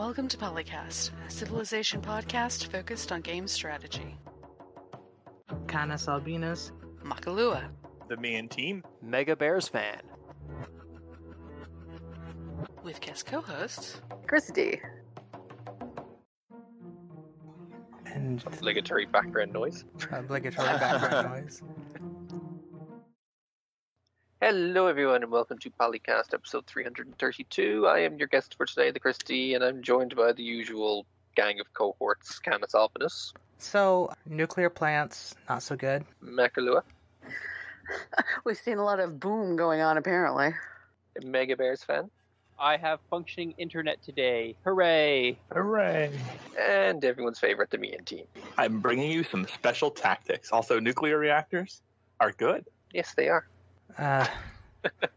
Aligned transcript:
Welcome 0.00 0.28
to 0.28 0.38
Polycast, 0.38 1.10
a 1.26 1.30
civilization 1.30 2.00
podcast 2.00 2.68
focused 2.72 3.12
on 3.12 3.20
game 3.20 3.46
strategy. 3.46 4.16
Canis 5.68 6.08
Albinus. 6.08 6.72
Makalua. 7.04 7.68
The 8.08 8.16
Mean 8.16 8.48
Team. 8.48 8.82
Mega 9.02 9.36
Bears 9.36 9.68
fan. 9.68 10.00
With 12.82 13.02
guest 13.02 13.26
co 13.26 13.42
hosts 13.42 14.00
Christy. 14.26 14.80
And 18.06 18.42
obligatory 18.46 19.04
background 19.04 19.52
noise. 19.52 19.84
obligatory 20.12 20.66
background 20.78 21.42
noise. 21.42 21.62
Hello, 24.42 24.86
everyone, 24.86 25.22
and 25.22 25.30
welcome 25.30 25.58
to 25.58 25.70
Polycast 25.70 26.32
episode 26.32 26.64
332. 26.66 27.86
I 27.86 27.98
am 27.98 28.16
your 28.16 28.26
guest 28.26 28.54
for 28.56 28.64
today, 28.64 28.90
the 28.90 28.98
Christie, 28.98 29.52
and 29.52 29.62
I'm 29.62 29.82
joined 29.82 30.16
by 30.16 30.32
the 30.32 30.42
usual 30.42 31.04
gang 31.36 31.60
of 31.60 31.70
cohorts 31.74 32.38
Canis 32.38 32.74
Albinus, 32.74 33.34
So, 33.58 34.10
nuclear 34.24 34.70
plants, 34.70 35.34
not 35.48 35.62
so 35.62 35.76
good. 35.76 36.04
Makalua, 36.24 36.82
We've 38.44 38.56
seen 38.56 38.78
a 38.78 38.82
lot 38.84 38.98
of 38.98 39.20
boom 39.20 39.56
going 39.56 39.82
on 39.82 39.98
apparently. 39.98 40.54
Mega 41.22 41.54
Bears 41.54 41.84
fan, 41.84 42.10
I 42.58 42.78
have 42.78 43.00
functioning 43.10 43.52
internet 43.58 44.02
today. 44.02 44.56
Hooray! 44.64 45.38
Hooray! 45.52 46.12
and 46.58 47.04
everyone's 47.04 47.38
favorite, 47.38 47.68
the 47.68 47.76
Mean 47.76 48.04
Team. 48.06 48.24
I'm 48.56 48.80
bringing 48.80 49.10
you 49.10 49.22
some 49.22 49.46
special 49.46 49.90
tactics. 49.90 50.50
Also, 50.50 50.80
nuclear 50.80 51.18
reactors 51.18 51.82
are 52.20 52.32
good. 52.32 52.64
Yes, 52.94 53.12
they 53.14 53.28
are. 53.28 53.46
Uh, 53.98 54.26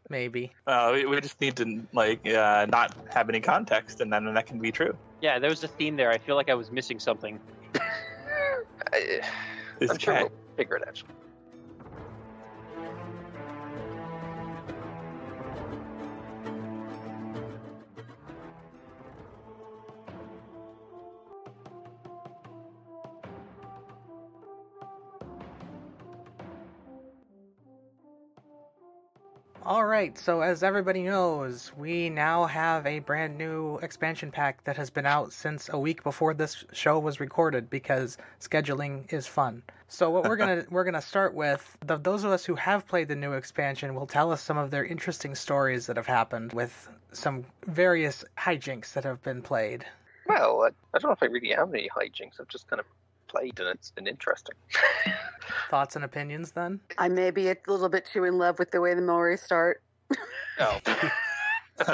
maybe. 0.10 0.52
Uh, 0.66 0.92
we, 0.94 1.06
we 1.06 1.20
just 1.20 1.40
need 1.42 1.58
to 1.58 1.82
like 1.92 2.26
uh, 2.26 2.66
not 2.70 2.96
have 3.14 3.28
any 3.28 3.42
context, 3.42 4.00
and 4.00 4.12
then 4.14 4.34
that 4.34 4.46
can 4.46 4.60
be 4.60 4.72
true. 4.72 4.98
Yeah, 5.20 5.38
there 5.38 5.50
was 5.50 5.62
a 5.64 5.68
theme 5.68 5.98
there. 5.98 6.10
I 6.10 6.18
feel 6.18 6.38
like 6.38 6.50
I 6.50 6.54
was 6.54 6.72
missing 6.72 7.00
something. 7.00 7.38
I, 8.94 9.20
This 9.80 9.92
I'm 9.92 9.98
sure 9.98 10.14
cat- 10.14 10.24
we'll 10.24 10.32
figure 10.56 10.78
it 10.78 10.88
out. 10.88 11.04
All 29.66 29.86
right, 29.86 30.18
so 30.18 30.42
as 30.42 30.62
everybody 30.62 31.04
knows, 31.04 31.72
we 31.78 32.10
now 32.10 32.46
have 32.48 32.86
a 32.86 33.00
brand 33.00 33.38
new 33.38 33.78
expansion 33.78 34.30
pack 34.30 34.62
that 34.66 34.76
has 34.76 34.90
been 34.90 35.06
out 35.06 35.32
since 35.32 35.70
a 35.72 35.80
week 35.80 36.04
before 36.04 36.34
this 36.34 36.66
show 36.74 37.00
was 37.00 37.22
recorded 37.22 37.70
because 37.70 38.18
scheduling 38.42 39.12
is 39.14 39.26
fun. 39.26 39.64
So 39.88 40.10
what 40.10 40.26
we're 40.28 40.36
going 40.36 40.62
to 40.66 40.70
we're 40.70 40.92
to 40.92 41.02
start 41.02 41.34
with, 41.34 41.78
the, 41.86 41.96
those 41.96 42.26
of 42.26 42.32
us 42.32 42.44
who 42.44 42.56
have 42.56 42.86
played 42.86 43.08
the 43.08 43.16
new 43.16 43.34
expansion 43.34 43.96
will 43.96 44.06
tell 44.06 44.34
us 44.34 44.42
some 44.42 44.58
of 44.58 44.70
their 44.70 44.84
interesting 44.84 45.34
stories 45.34 45.86
that 45.88 45.96
have 45.96 46.08
happened 46.08 46.52
with 46.52 46.90
some 47.14 47.46
various 47.66 48.26
hijinks 48.38 48.92
that 48.94 49.06
have 49.06 49.24
been 49.24 49.42
played. 49.42 49.86
Well, 50.26 50.64
I, 50.64 50.68
I 50.94 51.00
don't 51.00 51.10
know 51.10 51.14
if 51.14 51.24
I 51.24 51.28
really 51.28 51.52
have 51.52 51.74
any 51.74 51.88
hijinks. 51.88 52.42
I've 52.42 52.50
just 52.50 52.68
kind 52.68 52.82
of 52.82 52.86
played, 53.30 53.62
and 53.62 53.70
it's 53.70 53.92
been 53.92 54.08
interesting. 54.08 54.56
Thoughts 55.70 55.96
and 55.96 56.06
opinions 56.06 56.52
then? 56.52 56.80
I 56.98 57.08
may 57.10 57.32
be 57.32 57.50
a 57.50 57.58
little 57.68 57.90
bit 57.90 58.06
too 58.06 58.24
in 58.24 58.38
love 58.38 58.60
with 58.60 58.72
the 58.72 58.82
way 58.82 58.94
the 58.94 59.02
Maori 59.02 59.38
start. 59.38 59.82
Oh, 60.60 60.80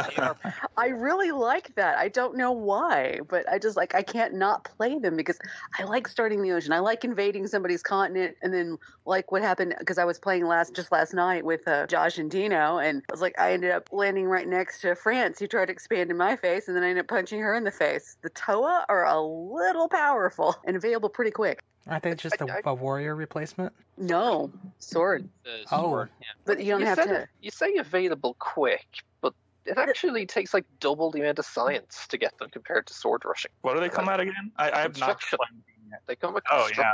I 0.77 0.87
really 0.87 1.31
like 1.31 1.73
that. 1.75 1.97
I 1.97 2.09
don't 2.09 2.35
know 2.35 2.51
why, 2.51 3.19
but 3.29 3.47
I 3.49 3.59
just 3.59 3.77
like 3.77 3.95
I 3.95 4.01
can't 4.01 4.33
not 4.33 4.63
play 4.65 4.99
them 4.99 5.15
because 5.15 5.39
I 5.77 5.83
like 5.83 6.07
starting 6.07 6.41
the 6.41 6.51
ocean. 6.51 6.73
I 6.73 6.79
like 6.79 7.03
invading 7.03 7.47
somebody's 7.47 7.81
continent, 7.83 8.35
and 8.41 8.53
then 8.53 8.77
like 9.05 9.31
what 9.31 9.41
happened 9.41 9.75
because 9.79 9.97
I 9.97 10.05
was 10.05 10.19
playing 10.19 10.45
last 10.45 10.75
just 10.75 10.91
last 10.91 11.13
night 11.13 11.45
with 11.45 11.67
uh, 11.67 11.87
Josh 11.87 12.17
and 12.17 12.29
Dino, 12.29 12.77
and 12.77 13.01
I 13.09 13.13
was 13.13 13.21
like 13.21 13.39
I 13.39 13.53
ended 13.53 13.71
up 13.71 13.89
landing 13.91 14.25
right 14.25 14.47
next 14.47 14.81
to 14.81 14.95
France, 14.95 15.39
who 15.39 15.47
tried 15.47 15.67
to 15.67 15.71
expand 15.71 16.11
in 16.11 16.17
my 16.17 16.35
face, 16.35 16.67
and 16.67 16.75
then 16.75 16.83
I 16.83 16.89
ended 16.89 17.03
up 17.05 17.07
punching 17.07 17.39
her 17.39 17.53
in 17.55 17.63
the 17.63 17.71
face. 17.71 18.17
The 18.21 18.29
Toa 18.31 18.85
are 18.89 19.05
a 19.05 19.21
little 19.21 19.87
powerful 19.87 20.55
and 20.65 20.75
available 20.75 21.09
pretty 21.09 21.31
quick. 21.31 21.63
Aren't 21.87 22.03
they 22.03 22.13
just 22.13 22.35
a 22.39 22.73
warrior 22.73 23.15
replacement? 23.15 23.73
No 23.97 24.51
sword, 24.79 25.27
The 25.43 25.61
Oh. 25.71 25.81
sword. 25.83 26.09
Yeah. 26.19 26.27
but 26.45 26.59
you 26.63 26.71
don't 26.73 26.81
you 26.81 26.85
have 26.85 26.97
said 26.97 27.07
to. 27.07 27.15
it- 27.21 27.29
you 27.41 27.49
say 27.51 27.77
available 27.77 28.35
quick, 28.37 28.85
but 29.21 29.33
it 29.65 29.77
actually 29.77 30.25
takes 30.25 30.53
like 30.53 30.65
double 30.79 31.11
the 31.11 31.19
amount 31.19 31.39
of 31.39 31.45
science 31.45 32.07
to 32.09 32.17
get 32.17 32.37
them 32.37 32.49
compared 32.49 32.87
to 32.87 32.93
sword 32.93 33.23
rushing. 33.25 33.51
what 33.61 33.73
do 33.73 33.79
they 33.79 33.89
come 33.89 34.09
out 34.09 34.19
again? 34.19 34.51
I, 34.57 34.71
I 34.71 34.81
have 34.81 34.97
not. 34.97 35.19
Construction. 35.19 35.63
They 36.07 36.15
come 36.15 36.33
with 36.33 36.43
Oh, 36.51 36.69
yeah. 36.77 36.93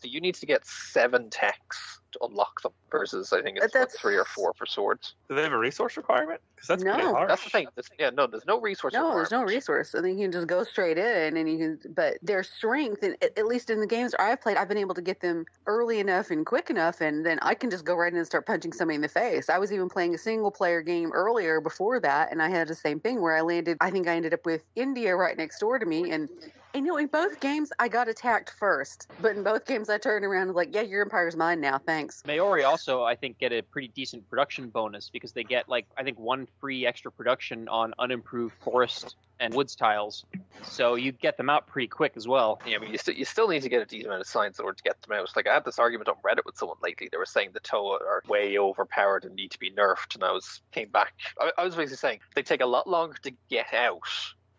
Construction. 0.00 0.10
So 0.10 0.14
you 0.14 0.20
need 0.20 0.34
to 0.36 0.46
get 0.46 0.66
seven 0.66 1.30
techs 1.30 2.00
to 2.12 2.18
unlock 2.22 2.60
them 2.62 2.72
versus 2.90 3.32
I 3.32 3.40
think 3.40 3.58
it's 3.60 3.74
like 3.74 3.90
three 3.90 4.16
or 4.16 4.24
four 4.24 4.52
for 4.54 4.66
swords. 4.66 5.14
Do 5.28 5.36
they 5.36 5.42
have 5.42 5.52
a 5.52 5.58
resource 5.58 5.96
requirement? 5.96 6.40
Because 6.54 6.68
that's 6.68 6.82
pretty 6.82 7.02
No. 7.02 7.24
That's 7.26 7.44
the 7.44 7.50
thing. 7.50 7.68
There's, 7.74 7.88
yeah, 7.98 8.10
no, 8.10 8.26
there's 8.26 8.46
no 8.46 8.60
resource. 8.60 8.92
No, 8.92 9.14
there's 9.14 9.30
no 9.30 9.44
resource. 9.44 9.94
I 9.94 10.02
think 10.02 10.18
you 10.18 10.24
can 10.24 10.32
just 10.32 10.46
go 10.46 10.64
straight 10.64 10.98
in, 10.98 11.36
and 11.36 11.48
you 11.48 11.58
can. 11.58 11.94
But 11.94 12.18
their 12.22 12.42
strength, 12.42 13.02
and 13.02 13.16
at 13.22 13.38
at 13.38 13.46
least 13.46 13.70
in 13.70 13.80
the 13.80 13.86
games 13.86 14.14
I've 14.18 14.40
played, 14.40 14.56
I've 14.56 14.68
been 14.68 14.78
able 14.78 14.94
to 14.94 15.02
get 15.02 15.20
them 15.20 15.44
early 15.66 16.00
enough 16.00 16.30
and 16.30 16.44
quick 16.44 16.70
enough, 16.70 17.00
and 17.00 17.24
then 17.24 17.38
I 17.42 17.54
can 17.54 17.70
just 17.70 17.84
go 17.84 17.94
right 17.94 18.12
in 18.12 18.18
and 18.18 18.26
start 18.26 18.46
punching 18.46 18.72
somebody 18.72 18.96
in 18.96 19.02
the 19.02 19.08
face. 19.08 19.48
I 19.48 19.58
was 19.58 19.72
even 19.72 19.88
playing 19.88 20.14
a 20.14 20.18
single 20.18 20.50
player 20.50 20.82
game 20.82 21.12
earlier 21.12 21.60
before 21.60 22.00
that, 22.00 22.32
and 22.32 22.42
I 22.42 22.48
had 22.48 22.68
the 22.68 22.74
same 22.74 23.00
thing 23.00 23.20
where 23.20 23.36
I 23.36 23.40
landed. 23.40 23.78
I 23.80 23.90
think 23.90 24.08
I 24.08 24.16
ended 24.16 24.34
up 24.34 24.44
with 24.44 24.64
India 24.74 25.14
right 25.14 25.36
next 25.36 25.60
door 25.60 25.78
to 25.78 25.86
me, 25.86 26.10
and. 26.10 26.28
And 26.72 26.86
you 26.86 26.92
know, 26.92 26.98
in 26.98 27.08
both 27.08 27.40
games, 27.40 27.72
I 27.78 27.88
got 27.88 28.08
attacked 28.08 28.50
first. 28.58 29.08
But 29.20 29.36
in 29.36 29.42
both 29.42 29.66
games, 29.66 29.90
I 29.90 29.98
turned 29.98 30.24
around 30.24 30.42
and 30.42 30.50
was 30.50 30.56
like, 30.56 30.74
yeah, 30.74 30.82
your 30.82 31.02
empire's 31.02 31.36
mine 31.36 31.60
now. 31.60 31.78
Thanks. 31.78 32.22
Maori 32.26 32.62
also, 32.64 33.02
I 33.02 33.16
think, 33.16 33.38
get 33.38 33.52
a 33.52 33.62
pretty 33.62 33.88
decent 33.88 34.28
production 34.30 34.68
bonus 34.68 35.10
because 35.10 35.32
they 35.32 35.42
get 35.42 35.68
like 35.68 35.86
I 35.96 36.04
think 36.04 36.18
one 36.18 36.46
free 36.60 36.86
extra 36.86 37.10
production 37.10 37.68
on 37.68 37.92
unimproved 37.98 38.54
forest 38.60 39.16
and 39.40 39.54
woods 39.54 39.74
tiles. 39.74 40.24
So 40.62 40.94
you 40.94 41.12
get 41.12 41.36
them 41.36 41.50
out 41.50 41.66
pretty 41.66 41.88
quick 41.88 42.12
as 42.16 42.28
well. 42.28 42.60
Yeah, 42.66 42.78
but 42.78 42.90
you, 42.90 42.98
st- 42.98 43.16
you 43.16 43.24
still 43.24 43.48
need 43.48 43.62
to 43.62 43.68
get 43.68 43.82
a 43.82 43.86
decent 43.86 44.06
amount 44.06 44.20
of 44.20 44.26
science 44.26 44.58
in 44.58 44.64
order 44.64 44.76
to 44.76 44.82
get 44.82 45.00
them 45.02 45.18
out. 45.18 45.28
Like 45.34 45.48
I 45.48 45.54
had 45.54 45.64
this 45.64 45.78
argument 45.78 46.08
on 46.08 46.16
Reddit 46.24 46.44
with 46.44 46.56
someone 46.56 46.76
lately. 46.82 47.08
They 47.10 47.18
were 47.18 47.26
saying 47.26 47.50
the 47.52 47.60
Toa 47.60 47.94
are 47.94 48.22
way 48.28 48.58
overpowered 48.58 49.24
and 49.24 49.34
need 49.34 49.50
to 49.50 49.58
be 49.58 49.70
nerfed, 49.70 50.14
and 50.14 50.22
I 50.22 50.30
was 50.30 50.60
came 50.70 50.90
back. 50.90 51.14
I, 51.40 51.50
I 51.58 51.64
was 51.64 51.74
basically 51.74 51.96
saying 51.96 52.20
they 52.34 52.42
take 52.42 52.60
a 52.60 52.66
lot 52.66 52.86
longer 52.86 53.16
to 53.22 53.32
get 53.48 53.72
out. 53.74 54.02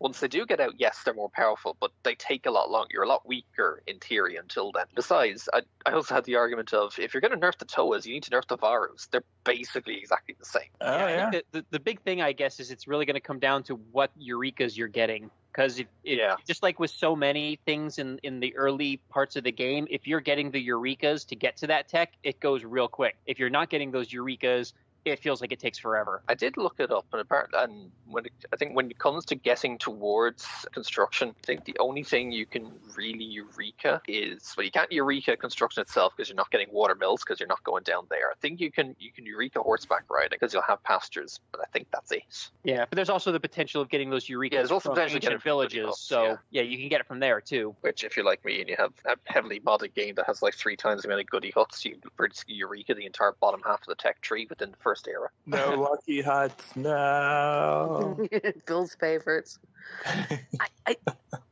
Once 0.02 0.18
they 0.18 0.26
do 0.26 0.44
get 0.44 0.58
out, 0.58 0.74
yes, 0.78 0.98
they're 1.04 1.14
more 1.14 1.30
powerful, 1.32 1.76
but 1.80 1.92
they 2.02 2.16
take 2.16 2.44
a 2.46 2.50
lot 2.50 2.68
longer. 2.68 2.88
You're 2.92 3.04
a 3.04 3.08
lot 3.08 3.26
weaker 3.26 3.82
in 3.86 4.00
theory 4.00 4.36
until 4.36 4.72
then. 4.72 4.86
Besides, 4.96 5.48
I, 5.54 5.60
I 5.86 5.92
also 5.92 6.12
had 6.14 6.24
the 6.24 6.34
argument 6.34 6.74
of 6.74 6.98
if 6.98 7.14
you're 7.14 7.20
going 7.20 7.38
to 7.38 7.46
nerf 7.46 7.56
the 7.56 7.66
Toas, 7.66 8.04
you 8.04 8.12
need 8.12 8.24
to 8.24 8.30
nerf 8.30 8.48
the 8.48 8.56
Varus. 8.56 9.06
They're 9.12 9.22
basically 9.44 9.98
exactly 9.98 10.34
the 10.36 10.44
same. 10.44 10.64
Oh 10.80 11.04
I 11.04 11.10
yeah. 11.10 11.30
think 11.30 11.44
the, 11.52 11.60
the, 11.60 11.66
the 11.70 11.80
big 11.80 12.02
thing, 12.02 12.20
I 12.20 12.32
guess, 12.32 12.58
is 12.58 12.72
it's 12.72 12.88
really 12.88 13.06
going 13.06 13.14
to 13.14 13.20
come 13.20 13.38
down 13.38 13.62
to 13.64 13.76
what 13.92 14.10
Eurekas 14.18 14.76
you're 14.76 14.88
getting. 14.88 15.30
Because 15.54 15.78
if, 15.78 15.86
if 16.02 16.18
Yeah. 16.18 16.36
just 16.48 16.64
like 16.64 16.80
with 16.80 16.90
so 16.90 17.14
many 17.14 17.60
things 17.64 17.98
in, 17.98 18.18
in 18.24 18.40
the 18.40 18.56
early 18.56 19.00
parts 19.08 19.36
of 19.36 19.44
the 19.44 19.52
game, 19.52 19.86
if 19.88 20.06
you're 20.06 20.20
getting 20.20 20.50
the 20.50 20.66
Eurekas 20.66 21.26
to 21.28 21.36
get 21.36 21.58
to 21.58 21.68
that 21.68 21.88
tech, 21.88 22.14
it 22.24 22.40
goes 22.40 22.64
real 22.64 22.88
quick. 22.88 23.16
If 23.26 23.38
you're 23.38 23.50
not 23.50 23.70
getting 23.70 23.92
those 23.92 24.08
Eurekas, 24.08 24.72
it 25.04 25.18
feels 25.18 25.40
like 25.40 25.52
it 25.52 25.58
takes 25.58 25.78
forever. 25.78 26.22
I 26.28 26.34
did 26.34 26.56
look 26.56 26.76
it 26.78 26.90
up, 26.90 27.06
and 27.12 27.20
apparently, 27.20 27.58
and 27.60 27.90
when 28.06 28.26
it, 28.26 28.32
I 28.52 28.56
think 28.56 28.76
when 28.76 28.90
it 28.90 28.98
comes 28.98 29.24
to 29.26 29.34
getting 29.34 29.78
towards 29.78 30.46
construction, 30.72 31.30
I 31.30 31.46
think 31.46 31.64
the 31.64 31.76
only 31.78 32.02
thing 32.02 32.30
you 32.30 32.46
can 32.46 32.70
really 32.96 33.24
eureka 33.24 34.00
is 34.06 34.54
well, 34.56 34.64
you 34.64 34.70
can't 34.70 34.90
eureka 34.92 35.36
construction 35.36 35.80
itself 35.80 36.12
because 36.16 36.28
you're 36.28 36.36
not 36.36 36.50
getting 36.50 36.68
water 36.70 36.94
mills 36.94 37.22
because 37.22 37.40
you're 37.40 37.48
not 37.48 37.62
going 37.64 37.82
down 37.82 38.06
there. 38.10 38.30
I 38.30 38.34
think 38.40 38.60
you 38.60 38.70
can 38.70 38.94
you 38.98 39.10
can 39.12 39.26
eureka 39.26 39.60
horseback 39.60 40.04
riding 40.10 40.30
because 40.30 40.52
you'll 40.52 40.62
have 40.62 40.82
pastures, 40.84 41.40
but 41.50 41.60
I 41.60 41.64
think 41.72 41.88
that's 41.92 42.12
it. 42.12 42.50
Yeah, 42.64 42.84
but 42.88 42.96
there's 42.96 43.10
also 43.10 43.32
the 43.32 43.40
potential 43.40 43.82
of 43.82 43.88
getting 43.88 44.10
those 44.10 44.26
Eurekas 44.26 44.52
Yeah, 44.52 44.58
there's 44.58 44.70
also 44.70 44.90
potential 44.90 45.16
ancient 45.16 45.42
villages. 45.42 45.98
so 45.98 46.24
yeah. 46.24 46.36
yeah. 46.50 46.62
you 46.62 46.78
can 46.78 46.88
get 46.88 47.00
it 47.00 47.06
from 47.06 47.18
there 47.18 47.40
too. 47.40 47.74
Which, 47.80 48.04
if 48.04 48.16
you're 48.16 48.26
like 48.26 48.44
me 48.44 48.60
and 48.60 48.68
you 48.68 48.76
have 48.78 48.92
a 49.04 49.16
heavily 49.24 49.60
modded 49.60 49.94
game 49.94 50.14
that 50.16 50.26
has 50.26 50.42
like 50.42 50.54
three 50.54 50.76
times 50.76 51.02
the 51.02 51.08
amount 51.08 51.22
of 51.22 51.26
goody 51.28 51.50
huts, 51.50 51.84
you 51.84 51.96
basically 52.18 52.54
eureka 52.54 52.94
the 52.94 53.06
entire 53.06 53.32
bottom 53.40 53.60
half 53.64 53.80
of 53.80 53.86
the 53.86 53.94
tech 53.94 54.20
tree 54.20 54.46
within 54.48 54.70
the 54.70 54.76
first 54.76 54.91
era. 55.06 55.28
No 55.46 55.74
lucky 55.90 56.20
huts. 56.20 56.64
No. 56.76 58.18
Bill's 58.66 58.94
favorites. 58.94 59.58
I, 60.04 60.38
I, 60.86 60.96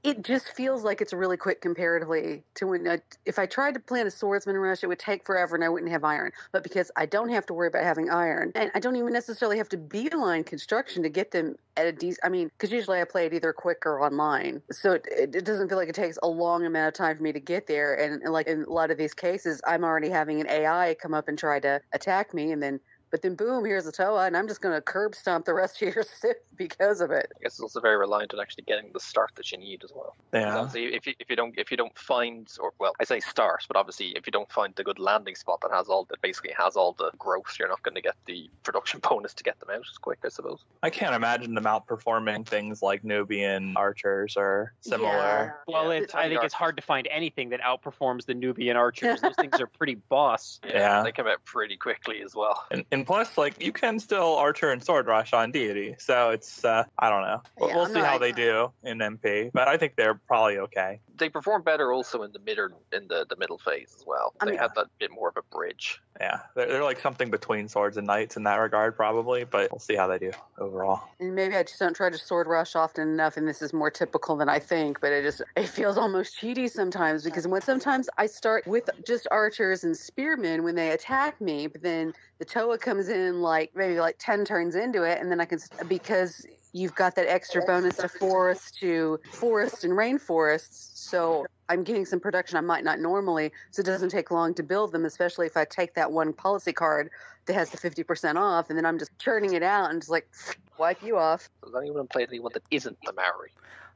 it 0.03 0.23
just 0.23 0.49
feels 0.49 0.83
like 0.83 1.01
it's 1.01 1.13
really 1.13 1.37
quick 1.37 1.61
comparatively 1.61 2.43
to 2.55 2.67
when 2.67 2.89
I, 2.89 3.01
if 3.27 3.39
I 3.39 3.47
tried 3.47 3.75
to 3.75 3.81
plan 3.81 4.07
a 4.07 4.11
swordsman 4.11 4.57
rush, 4.57 4.83
it 4.83 4.87
would 4.87 4.99
take 4.99 5.25
forever 5.25 5.55
and 5.55 5.65
I 5.65 5.69
wouldn't 5.69 5.93
have 5.93 6.05
iron. 6.05 6.33
But 6.53 6.63
because 6.63 6.91
I 6.97 7.07
don't 7.07 7.29
have 7.29 7.47
to 7.47 7.55
worry 7.55 7.69
about 7.69 7.85
having 7.85 8.11
iron, 8.11 8.53
and 8.55 8.71
I 8.75 8.81
don't 8.81 8.97
even 8.97 9.13
necessarily 9.13 9.59
have 9.59 9.69
to 9.71 9.77
beeline 9.77 10.45
construction 10.45 11.03
to 11.03 11.09
get 11.09 11.31
them 11.31 11.57
at 11.77 11.87
a 11.87 11.93
decent. 11.93 12.25
I 12.25 12.29
mean, 12.29 12.49
because 12.49 12.73
usually 12.73 13.01
I 13.01 13.05
play 13.05 13.27
it 13.27 13.35
either 13.35 13.53
quick 13.53 13.85
or 13.85 14.03
online, 14.03 14.63
so 14.71 14.93
it, 14.93 15.07
it, 15.11 15.37
it 15.37 15.45
doesn't 15.45 15.69
feel 15.69 15.79
like 15.79 15.89
it 15.89 15.95
takes 15.95 16.19
a 16.23 16.29
long 16.29 16.65
amount 16.65 16.89
of 16.89 16.95
time 16.95 17.17
for 17.17 17.23
me 17.23 17.33
to 17.33 17.41
get 17.41 17.67
there. 17.67 17.95
And, 17.95 18.23
and 18.23 18.33
like 18.33 18.47
in 18.47 18.65
a 18.65 18.71
lot 18.71 18.91
of 18.91 18.99
these 18.99 19.15
cases, 19.15 19.61
I'm 19.67 19.85
already 19.85 20.09
having 20.09 20.41
an 20.41 20.49
AI 20.49 20.97
come 21.01 21.15
up 21.15 21.29
and 21.29 21.39
try 21.39 21.61
to 21.61 21.81
attack 21.93 22.33
me, 22.33 22.53
and 22.53 22.63
then 22.63 22.81
But 23.11 23.23
then, 23.23 23.35
boom, 23.35 23.65
here's 23.65 23.87
a 23.87 23.93
Toa, 23.93 24.27
and 24.27 24.37
I'm 24.37 24.47
just 24.47 24.61
going 24.61 24.75
to 24.75 24.81
curb 24.81 25.15
stomp 25.15 25.45
the 25.45 25.55
rest 25.55 25.83
of 25.83 25.95
your 25.95 26.05
Civ 26.21 26.37
because 26.57 27.01
of 27.01 27.11
it. 27.11 27.33
I 27.37 27.43
guess 27.43 27.55
it's 27.55 27.61
also 27.61 27.81
very 27.81 27.97
reliant 27.97 28.33
on 28.35 28.41
actually 28.41 28.65
getting 28.65 28.91
the 28.93 29.01
start 29.01 29.33
that 29.37 29.51
you 29.51 29.59
need 29.59 29.83
as 29.83 29.93
well. 29.95 30.15
Yeah. 30.33 30.57
Obviously, 30.59 30.95
if 30.95 31.07
you, 31.07 31.15
if 31.19 31.29
you 31.29 31.37
don't 31.37 31.59
if 31.59 31.71
you 31.71 31.77
don't 31.77 31.97
find 31.99 32.49
or 32.61 32.73
well, 32.79 32.93
I 33.01 33.05
say 33.05 33.21
start, 33.21 33.65
but 33.67 33.77
obviously 33.77 34.09
if 34.17 34.27
you 34.27 34.31
don't 34.31 34.51
find 34.51 34.75
the 34.77 34.85
good 34.85 34.99
landing 34.99 35.35
spot 35.35 35.61
that 35.62 35.73
has 35.73 35.89
all 35.89 36.05
that 36.11 36.21
basically 36.23 36.53
has 36.57 36.77
all 36.77 36.93
the 36.99 37.11
growth, 37.19 37.57
you're 37.59 37.69
not 37.69 37.83
going 37.83 37.95
to 37.95 38.01
get 38.01 38.15
the 38.27 38.49
production 38.62 39.01
bonus 39.09 39.35
to 39.35 39.43
get 39.43 39.59
them 39.59 39.71
out 39.71 39.83
as 39.91 39.99
quick, 39.99 40.19
I 40.25 40.29
suppose. 40.29 40.61
I 40.83 40.91
can't 40.91 41.15
imagine 41.15 41.55
them 41.55 41.65
outperforming 41.65 42.47
things 42.47 42.83
like 42.83 43.03
Nubian 43.05 43.75
archers 43.77 44.35
or 44.37 44.73
similar. 44.83 45.11
Yeah. 45.11 45.51
Well, 45.67 45.93
Yeah, 45.93 46.01
it's, 46.01 46.15
I 46.15 46.29
think 46.29 46.45
it's 46.45 46.55
hard 46.55 46.77
to 46.77 46.83
find 46.83 47.09
anything 47.11 47.49
that 47.51 47.61
outperforms 47.61 48.27
the 48.27 48.35
Nubian 48.35 48.77
archers. 48.77 49.21
Those 49.21 49.35
things 49.37 49.61
are 49.61 49.67
pretty 49.67 49.97
boss. 50.09 50.61
Yeah. 50.71 51.03
they 51.03 51.11
come 51.11 51.27
out 51.27 51.45
pretty 51.45 51.77
quickly 51.77 52.23
as 52.23 52.35
well. 52.35 52.65
And, 52.71 52.85
and 52.93 53.00
plus, 53.05 53.37
like 53.38 53.62
you 53.62 53.73
can 53.73 53.99
still 53.99 54.35
archer 54.37 54.70
and 54.70 54.82
sword 54.82 55.06
rush 55.06 55.32
on 55.32 55.50
deity, 55.50 55.97
so 55.99 56.31
it's 56.31 56.64
uh, 56.64 56.85
I 56.99 57.11
don't 57.11 57.23
know. 57.23 57.43
We'll, 57.58 57.69
Yeah, 57.69 57.76
we'll 57.76 57.85
I'm 57.87 57.93
see 57.93 57.99
how 58.00 58.12
not- 58.12 58.20
they 58.20 58.32
do 58.32 58.73
in 58.82 58.99
MP, 58.99 59.50
but 59.52 59.69
I 59.69 59.76
think 59.76 59.97
they're 59.97 60.14
probably 60.26 60.58
okay. 60.58 61.00
They 61.17 61.29
perform 61.29 61.62
better 61.62 61.93
also 61.93 62.23
in 62.23 62.32
the 62.32 62.38
mid 62.38 62.58
in 62.93 63.08
the, 63.08 63.26
the 63.29 63.37
middle 63.37 63.58
phase 63.58 63.94
as 63.99 64.05
well. 64.06 64.32
I 64.41 64.44
They 64.47 64.52
mean- 64.52 64.61
have 64.61 64.75
that 64.75 64.87
bit 64.99 65.11
more 65.11 65.29
of 65.29 65.37
a 65.37 65.43
bridge. 65.55 66.00
Yeah, 66.20 66.41
they're, 66.55 66.67
they're 66.69 66.85
like 66.85 67.00
something 67.00 67.31
between 67.31 67.69
swords 67.69 67.97
and 67.97 68.06
knights 68.06 68.37
in 68.37 68.43
that 68.44 68.56
regard, 68.56 68.97
probably. 68.97 69.44
But 69.44 69.70
we'll 69.73 69.79
see 69.79 69.94
how 69.96 70.06
they 70.06 70.19
do 70.19 70.32
overall. 70.58 71.03
And 71.20 71.35
maybe 71.35 71.55
I 71.56 71.62
just 71.62 71.79
don't 71.79 71.94
try 71.94 72.11
to 72.11 72.19
sword 72.19 72.46
rush 72.46 72.75
often 72.76 73.08
enough, 73.08 73.37
and 73.37 73.46
this 73.49 73.62
is 73.62 73.73
more 73.73 73.91
typical 73.91 74.37
than 74.37 74.49
I 74.49 74.58
think. 74.58 75.00
But 75.00 75.12
it 75.12 75.23
just 75.23 75.43
it 75.56 75.69
feels 75.69 75.96
almost 75.96 76.37
cheaty 76.41 76.69
sometimes 76.70 77.25
because 77.25 77.46
when 77.46 77.62
sometimes 77.62 78.08
I 78.19 78.26
start 78.26 78.67
with 78.67 78.88
just 79.06 79.26
archers 79.31 79.85
and 79.85 79.96
spearmen 79.96 80.62
when 80.62 80.75
they 80.75 80.91
attack 80.91 81.41
me, 81.41 81.67
but 81.67 81.82
then 81.82 82.12
the 82.38 82.44
Toa 82.44 82.79
comes 82.91 83.09
in 83.09 83.41
like 83.41 83.71
maybe 83.77 84.01
like 84.01 84.17
ten 84.19 84.45
turns 84.45 84.75
into 84.75 85.05
it, 85.05 85.21
and 85.21 85.31
then 85.31 85.41
I 85.41 85.45
can 85.45 85.61
because 85.87 86.45
you've 86.73 86.95
got 86.97 87.15
that 87.15 87.29
extra 87.29 87.63
bonus 87.65 87.97
to 87.99 88.09
forest 88.09 88.79
to 88.81 89.21
forest 89.31 89.85
and 89.85 89.93
rainforests. 89.93 90.91
So 90.97 91.47
I'm 91.69 91.85
getting 91.85 92.05
some 92.05 92.19
production 92.19 92.57
I 92.57 92.63
might 92.63 92.83
not 92.83 92.99
normally. 92.99 93.53
So 93.71 93.81
it 93.81 93.87
doesn't 93.87 94.09
take 94.09 94.33
long 94.33 94.55
to 94.55 94.65
build 94.65 94.91
them, 94.91 95.05
especially 95.05 95.47
if 95.47 95.57
I 95.57 95.65
take 95.65 95.95
that 95.95 96.11
one 96.11 96.33
policy 96.33 96.73
card 96.73 97.11
that 97.47 97.55
has 97.55 97.71
the 97.71 97.79
50% 97.79 98.35
off, 98.35 98.71
and 98.71 98.77
then 98.77 98.85
I'm 98.85 98.99
just 98.99 99.17
churning 99.21 99.55
it 99.55 99.63
out 99.63 99.91
and 99.91 100.01
just 100.01 100.11
like 100.11 100.29
wipe 100.77 101.01
you 101.01 101.17
off. 101.17 101.49
Does 101.65 101.73
anyone 101.77 102.09
play 102.09 102.27
anyone 102.29 102.51
that 102.55 102.65
isn't 102.73 102.99
the 103.05 103.13
Maori? 103.13 103.53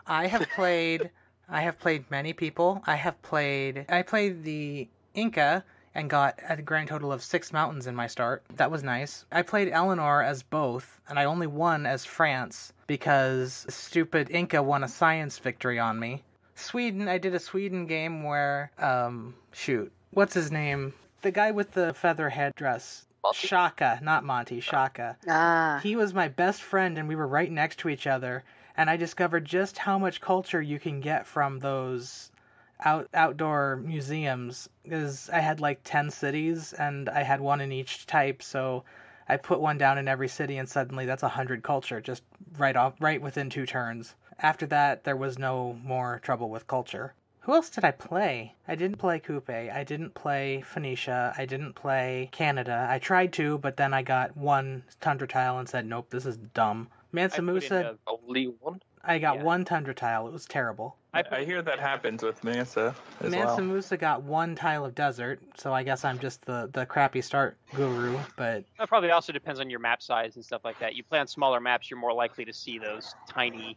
I 0.07 0.29
have 0.29 0.49
played. 0.55 1.11
I 1.49 1.63
have 1.63 1.81
played 1.81 2.09
many 2.13 2.33
people. 2.33 2.81
I 2.87 2.95
have 2.95 3.21
played. 3.23 3.87
I 3.89 4.03
played 4.03 4.45
the 4.45 4.89
Inca 5.15 5.65
and 5.95 6.11
got 6.11 6.39
a 6.49 6.61
grand 6.61 6.89
total 6.89 7.13
of 7.13 7.23
six 7.23 7.53
mountains 7.53 7.87
in 7.87 7.95
my 7.95 8.07
start. 8.07 8.43
That 8.57 8.71
was 8.71 8.83
nice. 8.83 9.25
I 9.31 9.43
played 9.43 9.69
Eleanor 9.71 10.23
as 10.23 10.43
both, 10.43 11.01
and 11.09 11.19
I 11.19 11.25
only 11.25 11.47
won 11.47 11.87
as 11.87 12.05
France 12.05 12.73
because 12.87 13.67
stupid 13.69 14.31
Inca 14.31 14.63
won 14.63 14.85
a 14.85 14.89
science 14.89 15.39
victory 15.39 15.79
on 15.79 15.99
me. 15.99 16.23
Sweden, 16.57 17.09
I 17.09 17.19
did 17.19 17.35
a 17.35 17.41
Sweden 17.41 17.87
game 17.87 18.23
where, 18.23 18.71
um, 18.79 19.35
shoot, 19.53 19.91
what's 20.11 20.35
his 20.35 20.51
name? 20.53 20.93
The 21.23 21.31
guy 21.31 21.51
with 21.51 21.73
the 21.73 21.95
feather 21.95 22.29
headdress. 22.29 23.07
Monty? 23.23 23.47
Shaka, 23.49 23.99
not 24.03 24.25
Monty, 24.25 24.61
Shaka. 24.61 25.17
Ah, 25.29 25.81
He 25.83 25.97
was 25.97 26.13
my 26.13 26.29
best 26.29 26.63
friend, 26.63 26.99
and 26.99 27.09
we 27.09 27.17
were 27.17 27.27
right 27.27 27.51
next 27.51 27.79
to 27.81 27.89
each 27.89 28.07
other. 28.07 28.45
And 28.77 28.91
I 28.91 28.97
discovered 28.97 29.45
just 29.45 29.79
how 29.79 29.99
much 29.99 30.21
culture 30.21 30.61
you 30.61 30.79
can 30.79 31.01
get 31.01 31.27
from 31.27 31.61
those 31.61 32.31
out 32.81 33.09
outdoor 33.15 33.77
museums. 33.77 34.69
Because 34.83 35.29
I 35.31 35.41
had 35.41 35.61
like 35.61 35.81
ten 35.85 36.11
cities, 36.11 36.73
and 36.73 37.09
I 37.09 37.23
had 37.23 37.41
one 37.41 37.61
in 37.61 37.73
each 37.73 38.07
type. 38.07 38.43
So 38.43 38.85
I 39.29 39.37
put 39.37 39.61
one 39.61 39.79
down 39.79 39.99
in 39.99 40.09
every 40.09 40.29
city, 40.29 40.59
and 40.59 40.69
suddenly 40.69 41.07
that's 41.07 41.23
a 41.23 41.29
hundred 41.29 41.63
culture 41.63 42.01
just 42.01 42.23
right 42.59 42.77
off, 42.77 42.95
right 43.01 43.21
within 43.21 43.51
two 43.51 43.67
turns. 43.67 44.15
After 44.41 44.67
that, 44.67 45.05
there 45.05 45.17
was 45.17 45.39
no 45.39 45.79
more 45.85 46.21
trouble 46.23 46.51
with 46.51 46.67
culture. 46.67 47.15
Who 47.41 47.53
else 47.53 47.69
did 47.69 47.85
I 47.85 47.91
play? 47.91 48.55
I 48.67 48.75
didn't 48.75 48.97
play 48.97 49.21
Kupe. 49.21 49.71
I 49.71 49.85
didn't 49.85 50.15
play 50.15 50.63
Phoenicia. 50.63 51.35
I 51.37 51.45
didn't 51.45 51.75
play 51.75 52.31
Canada. 52.33 52.87
I 52.89 52.99
tried 52.99 53.35
to, 53.35 53.59
but 53.59 53.77
then 53.77 53.93
I 53.93 54.03
got 54.03 54.35
one 54.35 54.83
Tundra 55.03 55.29
tile 55.29 55.59
and 55.59 55.69
said, 55.69 55.85
nope, 55.85 56.09
this 56.09 56.25
is 56.25 56.39
dumb. 56.39 56.89
Mansa 57.13 57.43
Musa, 57.43 57.97
a- 58.07 58.13
uh, 58.13 58.17
Only 58.27 58.47
one. 58.47 58.81
I 59.05 59.19
got 59.19 59.37
yeah. 59.37 59.43
one 59.43 59.67
Tundra 59.67 59.95
tile. 59.95 60.27
It 60.27 60.33
was 60.33 60.47
terrible. 60.47 60.97
I, 61.15 61.23
I 61.31 61.45
hear 61.45 61.63
that 61.63 61.79
happens 61.79 62.23
with 62.23 62.43
Mansa 62.43 62.95
as 63.21 63.31
Mansa 63.31 63.57
well. 63.57 63.61
Musa 63.63 63.97
got 63.97 64.23
one 64.25 64.57
tile 64.57 64.85
of 64.85 64.95
desert, 64.95 65.41
so 65.57 65.73
I 65.73 65.85
guess 65.85 66.05
I'm 66.05 66.19
just 66.19 66.45
the, 66.45 66.69
the 66.73 66.85
crappy 66.85 67.21
start 67.21 67.57
guru, 67.75 68.19
but 68.37 68.65
That 68.79 68.89
probably 68.89 69.11
also 69.11 69.33
depends 69.33 69.61
on 69.61 69.71
your 69.71 69.79
map 69.79 70.03
size 70.03 70.35
and 70.35 70.45
stuff 70.45 70.63
like 70.65 70.79
that. 70.81 70.95
You 70.97 71.05
play 71.05 71.21
on 71.21 71.29
smaller 71.29 71.61
maps, 71.61 71.91
you're 71.91 72.01
more 72.01 72.13
likely 72.13 72.45
to 72.45 72.53
see 72.53 72.79
those 72.79 73.15
tiny 73.31 73.77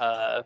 uh, 0.00 0.42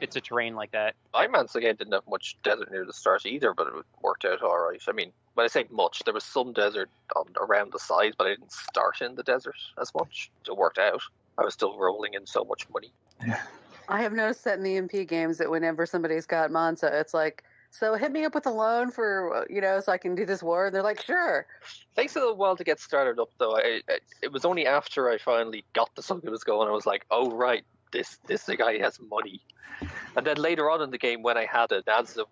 bits 0.00 0.16
of 0.16 0.22
terrain 0.22 0.54
like 0.54 0.70
that. 0.72 0.94
Ironman's 1.14 1.54
again 1.54 1.76
didn't 1.76 1.92
have 1.92 2.08
much 2.08 2.36
desert 2.42 2.70
near 2.70 2.86
the 2.86 2.92
start 2.92 3.26
either, 3.26 3.52
but 3.52 3.66
it 3.66 3.74
worked 4.00 4.24
out 4.24 4.42
all 4.42 4.58
right. 4.58 4.80
I 4.88 4.92
mean, 4.92 5.12
when 5.34 5.44
I 5.44 5.48
say 5.48 5.66
much, 5.70 6.02
there 6.04 6.14
was 6.14 6.24
some 6.24 6.52
desert 6.54 6.88
on, 7.16 7.26
around 7.38 7.72
the 7.72 7.78
sides, 7.78 8.14
but 8.16 8.26
I 8.26 8.30
didn't 8.30 8.52
start 8.52 9.02
in 9.02 9.14
the 9.14 9.22
desert 9.22 9.56
as 9.80 9.92
much. 9.94 10.30
So 10.44 10.54
it 10.54 10.58
worked 10.58 10.78
out. 10.78 11.02
I 11.36 11.44
was 11.44 11.54
still 11.54 11.78
rolling 11.78 12.14
in 12.14 12.26
so 12.26 12.44
much 12.44 12.66
money. 12.72 12.92
I 13.88 14.02
have 14.02 14.12
noticed 14.12 14.44
that 14.44 14.58
in 14.58 14.62
the 14.62 14.76
MP 14.76 15.08
games 15.08 15.38
that 15.38 15.50
whenever 15.50 15.86
somebody's 15.86 16.26
got 16.26 16.50
Mansa, 16.50 16.88
it's 16.92 17.14
like, 17.14 17.42
so 17.70 17.94
hit 17.94 18.12
me 18.12 18.24
up 18.24 18.34
with 18.34 18.46
a 18.46 18.50
loan 18.50 18.90
for, 18.90 19.46
you 19.50 19.60
know, 19.60 19.80
so 19.80 19.92
I 19.92 19.98
can 19.98 20.14
do 20.14 20.24
this 20.24 20.42
war. 20.42 20.66
And 20.66 20.74
they're 20.74 20.82
like, 20.82 21.02
sure. 21.02 21.46
Takes 21.96 22.16
a 22.16 22.20
little 22.20 22.36
while 22.36 22.56
to 22.56 22.64
get 22.64 22.80
started 22.80 23.20
up, 23.20 23.30
though. 23.38 23.56
I, 23.56 23.80
I, 23.88 23.98
it 24.22 24.32
was 24.32 24.44
only 24.44 24.66
after 24.66 25.10
I 25.10 25.18
finally 25.18 25.64
got 25.72 25.94
the 25.94 26.02
something 26.02 26.30
was 26.30 26.44
going, 26.44 26.68
I 26.68 26.72
was 26.72 26.86
like, 26.86 27.04
oh 27.10 27.30
right, 27.30 27.64
this 27.92 28.18
this 28.26 28.48
guy 28.58 28.78
has 28.78 28.98
money. 29.10 29.40
And 30.16 30.26
then 30.26 30.36
later 30.36 30.70
on 30.70 30.82
in 30.82 30.90
the 30.90 30.98
game, 30.98 31.22
when 31.22 31.36
I 31.36 31.46
had 31.46 31.70
a 31.70 31.82
Naza, 31.82 32.24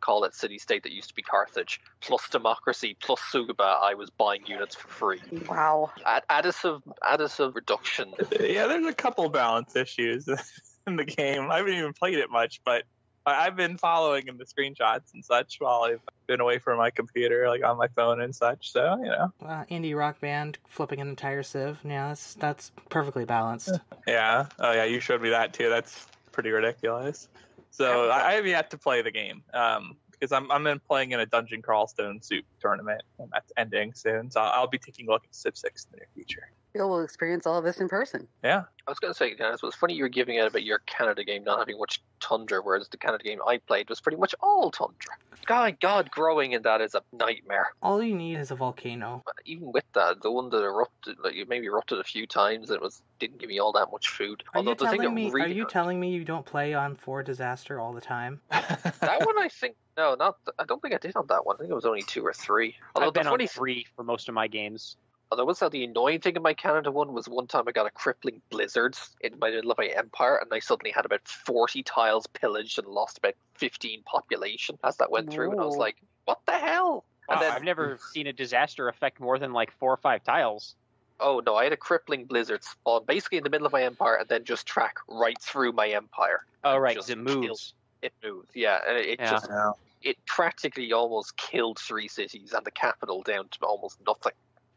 call 0.00 0.24
it 0.24 0.34
city 0.34 0.58
state 0.58 0.82
that 0.84 0.92
used 0.92 1.08
to 1.08 1.14
be 1.14 1.20
Carthage, 1.20 1.80
plus 2.00 2.26
democracy, 2.30 2.96
plus 3.02 3.20
Suguba, 3.20 3.82
I 3.82 3.92
was 3.92 4.08
buying 4.08 4.46
units 4.46 4.74
for 4.74 4.88
free. 4.88 5.20
Wow. 5.46 5.92
Ad- 6.06 6.24
additive 6.30 6.80
additive 7.02 7.54
reduction. 7.54 8.14
Yeah, 8.40 8.66
there's 8.66 8.86
a 8.86 8.94
couple 8.94 9.28
balance 9.28 9.76
issues 9.76 10.26
in 10.86 10.96
the 10.96 11.04
game. 11.04 11.50
I 11.50 11.58
haven't 11.58 11.74
even 11.74 11.92
played 11.92 12.18
it 12.18 12.30
much, 12.30 12.60
but 12.64 12.84
I- 13.24 13.46
I've 13.46 13.56
been 13.56 13.76
following 13.76 14.28
in 14.28 14.38
the 14.38 14.44
screenshots 14.44 15.12
and 15.12 15.24
such 15.24 15.56
while 15.58 15.82
I've 15.82 16.00
been 16.28 16.40
away 16.40 16.58
from 16.58 16.78
my 16.78 16.90
computer, 16.90 17.48
like 17.48 17.64
on 17.64 17.76
my 17.76 17.88
phone 17.88 18.20
and 18.20 18.34
such. 18.34 18.70
So 18.72 18.96
you 19.02 19.10
know, 19.10 19.32
uh, 19.44 19.64
indie 19.70 19.96
rock 19.96 20.20
band 20.20 20.58
flipping 20.68 21.00
an 21.00 21.08
entire 21.08 21.42
Civ. 21.42 21.80
Yeah, 21.84 22.08
that's 22.08 22.34
that's 22.34 22.70
perfectly 22.88 23.24
balanced. 23.24 23.72
yeah. 24.06 24.46
Oh 24.58 24.72
yeah, 24.72 24.84
you 24.84 25.00
showed 25.00 25.22
me 25.22 25.30
that 25.30 25.52
too. 25.52 25.68
That's 25.68 26.06
pretty 26.32 26.50
ridiculous. 26.50 27.28
So 27.70 28.08
I, 28.08 28.28
I 28.28 28.32
have 28.34 28.46
yet 28.46 28.70
to 28.70 28.78
play 28.78 29.02
the 29.02 29.10
game 29.10 29.42
um, 29.52 29.96
because 30.12 30.30
I'm 30.32 30.50
I'm 30.52 30.66
in 30.68 30.78
playing 30.80 31.10
in 31.10 31.20
a 31.20 31.26
Dungeon 31.26 31.62
Crawl 31.62 31.88
Stone 31.88 32.22
Soup 32.22 32.44
tournament, 32.60 33.02
and 33.18 33.28
that's 33.32 33.50
ending 33.56 33.92
soon. 33.92 34.30
So 34.30 34.40
I'll, 34.40 34.60
I'll 34.60 34.68
be 34.68 34.78
taking 34.78 35.08
a 35.08 35.10
look 35.10 35.24
at 35.24 35.34
Civ 35.34 35.56
Six 35.56 35.84
in 35.86 35.90
the 35.92 35.96
near 35.98 36.08
future. 36.14 36.48
Bill 36.76 36.88
will 36.90 37.00
experience 37.02 37.46
all 37.46 37.58
of 37.58 37.64
this 37.64 37.80
in 37.80 37.88
person. 37.88 38.28
Yeah. 38.44 38.64
I 38.86 38.90
was 38.90 38.98
going 38.98 39.12
to 39.12 39.16
say, 39.18 39.34
Dennis, 39.34 39.62
it 39.62 39.66
was 39.66 39.74
funny 39.74 39.94
you 39.94 40.04
were 40.04 40.08
giving 40.08 40.38
out 40.38 40.46
about 40.48 40.62
your 40.62 40.78
Canada 40.86 41.24
game 41.24 41.42
not 41.42 41.58
having 41.58 41.78
much 41.78 42.00
tundra, 42.20 42.60
whereas 42.62 42.88
the 42.88 42.96
Canada 42.96 43.24
game 43.24 43.40
I 43.46 43.58
played 43.58 43.88
was 43.88 44.00
pretty 44.00 44.18
much 44.18 44.34
all 44.40 44.70
tundra. 44.70 45.14
God, 45.46 45.78
God, 45.80 46.10
growing 46.10 46.52
in 46.52 46.62
that 46.62 46.80
is 46.80 46.94
a 46.94 47.02
nightmare. 47.12 47.68
All 47.82 48.02
you 48.02 48.14
need 48.14 48.36
is 48.38 48.50
a 48.50 48.56
volcano. 48.56 49.22
Even 49.44 49.72
with 49.72 49.84
that, 49.94 50.20
the 50.22 50.30
one 50.30 50.50
that 50.50 50.62
erupted, 50.62 51.16
like 51.22 51.34
it 51.34 51.48
maybe 51.48 51.66
erupted 51.66 51.98
a 51.98 52.04
few 52.04 52.26
times, 52.26 52.70
and 52.70 52.76
it 52.76 52.82
was 52.82 53.00
didn't 53.20 53.38
give 53.38 53.48
me 53.48 53.60
all 53.60 53.72
that 53.72 53.88
much 53.92 54.08
food. 54.08 54.42
Are 54.54 54.58
Although 54.58 54.70
you 54.70 54.76
the 54.76 54.84
thing 54.86 54.98
telling 54.98 55.08
that 55.08 55.14
me? 55.14 55.30
really 55.30 55.52
Are 55.52 55.54
you 55.54 55.62
hurt- 55.62 55.70
telling 55.70 56.00
me 56.00 56.10
you 56.10 56.24
don't 56.24 56.44
play 56.44 56.74
on 56.74 56.96
Four 56.96 57.22
Disaster 57.22 57.78
all 57.80 57.92
the 57.92 58.00
time? 58.00 58.40
that 58.50 59.22
one? 59.24 59.38
I 59.38 59.48
think 59.48 59.76
no, 59.96 60.14
not. 60.14 60.36
I 60.58 60.64
don't 60.64 60.82
think 60.82 60.94
I 60.94 60.98
did 60.98 61.16
on 61.16 61.26
that 61.28 61.46
one. 61.46 61.56
I 61.56 61.58
think 61.60 61.70
it 61.70 61.74
was 61.74 61.86
only 61.86 62.02
two 62.02 62.26
or 62.26 62.32
three. 62.32 62.74
Although 62.94 63.08
I've 63.08 63.14
the 63.14 63.20
been 63.20 63.28
funny 63.28 63.44
on 63.44 63.48
three 63.48 63.86
for 63.94 64.02
most 64.02 64.28
of 64.28 64.34
my 64.34 64.48
games. 64.48 64.96
Although 65.30 65.44
what's 65.46 65.60
that 65.60 65.72
the 65.72 65.82
annoying 65.84 66.20
thing 66.20 66.36
in 66.36 66.42
my 66.42 66.54
Canada 66.54 66.90
one 66.92 67.12
was 67.12 67.28
one 67.28 67.46
time 67.48 67.64
I 67.66 67.72
got 67.72 67.86
a 67.86 67.90
crippling 67.90 68.40
blizzard 68.50 68.96
in 69.20 69.38
my 69.40 69.50
middle 69.50 69.72
of 69.72 69.78
my 69.78 69.86
empire 69.86 70.36
and 70.36 70.52
I 70.52 70.60
suddenly 70.60 70.92
had 70.92 71.04
about 71.04 71.26
forty 71.26 71.82
tiles 71.82 72.26
pillaged 72.28 72.78
and 72.78 72.86
lost 72.86 73.18
about 73.18 73.34
fifteen 73.54 74.02
population 74.04 74.78
as 74.84 74.96
that 74.98 75.10
went 75.10 75.32
through 75.32 75.50
and 75.52 75.60
I 75.60 75.64
was 75.64 75.76
like, 75.76 75.96
What 76.26 76.40
the 76.46 76.52
hell? 76.52 77.04
And 77.28 77.38
Oh, 77.38 77.40
then 77.42 77.52
I've 77.52 77.64
never 77.64 77.98
seen 78.12 78.28
a 78.28 78.32
disaster 78.32 78.88
affect 78.88 79.18
more 79.18 79.36
than 79.38 79.52
like 79.52 79.72
four 79.72 79.92
or 79.92 79.96
five 79.96 80.22
tiles. 80.22 80.76
oh 81.18 81.42
no, 81.44 81.56
I 81.56 81.64
had 81.64 81.72
a 81.72 81.76
crippling 81.76 82.24
blizzard 82.26 82.62
spawn 82.62 83.04
basically 83.04 83.38
in 83.38 83.44
the 83.44 83.50
middle 83.50 83.66
of 83.66 83.72
my 83.72 83.82
empire 83.82 84.14
and 84.16 84.28
then 84.28 84.44
just 84.44 84.64
track 84.66 84.96
right 85.08 85.40
through 85.40 85.72
my 85.72 85.88
empire. 85.88 86.44
Oh 86.62 86.76
right, 86.76 86.94
Just 86.94 87.08
'cause 87.08 87.10
it 87.18 87.26
killed- 87.26 87.40
moves. 87.42 87.74
It 88.02 88.12
moves. 88.22 88.48
yeah, 88.54 88.80
and 88.86 88.96
it, 88.98 89.06
it 89.06 89.18
Yeah. 89.20 89.30
just 89.30 89.48
Yeah. 89.50 89.72
it 90.02 90.24
practically 90.26 90.92
almost 90.92 91.36
killed 91.36 91.80
three 91.80 92.06
cities 92.06 92.52
and 92.52 92.64
the 92.64 92.70
capital 92.70 93.22
down 93.22 93.48
to 93.48 93.64
almost 93.64 93.98
nothing, 94.06 94.34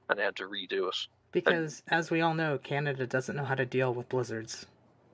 and 0.10 0.20
I 0.20 0.24
had 0.24 0.36
to 0.38 0.44
redo 0.44 0.89
it. 0.89 0.96
Because, 1.32 1.84
as 1.88 2.10
we 2.10 2.22
all 2.22 2.34
know, 2.34 2.58
Canada 2.58 3.06
doesn't 3.06 3.36
know 3.36 3.46
how 3.46 3.56
to 3.56 3.66
deal 3.66 3.94
with 3.94 4.10
blizzards. 4.10 4.66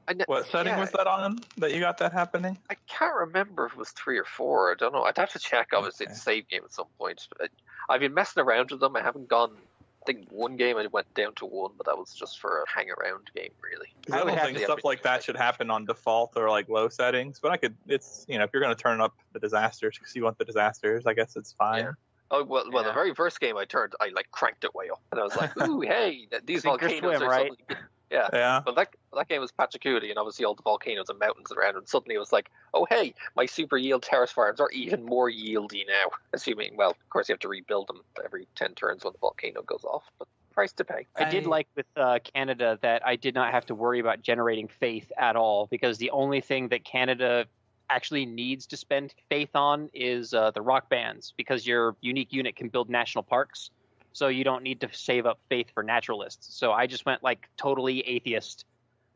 I 0.08 0.14
ne- 0.14 0.24
What 0.28 0.48
setting 0.48 0.74
yeah, 0.74 0.80
was 0.80 0.92
that 0.92 1.08
on 1.08 1.40
that 1.58 1.74
you 1.74 1.80
got 1.80 1.98
that 1.98 2.14
happening? 2.14 2.58
I 2.70 2.76
can't 2.88 3.16
remember 3.16 3.66
if 3.66 3.74
it 3.74 3.78
was 3.78 3.90
three 3.90 4.18
or 4.18 4.24
four. 4.24 4.72
I 4.72 4.76
don't 4.76 4.94
know. 4.94 5.04
I'd 5.04 5.18
have 5.18 5.32
to 5.32 5.40
check. 5.40 5.70
Obviously, 5.74 6.06
Okay. 6.06 6.12
it's 6.12 6.22
a 6.22 6.24
save 6.24 6.48
game 6.48 6.62
at 6.64 6.72
some 6.72 6.88
point. 6.98 7.28
But 7.38 7.50
I've 7.90 8.00
been 8.00 8.14
messing 8.14 8.44
around 8.44 8.72
with 8.72 8.80
them. 8.80 8.96
I 8.96 9.02
haven't 9.02 9.28
gone 9.28 9.58
I 10.06 10.14
think 10.14 10.28
one 10.30 10.56
game 10.56 10.78
I 10.78 10.86
went 10.86 11.12
down 11.16 11.34
to 11.36 11.48
one, 11.48 11.72
but 11.78 11.88
that 11.88 11.98
was 11.98 12.14
just 12.14 12.40
for 12.40 12.62
a 12.62 12.66
hang 12.72 12.92
around 12.92 13.32
game, 13.36 13.50
really. 13.64 13.88
I 14.12 14.24
don't 14.24 14.40
think 14.40 14.58
the 14.60 14.64
stuff 14.66 14.84
like 14.84 15.02
that 15.02 15.24
should 15.24 15.36
happen 15.36 15.72
on 15.72 15.86
default 15.86 16.34
or 16.36 16.48
like 16.48 16.70
low 16.70 16.90
settings. 16.90 17.40
But 17.42 17.52
I 17.52 17.58
could, 17.58 17.76
it's 17.88 18.24
you 18.30 18.38
know, 18.38 18.44
if 18.44 18.52
you're 18.54 18.62
going 18.62 18.76
to 18.76 18.82
turn 18.82 19.02
up 19.02 19.16
the 19.34 19.40
disasters 19.40 19.98
because 19.98 20.16
you 20.16 20.24
want 20.24 20.38
the 20.38 20.46
disasters, 20.46 21.08
I 21.08 21.16
guess 21.16 21.36
it's 21.36 21.54
fine. 21.54 21.86
Yeah. 21.86 21.92
Oh 22.36 22.44
well, 22.44 22.70
well, 22.70 22.84
the 22.84 22.92
very 22.92 23.14
first 23.14 23.40
game 23.40 23.56
I 23.56 23.64
turned, 23.64 23.94
I 24.02 24.10
like 24.10 24.30
cranked 24.32 24.66
it 24.66 24.76
way 24.76 24.90
up, 24.90 25.02
and 25.12 25.22
I 25.22 25.24
was 25.24 25.36
like, 25.36 25.56
"Ooh, 25.58 25.80
hey, 25.82 26.28
these 26.44 26.64
Sink 26.64 26.64
volcanoes 26.64 27.00
swim, 27.00 27.22
are 27.22 27.30
right? 27.30 27.30
suddenly." 27.30 27.58
Yeah, 28.12 28.30
Yeah. 28.32 28.64
but 28.64 28.76
that 28.76 28.90
that 29.14 29.28
game 29.28 29.42
was 29.42 29.52
Pachacuti, 29.52 30.10
and 30.12 30.20
obviously 30.20 30.46
all 30.46 30.54
the 30.54 30.62
volcanoes 30.62 31.10
and 31.10 31.18
mountains 31.18 31.52
around, 31.52 31.76
and 31.76 31.88
suddenly 31.90 32.14
it 32.16 32.20
was 32.20 32.32
like, 32.32 32.50
"Oh, 32.74 32.86
hey, 32.88 33.16
my 33.36 33.48
super 33.48 33.78
yield 33.78 34.04
terrace 34.04 34.32
farms 34.32 34.60
are 34.60 34.70
even 34.72 35.04
more 35.04 35.28
yieldy 35.30 35.88
now." 35.88 36.12
Assuming, 36.34 36.78
well, 36.78 36.92
of 36.92 37.10
course, 37.10 37.28
you 37.30 37.34
have 37.34 37.40
to 37.40 37.48
rebuild 37.48 37.88
them 37.88 38.02
every 38.24 38.48
ten 38.56 38.76
turns 38.76 39.04
when 39.04 39.14
the 39.14 39.20
volcano 39.20 39.64
goes 39.64 39.84
off, 39.86 40.04
but 40.20 40.28
price 40.52 40.72
to 40.74 40.86
pay. 40.86 41.08
I 41.16 41.24
did 41.24 41.48
like 41.48 41.68
with 41.76 41.88
uh, 41.96 42.20
Canada 42.36 42.78
that 42.84 43.06
I 43.06 43.16
did 43.16 43.34
not 43.34 43.52
have 43.52 43.66
to 43.68 43.76
worry 43.76 44.00
about 44.00 44.22
generating 44.22 44.68
faith 44.68 45.12
at 45.18 45.36
all 45.36 45.68
because 45.68 45.98
the 45.98 46.12
only 46.12 46.42
thing 46.42 46.70
that 46.70 46.86
Canada 46.86 47.48
actually 47.90 48.26
needs 48.26 48.66
to 48.68 48.78
spend 48.78 49.14
faith 49.30 49.56
on 49.56 49.90
is 49.94 50.34
uh, 50.34 50.52
the 50.52 50.62
rock 50.62 50.90
bands 50.90 51.34
because 51.38 51.66
your 51.66 51.96
unique 52.02 52.32
unit 52.32 52.56
can 52.56 52.70
build 52.70 52.90
national 52.90 53.24
parks. 53.24 53.72
So 54.14 54.28
you 54.30 54.44
don't 54.44 54.64
need 54.64 54.80
to 54.82 54.90
save 54.92 55.26
up 55.26 55.40
faith 55.50 55.68
for 55.74 55.84
naturalists. 55.84 56.58
So 56.58 56.72
I 56.72 56.88
just 56.88 57.06
went 57.06 57.22
like 57.24 57.50
totally 57.58 58.00
atheist. 58.02 58.66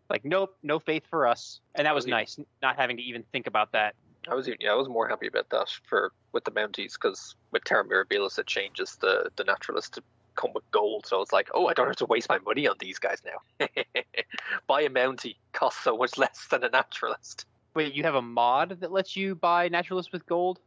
Like, 0.10 0.26
nope, 0.26 0.58
no 0.64 0.80
faith 0.80 1.04
for 1.10 1.28
us. 1.28 1.62
And 1.76 1.86
that 1.86 1.96
was 1.96 2.06
nice, 2.08 2.38
not 2.62 2.76
having 2.76 2.98
to 2.98 3.04
even 3.04 3.24
think 3.32 3.48
about 3.48 3.72
that. 3.74 3.96
I 4.28 4.36
was 4.36 4.50
yeah, 4.60 4.72
I 4.72 4.76
was 4.76 4.90
more 4.90 5.08
happy 5.08 5.28
about 5.28 5.50
that 5.50 5.70
for 5.88 6.12
with 6.34 6.44
the 6.44 6.52
Mounties 6.52 6.94
because 6.94 7.36
with 7.52 7.64
Terra 7.64 7.86
Mirabilis 7.86 8.38
it 8.38 8.48
changes 8.48 8.98
the 9.00 9.30
the 9.38 9.44
naturalist 9.44 9.94
to 9.94 10.04
come 10.36 10.52
with 10.54 10.70
gold. 10.72 11.06
So 11.06 11.22
it's 11.22 11.34
like, 11.34 11.50
oh, 11.54 11.68
I 11.68 11.74
don't 11.74 11.88
have 11.88 11.96
to 11.98 12.06
waste 12.06 12.30
my 12.30 12.40
money 12.40 12.68
on 12.68 12.76
these 12.80 13.00
guys 13.00 13.22
now. 13.26 13.68
Buy 14.68 14.82
a 14.82 14.90
Mountie 14.90 15.36
costs 15.54 15.84
so 15.84 15.98
much 15.98 16.18
less 16.18 16.48
than 16.50 16.64
a 16.64 16.70
naturalist. 16.70 17.46
Wait, 17.74 17.94
you 17.94 18.04
have 18.04 18.16
a 18.16 18.22
mod 18.22 18.80
that 18.82 18.92
lets 18.92 19.16
you 19.16 19.36
buy 19.36 19.68
naturalists 19.70 20.12
with 20.12 20.26
gold? 20.26 20.60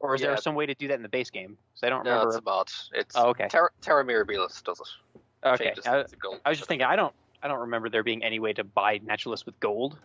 Or 0.00 0.14
is 0.14 0.20
Yeah. 0.20 0.28
there 0.28 0.36
some 0.36 0.54
way 0.54 0.66
to 0.66 0.74
do 0.74 0.88
that 0.88 0.94
in 0.94 1.02
the 1.02 1.08
base 1.08 1.30
game? 1.30 1.56
Because 1.72 1.86
I 1.86 1.88
don't 1.88 2.04
No, 2.04 2.10
remember. 2.12 2.28
it's 2.28 2.38
a 2.38 2.42
mod. 2.42 2.68
It's 2.92 3.16
Oh, 3.16 3.28
okay. 3.30 3.48
Terra, 3.48 3.70
Terra 3.80 4.04
Mirabilis 4.04 4.62
does 4.62 4.80
it. 4.80 5.18
Okay. 5.46 5.74
I, 5.86 6.04
gold. 6.20 6.40
I 6.44 6.48
was 6.50 6.58
just 6.58 6.68
thinking, 6.68 6.86
I 6.86 6.96
don't, 6.96 7.14
I 7.42 7.48
don't 7.48 7.60
remember 7.60 7.88
there 7.88 8.02
being 8.02 8.22
any 8.22 8.38
way 8.38 8.52
to 8.52 8.64
buy 8.64 8.98
naturalists 9.04 9.46
with 9.46 9.58
gold. 9.60 9.98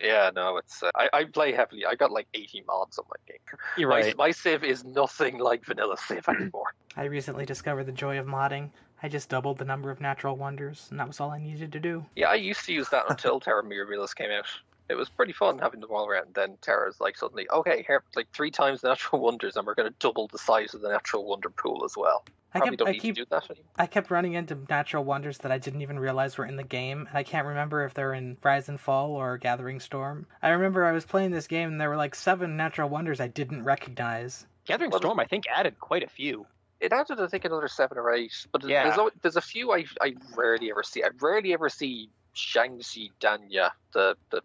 Yeah, 0.00 0.30
no, 0.34 0.56
it's 0.56 0.82
uh, 0.82 0.90
I, 0.94 1.08
I 1.12 1.24
play 1.24 1.52
heavily. 1.52 1.84
I 1.84 1.94
got 1.94 2.10
like 2.10 2.26
80 2.32 2.64
mods 2.66 2.98
on 2.98 3.04
my 3.08 3.16
game. 3.28 3.58
You're 3.76 3.90
My, 3.90 4.00
right. 4.00 4.16
my 4.16 4.30
Civ 4.30 4.64
is 4.64 4.82
nothing 4.84 5.38
like 5.38 5.64
vanilla 5.64 5.96
Civ 5.98 6.26
anymore. 6.28 6.74
I 6.96 7.04
recently 7.04 7.44
discovered 7.44 7.84
the 7.84 7.92
joy 7.92 8.18
of 8.18 8.26
modding. 8.26 8.70
I 9.02 9.08
just 9.08 9.28
doubled 9.28 9.58
the 9.58 9.64
number 9.64 9.90
of 9.90 10.00
natural 10.00 10.36
wonders, 10.36 10.86
and 10.90 10.98
that 10.98 11.06
was 11.06 11.20
all 11.20 11.30
I 11.30 11.38
needed 11.38 11.72
to 11.72 11.80
do. 11.80 12.04
Yeah, 12.16 12.28
I 12.28 12.34
used 12.36 12.64
to 12.66 12.72
use 12.72 12.88
that 12.90 13.04
until 13.08 13.40
Terra 13.40 13.62
Mirabilis 13.62 14.14
came 14.14 14.30
out. 14.30 14.46
It 14.90 14.96
was 14.96 15.08
pretty 15.08 15.32
fun 15.32 15.58
having 15.58 15.78
them 15.80 15.90
all 15.92 16.06
around. 16.08 16.34
Then 16.34 16.58
Terra's 16.60 17.00
like 17.00 17.16
suddenly, 17.16 17.48
okay, 17.48 17.84
here, 17.86 18.02
like 18.16 18.26
three 18.32 18.50
times 18.50 18.80
the 18.80 18.88
natural 18.88 19.22
wonders, 19.28 19.56
and 19.56 19.64
we're 19.64 19.74
going 19.74 19.88
to 19.88 19.94
double 20.00 20.26
the 20.26 20.38
size 20.38 20.74
of 20.74 20.80
the 20.80 20.88
natural 20.88 21.24
wonder 21.24 21.48
pool 21.48 21.84
as 21.84 21.94
well. 21.96 22.24
I 22.52 22.58
Probably 22.58 22.70
kept, 22.76 22.78
don't 22.80 22.88
I 22.88 22.98
keep, 22.98 23.14
do 23.14 23.24
that. 23.30 23.48
I 23.78 23.86
kept 23.86 24.10
running 24.10 24.32
into 24.34 24.58
natural 24.68 25.04
wonders 25.04 25.38
that 25.38 25.52
I 25.52 25.58
didn't 25.58 25.82
even 25.82 26.00
realize 26.00 26.36
were 26.36 26.44
in 26.46 26.56
the 26.56 26.64
game, 26.64 27.06
and 27.08 27.16
I 27.16 27.22
can't 27.22 27.46
remember 27.46 27.84
if 27.84 27.94
they're 27.94 28.14
in 28.14 28.36
Rise 28.42 28.68
and 28.68 28.80
Fall 28.80 29.12
or 29.12 29.38
Gathering 29.38 29.78
Storm. 29.78 30.26
I 30.42 30.48
remember 30.48 30.84
I 30.84 30.90
was 30.90 31.04
playing 31.04 31.30
this 31.30 31.46
game, 31.46 31.68
and 31.68 31.80
there 31.80 31.88
were 31.88 31.96
like 31.96 32.16
seven 32.16 32.56
natural 32.56 32.88
wonders 32.88 33.20
I 33.20 33.28
didn't 33.28 33.62
recognize. 33.62 34.46
Gathering 34.66 34.90
Well, 34.90 34.98
Storm, 34.98 35.20
I 35.20 35.26
think, 35.26 35.44
added 35.54 35.78
quite 35.78 36.02
a 36.02 36.08
few. 36.08 36.44
It 36.80 36.92
added, 36.92 37.20
I 37.20 37.28
think, 37.28 37.44
another 37.44 37.68
seven 37.68 37.98
or 37.98 38.10
eight, 38.12 38.32
but 38.50 38.64
Yeah. 38.64 38.82
there's 38.82 38.98
al- 38.98 39.10
there's 39.22 39.36
a 39.36 39.40
few 39.40 39.70
I 39.72 39.84
I 40.00 40.14
rarely 40.34 40.70
ever 40.72 40.82
see. 40.82 41.04
I 41.04 41.10
rarely 41.20 41.52
ever 41.52 41.68
see 41.68 42.08
Zhangye 42.34 43.12
Danxia, 43.20 43.70
the 43.92 44.16
the 44.30 44.42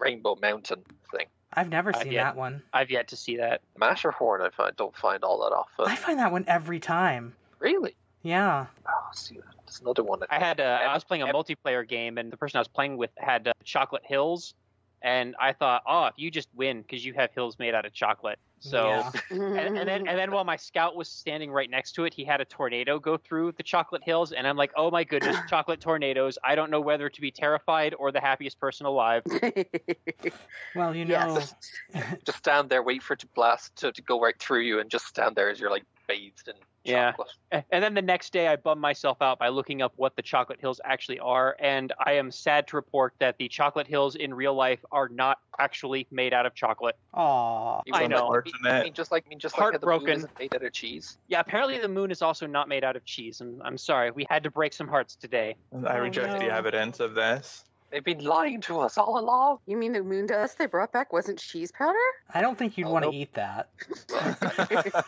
Rainbow 0.00 0.36
Mountain 0.40 0.82
thing. 1.10 1.26
I've 1.52 1.68
never 1.68 1.94
Uh, 1.94 2.00
seen 2.02 2.12
yeah. 2.12 2.24
that 2.24 2.36
one. 2.36 2.62
I've 2.72 2.90
yet 2.90 3.08
to 3.08 3.16
see 3.16 3.36
that. 3.38 3.62
Matterhorn, 3.78 4.42
I 4.42 4.50
find, 4.50 4.76
don't 4.76 4.96
find 4.96 5.24
all 5.24 5.38
that 5.38 5.54
often. 5.54 5.86
I 5.86 5.96
find 5.96 6.18
that 6.18 6.32
one 6.32 6.44
every 6.46 6.80
time. 6.80 7.34
Really? 7.58 7.96
Yeah. 8.22 8.66
Oh, 8.86 8.92
see, 9.14 9.38
there's 9.64 9.80
another 9.80 10.02
one. 10.02 10.20
That, 10.20 10.28
I 10.32 10.38
had, 10.38 10.60
uh, 10.60 10.64
I 10.82 10.92
was 10.92 11.04
playing 11.04 11.22
a 11.22 11.28
Em- 11.28 11.34
multiplayer 11.34 11.86
game, 11.86 12.18
and 12.18 12.30
the 12.32 12.36
person 12.36 12.58
I 12.58 12.60
was 12.60 12.68
playing 12.68 12.96
with 12.96 13.10
had 13.16 13.48
uh, 13.48 13.52
chocolate 13.64 14.02
hills, 14.04 14.52
and 15.02 15.34
I 15.40 15.52
thought, 15.52 15.82
oh, 15.86 16.06
if 16.06 16.14
you 16.16 16.30
just 16.30 16.48
win 16.54 16.82
because 16.82 17.04
you 17.04 17.14
have 17.14 17.30
hills 17.32 17.58
made 17.58 17.74
out 17.74 17.86
of 17.86 17.92
chocolate. 17.92 18.38
So. 18.60 18.86
Yeah. 18.86 19.10
And, 19.56 19.78
and 19.78 19.88
then, 19.88 20.08
and 20.08 20.18
then, 20.18 20.30
while 20.30 20.44
my 20.44 20.56
scout 20.56 20.96
was 20.96 21.08
standing 21.08 21.50
right 21.50 21.68
next 21.68 21.92
to 21.92 22.04
it, 22.04 22.14
he 22.14 22.24
had 22.24 22.40
a 22.40 22.44
tornado 22.44 22.98
go 22.98 23.16
through 23.16 23.52
the 23.52 23.62
chocolate 23.62 24.02
hills, 24.04 24.32
and 24.32 24.46
I'm 24.46 24.56
like, 24.56 24.70
"Oh 24.76 24.90
my 24.90 25.04
goodness, 25.04 25.36
chocolate 25.48 25.80
tornadoes! 25.80 26.38
I 26.44 26.54
don't 26.54 26.70
know 26.70 26.80
whether 26.80 27.08
to 27.08 27.20
be 27.20 27.30
terrified 27.30 27.94
or 27.98 28.12
the 28.12 28.20
happiest 28.20 28.58
person 28.60 28.86
alive." 28.86 29.22
Well, 30.74 30.94
you 30.94 31.06
know, 31.06 31.14
yes. 31.14 31.54
just 32.24 32.38
stand 32.38 32.68
there, 32.68 32.82
wait 32.82 33.02
for 33.02 33.14
it 33.14 33.20
to 33.20 33.28
blast 33.34 33.74
to, 33.76 33.92
to 33.92 34.02
go 34.02 34.20
right 34.20 34.38
through 34.38 34.60
you, 34.60 34.80
and 34.80 34.90
just 34.90 35.06
stand 35.06 35.36
there 35.36 35.48
as 35.48 35.58
you're 35.58 35.70
like 35.70 35.84
bathed 36.06 36.48
in 36.48 36.54
Yeah. 36.86 37.12
chocolate. 37.12 37.28
And 37.70 37.82
then 37.84 37.94
the 37.94 38.02
next 38.02 38.32
day, 38.32 38.48
I 38.48 38.56
bummed 38.56 38.80
myself 38.80 39.22
out 39.22 39.38
by 39.38 39.48
looking 39.48 39.82
up 39.82 39.92
what 39.96 40.16
the 40.16 40.22
chocolate 40.22 40.60
hills 40.60 40.80
actually 40.84 41.18
are, 41.20 41.56
and 41.60 41.92
I 42.04 42.12
am 42.12 42.30
sad 42.30 42.66
to 42.68 42.76
report 42.76 43.14
that 43.20 43.36
the 43.38 43.48
chocolate 43.48 43.86
hills 43.86 44.16
in 44.16 44.34
real 44.34 44.54
life 44.54 44.80
are 44.90 45.08
not 45.08 45.38
actually 45.58 46.06
made 46.10 46.32
out 46.34 46.46
of 46.46 46.54
chocolate. 46.54 46.96
aw. 47.14 47.82
Even 47.86 48.00
I 48.00 48.06
know. 48.06 48.28
like, 48.28 48.46
I 48.64 48.78
Unfortunate. 48.78 48.84
mean, 48.84 48.94
just 48.94 49.12
like 49.12 49.24
I 49.26 49.28
mean, 49.28 49.38
just 49.38 49.58
like 49.58 49.72
the 49.72 49.86
moon 49.86 49.88
Heartbroken. 49.90 50.16
isn't 50.16 50.38
made 50.38 50.54
out 50.54 50.64
of 50.64 50.72
cheese. 50.72 51.18
Yeah, 51.28 51.40
apparently 51.40 51.78
the 51.78 51.88
moon 51.88 52.10
is 52.10 52.22
also 52.22 52.46
not 52.46 52.68
made 52.68 52.84
out 52.84 52.96
of 52.96 53.04
cheese. 53.04 53.40
I'm, 53.40 53.60
I'm 53.62 53.78
sorry, 53.78 54.10
we 54.10 54.26
had 54.30 54.42
to 54.44 54.50
break 54.50 54.72
some 54.72 54.88
hearts 54.88 55.16
today. 55.16 55.56
I 55.86 55.98
Oh, 55.98 56.00
reject 56.00 56.38
the 56.40 56.48
no. 56.48 56.54
evidence 56.54 57.00
of 57.00 57.14
this. 57.14 57.64
They've 57.90 58.02
been 58.04 58.24
lying 58.24 58.60
to 58.62 58.80
us 58.80 58.98
all 58.98 59.18
along. 59.18 59.58
You 59.66 59.76
mean 59.76 59.92
the 59.92 60.02
moon 60.02 60.26
dust 60.26 60.58
they 60.58 60.66
brought 60.66 60.92
back 60.92 61.12
wasn't 61.12 61.38
cheese 61.38 61.70
powder? 61.72 61.96
I 62.34 62.40
don't 62.40 62.58
think 62.58 62.76
you'd 62.76 62.86
Oh, 62.88 62.90
want 62.92 63.04
to 63.04 63.10
nope. 63.10 63.14
eat 63.14 63.34
that. 63.34 63.68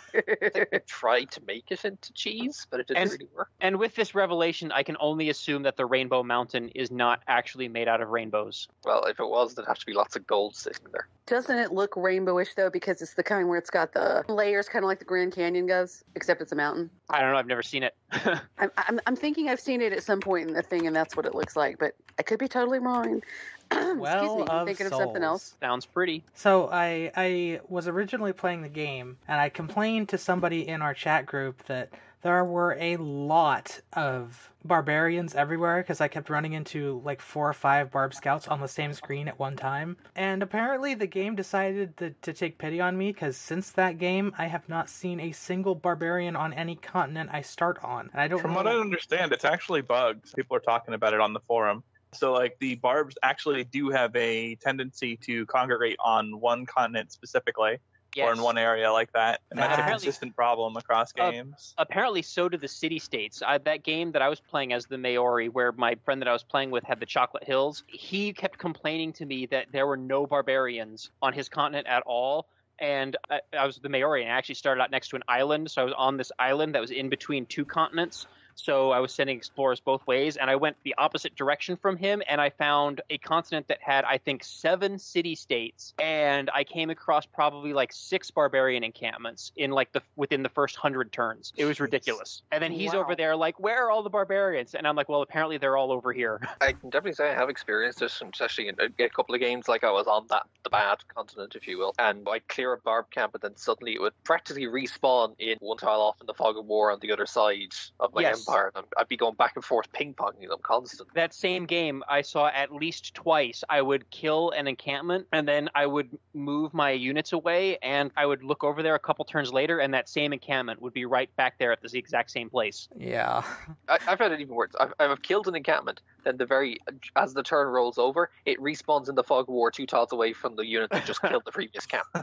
They 0.70 0.80
tried 0.86 1.30
to 1.32 1.40
make 1.46 1.70
it 1.70 1.84
into 1.84 2.12
cheese, 2.12 2.66
but 2.70 2.80
it 2.80 2.86
didn't 2.88 3.02
And- 3.02 3.10
really 3.12 3.28
work. 3.36 3.50
And 3.60 3.76
with 3.78 3.94
this 3.94 4.14
revelation, 4.14 4.72
I 4.72 4.82
can 4.82 4.96
only 5.00 5.28
assume 5.30 5.62
that 5.64 5.76
the 5.76 5.86
Rainbow 5.86 6.22
Mountain 6.22 6.70
is 6.70 6.90
not 6.90 7.20
actually 7.28 7.68
made 7.68 7.88
out 7.88 8.00
of 8.00 8.08
rainbows. 8.10 8.68
Well, 8.84 9.04
if 9.04 9.18
it 9.20 9.28
was, 9.28 9.54
there'd 9.54 9.68
have 9.68 9.78
to 9.78 9.86
be 9.86 9.92
lots 9.94 10.16
of 10.16 10.26
gold 10.26 10.54
sitting 10.56 10.86
there. 10.92 11.08
Doesn't 11.26 11.58
it 11.58 11.72
look 11.72 11.92
rainbowish 11.94 12.54
though? 12.56 12.70
Because 12.70 13.02
it's 13.02 13.14
the 13.14 13.22
kind 13.22 13.48
where 13.48 13.58
it's 13.58 13.68
got 13.70 13.92
the 13.92 14.24
layers, 14.28 14.68
kind 14.68 14.82
of 14.84 14.88
like 14.88 14.98
the 14.98 15.04
Grand 15.04 15.34
Canyon 15.34 15.66
does, 15.66 16.02
except 16.14 16.40
it's 16.40 16.52
a 16.52 16.56
mountain. 16.56 16.88
I 17.10 17.20
don't 17.20 17.32
know. 17.32 17.38
I've 17.38 17.46
never 17.46 17.62
seen 17.62 17.82
it. 17.82 17.94
I'm, 18.58 18.70
I'm, 18.78 19.00
I'm 19.06 19.16
thinking 19.16 19.48
I've 19.50 19.60
seen 19.60 19.82
it 19.82 19.92
at 19.92 20.02
some 20.02 20.20
point 20.20 20.48
in 20.48 20.54
the 20.54 20.62
thing, 20.62 20.86
and 20.86 20.96
that's 20.96 21.16
what 21.16 21.26
it 21.26 21.34
looks 21.34 21.54
like. 21.54 21.78
But 21.78 21.94
I 22.18 22.22
could 22.22 22.38
be 22.38 22.48
totally 22.68 22.78
wrong. 22.86 23.22
Excuse 23.70 23.98
Well 23.98 24.36
me. 24.36 24.42
I'm 24.48 24.60
of 24.60 24.66
thinking 24.66 24.86
of 24.86 24.94
something 24.94 25.22
else. 25.22 25.42
souls. 25.42 25.56
Sounds 25.60 25.86
pretty. 25.86 26.24
So 26.34 26.68
I 26.72 27.10
I 27.16 27.60
was 27.68 27.88
originally 27.88 28.32
playing 28.32 28.62
the 28.62 28.68
game, 28.68 29.18
and 29.28 29.40
I 29.40 29.48
complained 29.48 30.08
to 30.10 30.18
somebody 30.18 30.66
in 30.66 30.80
our 30.82 30.94
chat 30.94 31.26
group 31.26 31.64
that 31.66 31.90
there 32.22 32.44
were 32.44 32.76
a 32.80 32.96
lot 32.96 33.80
of 33.92 34.50
barbarians 34.64 35.34
everywhere 35.36 35.80
because 35.82 36.00
I 36.00 36.08
kept 36.08 36.30
running 36.30 36.54
into 36.54 37.00
like 37.04 37.20
four 37.20 37.48
or 37.48 37.52
five 37.52 37.92
barb 37.92 38.12
scouts 38.12 38.48
on 38.48 38.60
the 38.60 38.66
same 38.68 38.92
screen 38.92 39.28
at 39.28 39.38
one 39.38 39.54
time. 39.56 39.96
And 40.16 40.42
apparently 40.42 40.94
the 40.94 41.06
game 41.06 41.36
decided 41.36 41.96
to, 41.98 42.10
to 42.22 42.32
take 42.32 42.58
pity 42.58 42.80
on 42.80 42.98
me 42.98 43.12
because 43.12 43.36
since 43.36 43.70
that 43.72 43.98
game 43.98 44.34
I 44.36 44.46
have 44.46 44.68
not 44.68 44.90
seen 44.90 45.20
a 45.20 45.30
single 45.32 45.76
barbarian 45.76 46.34
on 46.34 46.52
any 46.52 46.74
continent 46.74 47.30
I 47.32 47.42
start 47.42 47.78
on. 47.84 48.10
And 48.12 48.20
I 48.20 48.26
don't 48.26 48.40
From 48.40 48.50
know. 48.50 48.56
what 48.56 48.66
I 48.66 48.72
understand, 48.72 49.32
it's 49.32 49.44
actually 49.44 49.82
bugs. 49.82 50.34
People 50.34 50.56
are 50.56 50.60
talking 50.60 50.94
about 50.94 51.14
it 51.14 51.20
on 51.20 51.32
the 51.32 51.40
forum. 51.40 51.84
So, 52.12 52.32
like, 52.32 52.56
the 52.58 52.76
barbs 52.76 53.16
actually 53.22 53.64
do 53.64 53.90
have 53.90 54.14
a 54.16 54.54
tendency 54.56 55.16
to 55.18 55.44
congregate 55.46 55.96
on 56.00 56.40
one 56.40 56.64
continent 56.66 57.12
specifically, 57.12 57.78
or 58.20 58.32
in 58.32 58.40
one 58.42 58.58
area 58.58 58.90
like 58.90 59.12
that, 59.12 59.42
and 59.50 59.58
that's 59.60 59.68
a 59.70 59.72
Apparently- 59.74 60.06
consistent 60.06 60.34
problem 60.34 60.76
across 60.76 61.12
Uh, 61.16 61.30
games. 61.30 61.74
apparently 61.78 62.22
so 62.22 62.48
do 62.48 62.56
the 62.56 62.66
city 62.66 62.98
states 62.98 63.42
I, 63.46 63.58
that 63.58 63.84
game 63.84 64.10
that 64.12 64.22
i 64.22 64.28
was 64.28 64.40
playing 64.40 64.72
as 64.72 64.86
the 64.86 64.98
maori 64.98 65.48
where 65.48 65.70
my 65.72 65.94
friend 66.04 66.20
that 66.20 66.26
i 66.26 66.32
was 66.32 66.42
playing 66.42 66.72
with 66.72 66.82
had 66.82 66.98
the 66.98 67.06
chocolate 67.06 67.44
hills 67.44 67.84
he 67.86 68.32
kept 68.32 68.58
complaining 68.58 69.12
to 69.12 69.24
me 69.26 69.46
that 69.46 69.66
there 69.70 69.86
were 69.86 69.96
no 69.96 70.26
barbarians 70.26 71.10
on 71.22 71.32
his 71.32 71.48
continent 71.48 71.86
at 71.86 72.02
all 72.06 72.48
and 72.80 73.16
I, 73.30 73.40
I 73.56 73.64
was 73.66 73.76
the 73.78 73.88
maori 73.88 74.22
and 74.24 74.32
i 74.32 74.34
actually 74.36 74.56
started 74.56 74.80
out 74.82 74.90
next 74.90 75.08
to 75.10 75.16
an 75.16 75.22
island 75.28 75.70
so 75.70 75.82
i 75.82 75.84
was 75.84 75.94
on 75.96 76.16
this 76.16 76.32
island 76.40 76.74
that 76.74 76.80
was 76.80 76.90
in 76.90 77.08
between 77.08 77.46
two 77.46 77.64
continents 77.64 78.26
so 78.58 78.90
I 78.90 78.98
was 78.98 79.14
sending 79.14 79.36
explorers 79.36 79.78
both 79.80 80.04
ways, 80.06 80.36
and 80.36 80.50
I 80.50 80.56
went 80.56 80.76
the 80.82 80.94
opposite 80.98 81.36
direction 81.36 81.76
from 81.76 81.96
him, 81.96 82.22
and 82.28 82.40
I 82.40 82.50
found 82.50 83.00
a 83.08 83.18
continent 83.18 83.68
that 83.68 83.78
had, 83.80 84.04
I 84.04 84.18
think, 84.18 84.42
seven 84.42 84.98
city 84.98 85.36
states, 85.36 85.94
and 86.00 86.50
I 86.52 86.64
came 86.64 86.90
across 86.90 87.24
probably 87.24 87.72
like 87.72 87.92
six 87.92 88.30
barbarian 88.32 88.82
encampments 88.82 89.52
in 89.56 89.70
like 89.70 89.92
the 89.92 90.02
within 90.16 90.42
the 90.42 90.48
first 90.48 90.74
hundred 90.76 91.12
turns. 91.12 91.52
It 91.56 91.66
was 91.66 91.76
Jeez. 91.76 91.82
ridiculous. 91.82 92.42
And 92.50 92.62
then 92.62 92.72
he's 92.72 92.92
Wow. 92.94 93.00
over 93.00 93.14
there 93.14 93.36
like, 93.36 93.60
"Where 93.60 93.86
are 93.86 93.90
all 93.90 94.02
the 94.02 94.10
barbarians?" 94.10 94.74
And 94.74 94.86
I'm 94.86 94.96
like, 94.96 95.08
"Well, 95.08 95.22
apparently 95.22 95.58
they're 95.58 95.76
all 95.76 95.92
over 95.92 96.12
here." 96.12 96.40
I 96.60 96.72
can 96.72 96.90
definitely 96.90 97.14
say 97.14 97.30
I 97.30 97.34
have 97.34 97.48
experienced 97.48 98.00
this, 98.00 98.20
especially 98.20 98.68
in 98.68 98.74
a, 98.80 99.04
a 99.04 99.08
couple 99.08 99.34
of 99.34 99.40
games. 99.40 99.68
Like 99.68 99.84
I 99.84 99.92
was 99.92 100.06
on 100.08 100.26
that 100.30 100.42
the 100.64 100.70
bad 100.70 100.98
continent, 101.14 101.54
if 101.54 101.68
you 101.68 101.78
will, 101.78 101.94
and 101.98 102.26
I'd 102.28 102.46
clear 102.48 102.72
a 102.72 102.78
barb 102.78 103.06
camp, 103.10 103.34
and 103.34 103.42
then 103.42 103.56
suddenly 103.56 103.94
it 103.94 104.00
would 104.00 104.14
practically 104.24 104.66
respawn 104.66 105.34
in 105.38 105.56
one 105.60 105.76
tile 105.76 106.00
off 106.00 106.16
in 106.20 106.26
the 106.26 106.34
fog 106.34 106.56
of 106.58 106.66
war 106.66 106.90
on 106.90 106.98
the 107.00 107.12
other 107.12 107.26
side 107.26 107.72
of 108.00 108.12
my 108.14 108.22
Yes. 108.22 108.47
Empire, 108.48 108.72
and 108.74 108.84
I'd 108.96 109.08
be 109.08 109.16
going 109.16 109.34
back 109.34 109.52
and 109.54 109.64
forth 109.64 109.92
ping 109.92 110.14
ponging 110.14 110.48
them 110.48 110.58
constantly. 110.62 111.12
That 111.14 111.34
same 111.34 111.66
game, 111.66 112.02
I 112.08 112.22
saw 112.22 112.48
at 112.48 112.72
least 112.72 113.14
twice. 113.14 113.62
I 113.68 113.82
would 113.82 114.08
kill 114.10 114.50
an 114.50 114.66
encampment, 114.66 115.26
and 115.32 115.46
then 115.46 115.68
I 115.74 115.86
would 115.86 116.08
move 116.34 116.74
my 116.74 116.90
units 116.90 117.32
away, 117.32 117.78
and 117.78 118.10
I 118.16 118.26
would 118.26 118.42
look 118.42 118.64
over 118.64 118.82
there 118.82 118.94
a 118.94 118.98
couple 118.98 119.24
turns 119.24 119.52
later, 119.52 119.78
and 119.78 119.92
that 119.94 120.08
same 120.08 120.32
encampment 120.32 120.80
would 120.82 120.92
be 120.92 121.04
right 121.04 121.34
back 121.36 121.58
there 121.58 121.72
at 121.72 121.82
the 121.82 121.98
exact 121.98 122.30
same 122.30 122.50
place. 122.50 122.88
Yeah. 122.96 123.42
I, 123.88 123.98
I've 124.06 124.18
had 124.18 124.32
it 124.32 124.40
even 124.40 124.54
worse. 124.54 124.72
I've, 124.78 124.92
I've 124.98 125.22
killed 125.22 125.48
an 125.48 125.54
encampment, 125.54 126.00
then 126.28 126.36
the 126.36 126.46
very 126.46 126.78
as 127.16 127.32
the 127.32 127.42
turn 127.42 127.68
rolls 127.68 127.98
over, 127.98 128.30
it 128.44 128.60
respawns 128.60 129.08
in 129.08 129.14
the 129.14 129.24
fog 129.24 129.48
war 129.48 129.70
two 129.70 129.86
tiles 129.86 130.12
away 130.12 130.34
from 130.34 130.56
the 130.56 130.66
unit 130.66 130.90
that 130.90 131.06
just 131.06 131.22
killed 131.22 131.44
the 131.46 131.52
previous 131.52 131.86
camp. 131.86 132.06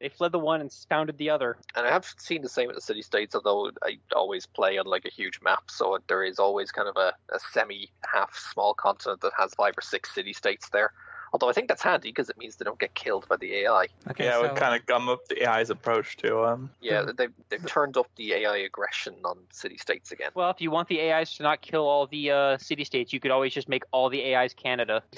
They 0.00 0.10
fled 0.10 0.32
the 0.32 0.38
one 0.38 0.60
and 0.60 0.72
founded 0.88 1.18
the 1.18 1.30
other. 1.30 1.56
And 1.74 1.86
I 1.86 1.90
have 1.90 2.04
seen 2.18 2.42
the 2.42 2.48
same 2.48 2.68
at 2.68 2.74
the 2.74 2.80
city 2.80 3.02
states, 3.02 3.34
although 3.34 3.70
I 3.82 3.98
always 4.14 4.46
play 4.46 4.78
on 4.78 4.86
like 4.86 5.04
a 5.06 5.10
huge 5.10 5.40
map, 5.42 5.64
so 5.68 5.98
there 6.08 6.22
is 6.22 6.38
always 6.38 6.70
kind 6.70 6.88
of 6.88 6.96
a, 6.96 7.14
a 7.34 7.38
semi 7.52 7.90
half 8.04 8.36
small 8.52 8.74
continent 8.74 9.22
that 9.22 9.32
has 9.36 9.54
five 9.54 9.74
or 9.76 9.80
six 9.80 10.14
city 10.14 10.32
states 10.32 10.68
there. 10.68 10.92
Although 11.32 11.48
I 11.48 11.52
think 11.52 11.68
that's 11.68 11.82
handy 11.82 12.08
because 12.10 12.28
it 12.30 12.38
means 12.38 12.56
they 12.56 12.64
don't 12.64 12.78
get 12.78 12.94
killed 12.94 13.26
by 13.28 13.36
the 13.36 13.54
AI. 13.64 13.86
Okay. 14.10 14.24
yeah, 14.24 14.30
it 14.30 14.34
so, 14.34 14.42
would 14.42 14.56
kind 14.56 14.74
of 14.78 14.86
gum 14.86 15.08
up 15.08 15.20
the 15.28 15.46
AI's 15.46 15.70
approach 15.70 16.16
to 16.18 16.44
um. 16.44 16.70
Yeah, 16.80 17.06
they've, 17.16 17.32
they've 17.50 17.64
turned 17.66 17.96
up 17.96 18.06
the 18.16 18.32
AI 18.34 18.58
aggression 18.58 19.14
on 19.24 19.38
city 19.52 19.76
states 19.78 20.12
again. 20.12 20.30
Well, 20.34 20.50
if 20.50 20.60
you 20.60 20.70
want 20.70 20.88
the 20.88 21.00
AIs 21.12 21.34
to 21.36 21.42
not 21.42 21.60
kill 21.62 21.86
all 21.86 22.06
the 22.06 22.30
uh, 22.30 22.58
city 22.58 22.84
states, 22.84 23.12
you 23.12 23.20
could 23.20 23.30
always 23.30 23.52
just 23.52 23.68
make 23.68 23.82
all 23.92 24.08
the 24.08 24.34
AIs 24.34 24.54
Canada. 24.54 25.02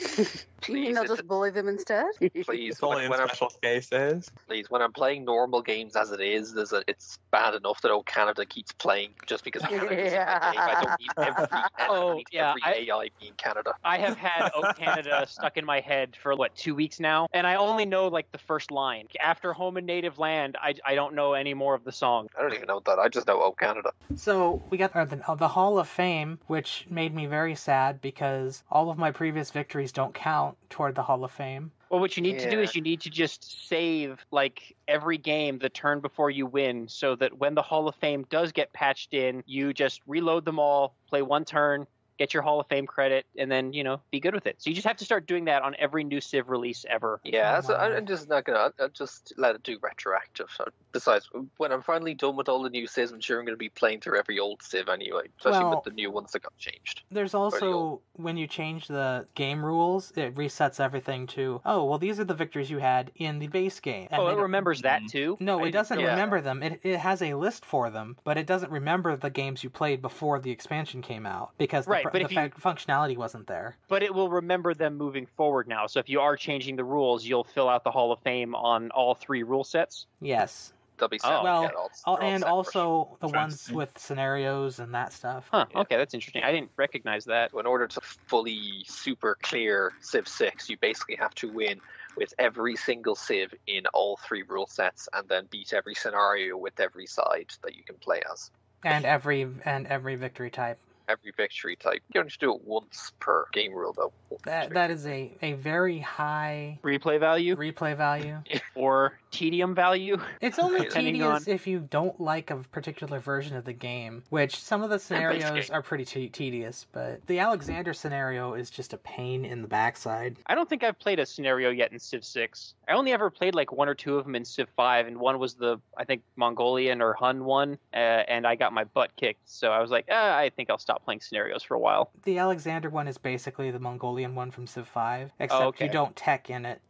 Please, 0.61 0.89
you 0.89 0.93
know, 0.93 1.03
it's- 1.03 1.17
just 1.17 1.27
bully 1.27 1.51
them 1.51 1.69
instead. 1.69 2.05
please, 2.19 2.35
It's 2.75 2.83
only 2.83 2.97
when, 2.97 3.05
in 3.05 3.11
when 3.13 3.21
I'm, 3.21 3.29
special 3.29 3.51
cases. 3.63 4.31
please, 4.47 4.71
when 4.71 4.83
I'm 4.83 4.93
playing 4.93 5.25
normal 5.25 5.63
games 5.63 5.97
as 5.97 6.13
it 6.13 6.21
is, 6.21 6.53
there's 6.53 6.73
a, 6.75 6.83
it's 6.87 7.19
bad 7.31 7.55
enough 7.55 7.81
that 7.81 7.91
old 7.91 8.05
Canada 8.07 8.45
keeps 8.45 8.73
playing 8.73 9.11
just 9.27 9.43
because 9.45 9.63
Canada 9.69 9.93
is 9.99 10.13
in 10.13 10.19
the 10.19 10.27
game. 10.27 10.61
I 10.61 10.81
don't 10.83 11.01
need 11.01 11.11
every, 11.17 11.47
Oh, 11.89 12.13
I 12.13 12.17
need 12.17 12.27
yeah, 12.33 12.51
every 12.51 12.63
I- 12.65 12.93
AI 12.93 13.09
being 13.19 13.33
Canada. 13.39 13.73
I 13.85 13.99
have 13.99 14.17
had 14.17 14.51
Oak 14.55 14.77
Canada 14.77 15.25
stuck 15.29 15.57
in 15.57 15.65
my 15.65 15.81
head 15.81 16.00
for 16.17 16.35
what 16.35 16.55
two 16.55 16.75
weeks 16.75 17.01
now, 17.01 17.27
and 17.33 17.47
I 17.47 17.57
only 17.57 17.85
know 17.85 18.09
like 18.09 18.31
the 18.33 18.39
first 18.39 18.71
line. 18.71 19.07
After 19.23 19.53
Home 19.53 19.77
and 19.77 19.87
Native 19.87 20.19
Land, 20.19 20.57
I, 20.61 20.75
I 20.85 20.95
don't 20.95 21.15
know 21.15 21.35
any 21.35 21.55
more 21.55 21.75
of 21.75 21.85
the 21.85 21.93
song. 21.93 22.29
I 22.39 22.43
don't 22.43 22.55
even 22.55 22.67
know 22.67 22.83
that. 22.87 22.99
I 22.99 23.09
just 23.09 23.27
know 23.27 23.41
oh 23.43 23.53
Canada. 23.53 23.93
So 24.17 24.63
we 24.71 24.79
got 24.79 24.93
the, 24.93 25.37
the 25.37 25.49
Hall 25.49 25.79
of 25.79 25.89
Fame, 25.89 26.39
which 26.47 26.87
made 26.91 27.15
me 27.15 27.27
very 27.27 27.55
sad 27.55 28.01
because 28.01 28.63
all 28.71 28.91
of 28.91 28.99
my 28.99 29.11
previous 29.11 29.51
victories 29.51 29.93
don't 29.93 30.15
count 30.15 30.57
toward 30.69 30.95
the 30.95 31.03
Hall 31.03 31.25
of 31.25 31.31
Fame. 31.31 31.71
Well, 31.91 31.99
what 31.99 32.17
you 32.17 32.23
need 32.23 32.39
to 32.39 32.49
do 32.49 32.61
is 32.61 32.77
you 32.77 32.83
need 32.83 33.01
to 33.01 33.11
just 33.11 33.69
save 33.69 34.25
like 34.31 34.77
every 34.87 35.19
game 35.19 35.59
the 35.59 35.69
turn 35.69 35.99
before 35.99 36.31
you 36.31 36.47
win, 36.47 36.87
so 36.87 37.17
that 37.17 37.39
when 37.39 37.57
the 37.57 37.63
Hall 37.63 37.89
of 37.89 37.97
Fame 37.97 38.25
does 38.31 38.53
get 38.53 38.73
patched 38.73 39.13
in, 39.13 39.43
you 39.45 39.73
just 39.73 40.01
reload 40.07 40.45
them 40.45 40.61
all, 40.61 40.95
play 41.09 41.23
one 41.23 41.45
turn, 41.45 41.89
get 42.21 42.35
your 42.35 42.43
Hall 42.43 42.61
of 42.61 42.67
Fame 42.69 42.87
credit, 42.87 43.25
and 43.39 43.51
then 43.51 43.73
you 43.73 43.83
know 43.83 44.01
be 44.13 44.21
good 44.21 44.35
with 44.35 44.47
it. 44.47 44.57
So 44.59 44.69
you 44.71 44.77
just 44.77 44.87
have 44.87 44.99
to 44.99 45.05
start 45.07 45.27
doing 45.27 45.47
that 45.47 45.63
on 45.63 45.75
every 45.79 46.05
new 46.05 46.21
Civ 46.21 46.51
release 46.51 46.85
ever. 46.89 47.19
Yeah, 47.25 47.57
Oh 47.65 47.67
so. 47.69 47.75
I'm 47.75 48.07
just 48.07 48.29
not 48.29 48.45
gonna. 48.45 48.73
I'll 48.79 48.89
just 48.91 49.33
let 49.39 49.55
it 49.57 49.63
do 49.65 49.79
retroactive. 49.83 50.49
Besides, 50.93 51.31
when 51.57 51.73
I'm 51.73 51.83
finally 51.83 52.15
done 52.15 52.37
with 52.37 52.49
all 52.49 52.63
the 52.63 52.69
new 52.71 52.87
Civs, 52.87 53.11
I'm 53.13 53.21
sure 53.21 53.39
I'm 53.41 53.47
gonna 53.47 53.57
be 53.57 53.71
playing 53.71 54.01
through 54.01 54.19
every 54.19 54.39
old 54.39 54.63
Civ 54.63 54.89
anyway, 54.89 55.29
especially 55.39 55.61
Well- 55.65 55.77
with 55.77 55.85
the 55.85 55.91
new 55.93 56.11
ones 56.11 56.33
that 56.33 56.43
got 56.43 56.57
changed. 56.59 57.03
There's 57.11 57.33
also 57.35 57.73
old. 57.73 58.01
when 58.15 58.37
you 58.37 58.47
change 58.47 58.87
the 58.87 59.27
game 59.35 59.65
rules, 59.65 60.13
it 60.17 60.35
resets 60.35 60.79
everything 60.79 61.27
to 61.29 61.63
oh 61.65 61.85
well 61.85 61.99
these 61.99 62.21
are 62.21 62.25
the 62.25 62.35
victories 62.35 62.71
you 62.71 62.79
had 62.79 63.11
in 63.17 63.39
the 63.39 63.47
base 63.49 63.81
game. 63.81 64.09
And 64.11 64.21
Oh, 64.21 64.29
it 64.29 64.37
remembers 64.37 64.83
that 64.83 65.03
Mhm. 65.03 65.11
too. 65.11 65.37
No, 65.41 65.65
it 65.65 65.71
doesn't 65.71 65.99
Yeah. 65.99 66.11
remember 66.11 66.43
them. 66.43 66.63
It, 66.63 66.81
it 66.83 66.99
has 66.99 67.23
a 67.23 67.33
list 67.35 67.65
for 67.65 67.89
them, 67.89 68.19
but 68.25 68.37
it 68.37 68.47
doesn't 68.47 68.71
remember 68.71 69.17
the 69.17 69.31
games 69.31 69.65
you 69.65 69.71
played 69.71 70.03
before 70.03 70.39
the 70.41 70.51
expansion 70.51 71.01
came 71.01 71.25
out 71.25 71.53
because 71.57 71.85
the, 71.87 71.93
Right, 71.93 72.03
pr- 72.05 72.10
but 72.13 72.19
the 72.19 72.25
if 72.25 72.31
you- 72.31 72.37
fact- 72.37 72.61
functionality 72.61 73.17
wasn't 73.17 73.47
there. 73.47 73.77
But 73.89 74.03
it 74.03 74.15
will 74.15 74.29
remember 74.31 74.75
them 74.75 74.97
moving 74.97 75.27
forward 75.27 75.69
now. 75.69 75.87
So 75.87 76.01
if 76.01 76.09
you 76.09 76.21
are 76.21 76.37
changing 76.37 76.77
the 76.77 76.85
rules, 76.85 77.25
you'll 77.25 77.45
fill 77.45 77.69
out 77.69 77.85
the 77.85 77.91
Hall 77.91 78.13
of 78.13 78.21
Fame 78.21 78.55
on 78.55 78.91
all 78.91 79.15
three 79.15 79.43
rule 79.43 79.65
sets. 79.65 80.07
Yes. 80.21 80.73
They'll 80.99 81.09
be 81.09 81.19
Oh. 81.25 81.29
set. 81.29 81.43
Well, 81.43 81.63
yeah, 81.63 81.69
all- 81.71 81.91
oh, 82.07 82.11
all 82.11 82.19
and 82.21 82.45
also 82.45 83.17
the 83.21 83.29
ones 83.29 83.55
Interesting. 83.55 83.75
with 83.77 83.99
scenarios 83.99 84.81
and 84.81 84.93
that 84.95 85.13
stuff. 85.15 85.49
Huh. 85.51 85.65
Yeah. 85.71 85.79
Okay, 85.81 85.97
that's 85.97 86.13
interesting. 86.13 86.43
I 86.45 86.53
didn't 86.53 86.71
recognize 86.77 87.25
that. 87.25 87.53
In 87.55 87.65
order 87.67 87.87
to 87.87 88.01
fully 88.03 88.85
super 88.87 89.39
clear 89.43 89.93
Civ 90.01 90.29
6, 90.29 90.69
you 90.69 90.77
basically 90.77 91.17
have 91.17 91.35
to 91.37 91.51
win 91.51 91.81
with 92.17 92.35
every 92.39 92.77
single 92.77 93.15
Civ 93.15 93.55
in 93.67 93.87
all 93.95 94.19
three 94.19 94.43
rule 94.43 94.67
sets 94.67 95.09
and 95.15 95.27
then 95.29 95.47
beat 95.51 95.73
every 95.73 95.95
scenario 95.95 96.57
with 96.59 96.79
every 96.79 97.07
side 97.07 97.47
that 97.63 97.75
you 97.77 97.83
can 97.83 97.97
play 97.97 98.21
as. 98.31 98.51
And 98.85 99.05
every 99.07 99.49
and 99.65 99.87
every 99.87 100.17
victory 100.17 100.51
type. 100.51 100.79
Every 101.11 101.33
victory 101.37 101.75
type. 101.77 102.03
You 102.15 102.21
only 102.21 102.29
have 102.29 102.39
to 102.39 102.47
do 102.47 102.55
it 102.55 102.63
once 102.65 103.13
per 103.19 103.47
game 103.53 103.73
rule, 103.73 103.93
though. 103.97 104.13
That 104.45 104.71
that 104.75 104.91
is 104.93 105.07
a, 105.07 105.37
a 105.43 105.55
very 105.55 105.99
high 105.99 106.79
Replay 106.85 107.19
value 107.19 107.57
replay 107.57 107.97
value. 107.97 108.39
or 108.77 109.19
tedium 109.33 109.75
value. 109.75 110.19
It's 110.41 110.59
only 110.59 110.81
Depending 110.85 111.15
tedious 111.15 111.49
on- 111.49 111.53
if 111.53 111.67
you 111.67 111.81
don't 111.81 112.21
like 112.21 112.51
a 112.51 112.57
particular 112.71 113.19
version 113.19 113.57
of 113.57 113.65
the 113.65 113.73
game, 113.73 114.23
which 114.31 114.57
some 114.57 114.83
of 114.83 114.91
the 114.91 114.99
scenarios 114.99 115.69
are 115.71 115.83
pretty 115.83 116.05
te- 116.05 116.29
tedious, 116.29 116.87
but 116.93 117.27
the 117.27 117.41
Alexander 117.41 117.93
scenario 117.93 118.55
is 118.55 118.71
just 118.71 118.93
a 118.93 118.99
pain 118.99 119.45
in 119.45 119.63
the 119.63 119.69
backside. 119.69 120.37
I 120.47 120.55
don't 120.55 120.69
think 120.69 120.85
I've 120.85 120.99
played 120.99 121.19
a 121.19 121.27
scenario 121.27 121.71
yet 121.71 121.93
in 121.93 121.99
Civ 121.99 122.25
6. 122.25 122.75
I 122.89 122.93
only 122.93 123.13
ever 123.13 123.31
played 123.31 123.55
like 123.55 123.73
one 123.73 123.89
or 123.89 123.95
two 123.95 124.17
of 124.17 124.25
them 124.25 124.37
in 124.37 124.45
Civ 124.45 124.69
5, 124.77 125.07
and 125.09 125.19
one 125.19 125.39
was 125.39 125.55
the, 125.55 125.79
I 125.99 126.05
think, 126.05 126.23
Mongolian 126.37 127.03
or 127.03 127.15
Hun 127.15 127.45
one, 127.45 127.79
uh, 127.93 127.97
and 127.97 128.47
I 128.47 128.55
got 128.55 128.73
my 128.73 128.85
butt 128.85 129.11
kicked. 129.17 129.49
So 129.49 129.71
I 129.71 129.81
was 129.81 129.91
like, 129.91 130.07
ah, 130.11 130.37
I 130.37 130.51
think 130.51 130.71
I'll 130.71 130.79
stop 130.79 131.00
playing 131.05 131.21
scenarios 131.21 131.63
for 131.63 131.75
a 131.75 131.79
while. 131.79 132.11
The 132.25 132.39
Alexander 132.39 132.91
one 132.91 133.09
is 133.09 133.19
basically 133.19 133.71
the 133.71 133.79
Mongolian 133.79 134.35
one 134.35 134.51
from 134.51 134.67
Civ 134.67 134.89
5, 134.89 135.33
except 135.39 135.63
okay. 135.63 135.87
you 135.87 135.91
don't 135.91 136.15
tech 136.17 136.51
in 136.51 136.67
it, 136.67 136.81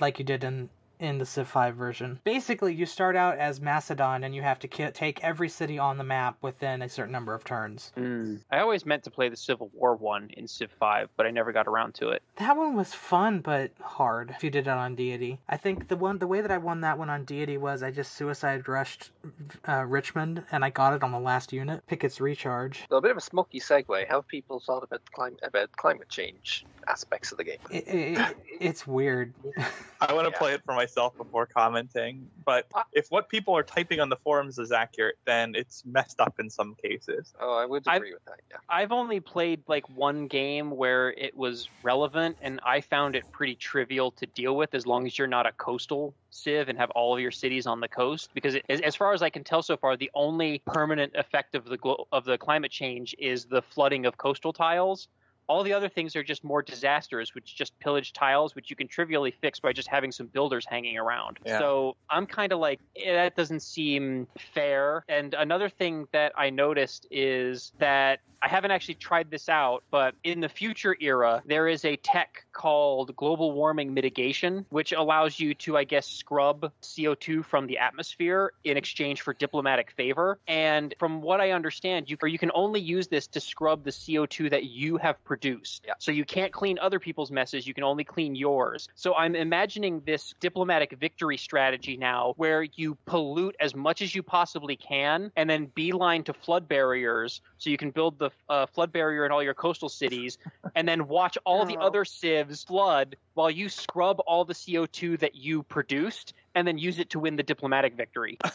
like 0.00 0.18
you 0.18 0.24
did 0.24 0.44
in 0.44 0.68
in 1.00 1.18
the 1.18 1.26
Civ 1.26 1.48
5 1.48 1.74
version. 1.76 2.20
Basically, 2.24 2.74
you 2.74 2.86
start 2.86 3.16
out 3.16 3.38
as 3.38 3.60
Macedon 3.60 4.24
and 4.24 4.34
you 4.34 4.42
have 4.42 4.58
to 4.60 4.68
ki- 4.68 4.90
take 4.92 5.22
every 5.22 5.48
city 5.48 5.78
on 5.78 5.98
the 5.98 6.04
map 6.04 6.36
within 6.42 6.82
a 6.82 6.88
certain 6.88 7.12
number 7.12 7.34
of 7.34 7.44
turns. 7.44 7.92
I 8.50 8.58
always 8.58 8.84
meant 8.86 9.04
to 9.04 9.10
play 9.10 9.28
the 9.28 9.36
Civil 9.36 9.70
War 9.72 9.96
one 9.96 10.30
in 10.36 10.46
Civ 10.48 10.70
5, 10.78 11.08
but 11.16 11.26
I 11.26 11.30
never 11.30 11.52
got 11.52 11.66
around 11.66 11.94
to 11.96 12.08
it. 12.10 12.22
That 12.36 12.56
one 12.56 12.74
was 12.76 12.94
fun 12.94 13.40
but 13.40 13.70
hard 13.80 14.30
if 14.30 14.42
you 14.44 14.50
did 14.50 14.66
it 14.66 14.70
on 14.70 14.94
Deity. 14.94 15.38
I 15.48 15.56
think 15.56 15.88
the 15.88 15.96
one 15.96 16.18
the 16.18 16.26
way 16.26 16.40
that 16.40 16.50
I 16.50 16.58
won 16.58 16.80
that 16.82 16.98
one 16.98 17.10
on 17.10 17.24
Deity 17.24 17.56
was 17.58 17.82
I 17.82 17.90
just 17.90 18.14
suicide 18.14 18.68
rushed 18.68 19.10
uh, 19.68 19.84
Richmond 19.86 20.44
and 20.50 20.64
I 20.64 20.70
got 20.70 20.94
it 20.94 21.02
on 21.02 21.12
the 21.12 21.20
last 21.20 21.52
unit. 21.52 21.86
Pickett's 21.86 22.20
recharge. 22.20 22.84
So 22.90 22.96
a 22.96 23.00
bit 23.00 23.10
of 23.10 23.16
a 23.16 23.20
smoky 23.20 23.60
segue. 23.60 24.08
How 24.08 24.16
have 24.16 24.28
people 24.28 24.60
thought 24.60 24.82
about 24.82 25.00
climate 25.12 25.40
about 25.42 25.70
climate 25.72 26.08
change 26.08 26.64
aspects 26.88 27.32
of 27.32 27.38
the 27.38 27.44
game? 27.44 27.58
It, 27.70 27.84
it, 27.88 28.36
it's 28.60 28.86
weird. 28.86 29.34
I 30.00 30.12
want 30.14 30.26
to 30.26 30.32
Yeah. 30.32 30.38
play 30.38 30.52
it 30.54 30.62
for 30.64 30.74
myself 30.88 31.16
before 31.16 31.44
commenting, 31.46 32.26
but 32.44 32.66
uh, 32.74 32.82
if 32.92 33.08
what 33.10 33.28
people 33.28 33.54
are 33.56 33.62
typing 33.62 34.00
on 34.00 34.08
the 34.08 34.16
forums 34.16 34.58
is 34.58 34.72
accurate, 34.72 35.16
then 35.26 35.54
it's 35.54 35.82
messed 35.84 36.18
up 36.20 36.40
in 36.40 36.48
some 36.48 36.74
cases. 36.82 37.34
Oh, 37.40 37.56
I 37.58 37.66
would 37.66 37.82
I've- 37.86 37.96
agree 37.98 38.14
with 38.14 38.24
that. 38.24 38.40
Yeah. 38.50 38.56
I've 38.70 38.90
only 38.92 39.20
played 39.20 39.62
like 39.68 39.86
one 39.90 40.26
game 40.28 40.70
where 40.70 41.10
it 41.12 41.36
was 41.36 41.68
relevant, 41.82 42.38
and 42.40 42.58
I 42.64 42.80
found 42.80 43.16
it 43.16 43.30
pretty 43.32 43.54
trivial 43.54 44.10
to 44.12 44.26
deal 44.26 44.56
with 44.56 44.74
as 44.74 44.86
long 44.86 45.06
as 45.06 45.18
you're 45.18 45.26
not 45.28 45.46
a 45.46 45.52
coastal 45.52 46.14
civ 46.30 46.68
and 46.68 46.78
have 46.78 46.90
all 46.90 47.14
of 47.14 47.20
your 47.20 47.30
cities 47.30 47.66
on 47.66 47.80
the 47.80 47.88
coast. 47.88 48.30
Because 48.34 48.54
it, 48.54 48.64
as, 48.70 48.80
as 48.80 48.96
far 48.96 49.12
as 49.12 49.20
I 49.22 49.28
can 49.30 49.44
tell 49.44 49.62
so 49.62 49.76
far, 49.76 49.96
the 49.96 50.10
only 50.14 50.62
permanent 50.66 51.14
effect 51.16 51.54
of 51.54 51.66
the 51.66 51.76
glo- 51.76 52.06
of 52.12 52.24
the 52.24 52.38
climate 52.38 52.70
change 52.70 53.14
is 53.18 53.44
the 53.44 53.60
flooding 53.62 54.06
of 54.06 54.16
coastal 54.16 54.52
tiles. 54.54 55.08
All 55.48 55.62
the 55.62 55.72
other 55.72 55.88
things 55.88 56.14
are 56.16 56.22
just 56.22 56.44
more 56.44 56.62
disasters, 56.62 57.34
which 57.34 57.56
just 57.56 57.78
pillage 57.80 58.12
tiles, 58.12 58.54
which 58.54 58.70
you 58.70 58.76
can 58.76 58.88
trivially 58.88 59.30
fix 59.30 59.60
by 59.60 59.72
just 59.72 59.88
having 59.88 60.12
some 60.12 60.26
builders 60.26 60.66
hanging 60.68 60.98
around. 60.98 61.38
Yeah. 61.44 61.58
So 61.58 61.96
I'm 62.10 62.26
kind 62.26 62.52
of 62.52 62.58
like, 62.58 62.80
eh, 62.96 63.12
that 63.14 63.36
doesn't 63.36 63.60
seem 63.60 64.26
fair. 64.54 65.04
And 65.08 65.34
another 65.34 65.68
thing 65.68 66.06
that 66.12 66.32
I 66.36 66.50
noticed 66.50 67.06
is 67.10 67.72
that 67.78 68.20
I 68.40 68.48
haven't 68.48 68.70
actually 68.70 68.94
tried 68.94 69.30
this 69.30 69.48
out, 69.48 69.82
but 69.90 70.14
in 70.22 70.40
the 70.40 70.48
future 70.48 70.96
era, 71.00 71.42
there 71.44 71.66
is 71.66 71.84
a 71.84 71.96
tech 71.96 72.44
called 72.52 73.16
global 73.16 73.52
warming 73.52 73.92
mitigation, 73.92 74.64
which 74.70 74.92
allows 74.92 75.40
you 75.40 75.54
to, 75.54 75.76
I 75.76 75.84
guess, 75.84 76.06
scrub 76.06 76.70
CO2 76.82 77.44
from 77.44 77.66
the 77.66 77.78
atmosphere 77.78 78.52
in 78.64 78.76
exchange 78.76 79.22
for 79.22 79.34
diplomatic 79.34 79.90
favor. 79.90 80.38
And 80.46 80.94
from 80.98 81.20
what 81.20 81.40
I 81.40 81.50
understand, 81.50 82.08
you, 82.08 82.16
or 82.22 82.28
you 82.28 82.38
can 82.38 82.52
only 82.54 82.80
use 82.80 83.08
this 83.08 83.26
to 83.28 83.40
scrub 83.40 83.84
the 83.84 83.90
CO2 83.90 84.50
that 84.50 84.64
you 84.64 84.98
have 84.98 85.22
produced. 85.24 85.37
Yeah. 85.86 85.94
So 85.98 86.12
you 86.12 86.24
can't 86.24 86.52
clean 86.52 86.78
other 86.78 86.98
people's 86.98 87.30
messes, 87.30 87.66
you 87.66 87.74
can 87.74 87.84
only 87.84 88.04
clean 88.04 88.34
yours. 88.34 88.88
So 88.94 89.14
I'm 89.14 89.34
imagining 89.34 90.02
this 90.04 90.34
diplomatic 90.40 90.96
victory 90.98 91.36
strategy 91.36 91.96
now 91.96 92.34
where 92.36 92.62
you 92.62 92.96
pollute 93.06 93.56
as 93.60 93.74
much 93.74 94.02
as 94.02 94.14
you 94.14 94.22
possibly 94.22 94.76
can 94.76 95.32
and 95.36 95.48
then 95.48 95.66
beeline 95.74 96.22
to 96.24 96.32
flood 96.32 96.68
barriers 96.68 97.40
so 97.58 97.70
you 97.70 97.76
can 97.76 97.90
build 97.90 98.18
the 98.18 98.30
uh, 98.48 98.66
flood 98.66 98.92
barrier 98.92 99.24
in 99.26 99.32
all 99.32 99.42
your 99.42 99.54
coastal 99.54 99.88
cities 99.88 100.38
and 100.74 100.86
then 100.88 101.08
watch 101.08 101.38
all 101.44 101.64
the 101.64 101.76
Oh. 101.78 101.86
other 101.86 102.04
civs 102.04 102.64
flood 102.64 103.16
while 103.34 103.50
you 103.50 103.68
scrub 103.68 104.20
all 104.26 104.44
the 104.44 104.54
CO2 104.54 105.18
that 105.20 105.34
you 105.34 105.62
produced 105.62 106.34
and 106.54 106.66
then 106.66 106.76
use 106.78 106.98
it 106.98 107.10
to 107.10 107.18
win 107.18 107.36
the 107.36 107.42
diplomatic 107.42 107.94
victory. 107.96 108.38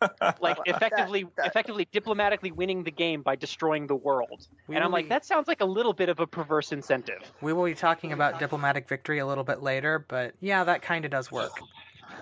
like 0.40 0.58
effectively 0.66 1.26
that- 1.36 1.46
effectively 1.46 1.88
diplomatically 1.92 2.52
winning 2.52 2.84
the 2.84 2.90
game 2.90 3.22
by 3.22 3.36
destroying 3.36 3.86
the 3.86 3.96
world. 3.96 4.46
We 4.66 4.76
and 4.76 4.84
I'm 4.84 4.90
will 4.90 4.98
like, 4.98 5.06
be- 5.06 5.10
that 5.10 5.24
sounds 5.24 5.48
like 5.48 5.60
a 5.60 5.66
little 5.66 5.92
bit 5.92 6.08
of 6.08 6.20
a 6.20 6.26
perverse 6.26 6.72
incentive. 6.72 7.32
We 7.40 7.52
will 7.52 7.64
be 7.64 7.74
talking 7.74 8.12
about 8.12 8.38
diplomatic 8.38 8.88
victory 8.88 9.18
a 9.18 9.26
little 9.26 9.44
bit 9.44 9.62
later, 9.62 10.04
but 10.08 10.34
yeah, 10.40 10.64
that 10.64 10.82
kind 10.82 11.04
of 11.04 11.10
does 11.10 11.30
work. 11.30 11.52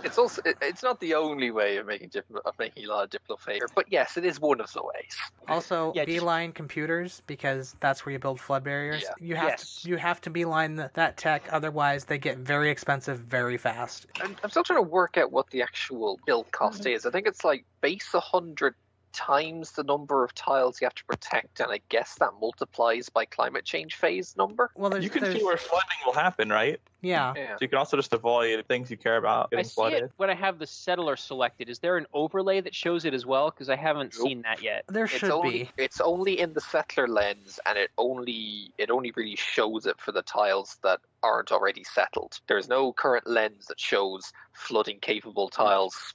It's 0.05 0.19
also 0.19 0.43
it's 0.63 0.83
not 0.83 1.01
the 1.01 1.15
only 1.15 1.51
way 1.51 1.77
of 1.79 1.87
making 1.87 2.11
diplo- 2.11 2.41
of 2.45 2.55
making 2.59 2.85
a 2.85 2.89
lot 2.89 3.05
of 3.05 3.11
diplo 3.11 3.39
favor, 3.39 3.67
but 3.75 3.87
yes, 3.91 4.17
it 4.17 4.25
is 4.25 4.41
one 4.41 4.61
of 4.61 4.73
the 4.73 4.83
ways. 4.83 5.17
Also, 5.49 5.93
Yeah, 5.95 6.05
just- 6.05 6.21
beeline 6.21 6.53
computers 6.53 7.23
because 7.27 7.75
that's 7.81 8.05
where 8.05 8.13
you 8.13 8.19
build 8.19 8.41
flood 8.41 8.65
barriers. 8.65 9.03
Yeah. 9.03 9.15
You 9.19 9.37
have 9.37 9.49
Yes. 9.51 9.83
to 9.83 9.89
you 9.89 9.97
have 9.97 10.21
to 10.23 10.31
beeline 10.31 10.77
th- 10.77 10.91
that 10.95 11.17
tech, 11.17 11.49
otherwise 11.51 12.05
they 12.05 12.19
get 12.19 12.39
very 12.39 12.71
expensive 12.71 13.19
very 13.19 13.57
fast. 13.57 14.07
I'm, 14.21 14.37
I'm 14.43 14.51
still 14.51 14.65
trying 14.65 14.83
to 14.85 14.89
work 14.89 15.17
out 15.17 15.33
what 15.33 15.51
the 15.51 15.63
actual 15.63 16.21
build 16.27 16.51
cost 16.53 16.83
mm-hmm. 16.83 16.91
is. 16.91 17.07
I 17.07 17.11
think 17.11 17.27
it's 17.27 17.45
like 17.45 17.65
base 17.81 18.13
a 18.15 18.21
hundred 18.21 18.75
times 19.13 19.73
the 19.73 19.83
number 19.85 20.25
of 20.25 20.35
tiles 20.35 20.81
you 20.81 20.87
have 20.87 20.95
to 20.95 21.05
protect, 21.05 21.61
and 21.61 21.71
I 21.71 21.81
guess 21.89 22.17
that 22.17 22.33
multiplies 22.41 23.09
by 23.09 23.25
climate 23.25 23.65
change 23.65 23.95
phase 23.97 24.37
number. 24.37 24.71
Well, 24.77 24.91
there's, 24.91 25.05
you 25.05 25.11
can 25.11 25.23
there's 25.23 25.37
see 25.39 25.45
where 25.45 25.57
flooding 25.57 25.99
will 26.07 26.13
happen, 26.15 26.49
right? 26.49 26.81
yeah. 27.01 27.33
Yeah. 27.37 27.51
So 27.53 27.59
you 27.61 27.69
can 27.69 27.79
also 27.79 27.97
just 27.97 28.13
avoid 28.13 28.67
things 28.67 28.91
you 28.91 28.97
care 28.97 29.17
about 29.17 29.47
I 29.53 29.57
getting 29.57 29.65
see 29.67 29.75
flooded. 29.75 30.03
it 30.05 30.13
when 30.17 30.31
I 30.31 30.35
have 30.35 30.59
the 30.59 30.67
settler 30.67 31.17
selected. 31.17 31.69
Is 31.69 31.79
there 31.79 31.97
an 31.97 32.07
overlay 32.13 32.61
that 32.61 32.75
shows 32.75 33.05
it 33.05 33.15
as 33.15 33.25
well? 33.25 33.51
Because 33.51 33.71
I 33.71 33.77
haven't 33.77 34.15
Nope. 34.19 34.27
seen 34.29 34.43
that 34.43 34.63
yet. 34.63 34.85
There 34.89 35.05
It's 35.05 35.15
should 35.15 35.31
only 35.31 35.65
be. 35.77 35.85
it's 35.85 36.01
only 36.01 36.41
in 36.41 36.55
the 36.55 36.61
settler 36.61 37.07
lens, 37.07 37.61
and 37.67 37.79
it 37.79 37.91
only 37.99 38.73
it 38.79 38.91
only 38.91 39.13
really 39.17 39.37
shows 39.37 39.87
it 39.87 40.01
for 40.01 40.13
the 40.13 40.23
tiles 40.23 40.79
that 40.83 41.01
aren't 41.23 41.53
already 41.53 41.85
settled. 41.85 42.41
There's 42.49 42.69
no 42.69 42.93
current 42.93 43.27
lens 43.27 43.67
that 43.67 43.79
shows 43.81 44.33
flooding 44.53 44.99
capable 45.01 45.49
tiles. 45.49 46.15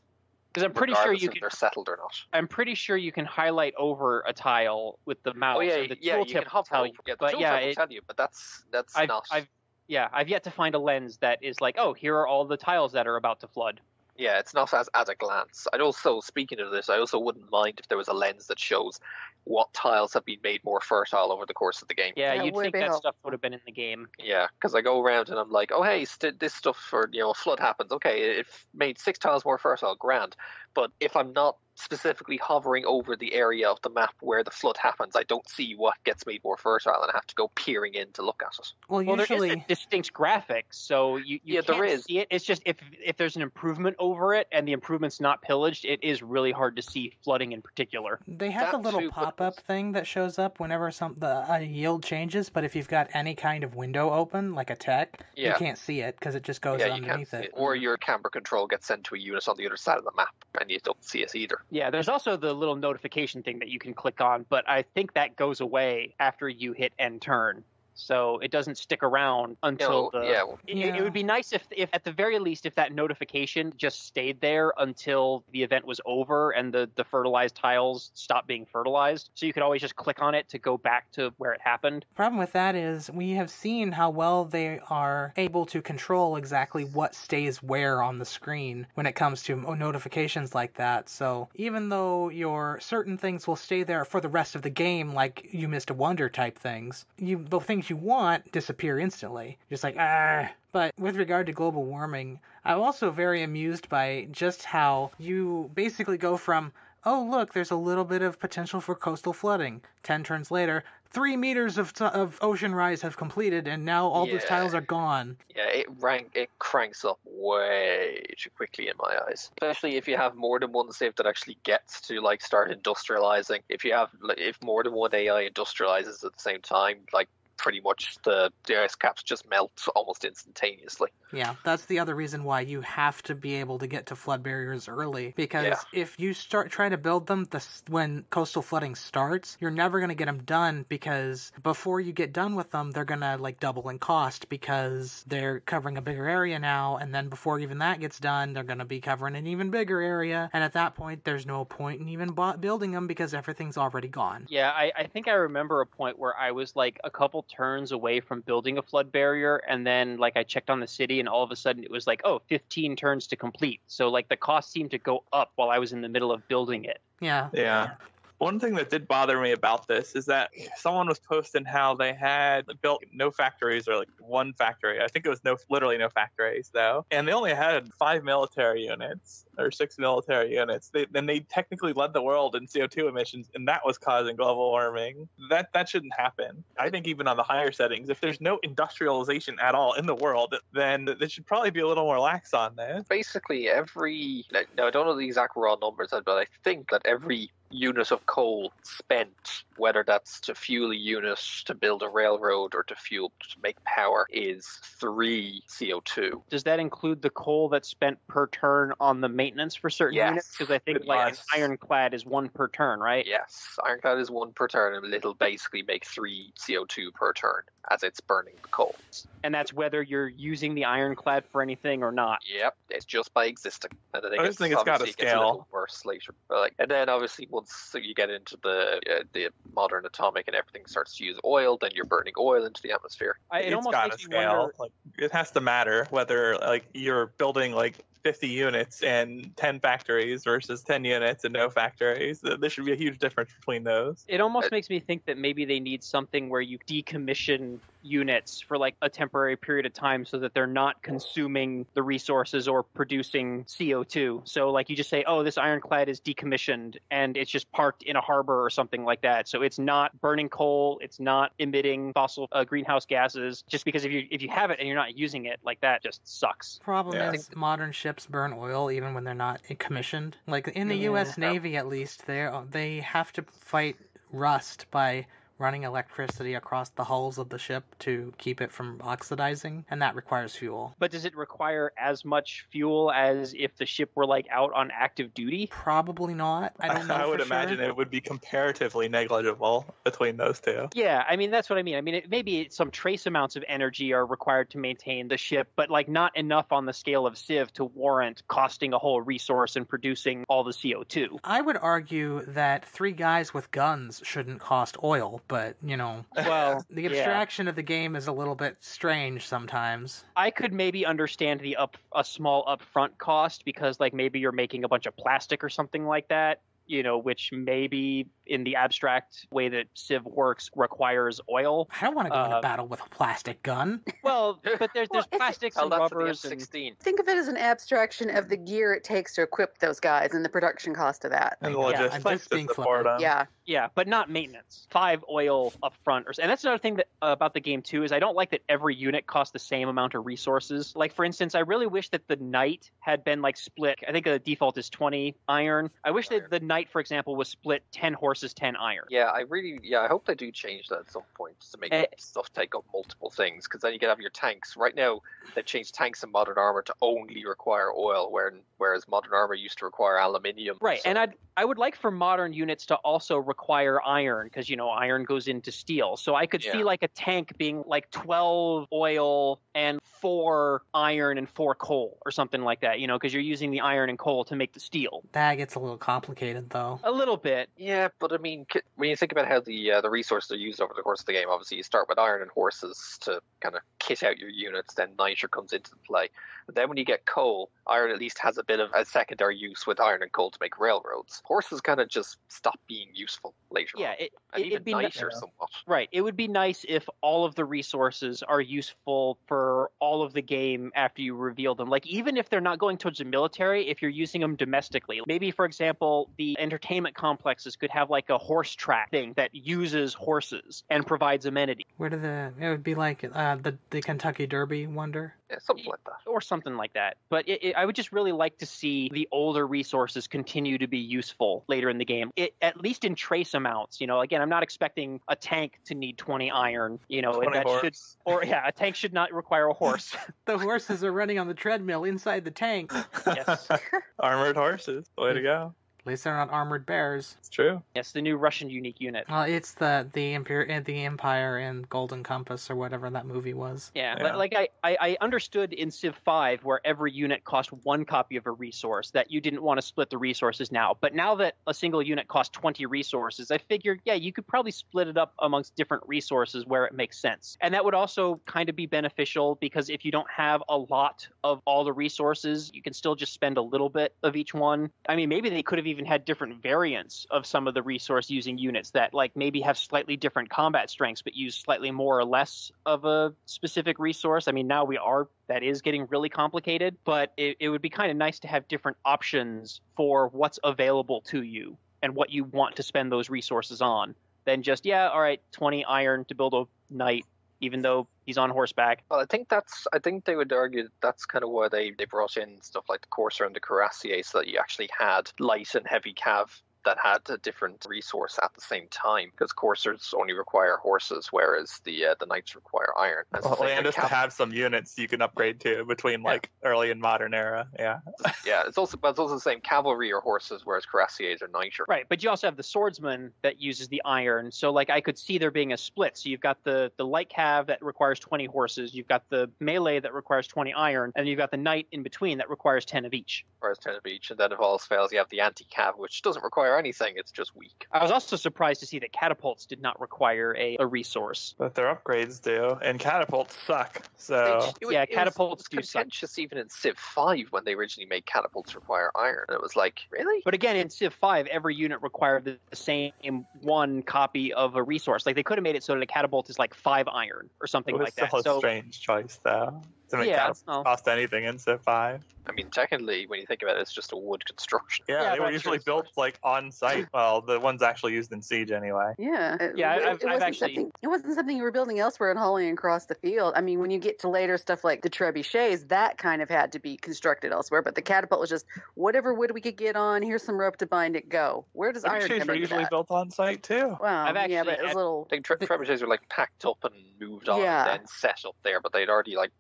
Because 0.54 0.66
I'm 0.66 0.74
pretty 0.74 0.94
sure 0.94 1.14
you 1.14 1.30
can. 1.30 1.40
they're 1.42 1.50
settled 1.50 1.90
or 1.90 1.98
not. 1.98 2.14
I'm 2.32 2.48
pretty 2.48 2.76
sure 2.76 2.96
you 2.96 3.12
can 3.12 3.26
highlight 3.26 3.74
over 3.76 4.24
a 4.28 4.34
tile 4.34 5.00
with 5.06 5.22
the 5.24 5.34
mouse. 5.34 5.58
Oh 5.58 5.62
yeah, 5.62 5.78
or 5.78 5.88
the 5.88 5.98
yeah, 6.00 6.18
you 6.20 6.26
tooltip 6.26 6.34
can 6.34 6.44
hover 6.46 6.68
tell 6.70 6.80
over. 6.82 6.88
you. 6.88 6.94
Yeah, 7.08 7.14
the 7.14 7.18
but 7.18 7.34
tooltip 7.34 7.40
yeah, 7.40 7.60
will 7.60 7.68
it- 7.70 7.76
tell 7.76 7.92
you, 7.92 8.02
but 8.06 8.18
that's 8.18 8.64
that's 8.72 8.96
I've, 8.96 9.08
not. 9.08 9.26
I've 9.32 9.48
yeah, 9.88 10.10
I've 10.14 10.30
yet 10.30 10.44
to 10.44 10.52
find 10.52 10.76
a 10.76 10.80
lens 10.80 11.18
that 11.18 11.40
is 11.42 11.60
like, 11.60 11.76
oh, 11.80 11.94
here 11.94 12.16
are 12.16 12.28
all 12.28 12.46
the 12.46 12.56
tiles 12.56 12.92
that 12.94 13.08
are 13.08 13.16
about 13.16 13.40
to 13.42 13.48
flood. 13.48 13.82
Yeah, 14.16 14.38
it's 14.40 14.54
not 14.54 14.74
as 14.74 14.90
at 14.94 15.10
a 15.10 15.16
glance. 15.16 15.68
I'd 15.74 15.82
also, 15.82 16.20
speaking 16.22 16.60
of 16.60 16.72
this, 16.72 16.90
I 16.90 16.98
also 16.98 17.18
wouldn't 17.20 17.52
mind 17.52 17.80
if 17.80 17.88
there 17.88 17.98
was 17.98 18.08
a 18.08 18.14
lens 18.14 18.48
that 18.48 18.60
shows 18.60 19.00
what 19.46 19.74
tiles 19.74 20.14
have 20.14 20.24
been 20.24 20.40
made 20.44 20.64
more 20.64 20.80
fertile 20.80 21.32
over 21.32 21.46
the 21.46 21.54
course 21.54 21.82
of 21.82 21.88
the 21.88 21.94
game. 21.94 22.14
Yeah, 22.16 22.38
That 22.38 22.46
you'd 22.46 22.56
think 22.56 22.74
that 22.74 22.82
helpful. 22.84 23.00
stuff 23.00 23.16
would 23.24 23.34
have 23.34 23.42
been 23.42 23.54
in 23.54 23.60
the 23.66 23.72
game. 23.72 24.08
Yeah, 24.20 24.48
because 24.56 24.76
I 24.76 24.82
go 24.82 25.02
around 25.02 25.30
and 25.30 25.38
I'm 25.40 25.50
like, 25.52 25.72
oh 25.74 25.84
hey, 25.84 26.06
st- 26.06 26.40
this 26.40 26.54
stuff 26.54 26.78
for 26.78 27.10
you 27.12 27.20
know 27.20 27.32
a 27.32 27.34
flood 27.34 27.60
happens. 27.60 27.92
Okay, 27.92 28.38
it 28.40 28.48
made 28.74 29.00
six 29.00 29.20
tiles 29.20 29.44
more 29.44 29.58
fertile, 29.58 29.96
grand. 29.96 30.36
But 30.74 30.92
if 31.00 31.16
I'm 31.16 31.34
not 31.34 31.58
specifically 31.76 32.38
hovering 32.38 32.86
over 32.86 33.16
the 33.16 33.34
area 33.34 33.70
of 33.70 33.82
the 33.82 33.90
map 33.90 34.14
where 34.22 34.44
the 34.44 34.52
flood 34.52 34.78
happens, 34.78 35.16
I 35.16 35.24
don't 35.24 35.48
see 35.50 35.76
what 35.76 35.96
gets 36.04 36.26
made 36.26 36.44
more 36.44 36.58
fertile, 36.58 37.02
and 37.02 37.12
I 37.12 37.16
have 37.16 37.28
to 37.28 37.36
go 37.36 37.48
peering 37.56 37.96
in 37.96 38.12
to 38.14 38.22
look 38.22 38.42
at 38.46 38.54
it. 38.60 38.74
Well, 38.90 39.04
Well, 39.04 39.16
there 39.18 39.26
is 39.30 39.44
a 39.44 39.66
distinct 39.68 40.14
graphic, 40.14 40.68
so 40.72 41.18
you, 41.18 41.40
you 41.44 41.56
Yeah, 41.56 41.62
can't 41.62 41.78
there 41.78 41.86
is. 41.86 42.04
see 42.06 42.20
it. 42.20 42.28
It's 42.32 42.46
just 42.46 42.62
if 42.66 42.78
if 43.04 43.18
there's 43.18 43.36
an 43.36 43.42
improvement 43.42 43.96
over 44.00 44.34
it 44.34 44.48
and 44.52 44.68
the 44.68 44.74
improvement's 44.74 45.20
not 45.20 45.42
pillaged, 45.42 45.86
it 45.86 46.04
is 46.04 46.22
really 46.22 46.52
hard 46.52 46.76
to 46.76 46.82
see 46.82 47.14
flooding 47.24 47.52
in 47.52 47.62
particular. 47.62 48.20
they 48.28 48.52
have 48.52 48.72
that 48.72 48.76
a 48.76 48.78
little 48.78 49.02
too, 49.02 49.12
pop-up 49.12 49.60
thing 49.62 49.92
that 49.94 50.06
shows 50.08 50.40
up 50.40 50.60
whenever 50.60 50.92
some 50.92 51.16
the 51.18 51.52
uh, 51.52 51.58
yield 51.58 52.04
changes. 52.04 52.50
But 52.50 52.64
if 52.64 52.76
you've 52.76 52.88
got 52.88 53.10
any 53.14 53.36
kind 53.36 53.64
of 53.64 53.76
window 53.76 54.12
open, 54.12 54.54
like 54.54 54.70
a 54.70 54.76
tech, 54.76 55.26
you 55.36 55.54
can't 55.58 55.78
see 55.78 56.02
it 56.02 56.20
because 56.20 56.36
it 56.36 56.44
just 56.44 56.62
goes 56.62 56.80
yeah, 56.80 56.88
you 56.88 56.94
can't 56.94 57.06
underneath 57.06 57.30
see 57.32 57.38
it. 57.38 57.46
it. 57.46 57.52
Or 57.54 57.76
your 57.76 57.98
camera 57.98 58.30
control 58.30 58.68
gets 58.68 58.88
sent 58.88 59.04
to 59.06 59.16
a 59.16 59.18
unit 59.20 59.48
on 59.48 59.58
the 59.58 59.66
other 59.66 59.78
side 59.78 59.98
of 59.98 60.04
the 60.04 60.12
map, 60.16 60.34
and 60.60 60.70
you 60.70 60.80
don't 60.84 61.04
see 61.04 61.24
it 61.24 61.34
either. 61.36 61.63
Yeah, 61.70 61.90
there's 61.90 62.10
also 62.10 62.38
the 62.38 62.54
little 62.54 62.76
notification 62.76 63.42
thing 63.44 63.60
that 63.60 63.70
you 63.70 63.80
can 63.80 63.94
click 63.94 64.22
on, 64.22 64.46
but 64.50 64.68
I 64.70 64.84
think 64.84 65.14
that 65.14 65.36
goes 65.36 65.60
away 65.60 66.14
after 66.20 66.48
you 66.48 66.74
hit 66.74 66.94
end 67.00 67.22
turn. 67.22 67.64
So 67.96 68.40
it 68.40 68.52
doesn't 68.52 68.78
stick 68.78 69.04
around 69.04 69.58
until 69.64 70.10
No, 70.14 70.22
the 70.22 70.28
yeah, 70.28 70.44
It, 70.68 70.78
Yeah. 70.78 70.98
it 70.98 71.02
would 71.02 71.14
be 71.14 71.24
nice 71.24 71.54
if, 71.54 71.66
if, 71.72 71.90
at 71.94 72.04
the 72.04 72.12
very 72.12 72.40
least, 72.40 72.66
if 72.66 72.76
that 72.76 72.94
notification 72.94 73.74
just 73.78 74.06
stayed 74.06 74.42
there 74.42 74.74
until 74.78 75.44
the 75.52 75.64
event 75.64 75.86
was 75.86 76.02
over 76.06 76.52
and 76.52 76.74
the, 76.74 76.90
the 76.96 77.04
fertilized 77.04 77.56
tiles 77.56 78.12
stopped 78.14 78.48
being 78.48 78.66
fertilized. 78.66 79.30
So 79.36 79.46
you 79.46 79.54
could 79.54 79.64
always 79.64 79.82
just 79.82 79.96
click 79.96 80.22
on 80.22 80.36
it 80.36 80.50
to 80.50 80.60
go 80.60 80.78
back 80.78 81.12
to 81.14 81.34
where 81.38 81.54
it 81.54 81.62
happened. 81.62 82.06
problem 82.16 82.40
with 82.40 82.54
that 82.54 82.76
is 82.76 83.10
we 83.12 83.32
have 83.32 83.50
seen 83.50 83.92
how 83.92 84.10
well 84.10 84.46
they 84.46 84.80
are 84.90 85.34
able 85.38 85.66
to 85.68 85.82
control 85.82 86.36
exactly 86.36 86.84
what 86.84 87.16
stays 87.16 87.62
where 87.62 88.02
on 88.02 88.18
the 88.18 88.26
screen 88.26 88.88
when 88.96 89.06
it 89.06 89.14
comes 89.14 89.44
to 89.44 89.64
oh, 89.66 89.74
notifications 89.74 90.56
like 90.56 90.74
that. 90.76 91.10
So 91.10 91.50
even 91.56 91.90
though 91.90 92.30
your 92.30 92.80
certain 92.82 93.18
things 93.18 93.48
will 93.48 93.56
stay 93.56 93.84
there 93.84 94.06
for 94.06 94.22
the 94.22 94.30
rest 94.30 94.56
of 94.56 94.62
the 94.62 94.70
game, 94.70 95.14
like 95.14 95.48
you 95.52 95.68
missed 95.68 95.90
a 95.90 95.94
wonder 95.94 96.30
type 96.30 96.58
things, 96.58 97.06
you 97.18 97.46
the 97.50 97.60
things 97.60 97.83
you 97.90 97.98
want 97.98 98.52
disappear 98.52 99.00
instantly. 99.00 99.58
Just 99.70 99.84
like 99.84 99.96
ah. 99.98 100.52
But 100.72 100.94
with 100.98 101.18
regard 101.18 101.46
to 101.48 101.54
global 101.54 101.86
warming, 101.86 102.40
I'm 102.66 102.80
also 102.80 103.12
very 103.12 103.44
amused 103.44 103.90
by 103.90 104.28
just 104.32 104.64
how 104.64 105.12
you 105.20 105.70
basically 105.76 106.18
go 106.18 106.38
from 106.38 106.74
oh 107.06 107.28
look 107.30 107.54
there's 107.54 107.72
a 107.72 107.76
little 107.76 108.06
bit 108.06 108.22
of 108.22 108.40
potential 108.40 108.80
for 108.80 108.96
coastal 108.96 109.34
flooding 109.34 109.82
10 110.04 110.24
turns 110.24 110.52
later 110.52 110.84
three 111.10 111.36
meters 111.36 111.78
of, 111.78 111.94
t- 111.94 112.06
of 112.06 112.38
ocean 112.42 112.74
rise 112.74 113.02
have 113.02 113.18
completed 113.18 113.68
and 113.68 113.84
now 113.84 114.08
all 114.08 114.26
those 114.26 114.44
tiles 114.46 114.74
are 114.74 114.82
gone 114.82 115.38
Yeah, 115.56 115.68
it 115.68 115.86
rank 116.00 116.32
it 116.34 116.50
cranks 116.60 117.06
up 117.06 117.20
way 117.26 118.24
too 118.38 118.50
quickly 118.56 118.88
in 118.88 118.94
my 118.98 119.20
eyes. 119.28 119.52
Especially 119.62 119.98
if 119.98 120.08
you 120.08 120.18
have 120.18 120.36
more 120.36 120.60
than 120.60 120.72
one 120.72 120.92
save 120.92 121.16
that 121.16 121.28
actually 121.28 121.58
gets 121.64 122.02
to 122.02 122.20
like 122.22 122.42
start 122.42 122.72
industrializing. 122.72 123.60
If 123.70 123.86
you 123.86 123.94
have 123.94 124.10
if 124.38 124.62
more 124.64 124.84
than 124.84 124.94
one 124.94 125.14
AI 125.14 125.48
industrializes 125.48 126.24
at 126.26 126.34
the 126.34 126.40
same 126.40 126.62
time, 126.62 127.00
like 127.14 127.30
pretty 127.58 127.80
much 127.82 128.16
the 128.24 128.52
the 128.68 128.82
ice 128.82 128.96
caps 128.96 129.24
just 129.24 129.48
melt 129.50 129.72
almost 129.96 130.26
instantaneously. 130.26 131.10
yeah 131.32 131.56
that's 131.64 131.86
the 131.86 132.00
other 132.00 132.16
reason 132.16 132.44
why 132.44 132.62
you 132.62 132.82
have 132.82 133.22
to 133.24 133.36
be 133.36 133.56
able 133.56 133.80
to 133.80 133.88
get 133.88 134.08
to 134.08 134.16
flood 134.16 134.44
barriers 134.44 134.88
early 134.88 135.34
because 135.36 135.66
Yeah. 135.66 135.80
if 135.92 136.20
you 136.20 136.34
start 136.34 136.72
trying 136.72 136.92
to 136.92 136.98
build 136.98 137.28
them 137.28 137.46
the, 137.52 137.66
when 137.90 138.26
coastal 138.30 138.62
flooding 138.62 138.96
starts 138.96 139.58
you're 139.60 139.72
never 139.72 140.00
going 140.00 140.10
to 140.10 140.16
get 140.16 140.26
them 140.26 140.44
done 140.44 140.86
because 140.90 141.52
before 141.62 142.00
you 142.02 142.12
get 142.12 142.34
done 142.34 142.56
with 142.56 142.72
them 142.72 142.92
they're 142.92 143.06
going 143.06 143.22
to 143.22 143.38
like 143.38 143.60
double 143.60 143.88
in 143.90 144.00
cost 144.00 144.50
because 144.50 145.24
they're 145.28 145.60
covering 145.62 145.98
a 145.98 146.02
bigger 146.02 146.28
area 146.28 146.60
now 146.60 146.98
and 146.98 147.14
then 147.14 147.30
before 147.30 147.60
even 147.60 147.78
that 147.80 148.00
gets 148.00 148.20
done 148.20 148.54
they're 148.54 148.64
going 148.64 148.80
to 148.80 148.86
be 148.86 149.00
covering 149.00 149.36
an 149.36 149.48
even 149.48 149.70
bigger 149.70 150.02
area 150.02 150.50
and 150.54 150.64
at 150.64 150.74
that 150.74 150.96
point 150.96 151.24
there's 151.24 151.46
no 151.46 151.66
point 151.66 152.02
in 152.02 152.10
even 152.10 152.36
building 152.60 152.92
them 152.92 153.08
because 153.08 153.34
everything's 153.34 153.78
already 153.78 154.08
gone 154.08 154.46
Yeah, 154.50 154.70
I, 154.72 154.92
I 154.98 155.08
think 155.08 155.28
I 155.28 155.34
remember 155.34 155.82
a 155.82 155.86
point 155.86 156.18
where 156.18 156.38
I 156.38 156.52
was 156.52 156.76
like 156.76 157.00
a 157.04 157.10
couple 157.10 157.43
turns 157.48 157.92
away 157.92 158.20
from 158.20 158.42
building 158.42 158.78
a 158.78 158.82
flood 158.82 159.12
barrier, 159.12 159.62
and 159.68 159.86
then 159.86 160.18
like 160.18 160.38
I 160.38 160.44
checked 160.44 160.70
on 160.70 160.80
the 160.80 160.88
city, 160.88 161.20
and 161.20 161.30
all 161.30 161.44
of 161.44 161.52
a 161.52 161.56
sudden 161.56 161.84
it 161.84 161.92
was 161.92 162.08
like, 162.08 162.22
oh, 162.24 162.42
15 162.48 162.96
turns 162.96 163.28
to 163.28 163.36
complete. 163.36 163.82
So 163.88 164.10
like 164.10 164.30
the 164.30 164.38
cost 164.38 164.72
seemed 164.72 164.92
to 164.92 164.98
go 164.98 165.24
up 165.34 165.52
while 165.56 165.70
I 165.70 165.80
was 165.80 165.94
in 165.94 166.02
the 166.02 166.10
middle 166.10 166.32
of 166.32 166.48
building 166.48 166.86
it. 166.86 167.00
yeah 167.22 167.50
Yeah. 167.54 167.92
One 168.40 168.60
thing 168.60 168.76
that 168.76 168.90
did 168.90 169.08
bother 169.08 169.40
me 169.40 169.52
about 169.52 169.88
this 169.88 170.16
is 170.16 170.26
that 170.26 170.52
someone 170.76 171.08
was 171.08 171.18
posting 171.18 171.64
how 171.64 171.96
they 171.96 172.14
had 172.14 172.66
built 172.82 173.02
no 173.14 173.32
factories 173.32 173.88
or 173.88 173.96
like 173.96 174.10
one 174.20 174.52
factory. 174.52 175.02
I 175.02 175.08
think 175.08 175.26
it 175.26 175.30
was 175.30 175.42
no, 175.46 175.56
literally 175.70 175.98
no 175.98 176.10
factories 176.10 176.70
though, 176.74 177.06
and 177.10 177.26
they 177.26 177.32
only 177.32 177.54
had 177.54 177.94
five 177.94 178.26
military 178.26 178.86
units 178.86 179.46
or 179.58 179.72
six 179.72 179.98
military 179.98 180.54
units. 180.54 180.90
They, 180.90 181.06
then 181.12 181.26
they 181.26 181.42
technically 181.42 181.94
led 181.94 182.14
the 182.14 182.22
world 182.22 182.56
in 182.56 182.68
CO2 182.68 183.10
emissions, 183.10 183.50
and 183.56 183.68
that 183.68 183.82
was 183.86 183.98
causing 183.98 184.36
global 184.36 184.72
warming. 184.72 185.28
That 185.50 185.72
that 185.74 185.90
shouldn't 185.90 186.14
happen. 186.18 186.64
I 186.78 186.90
think 186.90 187.08
even 187.08 187.28
on 187.28 187.38
the 187.38 187.44
higher 187.44 187.72
settings, 187.72 188.10
if 188.10 188.20
there's 188.22 188.42
no 188.42 188.60
industrialization 188.64 189.58
at 189.60 189.76
all 189.76 189.94
in 189.94 190.06
the 190.06 190.16
world, 190.16 190.56
then 190.74 191.10
they 191.20 191.28
should 191.28 191.46
probably 191.46 191.72
be 191.72 191.82
a 191.82 191.88
little 191.88 192.06
more 192.06 192.20
lax 192.20 192.54
on 192.54 192.76
this. 192.76 193.06
Basically, 193.10 193.70
every 193.70 194.46
like, 194.52 194.70
now 194.78 194.88
I 194.88 194.92
don't 194.92 195.06
know 195.06 195.16
the 195.16 195.26
exact 195.26 195.54
raw 195.56 195.76
numbers, 195.82 196.10
but 196.12 196.28
I 196.30 196.46
think 196.64 196.90
that 196.92 197.02
every 197.06 197.52
unit 197.74 198.12
of 198.12 198.26
coal 198.26 198.72
spent, 198.84 199.64
whether 199.78 200.04
that's 200.06 200.40
to 200.42 200.56
fuel 200.56 200.92
a 200.92 200.96
unit, 200.96 201.40
to 201.66 201.74
build 201.74 202.04
a 202.04 202.10
railroad, 202.10 202.76
or 202.76 202.84
to 202.84 202.96
fuel 202.96 203.32
to 203.40 203.60
make 203.62 203.84
power, 203.84 204.28
is 204.30 204.80
three 205.00 205.64
CO2. 205.68 206.42
Does 206.50 206.64
that 206.64 206.80
include 206.80 207.22
the 207.22 207.30
coal 207.32 207.70
that's 207.70 207.90
spent 207.90 208.20
per 208.28 208.48
turn 208.48 208.94
on 209.00 209.22
the 209.22 209.30
maintenance 209.44 209.76
for 209.76 209.90
certain 209.90 210.16
Yes, 210.16 210.30
units? 210.30 210.56
Because 210.58 210.72
I 210.72 210.80
think 210.80 211.00
it 211.00 211.08
like 211.08 211.34
an 211.34 211.40
ironclad 211.54 212.14
is 212.14 212.26
one 212.26 212.50
per 212.50 212.70
turn, 212.70 213.00
right? 213.00 213.26
Yes, 213.28 213.78
ironclad 213.86 214.20
is 214.20 214.32
one 214.32 214.54
per 214.54 214.68
turn, 214.68 214.96
and 214.96 215.14
it'll 215.14 215.34
basically 215.34 215.84
make 215.84 216.06
three 216.06 216.54
CO2 216.60 217.14
per 217.14 217.34
turn 217.34 217.64
as 217.92 218.04
it's 218.04 218.22
burning 218.22 218.54
the 218.62 218.70
coal. 218.70 218.96
And 219.44 219.54
that's 219.54 219.74
whether 219.74 220.02
you're 220.02 220.30
using 220.30 220.74
the 220.74 220.86
ironclad 220.86 221.44
for 221.52 221.62
anything 221.62 222.02
or 222.02 222.12
not. 222.12 222.40
Yep, 222.54 222.76
it's 222.90 223.06
just 223.06 223.34
by 223.34 223.46
existing. 223.46 223.92
And 224.14 224.26
I 224.26 224.30
think 224.30 224.42
I 224.42 224.46
just 224.46 224.60
think 224.60 224.74
it's 224.74 224.84
got 224.84 225.02
a 225.02 225.04
obviously 225.04 225.12
it 225.12 225.18
gets 225.18 225.34
a 225.34 225.36
scale. 225.36 225.50
little 225.50 225.68
worse 225.72 226.02
later. 226.06 226.34
But 226.48 226.60
like, 226.60 226.74
and 226.80 226.90
then 226.90 227.10
obviously 227.10 227.48
once 227.52 227.94
you 227.94 228.14
get 228.14 228.30
into 228.30 228.58
the 228.64 229.02
uh, 229.10 229.24
the 229.34 229.50
modern 229.76 230.06
atomic 230.06 230.48
and 230.48 230.56
everything 230.56 230.86
starts 230.86 231.18
to 231.18 231.26
use 231.26 231.38
oil, 231.44 231.78
then 231.82 231.92
you're 231.94 232.06
burning 232.06 232.34
oil 232.38 232.66
into 232.66 232.82
the 232.82 232.92
atmosphere. 232.94 233.38
I, 233.52 233.62
it 233.62 233.66
it's 233.66 233.76
almost 233.76 233.92
got 233.92 234.06
a 234.06 234.10
makes 234.10 234.20
me 234.20 234.36
scale. 234.36 234.58
wonder. 234.58 234.74
Like 234.80 234.92
it 235.18 235.32
has 235.32 235.52
to 235.52 235.62
matter 235.62 236.08
whether 236.10 236.58
like 236.58 236.86
you're 236.94 237.28
building 237.38 237.74
like 237.74 237.96
50 238.24 238.48
units 238.48 239.04
and 239.04 239.56
10 239.58 239.80
factories 239.80 240.44
versus 240.44 240.82
10 240.84 241.04
units 241.04 241.44
and 241.44 241.54
no 241.54 241.70
factories. 241.70 242.42
There 242.42 242.70
should 242.70 242.86
be 242.86 242.94
a 242.94 242.98
huge 242.98 243.20
difference 243.20 243.52
between 243.60 243.84
those. 243.84 244.24
It 244.28 244.42
almost 244.42 244.72
makes 244.72 244.90
me 244.90 245.00
think 245.00 245.26
that 245.26 245.38
maybe 245.38 245.66
they 245.66 245.80
need 245.80 246.04
something 246.04 246.50
where 246.50 246.62
you 246.62 246.78
decommission 246.90 247.80
units 248.04 248.62
for 248.68 248.78
like 248.78 248.96
a 249.02 249.10
temporary 249.10 249.56
period 249.56 249.86
of 249.86 249.94
time 249.94 250.26
so 250.26 250.38
that 250.40 250.54
they're 250.54 250.68
not 250.68 251.02
consuming 251.02 251.86
the 251.96 252.04
resources 252.04 252.68
or 252.68 252.84
producing 252.84 253.64
CO2. 253.64 254.42
So 254.46 254.72
like 254.72 254.90
you 254.90 254.96
just 254.96 255.10
say, 255.10 255.24
"Oh, 255.26 255.42
this 255.42 255.58
ironclad 255.58 256.10
is 256.10 256.20
decommissioned 256.20 256.98
and 257.10 257.38
it's 257.38 257.50
just 257.50 257.72
parked 257.72 258.04
in 258.04 258.18
a 258.18 258.22
harbor 258.22 258.64
or 258.64 258.70
something 258.70 259.06
like 259.06 259.22
that." 259.22 259.48
So 259.48 259.62
it's 259.62 259.80
not 259.80 260.20
burning 260.20 260.50
coal, 260.50 261.00
it's 261.02 261.20
not 261.20 261.52
emitting 261.60 262.12
fossil 262.14 262.48
uh, 262.52 262.66
greenhouse 262.66 263.06
gases 263.06 263.64
just 263.70 263.86
because 263.86 264.04
if 264.04 264.12
you 264.12 264.28
if 264.30 264.42
you 264.42 264.50
have 264.50 264.70
it 264.70 264.80
and 264.80 264.88
you're 264.88 264.98
not 264.98 265.18
using 265.18 265.46
it, 265.46 265.60
like 265.64 265.80
that 265.82 266.04
just 266.04 266.20
sucks. 266.26 266.80
Problem 266.84 267.16
Yeah. 267.16 267.32
is, 267.32 267.50
modern 267.56 267.94
ships 267.94 268.13
burn 268.30 268.54
oil 268.54 268.92
even 268.92 269.14
when 269.14 269.24
they're 269.24 269.34
not 269.34 269.62
commissioned. 269.80 270.38
Like 270.48 270.68
in 270.70 270.88
the 270.88 270.96
Yeah. 270.96 271.10
U.S. 271.12 271.38
Navy, 271.38 271.78
at 271.78 271.88
least, 271.88 272.26
they 272.26 272.50
they 272.70 273.00
have 273.00 273.32
to 273.34 273.44
fight 273.44 273.96
rust 274.32 274.86
by 274.92 275.26
running 275.58 275.84
electricity 275.84 276.54
across 276.56 276.90
the 276.90 277.04
hulls 277.04 277.38
of 277.38 277.50
the 277.50 277.58
ship 277.58 277.84
to 278.00 278.34
keep 278.38 278.62
it 278.62 278.72
from 278.72 279.00
oxidizing, 279.02 279.86
and 279.90 280.02
that 280.02 280.16
requires 280.16 280.56
fuel. 280.56 280.96
But 281.00 281.12
does 281.12 281.26
it 281.26 281.36
require 281.36 281.92
as 281.98 282.26
much 282.26 282.66
fuel 282.72 283.12
as 283.12 283.54
if 283.58 283.76
the 283.76 283.86
ship 283.86 284.12
were 284.16 284.26
like 284.26 284.48
out 284.52 284.74
on 284.74 284.92
active 284.92 285.34
duty? 285.34 285.68
Probably 285.72 286.34
not. 286.34 286.74
I 286.80 286.94
don't 286.94 287.08
know. 287.08 287.16
I 287.16 287.26
would 287.26 287.40
for 287.40 287.48
sure. 287.48 287.56
imagine 287.58 287.80
it 287.80 287.96
would 287.96 288.10
be 288.10 288.22
comparatively 288.22 289.10
negligible 289.10 289.86
between 290.04 290.38
those 290.38 290.60
two. 290.60 290.90
Yeah, 290.94 291.24
I 291.28 291.36
mean 291.36 291.52
that's 291.52 291.70
what 291.70 291.80
I 291.80 291.84
mean. 291.84 291.96
I 291.96 292.02
mean 292.02 292.16
it, 292.16 292.30
maybe 292.30 292.68
some 292.70 292.92
trace 292.92 293.26
amounts 293.26 293.56
of 293.56 293.64
energy 293.68 294.14
are 294.14 294.26
required 294.26 294.70
to 294.72 294.78
maintain 294.78 295.28
the 295.28 295.38
ship, 295.38 295.70
but 295.76 295.90
like 295.90 296.10
not 296.10 296.36
enough 296.36 296.72
on 296.72 296.86
the 296.86 296.94
scale 296.94 297.26
of 297.26 297.38
Civ 297.38 297.72
to 297.74 297.86
warrant 297.86 298.44
costing 298.48 298.94
a 298.94 299.00
whole 299.00 299.22
resource 299.22 299.76
and 299.76 299.88
producing 299.88 300.44
all 300.50 300.64
the 300.64 300.72
CO2. 300.72 301.40
I 301.44 301.62
would 301.62 301.78
argue 301.78 302.42
that 302.48 302.86
three 302.86 303.12
guys 303.12 303.54
with 303.54 303.72
guns 303.72 304.22
shouldn't 304.24 304.60
cost 304.60 304.98
oil, 305.04 305.42
but 305.48 305.76
you 305.84 305.98
know, 305.98 306.26
Well, 306.36 306.86
the 306.90 307.04
yeah. 307.04 307.10
abstraction 307.10 307.68
of 307.68 307.76
the 307.76 307.84
game 307.84 308.16
is 308.16 308.28
a 308.28 308.32
little 308.32 308.56
bit 308.56 308.78
strange 308.80 309.46
sometimes. 309.46 310.24
I 310.36 310.52
could 310.52 310.74
maybe 310.74 311.06
understand 311.06 311.60
the 311.60 311.76
up 311.76 311.98
a 312.16 312.24
small 312.24 312.66
upfront 312.66 313.18
cost 313.18 313.66
because 313.66 314.00
like 314.00 314.14
maybe 314.14 314.40
you're 314.40 314.52
making 314.52 314.84
a 314.84 314.88
bunch 314.88 315.06
of 315.06 315.16
plastic 315.16 315.64
or 315.64 315.70
something 315.70 316.06
like 316.06 316.28
that, 316.30 316.62
you 316.94 317.02
know, 317.04 317.18
which 317.18 317.50
maybe 317.52 318.28
in 318.46 318.64
the 318.64 318.76
abstract 318.76 319.48
way 319.52 319.70
that 319.70 319.86
Civ 319.96 320.26
works 320.26 320.70
requires 320.76 321.40
oil. 321.50 321.90
I 322.00 322.06
don't 322.06 322.14
want 322.16 322.28
to 322.28 322.30
go 322.34 322.44
into 322.44 322.58
Uh, 322.58 322.62
battle 322.62 322.86
with 322.88 323.02
a 323.04 323.10
plastic 323.10 323.64
gun. 323.64 324.02
Well, 324.24 324.60
but 324.80 324.92
there's 324.94 325.08
Well, 325.10 325.22
there's 325.22 325.26
if- 325.32 325.40
plastics 325.40 325.76
Tell 325.76 325.86
and 325.86 325.92
that 325.94 326.10
the 326.10 326.16
rubbers 326.18 326.44
and 326.46 326.54
F-16. 326.54 326.98
Think 327.00 327.20
of 327.20 327.28
it 327.28 327.38
as 327.38 327.48
an 327.48 327.58
abstraction 327.58 328.30
of 328.36 328.50
the 328.50 328.58
gear 328.58 328.94
it 328.94 329.04
takes 329.04 329.34
to 329.36 329.42
equip 329.42 329.80
those 329.80 330.00
guys 330.00 330.34
and 330.34 330.44
the 330.46 330.50
production 330.50 330.94
cost 330.94 331.26
of 331.26 331.32
that. 331.32 331.58
And 331.62 331.74
the 331.74 331.80
Yeah, 331.80 331.86
I'm 331.86 331.92
logistics 332.04 332.24
just 332.24 332.50
to 332.50 332.56
being 332.56 332.68
flippant. 332.68 333.22
Yeah. 333.22 333.46
Yeah, 333.66 333.88
but 333.96 334.10
not 334.10 334.30
maintenance. 334.30 334.88
Five 334.92 335.24
oil 335.32 335.72
up 335.82 335.94
front, 336.04 336.28
or 336.28 336.34
and 336.38 336.52
that's 336.52 336.66
another 336.66 336.78
thing 336.80 336.96
that 336.96 337.08
uh, 337.22 337.28
about 337.32 337.54
the 337.54 337.62
game 337.62 337.82
too 337.82 338.04
is 338.04 338.12
I 338.12 338.20
don't 338.20 338.36
like 338.36 338.52
that 338.52 338.60
every 338.68 338.94
unit 338.94 339.26
costs 339.26 339.54
the 339.54 339.60
same 339.60 339.88
amount 339.88 340.16
of 340.16 340.26
resources. 340.26 340.92
Like 340.98 341.14
for 341.14 341.24
instance, 341.24 341.56
I 341.56 341.60
really 341.60 341.88
wish 341.88 342.10
that 342.10 342.28
the 342.28 342.36
knight 342.36 342.92
had 343.00 343.24
been 343.24 343.42
like 343.42 343.56
split. 343.56 344.00
I 344.06 344.12
think 344.12 344.26
the 344.26 344.38
default 344.40 344.78
is 344.78 344.90
twenty 344.90 345.38
iron. 345.48 345.90
I 346.04 346.12
wish 346.12 346.28
that 346.28 346.50
the 346.50 346.60
knight, 346.60 346.83
for 346.90 347.00
example, 347.02 347.36
was 347.36 347.50
split 347.50 347.84
ten 347.92 348.14
horses, 348.14 348.54
ten 348.54 348.76
iron. 348.76 349.06
Yeah, 349.10 349.26
I 349.26 349.42
really, 349.42 349.80
yeah, 349.84 350.02
I 350.02 350.08
hope 350.08 350.26
they 350.26 350.36
do 350.36 350.52
change 350.52 350.88
that 350.88 351.00
at 351.00 351.12
some 351.12 351.24
point 351.36 351.60
to 351.72 351.78
make 351.78 351.94
Eh. 351.94 352.06
stuff 352.18 352.52
take 352.54 352.76
up 352.76 352.86
multiple 352.94 353.30
things. 353.30 353.66
Because 353.66 353.82
then 353.82 353.94
you 353.94 354.00
can 354.00 354.10
have 354.10 354.20
your 354.20 354.30
tanks. 354.30 354.76
Right 354.78 354.96
now, 354.96 355.22
they've 355.56 355.66
changed 355.66 355.96
tanks 355.96 356.24
in 356.24 356.32
modern 356.32 356.58
armor 356.58 356.82
to 356.84 356.96
only 357.02 357.46
require 357.46 357.92
oil, 357.96 358.32
where, 358.32 358.54
whereas 358.78 359.08
modern 359.08 359.34
armor 359.34 359.54
used 359.56 359.78
to 359.80 359.86
require 359.86 360.18
aluminium. 360.18 360.78
Right, 360.82 361.02
So- 361.02 361.10
and 361.10 361.18
I'd 361.20 361.34
I 361.56 361.66
would 361.66 361.78
like 361.78 361.96
for 361.96 362.10
modern 362.10 362.52
units 362.52 362.88
to 362.88 362.96
also 362.96 363.38
require 363.38 364.02
iron 364.04 364.48
because 364.48 364.70
you 364.70 364.76
know 364.76 364.90
iron 364.90 365.24
goes 365.24 365.48
into 365.48 365.72
steel. 365.72 366.18
So 366.18 366.34
I 366.34 366.48
could 366.48 366.64
see 366.64 366.84
like 366.84 367.04
a 367.04 367.08
tank 367.10 367.56
being 367.60 367.84
like 367.86 368.10
twelve 368.10 368.88
oil 368.92 369.60
and 369.76 370.00
four 370.02 370.82
iron 370.96 371.38
and 371.38 371.48
four 371.48 371.76
coal 371.76 372.18
or 372.26 372.32
something 372.32 372.64
like 372.64 372.82
that. 372.82 373.00
You 373.00 373.06
know, 373.08 373.20
because 373.20 373.34
you're 373.34 373.44
using 373.44 373.70
the 373.70 373.82
iron 373.82 374.10
and 374.10 374.18
coal 374.18 374.46
to 374.46 374.56
make 374.56 374.74
the 374.74 374.80
steel. 374.80 375.22
That 375.34 375.54
gets 375.56 375.76
a 375.76 375.80
little 375.80 375.98
complicated, 375.98 376.63
though. 376.70 377.00
A 377.04 377.12
little 377.12 377.38
bit. 377.38 377.70
Yeah, 377.78 378.10
but 378.20 378.32
I 378.34 378.38
mean, 378.38 378.66
when 378.96 379.10
you 379.10 379.16
think 379.16 379.32
about 379.32 379.48
how 379.48 379.60
the 379.60 379.92
uh, 379.94 380.02
the 380.02 380.10
resources 380.10 380.52
are 380.52 380.58
used 380.58 380.82
over 380.82 380.94
the 380.96 381.02
course 381.02 381.20
of 381.22 381.26
the 381.26 381.34
game, 381.34 381.48
obviously 381.50 381.78
you 381.78 381.84
start 381.84 382.08
with 382.10 382.20
iron 382.20 382.42
and 382.42 382.52
horses 382.52 383.18
to 383.22 383.42
kind 383.62 383.76
of 383.76 383.82
kit 384.00 384.24
out 384.24 384.38
your 384.38 384.50
units. 384.50 384.94
Then 384.94 385.10
niter 385.18 385.48
comes 385.48 385.74
into 385.74 385.92
play. 386.08 386.30
But 386.66 386.76
then 386.76 386.88
when 386.88 386.98
you 386.98 387.04
get 387.04 387.26
coal, 387.26 387.70
iron 387.88 388.12
at 388.12 388.20
least 388.20 388.40
has 388.40 388.58
a 388.58 388.64
bit 388.64 388.80
of 388.80 388.90
a 388.94 389.04
secondary 389.06 389.58
use 389.58 389.86
with 389.86 390.00
iron 390.00 390.22
and 390.22 390.32
coal 390.32 390.50
to 390.52 390.58
make 390.62 390.80
railroads. 390.80 391.42
Horses 391.44 391.82
kind 391.82 392.00
of 392.00 392.08
just 392.08 392.38
stop 392.48 392.80
being 392.88 393.10
useful 393.14 393.54
later. 393.70 393.92
Yeah, 393.98 394.12
on. 394.12 394.16
it, 394.20 394.32
and 394.54 394.64
it, 394.64 394.68
it'd 394.68 394.86
be 394.86 394.94
ni- 394.94 395.04
Yeah. 395.04 395.10
somewhat. 395.32 395.70
right. 395.88 396.08
It 396.12 396.22
would 396.22 396.38
be 396.38 396.48
nice 396.48 396.86
if 396.88 397.08
all 397.22 397.44
of 397.44 397.56
the 397.56 397.66
resources 397.66 398.44
are 398.44 398.62
useful 398.62 399.38
for 399.48 399.92
all 400.00 400.22
of 400.24 400.32
the 400.34 400.42
game 400.42 400.92
after 400.96 401.22
you 401.22 401.36
reveal 401.36 401.76
them. 401.76 401.90
Like 401.90 402.08
even 402.08 402.38
if 402.38 402.50
they're 402.50 402.62
not 402.62 402.80
going 402.80 402.98
towards 402.98 403.18
the 403.20 403.26
military, 403.26 403.88
if 403.90 404.02
you're 404.02 404.12
using 404.12 404.40
them 404.40 404.56
domestically, 404.56 405.22
maybe 405.28 405.52
for 405.52 405.66
example, 405.66 406.30
the 406.38 406.53
entertainment 406.60 407.16
complexes 407.16 407.76
could 407.76 407.90
have 407.92 408.10
like 408.10 408.30
a 408.30 408.38
horse 408.38 408.74
track 408.74 409.12
thing 409.12 409.34
that 409.36 409.54
uses 409.54 410.14
horses 410.14 410.84
and 410.90 411.06
provides 411.06 411.46
amenity 411.46 411.86
Where 411.98 412.10
do 412.10 412.18
the 412.20 412.52
it 412.60 412.70
would 412.70 412.84
be 412.84 412.96
like 412.96 413.24
uh, 413.34 413.56
the 413.56 413.78
the 413.90 414.02
Kentucky 414.02 414.48
Derby 414.48 414.88
wonder? 414.88 415.34
Yeah, 415.50 415.60
something 415.60 415.86
like 415.86 416.04
that. 416.06 416.30
or 416.30 416.42
something 416.42 416.76
like 416.78 416.94
that. 416.94 417.18
But 417.30 417.48
it, 417.48 417.64
it, 417.64 417.76
I 417.76 417.86
would 417.86 417.96
just 417.96 418.12
really 418.12 418.32
like 418.32 418.58
to 418.60 418.66
see 418.66 419.10
the 419.14 419.28
older 419.32 419.68
resources 419.68 420.28
continue 420.28 420.78
to 420.78 420.88
be 420.88 420.98
useful 420.98 421.64
later 421.68 421.90
in 421.90 421.98
the 421.98 422.06
game, 422.06 422.32
it, 422.36 422.56
at 422.62 422.80
least 422.82 423.04
in 423.04 423.14
trace 423.14 423.54
amounts. 423.54 424.02
You 424.02 424.08
know, 424.08 424.22
again, 424.22 424.42
I'm 424.42 424.50
not 424.50 424.64
expecting 424.64 425.20
a 425.28 425.36
tank 425.36 425.80
to 425.86 425.96
need 425.96 426.18
20 426.18 426.50
iron. 426.50 427.00
You 427.08 427.22
know, 427.22 427.34
20 427.34 427.52
that 427.52 427.68
should 427.82 427.96
or 428.26 428.44
yeah, 428.44 428.68
a 428.68 428.72
tank 428.72 428.96
should 428.96 429.14
not 429.14 429.34
require 429.34 429.68
a 429.68 429.74
horse. 429.74 430.16
The 430.46 430.58
horses 430.58 431.04
are 431.04 431.12
running 431.12 431.40
on 431.40 431.48
the 431.48 431.54
treadmill 431.54 432.04
inside 432.04 432.44
the 432.44 432.52
tank. 432.52 432.92
Yes, 433.26 433.70
Armored 434.20 434.56
horses. 434.58 435.06
The 435.16 435.24
way 435.24 435.34
to 435.34 435.42
go. 435.42 435.74
Least 436.06 436.24
they're 436.24 436.36
not 436.36 436.50
armored 436.52 436.86
bears. 436.86 437.36
It's 437.40 437.50
true. 437.50 437.82
yes, 437.96 438.12
the 438.12 438.22
new 438.22 438.36
Russian 438.38 438.70
unique 438.70 439.00
unit. 439.00 439.26
Well, 439.30 439.44
it's 439.44 439.74
the 439.74 440.08
the 440.14 440.34
Empire, 440.34 440.68
uh, 440.70 440.80
the 440.84 441.04
Empire 441.06 441.58
and 441.58 441.88
Golden 441.90 442.24
Compass 442.24 442.70
or 442.70 442.76
whatever 442.76 443.10
that 443.10 443.26
movie 443.26 443.54
was. 443.54 443.92
Yeah, 443.96 444.16
Yeah. 444.18 444.32
li- 444.32 444.38
like 444.38 444.54
I, 444.56 444.68
I, 444.84 444.98
I 445.00 445.18
understood 445.22 445.74
in 445.74 445.92
Civ 445.92 446.16
5 446.26 446.64
where 446.64 446.82
every 446.86 447.12
unit 447.12 447.44
cost 447.44 447.72
one 447.72 448.06
copy 448.06 448.36
of 448.36 448.46
a 448.46 448.52
resource 448.52 449.12
that 449.12 449.32
you 449.32 449.40
didn't 449.42 449.62
want 449.62 449.78
to 449.80 449.82
split 449.82 450.10
the 450.10 450.18
resources 450.18 450.72
now. 450.72 450.96
But 451.00 451.14
now 451.14 451.36
that 451.36 451.56
a 451.68 451.74
single 451.74 452.02
unit 452.02 452.28
costs 452.28 452.58
20 452.58 452.86
resources, 452.86 453.52
I 453.52 453.58
figured, 453.58 454.02
yeah, 454.06 454.14
you 454.16 454.34
could 454.34 454.48
probably 454.48 454.72
split 454.72 455.08
it 455.08 455.18
up 455.18 455.34
amongst 455.40 455.76
different 455.76 456.04
resources 456.08 456.66
where 456.66 456.86
it 456.86 456.94
makes 456.94 457.18
sense. 457.20 457.58
And 457.62 457.74
that 457.74 457.84
would 457.86 457.94
also 457.96 458.42
kind 458.46 458.70
of 458.70 458.76
be 458.76 458.86
beneficial 458.86 459.56
because 459.62 459.90
if 459.90 460.04
you 460.06 460.12
don't 460.12 460.30
have 460.30 460.62
a 460.70 460.78
lot 460.78 461.28
of 461.44 461.62
all 461.66 461.84
the 461.84 461.94
resources, 461.94 462.72
you 462.74 462.82
can 462.82 462.94
still 462.94 463.16
just 463.16 463.34
spend 463.34 463.58
a 463.58 463.62
little 463.62 463.90
bit 463.90 464.16
of 464.24 464.36
each 464.36 464.54
one. 464.54 464.90
I 465.08 465.16
mean, 465.16 465.30
maybe 465.30 465.50
they 465.50 465.64
could 465.64 465.78
have 465.78 465.88
even 465.94 466.06
had 466.06 466.26
different 466.26 466.62
variants 466.62 467.28
of 467.30 467.46
some 467.46 467.68
of 467.68 467.76
the 467.76 467.84
resource 467.84 468.32
using 468.32 468.58
units 468.58 468.90
that 468.92 469.14
like 469.14 469.36
maybe 469.36 469.62
have 469.62 469.78
slightly 469.78 470.18
different 470.18 470.50
combat 470.50 470.90
strengths 470.90 471.22
but 471.22 471.36
use 471.36 471.56
slightly 471.56 471.92
more 471.92 472.18
or 472.18 472.26
less 472.26 472.72
of 472.84 473.06
a 473.06 473.32
specific 473.46 474.00
resource. 474.00 474.48
I 474.48 474.54
mean, 474.54 474.66
now 474.66 474.86
we 474.86 474.98
are 474.98 475.28
that 475.48 475.62
is 475.62 475.84
getting 475.84 476.08
really 476.08 476.30
complicated, 476.30 476.98
but 477.06 477.32
it, 477.38 477.58
it 477.60 477.70
would 477.70 477.84
be 477.84 477.90
kind 477.90 478.10
of 478.10 478.18
nice 478.18 478.40
to 478.40 478.48
have 478.48 478.68
different 478.68 478.98
options 479.06 479.82
for 479.96 480.30
what's 480.30 480.58
available 480.64 481.22
to 481.28 481.44
you 481.44 481.78
and 482.02 482.16
what 482.16 482.32
you 482.32 482.44
want 482.44 482.78
to 482.78 482.84
spend 482.84 483.12
those 483.12 483.30
resources 483.30 483.82
on 483.82 484.16
than 484.46 484.64
just 484.64 484.86
yeah, 484.86 485.10
all 485.10 485.22
right, 485.22 485.42
20 485.52 485.86
iron 485.86 486.26
to 486.26 486.36
build 486.36 486.56
a 486.56 486.66
knight 486.90 487.26
even 487.64 487.82
though 487.82 488.08
he's 488.26 488.38
on 488.38 488.50
horseback. 488.50 489.04
Well, 489.10 489.22
I 489.22 489.26
think 489.26 489.50
that's. 489.50 489.88
I 489.94 490.00
think 490.00 490.26
they 490.26 490.36
would 490.36 490.52
argue 490.52 490.84
that 490.84 490.92
that's 491.02 491.26
kind 491.26 491.44
of 491.44 491.50
why 491.50 491.70
they, 491.70 491.92
they 491.92 492.06
brought 492.06 492.38
in 492.38 492.62
stuff 492.62 492.86
like 492.90 493.02
the 493.02 493.08
Courser 493.08 493.46
and 493.46 493.56
the 493.56 493.62
Cuirassier, 493.62 494.24
so 494.26 494.40
that 494.40 494.48
you 494.48 494.60
actually 494.60 494.90
had 494.98 495.32
light 495.40 495.74
and 495.76 495.88
heavy 495.88 496.14
cav 496.14 496.50
that 496.86 496.98
had 497.02 497.22
a 497.30 497.38
different 497.38 497.86
resource 497.88 498.40
at 498.42 498.54
the 498.54 498.62
same 498.62 498.88
time. 498.90 499.30
Because 499.32 499.52
Coursers 499.52 500.14
only 500.18 500.34
require 500.34 500.78
horses, 500.78 501.30
whereas 501.32 501.80
the 501.84 502.06
uh, 502.06 502.16
the 502.20 502.26
knights 502.26 502.56
require 502.56 502.94
iron. 503.00 503.26
As 503.34 503.44
Well, 503.44 503.58
I 503.62 503.68
say, 503.68 503.76
and 503.76 503.86
the 503.86 503.92
just 503.92 503.98
to 503.98 504.14
have 504.14 504.34
some 504.34 504.52
units 504.52 504.98
you 504.98 505.08
can 505.08 505.22
upgrade 505.22 505.60
to 505.62 505.86
between 505.86 506.24
like 506.24 506.50
early 506.64 506.92
and 506.92 507.00
modern 507.00 507.34
era. 507.34 507.68
Yeah. 507.78 508.00
yeah, 508.46 508.64
it's 508.68 508.78
also 508.78 508.98
but 508.98 509.10
it's 509.10 509.20
also 509.20 509.36
the 509.36 509.42
same 509.42 509.62
cavalry 509.62 510.12
or 510.12 510.22
horses, 510.22 510.62
whereas 510.66 510.86
Cuirassiers 510.86 511.42
are 511.42 511.50
niter. 511.54 511.86
Right, 511.88 512.06
but 512.08 512.24
you 512.24 512.30
also 512.30 512.48
have 512.48 512.58
the 512.58 512.64
swordsman 512.64 513.32
that 513.42 513.62
uses 513.62 513.88
the 513.88 514.02
iron. 514.06 514.52
So 514.52 514.72
like 514.72 514.90
I 514.90 515.02
could 515.02 515.18
see 515.18 515.38
there 515.38 515.52
being 515.52 515.74
a 515.74 515.78
split. 515.78 516.18
So 516.18 516.30
you've 516.30 516.42
got 516.42 516.64
the 516.64 516.92
the 516.98 517.06
light 517.06 517.32
cav 517.36 517.68
that 517.68 517.84
requires 517.84 518.20
20 518.20 518.46
horses, 518.46 518.94
you've 518.94 519.08
got 519.08 519.24
the 519.30 519.50
melee 519.60 520.00
that 520.00 520.14
requires 520.14 520.48
20 520.48 520.74
iron, 520.74 521.12
and 521.16 521.28
you've 521.28 521.38
got 521.38 521.52
the 521.52 521.58
knight 521.58 521.88
in 521.92 522.04
between 522.04 522.38
that 522.40 522.50
requires 522.50 522.86
10 522.86 523.06
of 523.06 523.14
each. 523.14 523.46
Whereas 523.60 523.78
ten 523.80 523.96
of 523.96 524.06
each, 524.06 524.30
and 524.30 524.40
then 524.40 524.52
if 524.52 524.60
all 524.60 524.74
else 524.74 524.86
fails, 524.86 525.12
you 525.12 525.20
have 525.20 525.30
the 525.30 525.42
anti 525.42 525.66
cav, 525.66 525.98
which 525.98 526.22
doesn't 526.22 526.44
require 526.44 526.73
or 526.74 526.80
anything. 526.80 527.14
It's 527.16 527.32
just 527.32 527.56
weak. 527.56 527.86
I 527.92 528.02
was 528.02 528.12
also 528.12 528.36
surprised 528.36 528.80
to 528.82 528.86
see 528.86 529.00
that 529.00 529.14
catapults 529.14 529.66
did 529.66 529.82
not 529.82 530.00
require 530.02 530.56
a, 530.58 530.78
a 530.80 530.86
resource. 530.86 531.56
But 531.58 531.76
their 531.76 531.94
upgrades 531.94 532.42
do, 532.42 532.78
and 532.82 533.00
catapults 533.00 533.56
suck. 533.66 534.02
So 534.18 534.72
It 534.82 534.86
was- 534.86 534.94
Yeah, 534.94 535.06
catapults 535.06 535.66
it 535.72 535.76
was 535.76 535.84
do 535.84 535.88
suck. 535.88 536.02
contentious 536.04 536.40
even 536.40 536.58
in 536.58 536.70
Civ 536.70 536.98
5 536.98 537.48
when 537.52 537.64
they 537.66 537.74
originally 537.74 538.08
made 538.08 538.26
catapults 538.26 538.76
require 538.76 539.12
iron. 539.16 539.46
It 539.50 539.62
was 539.62 539.76
like, 539.76 540.00
really? 540.12 540.42
But 540.46 540.54
again, 540.54 540.76
in 540.76 540.90
Civ 540.90 541.14
5, 541.14 541.48
every 541.48 541.76
unit 541.76 542.02
required 542.02 542.46
the 542.46 542.58
the 542.70 542.78
same 542.78 543.46
one 543.62 544.02
copy 544.02 544.52
of 544.54 544.76
a 544.76 544.82
resource. 544.84 545.26
Like 545.26 545.36
they 545.36 545.44
could 545.44 545.58
have 545.58 545.64
made 545.64 545.76
it 545.76 545.84
so 545.84 545.94
that 545.94 546.02
a 546.02 546.06
catapult 546.08 546.50
is 546.50 546.58
like 546.58 546.74
five 546.74 547.08
iron 547.08 547.50
or 547.62 547.66
it 547.66 547.70
something 547.70 547.94
was 547.96 548.04
like 548.06 548.16
that. 548.16 548.30
still 548.30 548.40
a 548.40 548.44
So 548.44 548.58
strange 548.60 549.00
choice, 549.02 549.40
though. 549.44 549.82
To 550.14 550.20
make 550.20 550.30
Yeah, 550.30 550.36
catapults 550.36 550.64
no. 550.68 550.84
cost 550.84 551.08
anything 551.08 551.44
in 551.46 551.58
Civ 551.58 551.82
5. 551.82 552.24
I 552.46 552.52
mean, 552.52 552.70
technically, 552.70 553.26
when 553.26 553.40
you 553.40 553.48
think 553.48 553.64
about 553.64 553.78
it, 553.78 553.82
it's 553.82 553.94
just 553.94 554.12
a 554.12 554.16
wood 554.18 554.46
construction. 554.46 555.06
Yeah, 555.10 555.24
Yeah, 555.24 555.34
they 555.34 555.40
were 555.40 555.50
usually 555.52 555.78
sure 555.80 555.84
built 555.86 556.10
like 556.18 556.38
on 556.44 556.72
site. 556.72 557.08
Well, 557.14 557.42
the 557.42 557.60
ones 557.60 557.82
actually 557.82 558.14
used 558.14 558.32
in 558.32 558.42
Siege 558.44 558.70
anyway. 558.70 559.14
Yeah. 559.18 559.56
It, 559.60 559.78
Yeah, 559.78 559.94
it, 559.96 560.04
I've- 560.04 560.04
it 560.04 560.06
I've 560.06 560.34
wasn't 560.34 560.42
actually- 560.44 560.76
something. 560.76 560.92
It 561.02 561.08
wasn't 561.08 561.34
something 561.34 561.58
you 561.58 561.64
were 561.64 561.72
building 561.72 562.00
elsewhere 562.00 562.30
and 562.30 562.38
hauling 562.38 562.70
across 562.72 563.06
the 563.08 563.16
field. 563.16 563.54
I 563.56 563.62
mean, 563.62 563.80
when 563.80 563.90
you 563.90 563.98
get 563.98 564.20
to 564.20 564.28
later 564.30 564.58
stuff 564.60 564.84
like 564.84 565.02
the 565.02 565.10
trebuchets, 565.10 565.88
that 565.88 566.18
kind 566.20 566.42
of 566.44 566.50
had 566.50 566.74
to 566.74 566.80
be 566.80 566.96
constructed 566.98 567.52
elsewhere. 567.54 567.82
But 567.82 567.96
the 567.96 568.02
catapult 568.04 568.42
was 568.42 568.50
just 568.52 568.66
whatever 568.94 569.34
wood 569.34 569.52
we 569.52 569.62
could 569.62 569.78
get 569.78 569.96
on. 569.96 570.22
Here's 570.22 570.44
some 570.44 570.60
rope 570.60 570.78
to 570.78 570.86
bind 570.86 571.16
it. 571.16 571.30
Go. 571.30 571.66
Where 571.72 571.92
does 571.92 572.04
iron 572.06 572.22
Trebuchets 572.24 572.28
come 572.40 572.48
were 572.50 572.54
into 572.54 572.60
usually 572.60 572.84
that? 572.84 572.90
built 572.92 573.10
on 573.10 573.32
site 573.32 573.64
too. 573.64 573.98
Wow. 574.00 574.26
I've 574.28 574.36
yeah, 574.36 574.42
actually 574.42 574.58
but 574.58 574.68
it 574.80 574.82
was 574.82 574.88
had- 574.90 574.96
a 574.96 574.98
little. 574.98 575.28
I 575.28 575.30
think 575.30 575.46
tre- 575.46 575.56
trebuchets 575.58 576.02
were 576.02 576.08
like 576.08 576.28
packed 576.30 576.66
up 576.66 576.84
and 576.84 576.94
moved 577.22 577.48
on 577.48 577.62
Yeah. 577.62 577.90
and 577.90 578.02
then 578.02 578.08
set 578.08 578.42
up 578.46 578.56
there, 578.64 578.82
but 578.82 578.92
they'd 578.92 579.10
already 579.10 579.38
like 579.38 579.52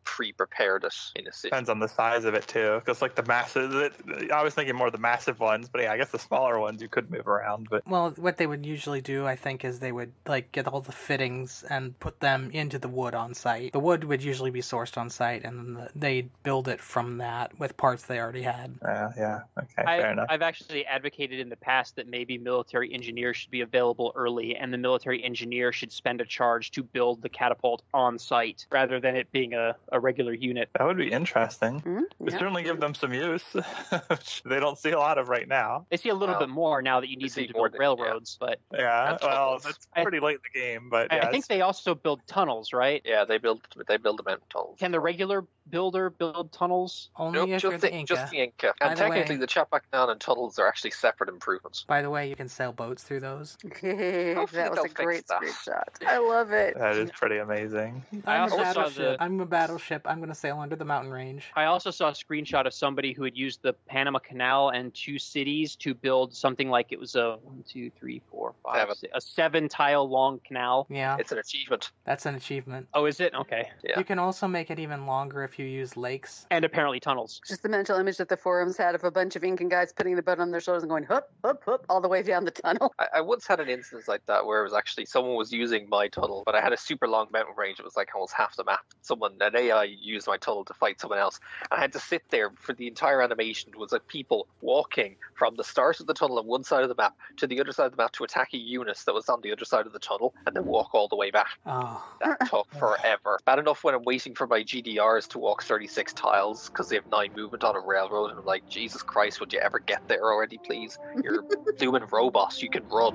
pre-prepared 0.47 0.83
it 0.83 0.95
in 1.15 1.27
a 1.27 1.31
city. 1.31 1.49
Depends 1.49 1.69
on 1.69 1.79
the 1.79 1.87
size 1.87 2.25
of 2.25 2.33
it 2.33 2.47
too, 2.47 2.79
because 2.79 3.01
like 3.01 3.15
the 3.15 3.23
massive. 3.23 3.73
It, 3.75 4.31
I 4.31 4.43
was 4.43 4.53
thinking 4.53 4.75
more 4.75 4.87
of 4.87 4.93
the 4.93 4.99
massive 4.99 5.39
ones, 5.39 5.69
but 5.69 5.81
yeah, 5.81 5.91
I 5.91 5.97
guess 5.97 6.11
the 6.11 6.19
smaller 6.19 6.59
ones 6.59 6.81
you 6.81 6.87
could 6.87 7.09
move 7.11 7.27
around. 7.27 7.67
But 7.69 7.87
Well, 7.87 8.11
what 8.17 8.37
they 8.37 8.47
would 8.47 8.65
usually 8.65 9.01
do, 9.01 9.25
I 9.25 9.35
think, 9.35 9.65
is 9.65 9.79
they 9.79 9.91
would 9.91 10.11
like 10.25 10.51
get 10.51 10.67
all 10.67 10.81
the 10.81 10.91
fittings 10.91 11.63
and 11.69 11.97
put 11.99 12.19
them 12.19 12.49
into 12.51 12.79
the 12.79 12.87
wood 12.87 13.15
on 13.15 13.33
site. 13.33 13.73
The 13.73 13.79
wood 13.79 14.03
would 14.03 14.23
usually 14.23 14.51
be 14.51 14.61
sourced 14.61 14.97
on 14.97 15.09
site, 15.09 15.43
and 15.43 15.57
then 15.57 15.73
the, 15.73 15.89
they'd 15.95 16.29
build 16.43 16.67
it 16.67 16.79
from 16.79 17.17
that 17.17 17.57
with 17.59 17.77
parts 17.77 18.03
they 18.03 18.19
already 18.19 18.43
had. 18.43 18.75
yeah, 18.83 19.11
yeah, 19.17 19.39
okay, 19.57 19.83
I, 19.83 19.99
fair 19.99 20.11
enough. 20.11 20.27
I've 20.29 20.41
actually 20.41 20.85
advocated 20.85 21.39
in 21.39 21.49
the 21.49 21.57
past 21.57 21.95
that 21.95 22.07
maybe 22.07 22.37
military 22.37 22.93
engineers 22.93 23.37
should 23.37 23.51
be 23.51 23.61
available 23.61 24.11
early, 24.15 24.55
and 24.55 24.73
the 24.73 24.77
military 24.77 25.23
engineer 25.23 25.71
should 25.71 25.91
spend 25.91 26.21
a 26.21 26.25
charge 26.25 26.71
to 26.71 26.83
build 26.83 27.21
the 27.21 27.29
catapult 27.29 27.83
on 27.93 28.17
site 28.17 28.65
rather 28.71 28.99
than 28.99 29.15
it 29.15 29.31
being 29.31 29.53
a, 29.53 29.75
a 29.91 29.99
regular 29.99 30.32
unit. 30.33 30.69
That 30.77 30.85
would 30.85 30.97
be 30.97 31.11
interesting. 31.11 31.79
Hmm? 31.79 31.99
Would 32.19 32.33
Yeah. 32.33 32.39
certainly 32.39 32.63
give 32.63 32.79
them 32.79 32.93
some 32.93 33.13
use, 33.13 33.43
which 34.07 34.43
they 34.43 34.59
don't 34.59 34.77
see 34.77 34.91
a 34.91 34.99
lot 34.99 35.17
of 35.17 35.29
right 35.29 35.47
now. 35.47 35.85
They 35.89 35.97
see 35.97 36.09
a 36.09 36.13
little 36.15 36.33
Well, 36.35 36.41
bit 36.41 36.49
more 36.49 36.81
now 36.81 36.99
that 36.99 37.09
you 37.09 37.17
need 37.17 37.31
them 37.31 37.47
to 37.47 37.53
build 37.53 37.65
than- 37.65 37.73
yeah. 37.73 37.79
railroads, 37.79 38.37
but 38.39 38.59
Yeah, 38.71 39.11
That's 39.11 39.23
well, 39.23 39.31
tunnels. 39.59 39.65
it's 39.67 39.87
I- 39.93 40.03
pretty 40.03 40.19
late 40.19 40.35
in 40.35 40.41
the 40.53 40.59
game, 40.59 40.89
but 40.89 41.11
I- 41.11 41.17
yeah, 41.17 41.27
I 41.27 41.31
think 41.31 41.47
they 41.47 41.61
also 41.61 41.95
build 41.95 42.21
tunnels, 42.27 42.73
right? 42.73 43.01
Yeah, 43.05 43.25
they 43.25 43.37
build 43.37 43.61
they 43.87 43.97
build 43.97 44.19
the 44.19 44.23
mountain 44.23 44.47
tunnels. 44.49 44.77
Can 44.79 44.91
the 44.91 44.99
regular 44.99 45.45
builder 45.69 46.09
build 46.09 46.51
tunnels? 46.51 47.09
Only 47.15 47.39
Nope, 47.39 47.49
if 47.49 47.63
you're 47.63 47.71
just 47.71 47.81
the 47.81 47.87
the, 47.89 47.93
Inca. 47.93 48.13
just 48.15 48.31
the 48.31 48.37
Inca. 48.43 48.73
By 48.79 48.87
And 48.87 48.97
the 48.97 49.03
way- 49.03 49.09
technically, 49.19 49.37
the 49.37 49.47
Qhapaq 49.47 49.81
Ñan 49.93 50.09
and 50.09 50.19
tunnels 50.21 50.59
are 50.59 50.67
actually 50.67 50.91
separate 50.91 51.29
improvements. 51.29 51.85
By 51.87 52.01
the 52.01 52.09
way, 52.09 52.27
you 52.29 52.35
can 52.35 52.47
sail 52.49 52.71
boats 52.73 53.03
through 53.03 53.21
those. 53.21 53.57
that 53.63 54.69
was 54.71 54.85
a 54.85 54.89
great 54.89 55.25
that. 55.27 55.41
screenshot. 55.41 56.05
I 56.07 56.17
love 56.17 56.51
it. 56.51 56.77
that 56.77 56.95
is 56.97 57.11
pretty 57.11 57.37
amazing. 57.37 58.03
I 58.25 58.35
I'm 58.35 58.43
also 58.43 58.55
a 58.55 58.59
saw 58.59 58.63
battleship. 58.73 58.95
the- 59.17 59.23
I'm 59.23 59.39
a 59.39 59.45
battleship. 59.45 60.01
I'm 60.05 60.19
gonna 60.19 60.35
sail 60.35 60.59
under 60.59 60.75
the 60.75 60.85
mountain 60.85 61.11
range. 61.11 61.51
I 61.55 61.65
also 61.65 61.91
saw 61.91 62.09
a 62.09 62.13
screenshot 62.13 62.65
of 62.65 62.73
somebody 62.73 63.13
who 63.13 63.23
had 63.23 63.35
used 63.37 63.61
the 63.61 63.73
Panama 63.87 64.19
Canal 64.19 64.69
and 64.69 64.93
two 64.93 65.19
cities 65.19 65.75
to 65.77 65.93
build 65.93 66.33
something 66.33 66.69
like 66.69 66.91
it 66.91 66.99
was 66.99 67.15
a 67.15 67.37
one, 67.43 67.63
two, 67.67 67.89
three, 67.99 68.21
four, 68.29 68.53
five, 68.63 68.77
Seven. 68.81 68.95
six- 68.95 69.13
a 69.15 69.21
seven 69.21 69.69
tile 69.69 70.07
long 70.09 70.39
canal. 70.45 70.87
Yeah, 70.89 71.17
It's 71.19 71.31
an 71.31 71.37
achievement. 71.39 71.91
that's 72.05 72.25
an 72.25 72.35
achievement. 72.35 72.87
Oh, 72.93 73.05
is 73.05 73.19
it? 73.19 73.33
Okay. 73.33 73.69
Yeah. 73.83 73.97
You 73.99 74.05
can 74.05 74.19
also 74.19 74.47
make 74.47 74.69
it 74.71 74.79
even 74.79 75.05
longer 75.05 75.43
if 75.43 75.52
you 75.59 75.65
use 75.65 75.95
lakes. 75.97 76.45
And 76.51 76.65
apparently 76.65 76.99
tunnels. 76.99 77.41
Just 77.47 77.63
the 77.63 77.69
mental 77.69 77.97
image 77.97 78.17
that 78.17 78.29
the 78.29 78.37
forums 78.37 78.77
had 78.77 78.95
of 78.95 79.03
a 79.03 79.11
bunch 79.11 79.35
of 79.35 79.43
Incan 79.43 79.69
guys 79.69 79.93
putting 79.93 80.15
the 80.15 80.21
boat 80.21 80.39
on 80.39 80.51
their 80.51 80.59
shoulders 80.59 80.83
and 80.83 80.89
going 80.89 81.03
hup, 81.03 81.31
hup, 81.43 81.63
hup, 81.65 81.85
all 81.89 82.01
the 82.01 82.07
way 82.07 82.21
down 82.23 82.45
the 82.45 82.51
tunnel. 82.51 82.93
I, 82.99 83.07
I 83.15 83.21
once 83.21 83.45
had 83.47 83.59
an 83.59 83.69
instance 83.69 84.07
like 84.07 84.25
that 84.27 84.45
where 84.45 84.61
it 84.61 84.63
was 84.63 84.73
actually 84.73 85.05
someone 85.05 85.35
was 85.35 85.51
using 85.51 85.87
my 85.89 86.07
tunnel, 86.07 86.43
but 86.45 86.55
I 86.55 86.61
had 86.61 86.73
a 86.73 86.77
super 86.77 87.07
long 87.07 87.27
mountain 87.31 87.55
range. 87.57 87.79
It 87.79 87.85
was 87.85 87.95
like 87.95 88.09
almost 88.15 88.33
half 88.33 88.55
the 88.55 88.63
map. 88.63 88.81
Someone, 89.01 89.37
an 89.41 89.55
AI, 89.55 89.83
used 89.83 90.27
my 90.27 90.37
tunnel 90.37 90.65
to 90.65 90.73
fight 90.73 90.99
someone 90.99 91.19
else. 91.19 91.39
And 91.71 91.77
I 91.77 91.81
had 91.81 91.93
to 91.93 91.99
sit 91.99 92.23
there 92.29 92.51
for 92.57 92.73
the 92.73 92.87
entire 92.87 93.21
animation. 93.21 93.71
It 93.73 93.79
was 93.79 93.91
like 93.91 94.07
people 94.07 94.47
walking 94.61 95.15
from 95.35 95.55
the 95.55 95.63
start 95.63 95.99
of 95.99 96.07
the 96.07 96.13
tunnel 96.13 96.39
on 96.39 96.47
one 96.47 96.63
side 96.63 96.83
of 96.83 96.89
the 96.89 96.95
map 96.95 97.15
to 97.37 97.47
the 97.47 97.59
other 97.59 97.71
side 97.71 97.85
of 97.85 97.91
the 97.91 97.97
map 97.97 98.11
to 98.13 98.23
attack 98.23 98.49
a 98.53 98.57
unit 98.57 98.97
that 99.05 99.13
was 99.13 99.29
on 99.29 99.41
the 99.41 99.51
other 99.51 99.65
side 99.65 99.85
of 99.85 99.93
the 99.93 99.99
tunnel 99.99 100.33
and 100.45 100.55
then 100.55 100.65
walk 100.65 100.93
all 100.93 101.07
the 101.07 101.15
way 101.15 101.31
back. 101.31 101.49
Oh, 101.65 102.03
That 102.21 102.49
took 102.49 102.71
forever. 102.79 103.39
Bad 103.45 103.59
enough 103.59 103.83
when 103.83 103.95
I'm 103.95 104.03
waiting 104.03 104.35
for 104.35 104.47
my 104.47 104.61
GDRs 104.61 105.27
to 105.29 105.39
walk 105.43 105.61
36 105.61 106.13
tiles 106.13 106.69
because 106.69 106.87
they 106.87 106.95
have 106.95 107.05
nine 107.11 107.29
movement 107.35 107.65
on 107.65 107.75
a 107.75 107.79
railroad, 107.81 108.31
and 108.31 108.39
I'm 108.39 108.45
like, 108.45 108.67
Jesus 108.69 109.03
Christ, 109.03 109.41
would 109.41 109.51
you 109.51 109.59
ever 109.59 109.77
get 109.77 110.07
there 110.07 110.23
already, 110.23 110.57
please? 110.57 110.97
You're 111.21 111.43
doing 111.77 112.01
robots, 112.11 112.63
you 112.63 112.69
can 112.69 112.87
run. 112.87 113.13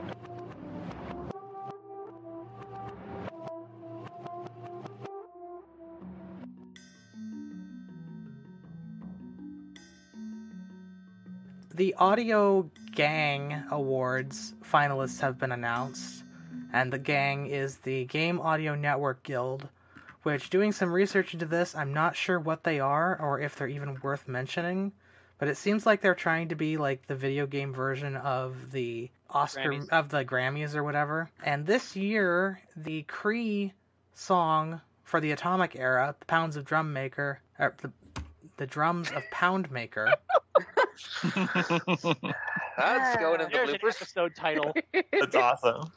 the 11.75 11.95
Audio 11.95 12.69
Gang 12.91 13.63
Awards 13.71 14.53
finalists 14.65 15.21
have 15.21 15.39
been 15.39 15.53
announced, 15.53 16.25
and 16.73 16.93
the 16.93 16.99
gang 16.99 17.47
is 17.47 17.77
the 17.79 18.05
Game 18.07 18.41
Audio 18.41 18.75
Network 18.75 19.23
Guild. 19.23 19.69
Which, 20.23 20.51
doing 20.51 20.73
some 20.73 20.93
research 20.93 21.33
into 21.33 21.47
this, 21.47 21.75
I'm 21.75 21.95
not 21.95 22.17
sure 22.17 22.39
what 22.39 22.65
they 22.65 22.81
are 22.81 23.17
or 23.21 23.41
if 23.41 23.57
they're 23.57 23.69
even 23.69 24.01
worth 24.03 24.27
mentioning. 24.29 24.93
But 25.39 25.49
it 25.49 25.57
seems 25.57 25.87
like 25.87 26.01
they're 26.01 26.17
trying 26.17 26.49
to 26.49 26.57
be 26.57 26.77
like 26.77 27.07
the 27.07 27.15
video 27.15 27.47
game 27.47 27.73
version 27.73 28.17
of 28.17 28.73
the 28.73 29.11
Oscar 29.31 29.71
Grammys. 29.71 29.89
of 29.91 30.09
the 30.09 30.25
Grammys 30.25 30.75
or 30.75 30.83
whatever. 30.83 31.31
And 31.45 31.65
this 31.65 31.95
year, 31.95 32.61
the 32.77 33.03
Cree 33.05 33.73
song 34.15 34.81
for 35.05 35.21
the 35.21 35.31
Atomic 35.31 35.77
Era, 35.77 36.17
"The 36.19 36.27
Pounds 36.27 36.57
of 36.57 36.65
Drum 36.65 36.93
Maker," 36.93 37.41
or 37.59 37.75
the 37.81 37.93
the 38.59 38.67
drums 38.67 39.11
of 39.13 39.23
Poundmaker. 39.33 40.13
That's 42.79 43.17
going 43.21 43.41
in 43.41 43.49
the 43.49 43.53
There's 43.57 43.71
an 43.71 43.79
bloopers. 43.79 43.97
episode 43.97 44.35
title. 44.35 44.73
That's 45.13 45.35
awesome. 45.37 45.93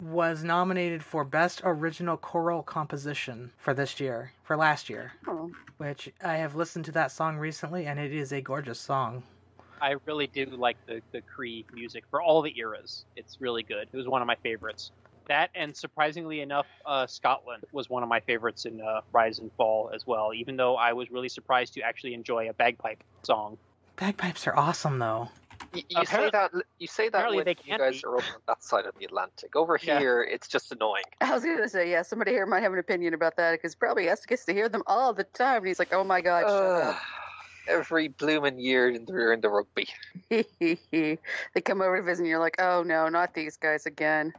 was 0.00 0.42
nominated 0.42 1.02
for 1.02 1.24
Best 1.24 1.60
Original 1.64 2.16
Choral 2.16 2.62
Composition 2.62 3.52
for 3.58 3.74
this 3.74 4.00
year, 4.00 4.32
for 4.42 4.56
last 4.56 4.90
year, 4.90 5.12
Oh, 5.26 5.50
which 5.78 6.10
I 6.24 6.34
have 6.36 6.54
listened 6.56 6.84
to 6.86 6.92
that 6.92 7.12
song 7.12 7.36
recently 7.38 7.86
and 7.86 7.98
it 7.98 8.12
is 8.12 8.32
a 8.32 8.40
gorgeous 8.40 8.80
song. 8.80 9.22
I 9.80 9.94
really 10.06 10.26
do 10.26 10.46
like 10.46 10.76
the, 10.86 11.00
the 11.12 11.20
Cree 11.20 11.64
music 11.72 12.02
for 12.10 12.20
all 12.20 12.42
the 12.42 12.52
eras. 12.58 13.04
It's 13.14 13.40
really 13.40 13.62
good. 13.62 13.88
It 13.92 13.96
was 13.96 14.08
one 14.08 14.20
of 14.20 14.26
my 14.26 14.34
favorites. 14.36 14.90
That 15.28 15.50
and 15.54 15.76
surprisingly 15.76 16.40
enough, 16.40 16.66
uh, 16.86 17.06
Scotland 17.06 17.62
was 17.70 17.88
one 17.90 18.02
of 18.02 18.08
my 18.08 18.18
favorites 18.20 18.64
in 18.64 18.80
uh, 18.80 19.02
Rise 19.12 19.38
and 19.38 19.52
Fall 19.56 19.90
as 19.94 20.06
well. 20.06 20.32
Even 20.34 20.56
though 20.56 20.74
I 20.76 20.94
was 20.94 21.10
really 21.10 21.28
surprised 21.28 21.74
to 21.74 21.82
actually 21.82 22.14
enjoy 22.14 22.48
a 22.48 22.54
bagpipe 22.54 23.04
song. 23.22 23.58
Bagpipes 23.96 24.46
are 24.48 24.56
awesome 24.56 24.98
though. 24.98 25.28
You, 25.72 25.82
you 25.88 26.06
say 26.06 26.30
that 26.30 26.50
you 26.78 26.86
say 26.86 27.04
that 27.10 27.18
apparently 27.18 27.36
when 27.38 27.44
they 27.44 27.56
you 27.64 27.76
guys 27.76 28.00
be. 28.00 28.06
are 28.06 28.16
over 28.16 28.26
on 28.34 28.40
that 28.46 28.62
side 28.62 28.86
of 28.86 28.94
the 28.98 29.04
Atlantic. 29.04 29.54
Over 29.54 29.78
Yeah. 29.82 29.98
here, 29.98 30.22
it's 30.22 30.48
just 30.48 30.72
annoying. 30.72 31.04
I 31.20 31.34
was 31.34 31.44
gonna 31.44 31.68
say, 31.68 31.90
yeah, 31.90 32.02
somebody 32.02 32.30
here 32.30 32.46
might 32.46 32.62
have 32.62 32.72
an 32.72 32.78
opinion 32.78 33.12
about 33.14 33.36
that 33.36 33.52
because 33.52 33.74
probably 33.74 34.06
has 34.06 34.24
gets 34.24 34.44
to 34.46 34.52
hear 34.54 34.68
them 34.68 34.82
all 34.86 35.12
the 35.12 35.24
time, 35.24 35.58
and 35.58 35.66
he's 35.66 35.78
like, 35.78 35.92
"Oh 35.92 36.04
my 36.04 36.20
god, 36.20 36.44
Ugh, 36.46 36.96
every 37.68 38.08
blooming 38.08 38.58
year 38.58 38.88
in 38.88 39.04
the, 39.04 39.32
in 39.32 39.40
the 39.40 39.48
rugby. 39.50 39.88
they 40.30 41.60
come 41.64 41.82
over 41.82 41.98
to 41.98 42.02
visit, 42.02 42.22
and 42.22 42.28
you're 42.28 42.38
like, 42.38 42.56
"Oh 42.60 42.82
no, 42.82 43.08
not 43.08 43.34
these 43.34 43.56
guys 43.56 43.84
again." 43.86 44.32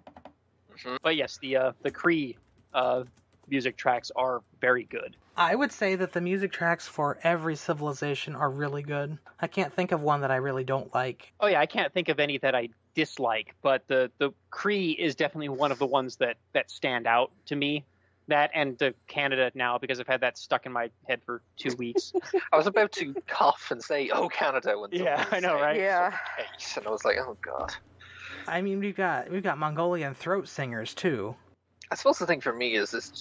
But 1.04 1.16
yes, 1.16 1.38
the 1.42 1.58
uh, 1.58 1.72
the 1.84 1.92
Cree 1.92 2.38
uh, 2.74 3.04
music 3.50 3.78
tracks 3.78 4.12
are 4.16 4.42
very 4.62 4.84
good. 4.84 5.16
I 5.36 5.56
would 5.56 5.72
say 5.72 5.96
that 5.96 6.12
the 6.12 6.22
music 6.22 6.52
tracks 6.52 6.88
for 6.88 7.18
every 7.24 7.56
civilization 7.56 8.36
are 8.36 8.50
really 8.50 8.84
good. 8.84 9.18
I 9.40 9.48
can't 9.48 9.74
think 9.74 9.92
of 9.92 10.02
one 10.02 10.22
that 10.22 10.32
I 10.32 10.36
really 10.36 10.64
don't 10.64 10.94
like. 10.94 11.32
Oh 11.40 11.48
yeah, 11.48 11.62
I 11.62 11.66
can't 11.66 11.94
think 11.94 12.10
of 12.10 12.20
any 12.20 12.38
that 12.40 12.56
I 12.56 12.70
dislike, 12.96 13.56
but 13.62 13.88
the 13.88 14.12
the 14.20 14.32
Cree 14.50 14.92
is 14.92 15.16
definitely 15.16 15.50
one 15.50 15.72
of 15.72 15.80
the 15.80 15.86
ones 15.86 16.18
that 16.18 16.38
that 16.54 16.70
stand 16.70 17.08
out 17.08 17.32
to 17.46 17.56
me. 17.56 17.86
That 18.28 18.52
and 18.54 18.78
the 18.78 18.94
Canada 19.08 19.52
now 19.56 19.80
because 19.80 20.00
I've 20.00 20.08
had 20.08 20.22
that 20.22 20.38
stuck 20.38 20.66
in 20.66 20.72
my 20.72 20.92
head 21.08 21.22
for 21.26 21.42
two 21.58 21.76
weeks. 21.78 22.12
I 22.52 22.58
was 22.58 22.68
about 22.68 22.92
to 22.94 23.16
cough 23.28 23.70
and 23.72 23.82
say, 23.82 24.10
"Oh, 24.14 24.30
Canada!" 24.30 24.78
When 24.78 24.92
Yeah, 24.92 25.26
I 25.32 25.40
know, 25.40 25.56
right? 25.56 25.78
Yeah. 25.78 26.16
And 26.76 26.86
I 26.86 26.90
was 26.92 27.04
like, 27.04 27.16
"Oh 27.20 27.38
God." 27.44 27.74
I 28.48 28.62
mean, 28.62 28.80
we've 28.80 28.96
got 28.96 29.32
we've 29.32 29.42
got 29.42 29.58
Mongolian 29.58 30.14
throat 30.14 30.48
singers 30.48 30.94
too. 30.94 31.36
I 31.92 31.96
suppose 31.96 32.20
the 32.20 32.28
thing 32.28 32.42
for 32.42 32.54
me 32.54 32.76
is 32.76 32.92
this: 32.92 33.12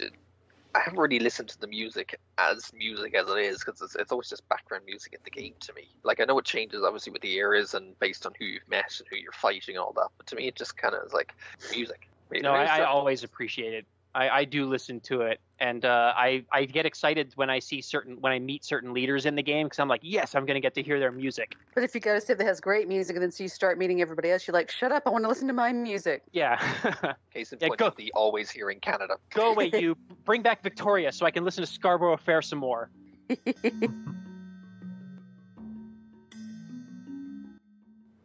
I 0.75 0.81
haven't 0.81 0.99
really 0.99 1.19
listened 1.19 1.49
to 1.51 1.61
the 1.61 1.67
music 1.67 2.19
as 2.37 2.71
music 2.75 3.15
as 3.15 3.29
it 3.29 3.39
is 3.39 3.59
because 3.65 3.81
it's, 3.81 3.97
it's 3.97 4.13
always 4.13 4.29
just 4.29 4.49
background 4.49 4.85
music 4.87 5.15
in 5.15 5.21
the 5.25 5.31
game 5.31 5.55
to 5.61 5.73
me. 5.75 5.89
Like 6.05 6.21
I 6.21 6.25
know 6.25 6.39
it 6.39 6.45
changes 6.45 6.83
obviously 6.85 7.13
with 7.13 7.23
the 7.23 7.39
areas 7.39 7.75
and 7.75 7.99
based 7.99 8.27
on 8.27 8.33
who 8.39 8.45
you've 8.45 8.69
met 8.69 8.95
and 8.99 9.09
who 9.11 9.17
you're 9.17 9.33
fighting 9.33 9.77
and 9.77 9.83
all 9.83 9.93
that, 9.95 10.09
but 10.17 10.27
to 10.29 10.37
me 10.37 10.49
it 10.49 10.57
just 10.57 10.77
kind 10.77 10.95
of 10.95 11.05
is 11.07 11.13
like 11.13 11.33
music. 11.71 12.09
No, 12.31 12.53
I, 12.53 12.65
I 12.65 12.85
always 12.85 13.25
appreciate 13.25 13.73
it. 13.73 13.87
I, 14.19 14.39
I 14.39 14.45
do 14.45 14.67
listen 14.67 14.99
to 15.03 15.21
it, 15.21 15.41
and 15.61 15.85
uh, 15.85 16.13
I 16.17 16.45
I 16.51 16.65
get 16.65 16.85
excited 16.87 17.33
when 17.37 17.51
I 17.51 17.61
see 17.61 17.81
certain 17.81 18.21
when 18.21 18.33
I 18.33 18.41
meet 18.41 18.65
certain 18.65 18.93
leaders 18.93 19.27
in 19.27 19.37
the 19.37 19.45
game 19.45 19.67
because 19.67 19.79
I'm 19.79 19.87
like, 19.87 20.01
yes, 20.03 20.35
I'm 20.35 20.45
going 20.45 20.57
to 20.57 20.61
get 20.61 20.75
to 20.75 20.83
hear 20.83 20.99
their 20.99 21.13
music. 21.13 21.55
But 21.73 21.85
if 21.85 21.95
you 21.95 22.01
go 22.01 22.15
to 22.15 22.21
Civ 22.21 22.39
that 22.39 22.45
has 22.45 22.61
great 22.61 22.89
music, 22.89 23.15
and 23.15 23.23
then 23.23 23.31
so 23.31 23.45
you 23.45 23.49
start 23.49 23.79
meeting 23.79 24.03
everybody 24.03 24.33
else, 24.33 24.49
you're 24.49 24.55
like, 24.55 24.73
shut 24.73 24.91
up, 24.91 25.05
I 25.07 25.11
want 25.11 25.23
to 25.23 25.29
listen 25.29 25.47
to 25.47 25.55
my 25.55 25.73
music. 25.73 26.23
Yeah. 26.33 26.57
Case 27.33 27.53
in 27.53 27.61
yeah, 27.61 27.69
point, 27.69 27.79
go, 27.79 27.93
the 27.97 28.11
always 28.17 28.51
here 28.51 28.71
in 28.71 28.81
Canada. 28.81 29.19
Go 29.31 29.53
away, 29.53 29.71
you. 29.79 29.97
Bring 30.25 30.43
back 30.43 30.65
Victoria 30.65 31.13
so 31.13 31.25
I 31.25 31.31
can 31.31 31.45
listen 31.45 31.63
to 31.63 31.71
Scarborough 31.71 32.17
Fair 32.17 32.43
some 32.43 32.59
more. 32.59 32.91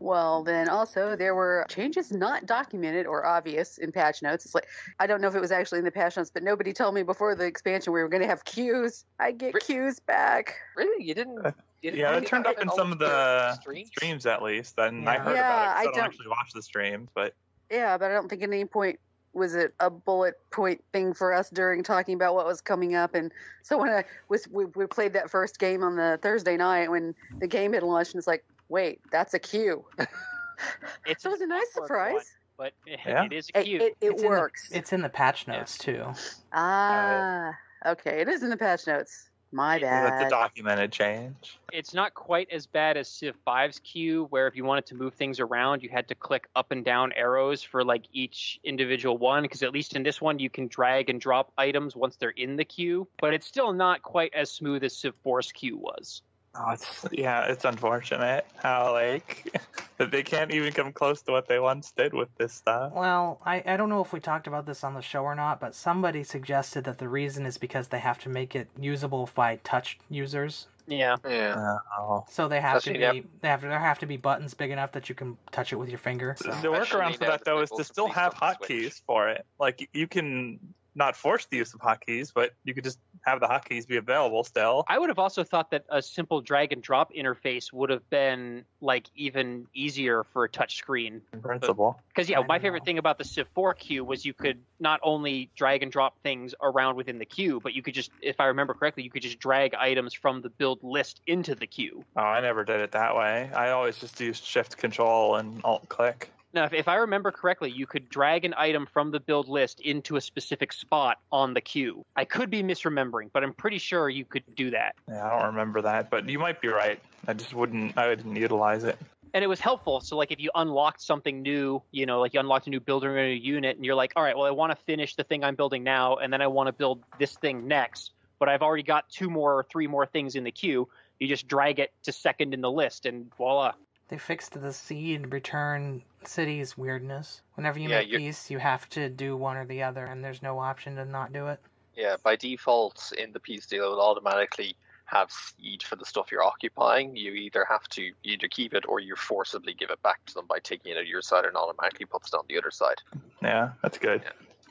Well, 0.03 0.43
then 0.43 0.67
also 0.67 1.15
there 1.15 1.33
were 1.33 1.65
changes 1.69 2.11
not 2.11 2.45
documented 2.45 3.05
or 3.05 3.25
obvious 3.25 3.77
in 3.77 3.93
patch 3.93 4.21
notes. 4.21 4.43
It's 4.43 4.53
like 4.53 4.67
I 4.99 5.07
don't 5.07 5.21
know 5.21 5.29
if 5.29 5.35
it 5.35 5.39
was 5.39 5.53
actually 5.53 5.79
in 5.79 5.85
the 5.85 5.91
patch 5.91 6.17
notes, 6.17 6.29
but 6.29 6.43
nobody 6.43 6.73
told 6.73 6.93
me 6.93 7.03
before 7.03 7.35
the 7.35 7.45
expansion 7.45 7.93
we 7.93 8.01
were 8.01 8.09
going 8.09 8.21
to 8.21 8.27
have 8.27 8.43
queues. 8.43 9.05
I 9.21 9.31
get 9.31 9.57
queues 9.61 10.01
back. 10.01 10.55
Really, 10.75 11.05
you 11.05 11.13
didn't? 11.13 11.45
Uh, 11.45 11.51
you 11.81 11.91
didn't 11.91 12.01
yeah, 12.01 12.17
it 12.17 12.27
turned 12.27 12.45
up 12.47 12.61
in 12.61 12.69
some 12.71 12.91
of 12.91 12.99
the 12.99 13.53
streams? 13.61 13.87
streams? 13.87 14.25
at 14.25 14.43
least, 14.43 14.77
and 14.77 15.03
yeah. 15.03 15.09
I 15.09 15.17
heard 15.19 15.35
yeah, 15.35 15.39
about 15.39 15.61
it. 15.61 15.71
So 15.71 15.79
I, 15.79 15.83
don't, 15.85 15.95
don't 15.95 16.03
actually 16.03 16.27
watch 16.27 16.51
the 16.53 16.61
streams, 16.61 17.07
but 17.15 17.33
yeah, 17.71 17.97
but 17.97 18.11
I 18.11 18.13
don't 18.13 18.27
think 18.27 18.43
at 18.43 18.49
any 18.49 18.65
point 18.65 18.99
was 19.31 19.55
it 19.55 19.73
a 19.79 19.89
bullet 19.89 20.35
point 20.51 20.83
thing 20.91 21.13
for 21.13 21.33
us 21.33 21.49
during 21.49 21.81
talking 21.81 22.15
about 22.15 22.35
what 22.35 22.45
was 22.45 22.61
coming 22.61 22.93
up 22.93 23.15
and 23.15 23.31
so 23.63 23.79
when 23.79 23.89
i 23.89 24.03
was 24.29 24.47
we, 24.49 24.65
we 24.65 24.85
played 24.85 25.11
that 25.11 25.27
first 25.27 25.57
game 25.57 25.81
on 25.81 25.95
the 25.95 26.19
thursday 26.21 26.55
night 26.55 26.91
when 26.91 27.15
the 27.39 27.47
game 27.47 27.73
had 27.73 27.81
launched 27.81 28.13
and 28.13 28.19
it's 28.19 28.27
like 28.27 28.45
wait, 28.73 28.99
that's 29.11 29.35
a 29.35 29.39
queue. 29.39 29.85
it's 31.05 31.23
so 31.23 31.29
it 31.29 31.33
was 31.33 31.41
a 31.41 31.47
nice 31.47 31.71
surprise. 31.71 32.13
One, 32.13 32.23
but 32.57 32.73
yeah. 32.87 33.25
it 33.25 33.31
is 33.31 33.49
a 33.53 33.63
queue. 33.63 33.77
It, 33.79 33.95
it, 34.01 34.19
it 34.19 34.27
works. 34.27 34.69
The, 34.69 34.77
it's 34.77 34.91
in 34.91 35.01
the 35.01 35.09
patch 35.09 35.47
notes 35.47 35.77
yeah. 35.79 35.93
too. 35.93 36.05
Ah, 36.51 37.53
okay. 37.85 38.19
It 38.19 38.27
is 38.27 38.43
in 38.43 38.49
the 38.49 38.57
patch 38.57 38.87
notes. 38.87 39.29
My 39.51 39.77
bad. 39.77 40.11
That's 40.11 40.25
a 40.25 40.29
documented 40.31 40.91
change. 40.91 41.59
It's 41.71 41.93
not 41.93 42.15
quite 42.15 42.49
as 42.51 42.65
bad 42.65 42.97
as 42.97 43.07
Civ 43.07 43.35
5's 43.45 43.77
queue, 43.83 44.25
where 44.31 44.47
if 44.47 44.55
you 44.55 44.63
wanted 44.63 44.87
to 44.87 44.95
move 44.95 45.13
things 45.13 45.39
around, 45.39 45.83
you 45.83 45.89
had 45.89 46.07
to 46.07 46.15
click 46.15 46.47
up 46.55 46.71
and 46.71 46.83
down 46.83 47.11
arrows 47.11 47.61
for 47.61 47.83
like 47.83 48.05
each 48.11 48.59
individual 48.63 49.19
one. 49.19 49.43
Because 49.43 49.61
at 49.61 49.71
least 49.71 49.95
in 49.95 50.01
this 50.01 50.19
one, 50.19 50.39
you 50.39 50.49
can 50.49 50.67
drag 50.69 51.11
and 51.11 51.21
drop 51.21 51.51
items 51.55 51.95
once 51.95 52.15
they're 52.15 52.31
in 52.31 52.55
the 52.55 52.65
queue. 52.65 53.07
But 53.21 53.35
it's 53.35 53.45
still 53.45 53.73
not 53.73 54.01
quite 54.01 54.33
as 54.33 54.49
smooth 54.49 54.83
as 54.83 54.97
Civ 54.97 55.13
4's 55.23 55.51
queue 55.51 55.77
was. 55.77 56.23
Oh, 56.55 56.71
it's 56.71 57.05
yeah, 57.11 57.45
it's 57.45 57.65
unfortunate 57.65 58.45
how 58.55 58.91
like 58.91 59.55
that 59.97 60.11
they 60.11 60.21
can't 60.21 60.51
even 60.51 60.71
come 60.71 60.91
close 60.91 61.21
to 61.23 61.31
what 61.31 61.47
they 61.47 61.59
once 61.59 61.91
did 61.91 62.13
with 62.13 62.29
this 62.37 62.53
stuff. 62.53 62.93
Well, 62.93 63.41
I 63.43 63.63
I 63.65 63.77
don't 63.77 63.89
know 63.89 64.01
if 64.01 64.13
we 64.13 64.19
talked 64.19 64.45
about 64.45 64.65
this 64.65 64.83
on 64.83 64.93
the 64.93 65.01
show 65.01 65.23
or 65.23 65.33
not, 65.33 65.59
but 65.59 65.73
somebody 65.73 66.23
suggested 66.23 66.83
that 66.83 66.99
the 66.99 67.09
reason 67.09 67.45
is 67.45 67.57
because 67.57 67.87
they 67.87 67.99
have 67.99 68.19
to 68.19 68.29
make 68.29 68.55
it 68.55 68.67
usable 68.79 69.29
by 69.33 69.55
touch 69.63 69.97
users. 70.09 70.67
Yeah. 70.87 71.15
Yeah. 71.27 71.77
Oh. 71.97 72.25
So 72.29 72.47
they 72.47 72.61
have 72.61 72.83
to 72.83 72.93
be 72.93 72.99
yep. 72.99 73.15
they 73.41 73.47
have 73.47 73.61
to, 73.61 73.67
there 73.67 73.79
have 73.79 73.99
to 73.99 74.05
be 74.05 74.17
buttons 74.17 74.53
big 74.53 74.71
enough 74.71 74.91
that 74.91 75.09
you 75.09 75.15
can 75.15 75.37
touch 75.51 75.73
it 75.73 75.77
with 75.77 75.89
your 75.89 75.97
finger. 75.97 76.35
So. 76.37 76.51
The 76.51 76.67
workaround 76.67 77.17
for 77.17 77.25
that 77.25 77.45
though 77.45 77.61
is 77.61 77.69
to 77.71 77.83
still 77.83 78.09
have 78.09 78.33
hotkeys 78.35 79.01
for 79.05 79.29
it. 79.29 79.45
Like 79.59 79.89
you 79.93 80.07
can 80.07 80.59
not 80.95 81.15
force 81.15 81.47
the 81.47 81.57
use 81.57 81.73
of 81.73 81.79
hotkeys, 81.79 82.31
but 82.33 82.51
you 82.63 82.73
could 82.73 82.83
just 82.83 82.99
have 83.23 83.39
the 83.39 83.47
hotkeys 83.47 83.87
be 83.87 83.97
available 83.97 84.43
still. 84.43 84.83
I 84.87 84.99
would 84.99 85.09
have 85.09 85.19
also 85.19 85.43
thought 85.43 85.71
that 85.71 85.85
a 85.89 86.01
simple 86.01 86.41
drag 86.41 86.73
and 86.73 86.81
drop 86.81 87.13
interface 87.13 87.71
would 87.73 87.89
have 87.89 88.07
been 88.09 88.65
like 88.81 89.07
even 89.15 89.67
easier 89.73 90.23
for 90.23 90.43
a 90.43 90.49
touch 90.49 90.77
screen. 90.77 91.21
In 91.31 91.41
principle. 91.41 91.99
Because 92.09 92.29
yeah, 92.29 92.41
my 92.47 92.59
favorite 92.59 92.81
know. 92.81 92.85
thing 92.85 92.97
about 92.97 93.17
the 93.17 93.23
Civ 93.23 93.47
4 93.55 93.73
queue 93.73 94.03
was 94.03 94.25
you 94.25 94.33
could 94.33 94.59
not 94.79 94.99
only 95.03 95.49
drag 95.55 95.83
and 95.83 95.91
drop 95.91 96.19
things 96.21 96.53
around 96.61 96.95
within 96.95 97.17
the 97.17 97.25
queue, 97.25 97.59
but 97.61 97.73
you 97.73 97.81
could 97.81 97.93
just, 97.93 98.11
if 98.21 98.39
I 98.39 98.45
remember 98.45 98.73
correctly, 98.73 99.03
you 99.03 99.09
could 99.09 99.21
just 99.21 99.39
drag 99.39 99.73
items 99.73 100.13
from 100.13 100.41
the 100.41 100.49
build 100.49 100.79
list 100.83 101.21
into 101.25 101.55
the 101.55 101.67
queue. 101.67 102.03
Oh, 102.15 102.21
I 102.21 102.41
never 102.41 102.63
did 102.63 102.81
it 102.81 102.91
that 102.91 103.15
way. 103.15 103.49
I 103.55 103.69
always 103.69 103.97
just 103.97 104.19
used 104.19 104.43
Shift 104.43 104.77
Control 104.77 105.35
and 105.35 105.61
Alt 105.63 105.87
click. 105.89 106.29
Now, 106.53 106.65
if, 106.65 106.73
if 106.73 106.87
I 106.87 106.95
remember 106.95 107.31
correctly, 107.31 107.71
you 107.71 107.87
could 107.87 108.09
drag 108.09 108.45
an 108.45 108.53
item 108.55 108.85
from 108.85 109.09
the 109.09 109.19
build 109.19 109.49
list 109.49 109.79
into 109.79 110.17
a 110.17 110.21
specific 110.21 110.71
spot 110.71 111.17
on 111.31 111.55
the 111.55 111.61
queue. 111.61 112.05
I 112.15 112.25
could 112.25 112.51
be 112.51 112.61
misremembering, 112.61 113.31
but 113.33 113.43
I'm 113.43 113.53
pretty 113.53 113.79
sure 113.79 114.07
you 114.07 114.23
could 114.23 114.43
do 114.55 114.69
that. 114.71 114.93
Yeah, 115.09 115.25
I 115.25 115.39
don't 115.39 115.47
remember 115.47 115.81
that, 115.81 116.11
but 116.11 116.29
you 116.29 116.37
might 116.37 116.61
be 116.61 116.67
right. 116.67 116.99
I 117.27 117.33
just 117.33 117.53
wouldn't. 117.53 117.97
I 117.97 118.09
wouldn't 118.09 118.37
utilize 118.37 118.83
it. 118.83 118.97
And 119.33 119.43
it 119.43 119.47
was 119.47 119.59
helpful. 119.59 119.99
So, 119.99 120.15
like, 120.15 120.31
if 120.31 120.39
you 120.39 120.51
unlocked 120.53 121.01
something 121.01 121.41
new, 121.41 121.81
you 121.91 122.05
know, 122.05 122.19
like 122.19 122.35
you 122.35 122.39
unlocked 122.39 122.67
a 122.67 122.69
new 122.69 122.79
builder 122.79 123.15
or 123.15 123.17
a 123.17 123.29
new 123.29 123.41
unit, 123.41 123.75
and 123.75 123.83
you're 123.83 123.95
like, 123.95 124.13
all 124.15 124.21
right, 124.21 124.37
well, 124.37 124.45
I 124.45 124.51
want 124.51 124.71
to 124.71 124.75
finish 124.85 125.15
the 125.15 125.23
thing 125.23 125.43
I'm 125.43 125.55
building 125.55 125.83
now, 125.83 126.17
and 126.17 126.31
then 126.31 126.41
I 126.41 126.47
want 126.47 126.67
to 126.67 126.73
build 126.73 127.01
this 127.17 127.33
thing 127.37 127.67
next, 127.67 128.11
but 128.37 128.47
I've 128.47 128.61
already 128.61 128.83
got 128.83 129.09
two 129.09 129.31
more 129.31 129.53
or 129.53 129.63
three 129.63 129.87
more 129.87 130.05
things 130.05 130.35
in 130.35 130.43
the 130.43 130.51
queue. 130.51 130.87
You 131.19 131.27
just 131.27 131.47
drag 131.47 131.79
it 131.79 131.91
to 132.03 132.11
second 132.11 132.53
in 132.53 132.61
the 132.61 132.69
list, 132.69 133.07
and 133.07 133.33
voila. 133.35 133.73
They 134.09 134.17
fixed 134.17 134.59
the 134.59 134.73
cede 134.73 135.31
return 135.31 136.03
cities 136.25 136.77
weirdness. 136.77 137.41
Whenever 137.55 137.79
you 137.79 137.89
yeah, 137.89 137.99
make 137.99 138.11
peace, 138.11 138.51
you 138.51 138.59
have 138.59 138.89
to 138.89 139.09
do 139.09 139.35
one 139.35 139.57
or 139.57 139.65
the 139.65 139.83
other, 139.83 140.05
and 140.05 140.23
there's 140.23 140.41
no 140.41 140.59
option 140.59 140.95
to 140.97 141.05
not 141.05 141.33
do 141.33 141.47
it. 141.47 141.59
Yeah, 141.95 142.17
by 142.23 142.35
default 142.35 143.13
in 143.17 143.31
the 143.31 143.39
peace 143.39 143.65
deal, 143.65 143.85
it 143.85 143.89
will 143.89 144.01
automatically 144.01 144.75
have 145.05 145.31
cede 145.31 145.83
for 145.83 145.95
the 145.95 146.05
stuff 146.05 146.31
you're 146.31 146.43
occupying. 146.43 147.15
You 147.15 147.33
either 147.33 147.65
have 147.69 147.87
to 147.89 148.11
either 148.23 148.47
keep 148.47 148.73
it 148.73 148.85
or 148.87 148.99
you 148.99 149.15
forcibly 149.15 149.73
give 149.73 149.89
it 149.89 150.01
back 150.01 150.25
to 150.25 150.33
them 150.33 150.47
by 150.47 150.59
taking 150.59 150.91
it 150.91 150.97
on 150.97 151.07
your 151.07 151.21
side 151.21 151.45
and 151.45 151.55
automatically 151.55 152.05
puts 152.05 152.29
it 152.33 152.37
on 152.37 152.45
the 152.49 152.57
other 152.57 152.71
side. 152.71 152.97
Yeah, 153.41 153.71
that's 153.81 153.97
good. 153.97 154.23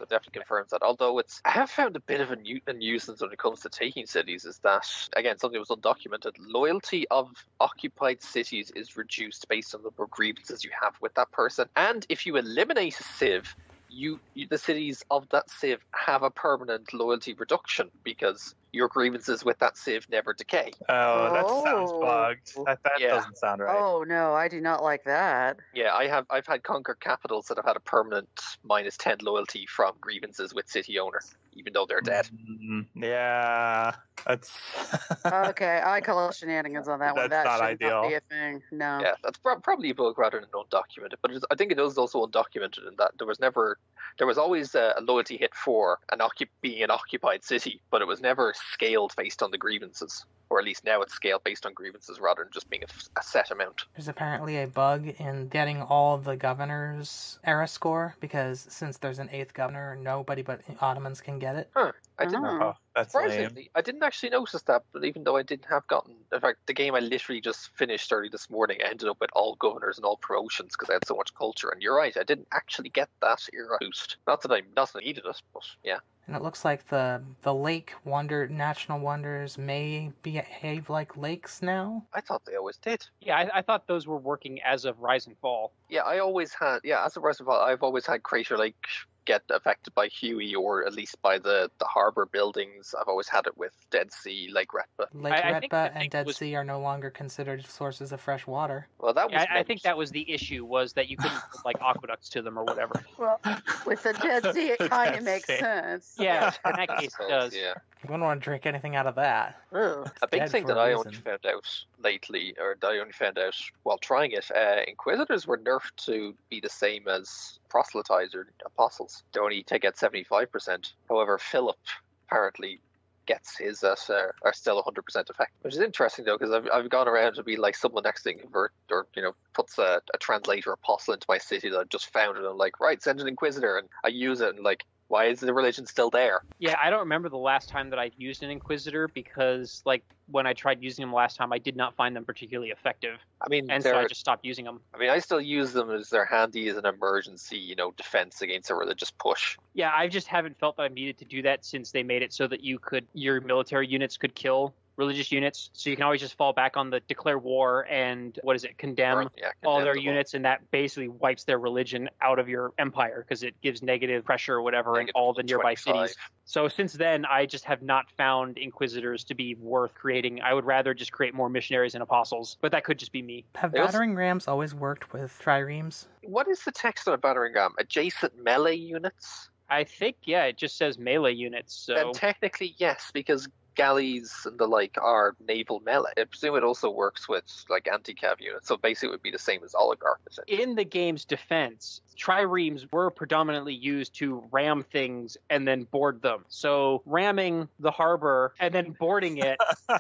That 0.03 0.11
definitely 0.11 0.41
confirms 0.41 0.71
that. 0.71 0.83
Although 0.83 1.21
it's, 1.21 1.41
I 1.45 1.51
have 1.53 1.71
found 1.71 1.95
a 1.95 2.01
bit 2.01 2.21
of 2.21 2.33
a, 2.33 2.37
nu- 2.37 2.61
a 2.67 2.73
nuisance 2.73 3.23
when 3.23 3.33
it 3.33 3.39
comes 3.39 3.61
to 3.61 3.69
taking 3.69 4.05
cities 4.07 4.45
is 4.45 4.59
that 4.65 4.85
again 5.15 5.39
something 5.39 5.61
was 5.61 5.69
undocumented. 5.69 6.33
Loyalty 6.41 7.07
of 7.11 7.29
occupied 7.61 8.21
cities 8.21 8.73
is 8.75 8.97
reduced 8.97 9.47
based 9.49 9.77
on 9.77 9.83
the 9.85 9.93
grievances 10.11 10.65
you 10.65 10.73
have 10.83 10.95
with 11.01 11.15
that 11.15 11.31
person, 11.31 11.69
and 11.77 12.05
if 12.09 12.27
you 12.27 12.37
eliminate 12.37 12.99
a 12.99 13.05
civ, 13.05 13.55
you, 13.89 14.21
you, 14.35 14.49
the 14.51 14.59
cities 14.59 15.05
of 15.11 15.29
that 15.31 15.49
civ 15.51 15.81
have 15.95 16.25
a 16.25 16.31
permanent 16.31 16.93
loyalty 16.93 17.35
reduction 17.35 17.89
because 18.05 18.55
your 18.73 18.89
grievances 18.89 19.45
with 19.45 19.59
that 19.59 19.77
civ 19.77 20.07
never 20.11 20.33
decay. 20.33 20.73
Oh, 20.89 21.33
that 21.33 21.45
oh. 21.47 21.65
sounds 21.65 21.93
bugged. 21.93 22.67
That, 22.67 22.83
that 22.83 23.01
yeah. 23.01 23.09
doesn't 23.09 23.37
sound 23.37 23.61
right. 23.61 23.77
Oh 23.79 24.05
no, 24.07 24.33
I 24.35 24.49
do 24.49 24.61
not 24.61 24.83
like 24.83 25.05
that. 25.05 25.59
Yeah, 25.75 25.95
I 25.95 26.07
have 26.07 26.27
I've 26.31 26.47
had 26.47 26.63
conquered 26.63 27.01
capitals 27.01 27.47
that 27.47 27.59
have 27.59 27.67
had 27.67 27.77
a 27.77 27.81
permanent 27.81 28.29
minus 28.65 28.97
ten 28.97 29.19
loyalty 29.23 29.67
from 29.67 29.95
grievances 30.01 30.55
with 30.55 30.69
city 30.69 30.99
owner, 30.99 31.21
even 31.53 31.75
though 31.75 31.85
they're 31.87 32.01
dead. 32.01 32.29
Mm, 32.33 32.87
yeah, 32.95 33.95
that's 34.27 34.51
okay. 35.27 35.83
I 35.85 36.01
call 36.01 36.29
it 36.29 36.35
shenanigans 36.35 36.89
on 36.89 36.99
that 37.01 37.15
that's 37.15 37.25
one. 37.25 37.31
That 37.31 37.45
not 37.45 37.57
should 37.57 37.65
ideal. 37.65 38.03
not 38.03 38.09
be 38.09 38.15
a 38.15 38.21
thing. 38.21 38.63
No. 38.73 39.01
Yeah, 39.01 39.15
that's 39.23 39.39
pro- 39.39 39.61
probably 39.61 39.91
a 39.91 39.95
bug 39.95 40.19
rather 40.19 40.41
than 40.41 40.49
undocumented. 40.49 41.17
But 41.21 41.33
I 41.51 41.55
think 41.57 41.73
it 41.73 41.79
is 41.79 41.99
also 41.99 42.25
undocumented 42.27 42.89
in 42.89 42.95
that 42.99 43.13
there 43.19 43.27
was 43.27 43.39
never 43.39 43.79
there 44.19 44.27
was 44.27 44.39
always 44.39 44.75
a, 44.75 44.95
a 44.97 45.03
loyalty 45.03 45.37
hit 45.37 45.55
for 45.55 45.99
an 46.11 46.19
occup- 46.19 46.49
being 46.61 46.83
an 46.83 46.91
occupied 46.91 47.45
city, 47.45 47.81
but 47.91 48.03
it 48.03 48.07
was 48.07 48.21
never 48.21 48.55
scaled 48.73 49.13
based 49.17 49.43
on 49.43 49.51
the 49.51 49.59
grievances, 49.59 50.25
or 50.51 50.59
at 50.59 50.65
least 50.65 50.85
now 50.85 51.03
it's 51.03 51.15
scaled 51.15 51.45
based 51.45 51.67
on 51.67 51.73
grievances 51.73 52.21
rather 52.21 52.45
than 52.45 52.53
just 52.53 52.69
being 52.71 52.83
a, 52.83 53.21
a 53.21 53.23
set 53.23 53.51
amount. 53.51 53.83
There's 53.97 54.09
apparently 54.09 54.63
a 54.63 54.67
bug 54.67 55.09
in 55.19 55.49
getting 55.49 55.83
all 55.83 56.19
the 56.19 56.37
governors' 56.37 57.39
era 57.45 57.67
score 57.67 58.17
because 58.21 58.67
since 58.69 58.99
there's 58.99 59.19
an 59.19 59.31
eighth 59.33 59.55
governor, 59.55 59.97
nobody 59.97 60.43
but 60.43 60.61
Ottomans 60.81 61.21
can 61.21 61.39
get 61.39 61.57
it. 61.57 61.71
Huh. 61.75 61.93
I 62.23 62.27
didn't. 62.27 62.45
Oh, 62.45 62.59
ah, 62.63 62.75
that's 62.95 63.15
lame. 63.15 63.51
I 63.75 63.81
didn't 63.81 64.03
actually 64.03 64.31
notice 64.31 64.63
that, 64.63 64.85
but 64.93 65.05
even 65.05 65.25
though 65.25 65.37
I 65.37 65.43
didn't 65.43 65.67
have 65.67 65.87
gotten, 65.89 66.15
in 66.33 66.41
fact, 66.41 66.59
the 66.67 66.73
game 66.73 66.95
I 66.95 67.01
literally 67.01 67.41
just 67.41 67.71
finished 67.77 68.13
early 68.13 68.29
this 68.29 68.49
morning, 68.49 68.79
I 68.85 68.91
ended 68.91 69.09
up 69.09 69.21
with 69.21 69.31
all 69.33 69.57
governors 69.57 69.99
and 69.99 70.05
all 70.05 70.17
promotions 70.17 70.73
because 70.73 70.91
I 70.91 70.95
had 70.95 71.07
so 71.07 71.17
much 71.17 71.35
culture. 71.35 71.71
And 71.71 71.83
you're 71.83 71.97
right, 71.97 72.17
I 72.17 72.23
didn't 72.23 72.49
actually 72.53 72.91
get 72.91 73.09
that 73.21 73.41
era 73.53 73.77
boost. 73.81 74.19
Not 74.27 74.43
that 74.43 74.53
I, 74.53 74.63
not 74.77 74.93
that 74.93 75.01
I 75.01 75.05
needed 75.05 75.25
it, 75.27 75.43
but 75.53 75.65
yeah. 75.83 75.99
And 76.27 76.37
it 76.37 76.43
looks 76.43 76.65
like 76.65 76.87
the 76.89 77.23
the 77.43 77.53
lake 77.53 77.95
wonder 78.05 78.47
national 78.47 79.01
wonders 79.01 79.59
may 79.59 80.13
behave 80.23 80.89
like 80.89 81.17
lakes 81.17 81.63
now. 81.63 82.07
I 82.15 82.21
thought 82.21 82.45
they 82.45 82.55
always 82.55 82.77
did. 82.77 83.05
Yeah, 83.21 83.37
I, 83.39 83.59
I 83.59 83.63
thought 83.63 83.89
those 83.89 84.07
were 84.07 84.19
working 84.19 84.63
as 84.63 84.85
of 84.85 85.01
Rise 85.01 85.27
and 85.27 85.37
Fall. 85.39 85.73
Yeah, 85.89 86.03
I 86.03 86.21
always 86.21 86.55
had. 86.55 86.81
Yeah, 86.85 87.05
as 87.05 87.17
of 87.17 87.25
Rise 87.25 87.41
and 87.41 87.47
Fall, 87.47 87.61
I've 87.61 87.83
always 87.83 88.07
had 88.07 88.23
Crater 88.23 88.57
Lake 88.57 88.87
get 89.25 89.43
affected 89.51 89.95
by 89.95 90.09
Huey 90.09 90.55
or 90.55 90.85
at 90.87 90.93
least 90.95 91.21
by 91.23 91.39
the, 91.39 91.71
the 91.79 91.85
harbor 91.85 92.27
buildings. 92.27 92.95
I've 93.01 93.09
always 93.09 93.29
had 93.29 93.47
it 93.47 93.57
with 93.57 93.73
Dead 93.91 94.13
Sea, 94.13 94.51
Lake 94.53 94.69
Retba. 94.69 95.07
Lake 95.15 95.33
I- 95.35 95.51
I 95.51 95.53
Retba 95.61 95.61
the 95.89 95.93
thing 95.95 96.03
and 96.03 96.11
Dead 96.11 96.27
was- 96.27 96.37
Sea 96.37 96.55
are 96.57 96.65
no 96.65 96.81
longer 96.81 97.11
considered 97.11 97.65
sources 97.67 98.13
of 98.13 98.21
fresh 98.21 98.47
water. 98.47 98.89
Well, 98.99 99.15
that 99.15 99.27
was. 99.31 99.33
Yeah, 99.35 99.47
I, 99.53 99.61
I 99.61 99.63
think 99.63 99.83
that 99.83 99.97
was 99.97 100.11
the 100.11 100.31
issue 100.31 100.65
was 100.65 100.93
that 100.95 101.09
you 101.09 101.17
couldn't 101.17 101.41
put, 101.53 101.65
like 101.65 101.77
aqueducts 101.81 102.29
to 102.31 102.43
them 102.43 102.59
or 102.59 102.65
whatever. 102.65 103.05
Well, 103.19 103.39
with 103.87 104.03
the 104.03 104.15
Dead 104.15 104.53
Sea, 104.55 104.71
it 104.71 104.79
kind 104.91 105.15
of 105.15 105.23
makes 105.23 105.47
Sea. 105.47 105.59
sense. 105.59 106.17
Yeah, 106.19 106.53
in 106.67 106.73
that 106.77 106.91
I 106.91 107.01
case 107.01 107.15
it 107.21 107.29
does. 107.29 107.55
Yeah. 107.55 107.75
You 108.03 108.09
wouldn't 108.09 108.23
want 108.25 108.41
to 108.41 108.45
drink 108.45 108.67
anything 108.67 108.97
out 108.97 109.07
of 109.07 109.15
that. 109.15 109.61
Ugh. 109.73 110.11
A 110.23 110.27
big 110.27 110.49
thing 110.49 110.67
that 110.67 110.77
a 110.77 110.81
I 110.81 110.93
only 110.95 111.15
found 111.15 111.39
out 111.47 111.85
lately, 112.03 112.55
or 112.59 112.77
that 112.81 112.87
I 112.87 112.99
only 112.99 113.13
found 113.13 113.39
out 113.39 113.57
while 113.83 113.99
trying 113.99 114.33
it, 114.33 114.51
uh, 114.55 114.83
Inquisitors 114.87 115.47
were 115.47 115.59
nerfed 115.59 115.97
to 116.07 116.35
be 116.51 116.61
the 116.61 116.69
same 116.69 117.09
as 117.09 117.59
proselytizer 117.69 118.45
apostles. 118.65 119.23
They 119.33 119.41
only 119.41 119.63
take 119.63 119.85
out 119.85 119.97
75%. 119.97 120.93
However, 121.09 121.39
Philip 121.39 121.79
apparently 122.27 122.81
gets 123.27 123.57
his 123.57 123.83
at 123.85 123.99
uh, 124.11 124.33
are 124.43 124.53
still 124.53 124.83
100% 124.83 125.31
effect, 125.31 125.53
which 125.63 125.75
is 125.75 125.81
interesting 125.81 126.25
though, 126.25 126.37
because 126.37 126.53
I've, 126.53 126.69
I've 126.73 126.91
gone 126.91 127.09
around 127.09 127.35
to 127.35 127.43
be 127.43 127.57
like 127.57 127.77
someone 127.77 128.03
next 128.03 128.23
thing 128.25 128.39
convert 128.39 128.73
or 128.91 129.07
you 129.15 129.23
know 129.23 129.33
puts 129.55 129.79
a, 129.79 130.01
a 130.13 130.19
translator 130.19 130.73
apostle 130.73 131.15
into 131.15 131.27
my 131.29 131.39
city 131.39 131.71
that 131.71 131.79
I 131.79 131.85
just 131.85 132.13
found 132.13 132.37
and 132.37 132.47
I'm 132.47 132.57
like 132.57 132.81
right 132.81 133.03
send 133.03 133.21
an 133.21 133.29
inquisitor 133.29 133.79
and 133.79 133.89
I 134.05 134.09
use 134.09 134.41
it 134.41 134.55
and 134.55 134.65
like 134.65 134.85
why 135.13 135.27
is 135.27 135.41
the 135.41 135.53
religion 135.53 135.85
still 135.85 136.09
there? 136.09 136.41
Yeah, 136.59 136.77
I 136.83 136.89
don't 136.89 137.01
remember 137.01 137.29
the 137.29 137.37
last 137.37 137.69
time 137.69 137.91
that 137.91 137.99
I 137.99 138.11
used 138.17 138.43
an 138.43 138.51
Inquisitor 138.51 139.09
because, 139.09 139.83
like, 139.85 140.03
when 140.27 140.47
I 140.47 140.55
tried 140.55 140.83
using 140.83 141.03
them 141.03 141.13
last 141.13 141.37
time, 141.37 141.53
I 141.53 141.59
did 141.59 141.77
not 141.77 141.95
find 141.95 142.17
them 142.17 142.25
particularly 142.25 142.71
effective, 142.71 143.19
I 143.43 143.51
mean, 143.51 143.71
and 143.71 143.83
so 143.83 143.95
I 143.95 144.07
just 144.07 144.21
stopped 144.21 144.47
using 144.47 144.65
them. 144.65 144.81
I 144.95 144.99
mean, 144.99 145.11
I 145.11 145.19
still 145.19 145.41
use 145.41 145.75
them 145.75 145.91
as 145.91 146.09
they're 146.09 146.25
handy 146.25 146.67
as 146.69 146.79
an 146.79 146.87
emergency, 146.87 147.59
you 147.59 147.77
know, 147.77 147.91
defense 147.91 148.41
against 148.41 148.71
a 148.71 148.75
religious 148.75 149.11
push. 149.11 149.59
Yeah, 149.75 149.93
I 149.95 150.09
just 150.09 150.29
haven't 150.29 150.59
felt 150.59 150.79
that 150.79 150.85
I've 150.85 150.95
needed 150.95 151.19
to 151.19 151.27
do 151.27 151.43
that 151.43 151.67
since 151.67 151.91
they 151.91 152.03
made 152.03 152.23
it 152.23 152.33
so 152.33 152.47
that 152.47 152.65
you 152.65 152.79
could 152.79 153.07
your 153.13 153.43
military 153.43 153.87
units 153.87 154.17
could 154.17 154.35
kill 154.35 154.75
religious 155.03 155.33
units, 155.33 155.71
so 155.73 155.91
you 155.91 155.97
can 155.97 156.05
always 156.05 156.21
just 156.21 156.37
fall 156.37 156.53
back 156.53 156.77
on 156.77 156.91
the 156.91 157.01
declare 157.01 157.39
war 157.39 157.87
and 157.91 158.39
what 158.43 158.55
is 158.55 158.65
it, 158.65 158.79
condemn 158.79 159.19
Or, 159.19 159.31
yeah, 159.37 159.51
all 159.65 159.81
their 159.81 159.97
units, 159.97 160.35
and 160.35 160.45
that 160.45 160.71
basically 160.71 161.09
wipes 161.09 161.45
their 161.45 161.59
religion 161.59 162.09
out 162.21 162.39
of 162.39 162.49
your 162.49 162.73
empire 162.79 163.25
because 163.27 163.43
it 163.43 163.55
gives 163.63 163.83
negative 163.83 164.25
pressure 164.25 164.55
or 164.55 164.63
whatever 164.63 165.01
in 165.01 165.11
all 165.15 165.33
the 165.33 165.43
nearby 165.43 165.75
25. 165.75 166.09
cities. 166.11 166.17
So 166.45 166.69
since 166.69 166.93
then, 166.93 167.25
I 167.25 167.47
just 167.47 167.65
have 167.65 167.83
not 167.83 168.11
found 168.17 168.59
inquisitors 168.59 169.25
to 169.25 169.35
be 169.35 169.55
worth 169.57 169.95
creating. 169.95 170.41
I 170.41 170.55
would 170.55 170.65
rather 170.65 170.95
just 170.95 171.11
create 171.13 171.35
more 171.35 171.49
missionaries 171.49 171.95
and 171.95 172.03
apostles, 172.03 172.57
but 172.61 172.73
that 172.73 172.85
could 172.85 172.99
just 172.99 173.13
be 173.13 173.23
me. 173.23 173.45
Have 173.57 173.73
They 173.73 173.81
also- 173.81 173.93
battering 173.93 174.15
rams 174.15 174.47
always 174.47 174.75
worked 174.75 175.13
with 175.13 175.37
triremes? 175.43 176.07
What 176.23 176.47
is 176.49 176.63
the 176.65 176.73
text 176.73 177.09
on 177.09 177.15
a 177.15 177.19
battering 177.19 177.55
ram? 177.55 177.73
Adjacent 177.79 178.33
melee 178.43 178.77
units? 178.77 179.49
I 179.69 179.85
think 179.85 180.17
yeah, 180.25 180.45
it 180.45 180.59
just 180.59 180.77
says 180.77 180.99
melee 180.99 181.33
units. 181.33 181.75
So 181.75 181.95
Then 181.95 182.13
technically, 182.13 182.75
yes, 182.77 183.11
because 183.15 183.49
galleys 183.75 184.33
and 184.45 184.59
the 184.59 184.67
like 184.67 184.97
are 185.01 185.35
naval 185.47 185.81
melee. 185.81 186.13
I 186.19 186.25
presume 186.25 186.57
it 186.57 186.65
also 186.65 186.91
works 186.91 187.29
with 187.29 187.45
like 187.69 187.89
anti-cav 187.93 188.41
units, 188.41 188.69
so 188.69 188.77
basically 188.77 189.09
it 189.09 189.13
would 189.13 189.23
be 189.23 189.31
the 189.31 189.39
same 189.39 189.63
as 189.65 189.75
oligarch. 189.75 190.21
in 190.47 190.75
the 190.75 190.85
game's 190.85 191.25
defense, 191.25 192.01
triremes 192.17 192.91
were 192.93 193.11
predominantly 193.11 193.75
used 193.75 194.15
to 194.17 194.45
ram 194.51 194.83
things 194.83 195.37
and 195.51 195.67
then 195.67 195.85
board 195.85 196.23
them. 196.23 196.45
So 196.49 197.03
ramming 197.07 197.69
the 197.79 197.91
harbor 197.91 198.55
and 198.61 198.75
then 198.75 198.95
boarding 198.99 199.39
it, 199.39 199.59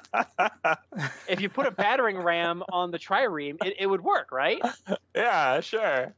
if 1.28 1.40
you 1.40 1.48
put 1.48 1.66
a 1.66 1.70
battering 1.70 2.18
ram 2.18 2.62
on 2.70 2.90
the 2.90 2.98
trireme, 2.98 3.64
it, 3.64 3.76
it 3.78 3.86
would 3.86 4.02
work, 4.02 4.32
right? 4.32 4.60
yeah, 5.14 5.60
sure. 5.60 6.14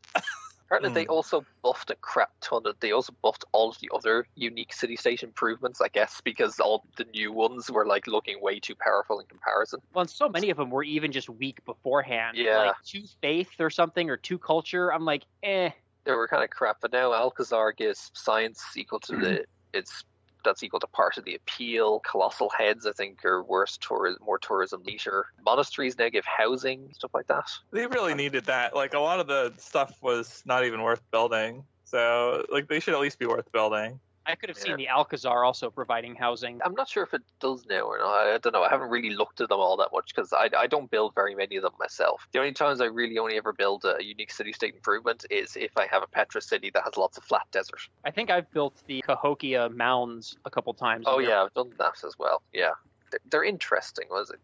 Apparently, 0.76 1.00
they 1.02 1.04
Hmm. 1.06 1.12
also 1.12 1.44
buffed 1.62 1.90
a 1.90 1.94
crap 1.96 2.30
ton 2.40 2.62
of. 2.66 2.78
They 2.80 2.92
also 2.92 3.14
buffed 3.22 3.44
all 3.52 3.70
of 3.70 3.78
the 3.80 3.90
other 3.94 4.26
unique 4.34 4.72
city 4.72 4.96
state 4.96 5.22
improvements, 5.22 5.80
I 5.80 5.88
guess, 5.88 6.20
because 6.20 6.58
all 6.58 6.84
the 6.96 7.04
new 7.04 7.32
ones 7.32 7.70
were 7.70 7.86
like 7.86 8.06
looking 8.06 8.40
way 8.40 8.58
too 8.58 8.74
powerful 8.74 9.20
in 9.20 9.26
comparison. 9.26 9.80
Well, 9.92 10.02
and 10.02 10.10
so 10.10 10.28
many 10.28 10.50
of 10.50 10.56
them 10.56 10.70
were 10.70 10.82
even 10.82 11.12
just 11.12 11.30
weak 11.30 11.64
beforehand. 11.64 12.36
Yeah. 12.36 12.58
Like 12.58 12.76
two 12.84 13.04
faith 13.22 13.50
or 13.60 13.70
something 13.70 14.10
or 14.10 14.16
two 14.16 14.38
culture. 14.38 14.92
I'm 14.92 15.04
like, 15.04 15.24
eh. 15.42 15.70
They 16.04 16.12
were 16.12 16.28
kind 16.28 16.42
of 16.44 16.50
crap, 16.50 16.78
but 16.82 16.92
now 16.92 17.12
Alcazar 17.14 17.72
gives 17.72 18.10
science 18.14 18.62
equal 18.76 19.00
to 19.00 19.16
the 19.16 19.44
it's 19.72 20.04
that's 20.44 20.62
equal 20.62 20.80
to 20.80 20.86
part 20.86 21.16
of 21.16 21.24
the 21.24 21.34
appeal. 21.34 22.00
Colossal 22.00 22.50
heads, 22.50 22.86
I 22.86 22.92
think, 22.92 23.24
are 23.24 23.42
worse 23.42 23.78
tourism, 23.78 24.22
more 24.24 24.38
tourism 24.38 24.82
leisure. 24.84 25.26
Monasteries 25.44 25.98
now 25.98 26.08
give 26.08 26.24
housing, 26.24 26.90
stuff 26.92 27.12
like 27.14 27.26
that. 27.28 27.50
They 27.72 27.86
really 27.86 28.14
needed 28.14 28.44
that. 28.46 28.74
Like 28.74 28.94
a 28.94 29.00
lot 29.00 29.20
of 29.20 29.26
the 29.26 29.52
stuff 29.58 29.96
was 30.02 30.42
not 30.46 30.64
even 30.64 30.82
worth 30.82 31.02
building. 31.10 31.64
So 31.84 32.44
like 32.50 32.68
they 32.68 32.80
should 32.80 32.94
at 32.94 33.00
least 33.00 33.18
be 33.18 33.26
worth 33.26 33.50
building. 33.52 34.00
I 34.26 34.34
could 34.34 34.48
have 34.48 34.58
Yeah. 34.58 34.64
seen 34.64 34.76
the 34.76 34.88
Alcazar 34.88 35.44
also 35.44 35.70
providing 35.70 36.14
housing. 36.14 36.60
I'm 36.64 36.74
not 36.74 36.88
sure 36.88 37.02
if 37.02 37.12
it 37.12 37.22
does 37.40 37.66
now 37.66 37.82
or 37.82 37.98
not. 37.98 38.26
I, 38.26 38.38
don't 38.38 38.52
know. 38.52 38.62
I 38.62 38.70
haven't 38.70 38.88
really 38.88 39.10
looked 39.10 39.40
at 39.40 39.48
them 39.48 39.60
all 39.60 39.76
that 39.76 39.90
much 39.92 40.14
because 40.14 40.32
I, 40.32 40.48
I 40.56 40.66
don't 40.66 40.90
build 40.90 41.14
very 41.14 41.34
many 41.34 41.56
of 41.56 41.62
them 41.62 41.72
myself. 41.78 42.26
The 42.32 42.38
only 42.38 42.52
times 42.52 42.80
I 42.80 42.86
really 42.86 43.18
only 43.18 43.36
ever 43.36 43.52
build 43.52 43.84
a 43.84 44.02
unique 44.02 44.30
city 44.32 44.52
state 44.52 44.74
improvement 44.74 45.26
is 45.30 45.56
if 45.56 45.76
I 45.76 45.86
have 45.86 46.02
a 46.02 46.06
Petra 46.06 46.40
city 46.40 46.70
that 46.74 46.84
has 46.84 46.96
lots 46.96 47.18
of 47.18 47.24
flat 47.24 47.46
desert. 47.52 47.80
I 48.04 48.10
think 48.10 48.30
I've 48.30 48.50
built 48.52 48.82
the 48.86 49.02
Cahokia 49.02 49.68
mounds 49.70 50.36
a 50.44 50.50
couple 50.50 50.72
times. 50.74 51.04
Oh 51.06 51.18
yeah, 51.18 51.42
I've 51.42 51.54
done 51.54 51.72
that 51.78 52.02
as 52.04 52.14
well. 52.18 52.42
Yeah, 52.52 52.72
they're, 53.10 53.20
they're 53.30 53.44
interesting. 53.44 54.06
Was 54.10 54.30
it 54.30 54.40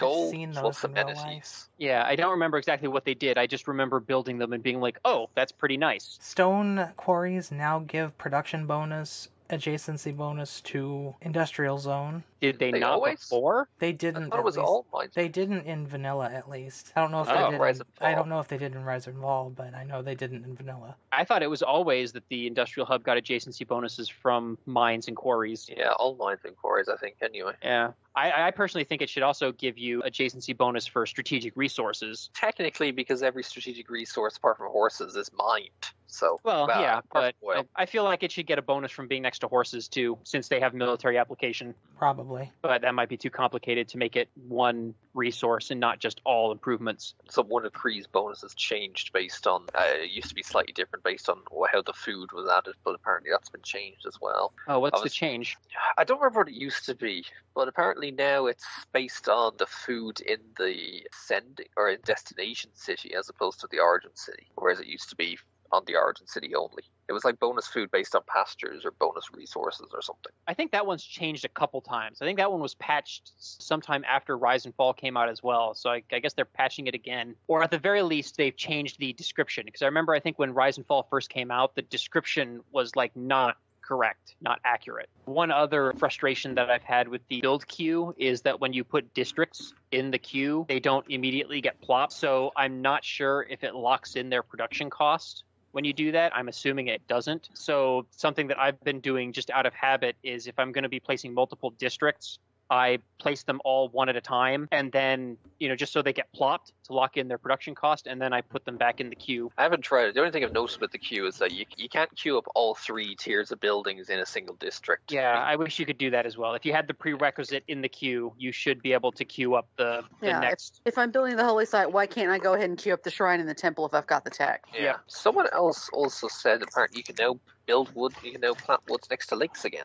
gold 0.00 0.30
seen 0.30 0.52
plus 0.52 0.80
those 0.80 0.84
in 0.84 0.94
real 0.94 1.08
amenities? 1.08 1.24
life. 1.24 1.68
Yeah, 1.78 2.04
I 2.06 2.16
don't 2.16 2.30
remember 2.32 2.58
exactly 2.58 2.88
what 2.88 3.04
they 3.04 3.14
did. 3.14 3.38
I 3.38 3.46
just 3.46 3.68
remember 3.68 4.00
building 4.00 4.38
them 4.38 4.52
and 4.52 4.62
being 4.62 4.80
like, 4.80 4.98
"Oh, 5.04 5.28
that's 5.34 5.52
pretty 5.52 5.76
nice." 5.76 6.18
Stone 6.20 6.92
quarries 6.96 7.50
now 7.52 7.80
give 7.80 8.16
production 8.18 8.66
bonus, 8.66 9.28
adjacency 9.50 10.16
bonus 10.16 10.60
to 10.62 11.14
industrial 11.20 11.78
zone. 11.78 12.24
Did 12.42 12.58
they, 12.58 12.72
They 12.72 12.80
not 12.80 12.94
always- 12.94 13.20
before? 13.20 13.68
They 13.78 13.92
didn't. 13.92 14.30
thought 14.30 14.34
at 14.34 14.40
it 14.40 14.44
was 14.44 14.56
least. 14.56 14.66
all 14.66 14.84
mines. 14.92 15.14
They 15.14 15.28
didn't 15.28 15.64
in 15.64 15.86
vanilla, 15.86 16.28
at 16.28 16.50
least. 16.50 16.92
I 16.96 17.00
don't 17.00 17.12
know 17.12 17.20
if 17.20 17.28
Oh, 17.30 17.44
they 17.44 17.50
did. 17.52 17.60
Rise 17.60 17.78
in, 17.78 17.86
and 18.00 18.08
I 18.08 18.16
don't 18.16 18.28
know 18.28 18.40
if 18.40 18.48
they 18.48 18.58
did 18.58 18.74
in 18.74 18.82
Rise 18.82 19.06
and 19.06 19.20
Fall, 19.20 19.50
but 19.50 19.74
I 19.74 19.84
know 19.84 20.02
they 20.02 20.16
didn't 20.16 20.44
in 20.44 20.56
vanilla. 20.56 20.96
I 21.12 21.22
thought 21.24 21.44
it 21.44 21.50
was 21.50 21.62
always 21.62 22.10
that 22.14 22.26
the 22.30 22.48
industrial 22.48 22.84
hub 22.84 23.04
got 23.04 23.16
adjacency 23.16 23.64
bonuses 23.64 24.08
from 24.08 24.58
mines 24.66 25.06
and 25.06 25.16
quarries. 25.16 25.70
Yeah, 25.74 25.92
all 25.92 26.16
mines 26.16 26.40
and 26.44 26.56
quarries, 26.56 26.88
I 26.88 26.96
think. 26.96 27.14
Anyway, 27.22 27.52
Yeah. 27.62 27.92
I, 28.14 28.48
I 28.48 28.50
personally 28.50 28.84
think 28.84 29.00
it 29.02 29.08
should 29.08 29.22
also 29.22 29.52
give 29.52 29.78
you 29.78 30.02
adjacency 30.02 30.54
bonus 30.54 30.84
for 30.86 31.06
strategic 31.06 31.56
resources. 31.56 32.28
technically, 32.34 32.90
because 32.90 33.22
every 33.22 33.42
strategic 33.44 33.88
resource 33.88 34.36
apart 34.36 34.58
from 34.58 34.70
horses 34.70 35.14
is 35.16 35.30
mined. 35.32 35.70
So 36.08 36.38
Well, 36.44 36.66
yeah, 36.68 37.00
but. 37.10 37.34
I 37.74 37.86
feel 37.86 38.04
like 38.04 38.22
it 38.22 38.30
should 38.30 38.46
get 38.46 38.58
a 38.58 38.62
bonus 38.62 38.90
from 38.92 39.08
being 39.08 39.22
next 39.22 39.38
to 39.40 39.48
horses 39.48 39.88
too, 39.88 40.18
since 40.24 40.48
they 40.48 40.60
have 40.60 40.74
military 40.74 41.16
application. 41.16 41.74
Probably. 41.96 42.31
But 42.62 42.82
that 42.82 42.94
might 42.94 43.08
be 43.08 43.16
too 43.16 43.30
complicated 43.30 43.88
to 43.88 43.98
make 43.98 44.16
it 44.16 44.28
one 44.48 44.94
resource 45.14 45.70
and 45.70 45.80
not 45.80 45.98
just 45.98 46.20
all 46.24 46.52
improvements. 46.52 47.14
So 47.28 47.42
one 47.42 47.64
of 47.64 47.72
Cree's 47.72 48.06
bonuses 48.06 48.54
changed 48.54 49.12
based 49.12 49.46
on 49.46 49.66
uh, 49.74 49.82
it 50.02 50.10
used 50.10 50.28
to 50.28 50.34
be 50.34 50.42
slightly 50.42 50.72
different 50.72 51.04
based 51.04 51.28
on 51.28 51.38
how 51.72 51.82
the 51.82 51.92
food 51.92 52.30
was 52.32 52.48
added, 52.48 52.74
but 52.84 52.94
apparently 52.94 53.30
that's 53.30 53.50
been 53.50 53.62
changed 53.62 54.06
as 54.06 54.18
well. 54.20 54.52
Oh, 54.68 54.80
what's 54.80 55.00
I 55.00 55.04
the 55.04 55.10
change? 55.10 55.56
I 55.98 56.04
don't 56.04 56.18
remember 56.18 56.40
what 56.40 56.48
it 56.48 56.54
used 56.54 56.86
to 56.86 56.94
be, 56.94 57.24
but 57.54 57.68
apparently 57.68 58.10
now 58.10 58.46
it's 58.46 58.66
based 58.92 59.28
on 59.28 59.54
the 59.58 59.66
food 59.66 60.20
in 60.20 60.38
the 60.58 61.02
sending 61.12 61.66
or 61.76 61.90
in 61.90 61.98
destination 62.04 62.70
city 62.74 63.14
as 63.14 63.28
opposed 63.28 63.60
to 63.60 63.68
the 63.70 63.80
origin 63.80 64.10
city, 64.14 64.46
whereas 64.54 64.80
it 64.80 64.86
used 64.86 65.10
to 65.10 65.16
be 65.16 65.38
on 65.72 65.82
the 65.86 65.96
origin 65.96 66.26
city 66.26 66.54
only. 66.54 66.82
It 67.08 67.12
was 67.12 67.24
like 67.24 67.38
bonus 67.40 67.66
food 67.66 67.90
based 67.90 68.14
on 68.14 68.22
pastures 68.26 68.84
or 68.84 68.92
bonus 68.92 69.24
resources 69.32 69.88
or 69.92 70.02
something. 70.02 70.32
I 70.46 70.54
think 70.54 70.72
that 70.72 70.86
one's 70.86 71.04
changed 71.04 71.44
a 71.44 71.48
couple 71.48 71.80
times. 71.80 72.22
I 72.22 72.24
think 72.24 72.38
that 72.38 72.50
one 72.50 72.60
was 72.60 72.74
patched 72.74 73.32
sometime 73.38 74.04
after 74.08 74.36
Rise 74.36 74.66
and 74.66 74.74
Fall 74.74 74.92
came 74.92 75.16
out 75.16 75.28
as 75.28 75.42
well. 75.42 75.74
So 75.74 75.90
I, 75.90 76.02
I 76.12 76.20
guess 76.20 76.34
they're 76.34 76.44
patching 76.44 76.86
it 76.86 76.94
again. 76.94 77.34
Or 77.48 77.62
at 77.62 77.70
the 77.70 77.78
very 77.78 78.02
least, 78.02 78.36
they've 78.36 78.56
changed 78.56 78.98
the 78.98 79.12
description. 79.12 79.64
Because 79.66 79.82
I 79.82 79.86
remember, 79.86 80.14
I 80.14 80.20
think 80.20 80.38
when 80.38 80.54
Rise 80.54 80.76
and 80.76 80.86
Fall 80.86 81.06
first 81.10 81.30
came 81.30 81.50
out, 81.50 81.74
the 81.74 81.82
description 81.82 82.60
was 82.70 82.94
like 82.94 83.14
not 83.16 83.56
correct, 83.82 84.36
not 84.40 84.60
accurate. 84.64 85.10
One 85.24 85.50
other 85.50 85.92
frustration 85.98 86.54
that 86.54 86.70
I've 86.70 86.82
had 86.82 87.08
with 87.08 87.20
the 87.28 87.40
build 87.40 87.66
queue 87.66 88.14
is 88.16 88.40
that 88.42 88.60
when 88.60 88.72
you 88.72 88.84
put 88.84 89.12
districts 89.12 89.74
in 89.90 90.10
the 90.10 90.18
queue, 90.18 90.64
they 90.68 90.80
don't 90.80 91.04
immediately 91.10 91.60
get 91.60 91.80
plopped. 91.80 92.12
So 92.12 92.52
I'm 92.56 92.80
not 92.80 93.04
sure 93.04 93.46
if 93.50 93.64
it 93.64 93.74
locks 93.74 94.14
in 94.14 94.30
their 94.30 94.42
production 94.42 94.88
cost 94.88 95.44
when 95.72 95.84
you 95.84 95.92
do 95.92 96.12
that. 96.12 96.34
I'm 96.34 96.48
assuming 96.48 96.86
it 96.86 97.06
doesn't. 97.08 97.50
So 97.54 98.06
something 98.10 98.46
that 98.48 98.58
I've 98.58 98.80
been 98.84 99.00
doing 99.00 99.32
just 99.32 99.50
out 99.50 99.66
of 99.66 99.74
habit 99.74 100.16
is 100.22 100.46
if 100.46 100.58
I'm 100.58 100.72
going 100.72 100.84
to 100.84 100.88
be 100.88 101.00
placing 101.00 101.34
multiple 101.34 101.70
districts, 101.70 102.38
I 102.72 103.00
place 103.18 103.42
them 103.42 103.60
all 103.66 103.90
one 103.90 104.08
at 104.08 104.16
a 104.16 104.20
time, 104.20 104.66
and 104.72 104.90
then 104.90 105.36
you 105.60 105.68
know 105.68 105.76
just 105.76 105.92
so 105.92 106.00
they 106.00 106.14
get 106.14 106.32
plopped 106.32 106.72
to 106.84 106.94
lock 106.94 107.18
in 107.18 107.28
their 107.28 107.36
production 107.36 107.74
cost, 107.74 108.06
and 108.06 108.20
then 108.20 108.32
I 108.32 108.40
put 108.40 108.64
them 108.64 108.78
back 108.78 108.98
in 108.98 109.10
the 109.10 109.14
queue. 109.14 109.52
I 109.58 109.62
haven't 109.62 109.82
tried 109.82 110.06
it. 110.06 110.14
The 110.14 110.20
only 110.20 110.32
thing 110.32 110.42
I've 110.42 110.54
noticed 110.54 110.80
with 110.80 110.90
the 110.90 110.98
queue 110.98 111.26
is 111.26 111.36
that 111.36 111.52
you, 111.52 111.66
you 111.76 111.90
can't 111.90 112.10
queue 112.16 112.38
up 112.38 112.46
all 112.54 112.74
three 112.74 113.14
tiers 113.14 113.52
of 113.52 113.60
buildings 113.60 114.08
in 114.08 114.18
a 114.20 114.26
single 114.26 114.56
district. 114.56 115.12
Yeah, 115.12 115.32
I 115.38 115.54
wish 115.56 115.78
you 115.78 115.84
could 115.84 115.98
do 115.98 116.10
that 116.10 116.24
as 116.24 116.38
well. 116.38 116.54
If 116.54 116.64
you 116.64 116.72
had 116.72 116.88
the 116.88 116.94
prerequisite 116.94 117.62
in 117.68 117.82
the 117.82 117.90
queue, 117.90 118.32
you 118.38 118.52
should 118.52 118.80
be 118.80 118.94
able 118.94 119.12
to 119.12 119.24
queue 119.24 119.54
up 119.54 119.68
the, 119.76 120.02
the 120.20 120.28
Yeah, 120.28 120.40
next. 120.40 120.80
If 120.86 120.96
I'm 120.96 121.10
building 121.10 121.36
the 121.36 121.44
holy 121.44 121.66
site, 121.66 121.92
why 121.92 122.06
can't 122.06 122.30
I 122.30 122.38
go 122.38 122.54
ahead 122.54 122.70
and 122.70 122.78
queue 122.78 122.94
up 122.94 123.02
the 123.02 123.10
shrine 123.10 123.38
and 123.38 123.48
the 123.48 123.54
temple 123.54 123.84
if 123.84 123.92
I've 123.92 124.06
got 124.06 124.24
the 124.24 124.30
tech? 124.30 124.64
Yeah. 124.74 124.96
Someone 125.08 125.46
else 125.52 125.90
also 125.92 126.26
said 126.28 126.62
apparently 126.62 126.98
you 126.98 127.04
can 127.04 127.16
now 127.18 127.38
build 127.66 127.94
wood, 127.94 128.14
you 128.24 128.32
can 128.32 128.40
now 128.40 128.54
plant 128.54 128.80
woods 128.88 129.08
next 129.10 129.26
to 129.28 129.36
lakes 129.36 129.66
again. 129.66 129.84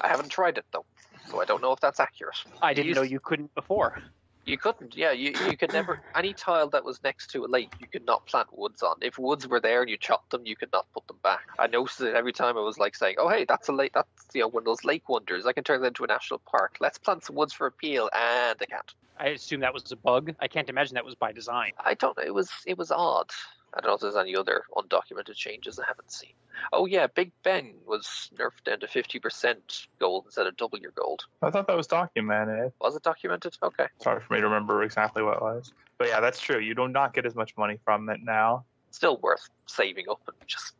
I 0.00 0.08
haven't 0.08 0.30
tried 0.30 0.56
it 0.56 0.64
though, 0.72 0.86
so 1.30 1.40
I 1.40 1.44
don't 1.44 1.62
know 1.62 1.72
if 1.72 1.80
that's 1.80 2.00
accurate. 2.00 2.36
I 2.62 2.74
didn't 2.74 2.88
You 2.88 2.94
know 2.94 3.02
you 3.02 3.20
couldn't 3.20 3.54
before. 3.54 3.98
You 4.46 4.56
couldn't, 4.56 4.96
yeah. 4.96 5.12
You 5.12 5.32
you 5.48 5.56
could 5.56 5.72
never 5.72 6.00
any 6.16 6.32
tile 6.32 6.68
that 6.70 6.84
was 6.84 6.98
next 7.04 7.30
to 7.32 7.44
a 7.44 7.46
lake, 7.46 7.70
you 7.78 7.86
could 7.86 8.04
not 8.06 8.26
plant 8.26 8.48
woods 8.52 8.82
on. 8.82 8.96
If 9.02 9.18
woods 9.18 9.46
were 9.46 9.60
there 9.60 9.82
and 9.82 9.90
you 9.90 9.96
chopped 9.96 10.30
them, 10.30 10.42
you 10.44 10.56
could 10.56 10.72
not 10.72 10.86
put 10.94 11.06
them 11.06 11.18
back. 11.22 11.42
I 11.58 11.66
noticed 11.66 12.00
it 12.00 12.14
every 12.14 12.32
time 12.32 12.56
I 12.56 12.62
was 12.62 12.78
like 12.78 12.96
saying, 12.96 13.16
"Oh, 13.18 13.28
hey, 13.28 13.44
that's 13.46 13.68
a 13.68 13.72
lake. 13.72 13.92
That's 13.94 14.08
you 14.34 14.40
know 14.40 14.48
one 14.48 14.62
of 14.62 14.64
those 14.64 14.84
lake 14.84 15.08
wonders. 15.08 15.46
I 15.46 15.52
can 15.52 15.62
turn 15.62 15.82
that 15.82 15.88
into 15.88 16.04
a 16.04 16.06
national 16.06 16.40
park. 16.50 16.76
Let's 16.80 16.98
plant 16.98 17.24
some 17.24 17.36
woods 17.36 17.52
for 17.52 17.66
appeal." 17.66 18.10
And 18.14 18.56
I 18.60 18.66
can't. 18.68 18.94
I 19.18 19.26
assume 19.28 19.60
that 19.60 19.74
was 19.74 19.92
a 19.92 19.96
bug. 19.96 20.34
I 20.40 20.48
can't 20.48 20.70
imagine 20.70 20.94
that 20.94 21.04
was 21.04 21.14
by 21.14 21.32
design. 21.32 21.72
I 21.78 21.94
don't 21.94 22.16
know. 22.16 22.24
It 22.24 22.34
was 22.34 22.50
it 22.66 22.78
was 22.78 22.90
odd. 22.90 23.30
I 23.74 23.80
don't 23.80 23.90
know 23.90 23.94
if 23.94 24.00
there's 24.00 24.16
any 24.16 24.34
other 24.34 24.64
undocumented 24.76 25.34
changes 25.34 25.78
I 25.78 25.84
haven't 25.86 26.10
seen. 26.10 26.32
Oh 26.72 26.86
yeah, 26.86 27.06
Big 27.06 27.32
Ben 27.42 27.72
was 27.86 28.30
nerfed 28.36 28.64
down 28.64 28.80
to 28.80 28.88
fifty 28.88 29.18
percent 29.18 29.86
gold 29.98 30.24
instead 30.26 30.46
of 30.46 30.56
double 30.56 30.78
your 30.78 30.90
gold. 30.92 31.24
I 31.42 31.50
thought 31.50 31.66
that 31.68 31.76
was 31.76 31.86
documented. 31.86 32.72
Was 32.80 32.96
it 32.96 33.02
documented? 33.02 33.56
Okay. 33.62 33.86
It's 33.96 34.04
hard 34.04 34.22
for 34.22 34.34
me 34.34 34.40
to 34.40 34.46
remember 34.46 34.82
exactly 34.82 35.22
what 35.22 35.36
it 35.36 35.42
was. 35.42 35.72
But 35.98 36.08
yeah, 36.08 36.20
that's 36.20 36.40
true. 36.40 36.58
You 36.58 36.74
do 36.74 36.88
not 36.88 37.14
get 37.14 37.26
as 37.26 37.34
much 37.34 37.56
money 37.56 37.78
from 37.84 38.08
it 38.08 38.20
now. 38.22 38.64
Still 38.90 39.18
worth 39.18 39.48
saving 39.66 40.06
up 40.10 40.20
and 40.26 40.36
just 40.48 40.74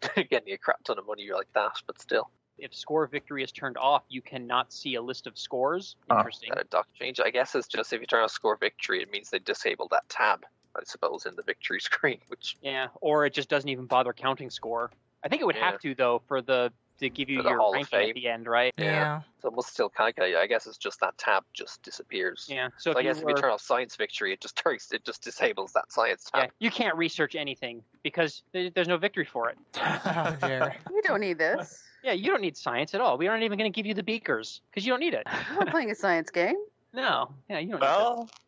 getting 0.30 0.52
a 0.52 0.58
crap 0.58 0.82
ton 0.84 0.98
of 0.98 1.06
money 1.06 1.28
like 1.32 1.52
that, 1.54 1.82
but 1.86 2.00
still. 2.00 2.30
If 2.58 2.74
score 2.74 3.06
victory 3.06 3.42
is 3.42 3.52
turned 3.52 3.76
off, 3.76 4.04
you 4.08 4.22
cannot 4.22 4.72
see 4.72 4.94
a 4.94 5.02
list 5.02 5.26
of 5.26 5.36
scores. 5.36 5.96
Huh. 6.10 6.18
Interesting. 6.18 6.50
That 6.54 6.62
a 6.62 6.64
doc 6.64 6.86
change. 6.98 7.20
I 7.20 7.30
guess 7.30 7.54
it's 7.54 7.66
just 7.66 7.92
if 7.92 8.00
you 8.00 8.06
turn 8.06 8.22
off 8.24 8.30
score 8.30 8.56
victory, 8.56 9.02
it 9.02 9.10
means 9.10 9.28
they 9.30 9.38
disable 9.38 9.88
that 9.88 10.08
tab. 10.08 10.44
I 10.76 10.84
suppose 10.84 11.26
in 11.26 11.34
the 11.36 11.42
victory 11.42 11.80
screen, 11.90 12.18
which 12.28 12.56
Yeah, 12.62 12.88
or 13.00 13.26
it 13.26 13.32
just 13.34 13.48
doesn't 13.48 13.68
even 13.68 13.86
bother 13.86 14.12
counting 14.12 14.50
score. 14.50 14.90
I 15.24 15.28
think 15.28 15.42
it 15.42 15.44
would 15.46 15.56
Yeah. 15.56 15.72
have 15.72 15.80
to 15.80 15.94
though 15.94 16.22
for 16.28 16.42
the 16.42 16.72
to 16.98 17.10
give 17.10 17.28
you 17.28 17.42
the 17.42 17.50
your 17.50 17.58
Hall 17.58 17.74
ranking 17.74 18.08
at 18.08 18.14
the 18.14 18.26
end, 18.26 18.46
right? 18.46 18.72
Yeah. 18.78 19.20
so 19.42 19.48
it 19.48 19.54
must 19.54 19.68
still 19.68 19.90
calculate. 19.90 20.34
I 20.34 20.46
guess 20.46 20.66
it's 20.66 20.78
just 20.78 20.98
that 21.00 21.18
tab 21.18 21.44
just 21.52 21.82
disappears. 21.82 22.46
Yeah. 22.48 22.68
So 22.78 22.92
So 22.92 22.98
I 22.98 23.00
if 23.00 23.04
you 23.04 23.10
guess 23.12 23.22
if 23.22 23.28
you 23.28 23.34
turn 23.34 23.50
off 23.50 23.60
science 23.60 23.96
victory, 23.96 24.32
it 24.32 24.40
just 24.40 24.56
turns 24.64 24.90
it 24.92 25.04
just 25.04 25.22
disables 25.22 25.72
that 25.74 25.92
science 25.92 26.30
tab. 26.32 26.44
yeah, 26.44 26.50
you 26.58 26.70
can't 26.70 26.96
research 26.96 27.34
anything 27.34 27.82
because 28.02 28.42
there's 28.52 28.88
no 28.88 28.96
victory 28.96 29.26
for 29.26 29.50
it. 29.50 29.58
oh 29.76 30.36
dear. 30.40 30.74
You 30.90 31.02
don't 31.02 31.20
need 31.20 31.36
this. 31.38 31.82
Yeah, 32.02 32.12
you 32.12 32.30
don't 32.30 32.40
need 32.40 32.56
science 32.56 32.94
at 32.94 33.00
all. 33.02 33.18
We 33.18 33.26
aren't 33.26 33.42
even 33.42 33.58
going 33.58 33.70
to 33.70 33.74
give 33.76 33.84
you 33.84 33.92
the 33.94 34.02
beakers 34.02 34.60
because 34.70 34.86
you 34.86 34.92
don't 34.92 35.00
need 35.00 35.12
it. 35.14 35.24
I'm 35.26 35.66
playing 35.66 35.90
a 35.90 35.94
science 35.94 36.30
game. 36.30 36.56
No. 36.94 37.30
Yeah, 37.50 37.58
you 37.58 37.72
don't. 37.72 37.80
need 37.80 37.86
Well, 37.86 38.28
it, 38.30 38.40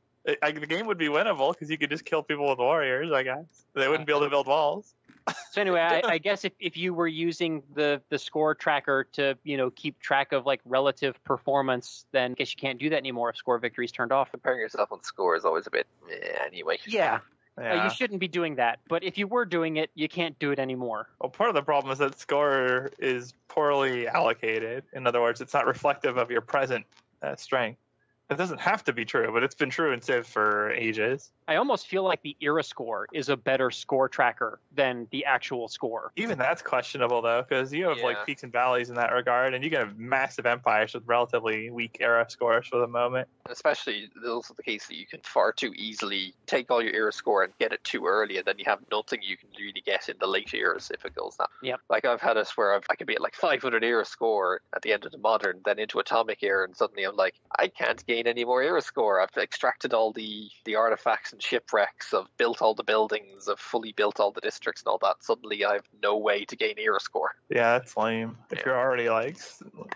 I, 0.42 0.52
the 0.52 0.66
game 0.66 0.86
would 0.86 0.98
be 0.98 1.08
winnable 1.08 1.52
because 1.52 1.70
you 1.70 1.78
could 1.78 1.90
just 1.90 2.04
kill 2.04 2.22
people 2.22 2.48
with 2.48 2.58
warriors. 2.58 3.10
I 3.12 3.22
guess 3.22 3.44
they 3.74 3.88
wouldn't 3.88 4.06
be 4.06 4.12
able 4.12 4.24
to 4.24 4.30
build 4.30 4.46
walls. 4.46 4.94
So 5.52 5.60
anyway, 5.60 5.80
I, 5.80 6.02
I 6.08 6.18
guess 6.18 6.44
if, 6.46 6.52
if 6.58 6.76
you 6.76 6.94
were 6.94 7.06
using 7.06 7.62
the 7.74 8.00
the 8.08 8.18
score 8.18 8.54
tracker 8.54 9.04
to 9.12 9.36
you 9.44 9.56
know 9.58 9.70
keep 9.70 10.00
track 10.00 10.32
of 10.32 10.46
like 10.46 10.60
relative 10.64 11.22
performance, 11.24 12.06
then 12.12 12.32
I 12.32 12.34
guess 12.34 12.52
you 12.52 12.58
can't 12.58 12.78
do 12.78 12.88
that 12.90 12.96
anymore 12.96 13.28
if 13.30 13.36
score 13.36 13.58
victory 13.58 13.84
is 13.84 13.92
turned 13.92 14.12
off. 14.12 14.30
Comparing 14.30 14.60
yourself 14.60 14.90
on 14.90 15.02
score 15.02 15.36
is 15.36 15.44
always 15.44 15.66
a 15.66 15.70
bit 15.70 15.86
eh, 16.10 16.44
anyway. 16.46 16.78
Yeah. 16.86 17.20
Uh, 17.58 17.62
Yeah. 17.62 17.84
you 17.84 17.90
shouldn't 17.90 18.20
be 18.20 18.28
doing 18.28 18.54
that. 18.56 18.78
But 18.88 19.02
if 19.04 19.18
you 19.18 19.26
were 19.26 19.44
doing 19.44 19.76
it, 19.76 19.90
you 19.94 20.08
can't 20.08 20.38
do 20.38 20.50
it 20.52 20.58
anymore. 20.58 21.08
Well, 21.20 21.30
part 21.30 21.48
of 21.50 21.54
the 21.56 21.62
problem 21.62 21.92
is 21.92 21.98
that 21.98 22.18
score 22.18 22.90
is 22.98 23.34
poorly 23.48 24.06
allocated. 24.06 24.84
In 24.92 25.06
other 25.06 25.20
words, 25.20 25.40
it's 25.40 25.54
not 25.54 25.66
reflective 25.66 26.16
of 26.16 26.30
your 26.30 26.40
present 26.40 26.86
uh, 27.20 27.36
strength. 27.36 27.80
It 28.30 28.36
doesn't 28.36 28.60
have 28.60 28.84
to 28.84 28.92
be 28.92 29.04
true, 29.06 29.32
but 29.32 29.42
it's 29.42 29.54
been 29.54 29.70
true 29.70 29.92
in 29.92 30.02
Civ 30.02 30.26
for 30.26 30.70
ages. 30.72 31.30
I 31.48 31.56
almost 31.56 31.86
feel 31.86 32.02
like 32.02 32.20
the 32.20 32.36
era 32.40 32.62
score 32.62 33.06
is 33.14 33.30
a 33.30 33.36
better 33.36 33.70
score 33.70 34.06
tracker 34.06 34.60
than 34.74 35.08
the 35.10 35.24
actual 35.24 35.68
score. 35.68 36.12
Even 36.16 36.36
that's 36.36 36.60
questionable 36.60 37.22
though, 37.22 37.42
because 37.48 37.72
you 37.72 37.86
have 37.88 37.96
Yeah. 37.96 38.04
like 38.04 38.26
peaks 38.26 38.42
and 38.42 38.52
valleys 38.52 38.90
in 38.90 38.96
that 38.96 39.12
regard, 39.12 39.54
and 39.54 39.64
you 39.64 39.70
can 39.70 39.78
have 39.80 39.98
massive 39.98 40.44
empires 40.44 40.92
with 40.92 41.04
relatively 41.06 41.70
weak 41.70 41.96
era 42.00 42.26
scores 42.28 42.66
for 42.68 42.78
the 42.78 42.86
moment. 42.86 43.28
Especially 43.48 44.10
it's 44.14 44.28
also 44.28 44.52
the 44.52 44.62
case 44.62 44.86
that 44.88 44.96
you 44.96 45.06
can 45.06 45.20
far 45.22 45.50
too 45.50 45.72
easily 45.74 46.34
take 46.46 46.70
all 46.70 46.82
your 46.82 46.92
era 46.92 47.12
score 47.12 47.44
and 47.44 47.56
get 47.58 47.72
it 47.72 47.82
too 47.82 48.06
early, 48.06 48.36
and 48.36 48.44
then 48.44 48.58
you 48.58 48.64
have 48.66 48.80
nothing 48.92 49.20
you 49.22 49.38
can 49.38 49.48
really 49.58 49.82
get 49.86 50.10
in 50.10 50.16
the 50.20 50.26
late 50.26 50.52
eras 50.52 50.90
if 50.92 51.06
it 51.06 51.14
goes 51.14 51.34
that. 51.38 51.48
Yep. 51.62 51.80
Like 51.88 52.04
I've 52.04 52.20
had 52.20 52.36
it 52.36 52.48
where 52.56 52.74
I've, 52.74 52.84
I 52.90 52.94
could 52.94 53.06
be 53.06 53.14
at 53.14 53.22
like 53.22 53.34
500 53.34 53.82
era 53.82 54.04
score 54.04 54.60
at 54.74 54.82
the 54.82 54.92
end 54.92 55.06
of 55.06 55.12
the 55.12 55.18
modern, 55.18 55.62
then 55.64 55.78
into 55.78 55.98
atomic 55.98 56.42
era, 56.42 56.64
and 56.64 56.76
suddenly 56.76 57.04
I'm 57.04 57.16
like, 57.16 57.34
I 57.58 57.68
can't 57.68 58.04
gain 58.06 58.17
any 58.26 58.44
more 58.44 58.62
era 58.62 58.80
score. 58.80 59.20
I've 59.20 59.36
extracted 59.36 59.94
all 59.94 60.12
the 60.12 60.50
the 60.64 60.74
artifacts 60.74 61.32
and 61.32 61.42
shipwrecks. 61.42 62.12
I've 62.12 62.34
built 62.36 62.60
all 62.62 62.74
the 62.74 62.84
buildings. 62.84 63.48
I've 63.48 63.60
fully 63.60 63.92
built 63.92 64.20
all 64.20 64.30
the 64.30 64.40
districts 64.40 64.82
and 64.82 64.88
all 64.88 64.98
that. 64.98 65.16
Suddenly 65.20 65.64
I 65.64 65.74
have 65.74 65.84
no 66.02 66.16
way 66.16 66.44
to 66.46 66.56
gain 66.56 66.74
era 66.78 67.00
score. 67.00 67.30
Yeah, 67.48 67.78
that's 67.78 67.96
lame. 67.96 68.36
If 68.50 68.58
Yeah. 68.58 68.62
you're 68.66 68.78
already 68.78 69.08
like 69.08 69.36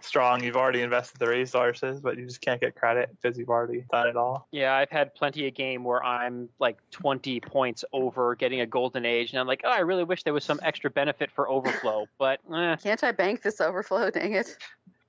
strong, 0.01 0.43
you've 0.43 0.57
already 0.57 0.83
invested 0.83 1.18
the 1.18 1.29
resources, 1.29 2.01
but 2.01 2.16
you 2.16 2.27
just 2.27 2.41
can't 2.41 2.61
get 2.61 2.75
credit 2.75 3.11
because 3.20 3.39
you've 3.39 3.51
already 3.51 3.85
done 3.91 4.09
it 4.09 4.16
all. 4.16 4.49
Yeah, 4.53 4.75
I've 4.75 4.91
had 4.91 5.14
plenty 5.14 5.47
of 5.49 5.55
game 5.55 5.85
where 5.85 6.03
I'm 6.05 6.49
like 6.59 6.79
20 6.91 7.41
points 7.41 7.85
over 7.93 8.35
getting 8.37 8.61
a 8.61 8.66
golden 8.66 9.05
age, 9.05 9.33
and 9.33 9.41
I'm 9.41 9.47
like, 9.47 9.62
oh, 9.64 9.70
I 9.70 9.81
really 9.81 10.05
wish 10.05 10.23
there 10.23 10.33
was 10.35 10.45
some 10.45 10.61
extra 10.62 10.91
benefit 10.91 11.31
for 11.31 11.49
overflow, 11.49 12.07
but 12.18 12.41
eh, 12.55 12.77
Can't 12.77 13.03
I 13.05 13.12
bank 13.12 13.43
this 13.43 13.61
overflow? 13.61 14.11
Dang 14.11 14.33
it. 14.35 14.57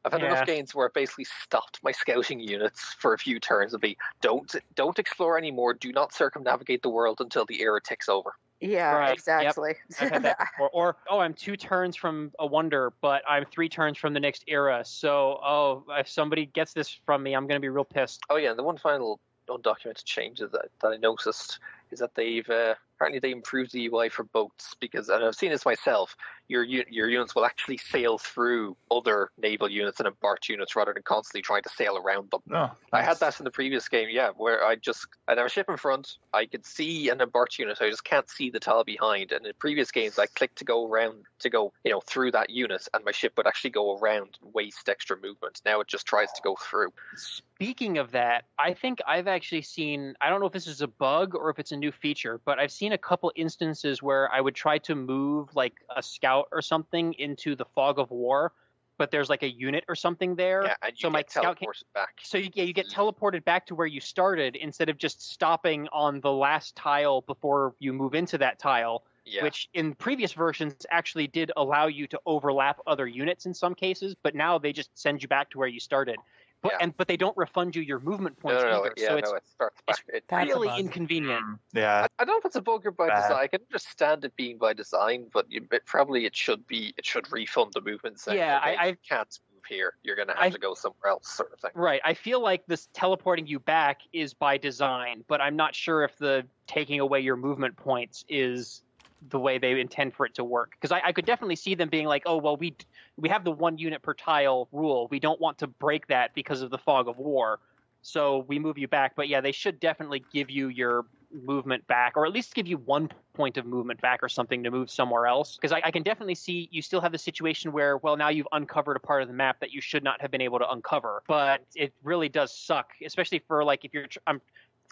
I've 0.06 0.12
had 0.12 0.22
Yeah. 0.22 0.28
enough 0.28 0.46
games 0.46 0.76
where 0.76 0.88
I've 0.88 0.94
basically 0.94 1.26
stopped 1.26 1.80
my 1.84 1.92
scouting 1.92 2.40
units 2.40 2.94
for 3.00 3.14
a 3.14 3.18
few 3.18 3.40
turns 3.40 3.74
and 3.74 3.82
be 3.82 3.98
don't 4.22 4.54
don't 4.76 5.00
explore 5.00 5.38
anymore. 5.38 5.74
Do 5.74 5.92
not 5.92 6.14
circumnavigate 6.14 6.82
the 6.82 6.90
world 6.90 7.22
until 7.22 7.46
the 7.46 7.62
era 7.62 7.80
ticks 7.82 8.10
over. 8.10 8.34
Yeah, 8.60 8.96
Right, 8.96 9.14
exactly. 9.14 9.76
I've 10.00 10.10
had 10.10 10.24
that 10.24 10.40
before. 10.58 10.70
Or, 10.70 10.96
oh, 11.10 11.20
I'm 11.20 11.34
two 11.34 11.58
turns 11.58 11.98
from 11.98 12.32
a 12.40 12.46
wonder, 12.46 12.94
but 13.02 13.22
I'm 13.28 13.44
three 13.46 13.68
turns 13.68 13.98
from 13.98 14.14
the 14.14 14.22
next 14.22 14.46
era. 14.48 14.84
So, 14.86 15.40
oh, 15.44 15.84
if 15.90 16.08
somebody 16.08 16.46
gets 16.46 16.72
this 16.72 16.98
from 17.06 17.24
me, 17.24 17.34
I'm 17.34 17.46
going 17.46 17.58
to 17.58 17.62
be 17.62 17.68
real 17.68 17.84
pissed. 17.84 18.22
Oh 18.30 18.38
yeah, 18.38 18.54
the 18.54 18.64
one 18.64 18.78
final 18.78 19.20
undocumented 19.50 20.06
change 20.06 20.40
that, 20.40 20.52
that 20.52 20.88
I 20.88 20.96
noticed 20.96 21.60
is 21.94 22.00
that 22.00 22.16
they've 22.16 22.50
uh, 22.50 22.76
apparently 22.96 23.20
they 23.20 23.32
improved 23.32 23.72
the 23.72 23.88
UI 23.88 24.10
for 24.10 24.24
boats 24.24 24.76
because 24.80 25.10
and 25.10 25.24
I've 25.24 25.36
seen 25.36 25.52
this 25.52 25.66
myself. 25.66 26.16
Your 26.50 26.64
your 26.64 27.10
units 27.10 27.36
will 27.36 27.46
actually 27.46 27.78
sail 27.78 28.18
through 28.18 28.76
other 28.92 29.30
naval 29.38 29.70
units 29.70 30.00
and 30.00 30.08
embarked 30.08 30.50
units 30.50 30.76
rather 30.76 30.94
than 30.94 31.04
constantly 31.04 31.42
trying 31.42 31.64
to 31.64 31.70
sail 31.70 31.98
around 31.98 32.32
them. 32.32 32.42
No, 32.48 32.72
I 32.92 33.02
had 33.02 33.20
that 33.20 33.40
in 33.40 33.46
the 33.46 33.52
previous 33.52 33.88
game, 33.88 34.10
yeah, 34.12 34.30
where 34.36 34.64
I 34.66 34.76
just 34.76 35.08
I 35.28 35.36
have 35.36 35.46
a 35.46 35.50
ship 35.50 35.70
in 35.70 35.78
front, 35.78 36.18
I 36.34 36.46
could 36.46 36.66
see 36.66 37.10
an 37.10 37.22
embarked 37.22 37.58
unit, 37.60 37.78
I 37.82 37.90
just 37.90 38.04
can't 38.04 38.30
see 38.30 38.50
the 38.50 38.60
tile 38.60 38.84
behind. 38.84 39.32
And 39.32 39.46
in 39.46 39.54
previous 39.58 39.92
games, 39.92 40.20
I 40.20 40.26
clicked 40.26 40.58
to 40.58 40.66
go 40.66 40.88
around 40.88 41.24
to 41.40 41.50
go, 41.50 41.72
you 41.84 41.92
know, 41.92 42.02
through 42.02 42.32
that 42.32 42.50
unit, 42.50 42.88
and 42.94 43.06
my 43.06 43.12
ship 43.12 43.34
would 43.38 43.48
actually 43.48 43.72
go 43.72 43.98
around 43.98 44.38
and 44.42 44.54
waste 44.54 44.90
extra 44.90 45.16
movement. 45.18 45.62
Now 45.66 45.80
it 45.80 45.88
just 45.88 46.06
tries 46.06 46.32
to 46.34 46.42
go 46.42 46.56
through. 46.56 46.92
Speaking 47.16 47.98
of 47.98 48.12
that, 48.12 48.46
I 48.60 48.74
think 48.74 49.00
I've 49.08 49.28
actually 49.28 49.62
seen, 49.62 50.16
I 50.20 50.30
don't 50.30 50.42
know 50.42 50.48
if 50.48 50.54
this 50.54 50.68
is 50.68 50.82
a 50.82 50.88
bug 50.88 51.36
or 51.36 51.50
if 51.50 51.60
it's 51.60 51.72
a 51.72 51.78
new 51.84 51.92
feature, 51.92 52.40
but 52.46 52.60
I've 52.60 52.72
seen 52.72 52.94
a 52.94 52.98
couple 52.98 53.32
instances 53.36 54.02
where 54.02 54.32
I 54.32 54.40
would 54.40 54.56
try 54.56 54.78
to 54.80 54.96
move 54.96 55.50
like 55.56 55.74
a 55.96 56.02
scout 56.02 56.48
or 56.52 56.62
something 56.62 57.14
into 57.20 57.56
the 57.56 57.66
fog 57.76 58.00
of 58.00 58.10
war, 58.10 58.54
but 58.98 59.12
there's 59.12 59.30
like 59.30 59.44
a 59.44 59.52
unit 59.52 59.84
or 59.90 59.96
something 59.96 60.36
there. 60.36 60.64
Yeah, 60.64 60.76
and 60.82 60.92
you 60.94 61.02
so 61.02 61.10
my 61.10 61.20
get 61.20 61.32
scout 61.32 61.58
can, 61.60 61.68
back. 61.94 62.14
so 62.24 62.38
you, 62.38 62.50
yeah, 62.54 62.64
you 62.64 62.74
get 62.74 62.88
mm. 62.88 62.94
teleported 62.94 63.44
back 63.44 63.66
to 63.68 63.76
where 63.76 63.88
you 63.96 64.00
started 64.00 64.56
instead 64.56 64.90
of 64.90 64.98
just 64.98 65.18
stopping 65.36 65.88
on 65.92 66.22
the 66.22 66.32
last 66.32 66.76
tile 66.76 67.22
before 67.22 67.76
you 67.80 67.92
move 67.92 68.14
into 68.16 68.38
that 68.38 68.60
tile, 68.60 69.04
Yeah, 69.26 69.44
which 69.44 69.68
in 69.74 69.94
previous 69.96 70.32
versions 70.32 70.86
actually 70.90 71.28
did 71.28 71.52
allow 71.58 71.88
you 71.88 72.08
to 72.08 72.20
overlap 72.26 72.80
other 72.88 73.08
units 73.08 73.46
in 73.46 73.54
some 73.54 73.76
cases, 73.76 74.16
but 74.24 74.36
now 74.36 74.58
they 74.58 74.72
just 74.72 74.90
send 74.98 75.22
you 75.22 75.28
back 75.28 75.50
to 75.52 75.58
where 75.58 75.68
you 75.68 75.82
started. 75.82 76.18
But 76.64 76.72
Yeah. 76.72 76.78
and 76.82 76.98
but 76.98 77.08
they 77.10 77.18
don't 77.18 77.36
refund 77.38 77.76
you 77.76 77.82
your 77.84 78.00
movement 78.00 78.40
points 78.40 78.64
no, 78.64 78.70
no, 78.72 78.80
either. 78.80 78.94
yeah, 78.98 79.08
so 79.10 79.18
it's 79.18 79.30
no, 79.32 79.36
it 79.38 79.44
starts 79.48 79.82
it's 79.88 80.00
back. 80.00 80.06
It, 80.16 80.24
That's 80.30 80.46
a 80.50 80.54
really 80.54 80.68
bug. 80.70 80.80
inconvenient. 80.80 81.42
Hmm. 81.44 81.54
Yeah, 81.78 82.08
I 82.18 82.24
don't 82.24 82.34
know 82.34 82.38
if 82.40 82.46
it's 82.46 82.56
a 82.56 82.62
bug 82.62 82.86
or 82.86 82.92
by 82.92 83.08
Bad. 83.08 83.22
design. 83.24 83.38
I 83.44 83.48
can 83.48 83.60
understand 83.70 84.24
it 84.26 84.36
being 84.38 84.58
by 84.58 84.72
design, 84.74 85.26
but 85.34 85.46
you, 85.52 85.68
it, 85.72 85.86
probably 85.86 86.26
it 86.26 86.36
should 86.36 86.66
be. 86.66 86.94
It 86.98 87.06
should 87.06 87.30
refund 87.32 87.74
the 87.74 87.82
movement. 87.82 88.20
Saying, 88.20 88.38
Yeah, 88.38 88.60
I- 88.64 88.72
okay, 88.72 88.78
I- 88.82 88.88
you 88.88 88.98
can't 89.08 89.40
move 89.54 89.66
here. 89.68 89.94
You're 90.04 90.16
going 90.16 90.30
to 90.30 90.34
have 90.36 90.44
I- 90.44 90.50
to 90.52 90.58
go 90.60 90.74
somewhere 90.74 91.12
else, 91.12 91.28
sort 91.30 91.52
of 91.52 91.60
thing. 91.60 91.72
Right. 91.76 92.02
I 92.06 92.14
feel 92.14 92.40
like 92.42 92.66
this 92.68 92.88
teleporting 92.94 93.46
you 93.46 93.60
back 93.60 94.02
is 94.14 94.34
by 94.34 94.58
design, 94.58 95.26
but 95.28 95.42
I'm 95.42 95.58
not 95.58 95.76
sure 95.76 96.04
if 96.04 96.18
the 96.18 96.46
taking 96.68 97.02
away 97.02 97.20
your 97.20 97.36
movement 97.36 97.76
points 97.76 98.24
is 98.30 98.84
the 99.30 99.40
way 99.40 99.58
they 99.58 99.80
intend 99.80 100.14
for 100.14 100.26
it 100.26 100.36
to 100.36 100.44
work. 100.44 100.72
Because 100.72 100.92
I, 100.92 101.02
I 101.06 101.12
could 101.12 101.26
definitely 101.26 101.56
see 101.56 101.76
them 101.76 101.90
being 101.90 102.06
like, 102.06 102.24
oh 102.26 102.38
well, 102.38 102.58
we 102.58 102.76
we 103.18 103.30
have 103.30 103.44
the 103.44 103.52
one 103.52 103.78
unit 103.78 104.02
per 104.02 104.14
tile 104.14 104.68
rule. 104.72 105.08
We 105.10 105.20
don't 105.20 105.40
want 105.40 105.60
to 105.60 105.68
break 105.68 106.08
that 106.08 106.34
because 106.34 106.62
of 106.62 106.70
the 106.70 106.78
fog 106.78 107.08
of 107.08 107.18
war, 107.18 107.60
so 108.02 108.46
we 108.48 108.60
move 108.60 108.78
you 108.78 108.88
back. 108.88 109.16
But 109.16 109.28
yeah, 109.28 109.42
they 109.42 109.52
should 109.52 109.80
definitely 109.80 110.24
give 110.32 110.50
you 110.50 110.68
your 110.68 111.06
movement 111.34 111.86
back, 111.88 112.14
or 112.16 112.26
at 112.26 112.32
least 112.32 112.54
give 112.54 112.68
you 112.68 112.78
one 112.78 113.10
point 113.34 113.58
of 113.58 113.66
movement 113.66 114.00
back 114.02 114.22
or 114.22 114.30
something 114.30 114.64
to 114.64 114.70
move 114.70 114.90
somewhere 114.90 115.26
else. 115.26 115.56
Because 115.56 115.72
I, 115.72 115.82
I 115.86 115.92
can 115.92 116.04
definitely 116.04 116.36
see 116.36 116.70
you 116.72 116.82
still 116.82 117.02
have 117.02 117.12
the 117.12 117.18
situation 117.18 117.72
where, 117.72 117.98
well, 117.98 118.16
now 118.16 118.30
you've 118.30 118.48
uncovered 118.52 118.96
a 118.98 119.00
part 119.00 119.24
of 119.24 119.28
the 119.28 119.34
map 119.34 119.60
that 119.60 119.72
you 119.72 119.82
should 119.82 120.04
not 120.04 120.22
have 120.22 120.30
been 120.30 120.42
able 120.42 120.60
to 120.60 120.70
uncover. 120.70 121.24
But 121.28 121.62
it 121.76 121.94
really 122.04 122.30
does 122.30 122.56
suck, 122.56 122.92
especially 123.04 123.40
for 123.48 123.64
like 123.64 123.86
if 123.86 123.94
you're. 123.94 124.08
I'm 124.28 124.42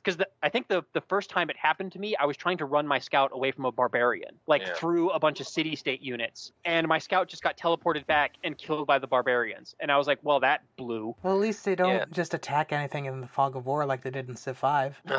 because 0.03 0.23
I 0.41 0.49
think 0.49 0.67
the 0.67 0.83
the 0.93 1.01
first 1.01 1.29
time 1.29 1.49
it 1.49 1.57
happened 1.57 1.91
to 1.93 1.99
me, 1.99 2.15
I 2.15 2.25
was 2.25 2.37
trying 2.37 2.57
to 2.57 2.65
run 2.65 2.87
my 2.87 2.99
scout 2.99 3.31
away 3.33 3.51
from 3.51 3.65
a 3.65 3.71
barbarian, 3.71 4.39
like 4.47 4.61
Yeah. 4.61 4.73
through 4.73 5.09
a 5.11 5.19
bunch 5.19 5.39
of 5.39 5.47
city 5.47 5.75
state 5.75 6.01
units, 6.01 6.51
and 6.65 6.87
my 6.87 6.97
scout 6.99 7.27
just 7.27 7.43
got 7.43 7.57
teleported 7.57 8.05
back 8.07 8.33
and 8.43 8.57
killed 8.57 8.87
by 8.87 8.99
the 8.99 9.07
barbarians, 9.07 9.75
and 9.79 9.91
I 9.91 9.97
was 9.97 10.07
like, 10.07 10.19
well, 10.23 10.39
that 10.41 10.61
blew. 10.77 11.15
Well, 11.23 11.35
at 11.35 11.39
least 11.39 11.65
they 11.65 11.75
don't 11.75 11.89
Yeah. 11.93 12.05
just 12.11 12.33
attack 12.33 12.71
anything 12.71 13.05
in 13.05 13.21
the 13.21 13.27
fog 13.27 13.55
of 13.55 13.65
war 13.65 13.85
like 13.85 14.01
they 14.01 14.11
did 14.11 14.29
in 14.29 14.35
Civ 14.35 14.57
5. 14.57 15.01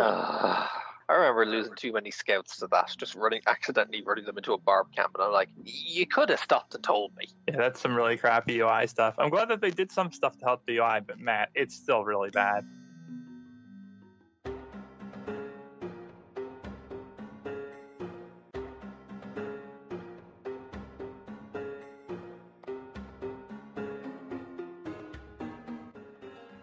I 1.09 1.15
remember 1.15 1.45
losing 1.45 1.75
too 1.75 1.93
many 1.93 2.11
scouts 2.11 2.57
to 2.59 2.69
that, 2.69 2.95
just 2.97 3.15
running 3.15 3.43
accidentally 3.47 4.03
running 4.03 4.25
them 4.25 4.39
into 4.39 4.55
a 4.55 4.59
barb 4.59 4.87
camp, 4.97 5.11
and 5.15 5.23
I'm 5.25 5.33
like, 5.33 5.51
you 5.63 6.07
could 6.07 6.31
have 6.31 6.41
stopped 6.41 6.75
and 6.75 6.83
told 6.83 7.15
me. 7.17 7.27
Yeah, 7.49 7.57
that's 7.57 7.81
some 7.81 7.95
really 7.95 8.17
crappy 8.17 8.61
UI 8.61 8.87
stuff. 8.87 9.15
I'm 9.19 9.29
glad 9.29 9.49
that 9.49 9.61
they 9.61 9.71
did 9.71 9.93
some 9.93 10.11
stuff 10.11 10.39
to 10.39 10.45
help 10.45 10.65
the 10.67 10.79
UI, 10.79 11.01
but 11.07 11.19
Matt, 11.19 11.51
it's 11.55 11.75
still 11.75 12.05
really 12.05 12.31
bad. 12.31 12.65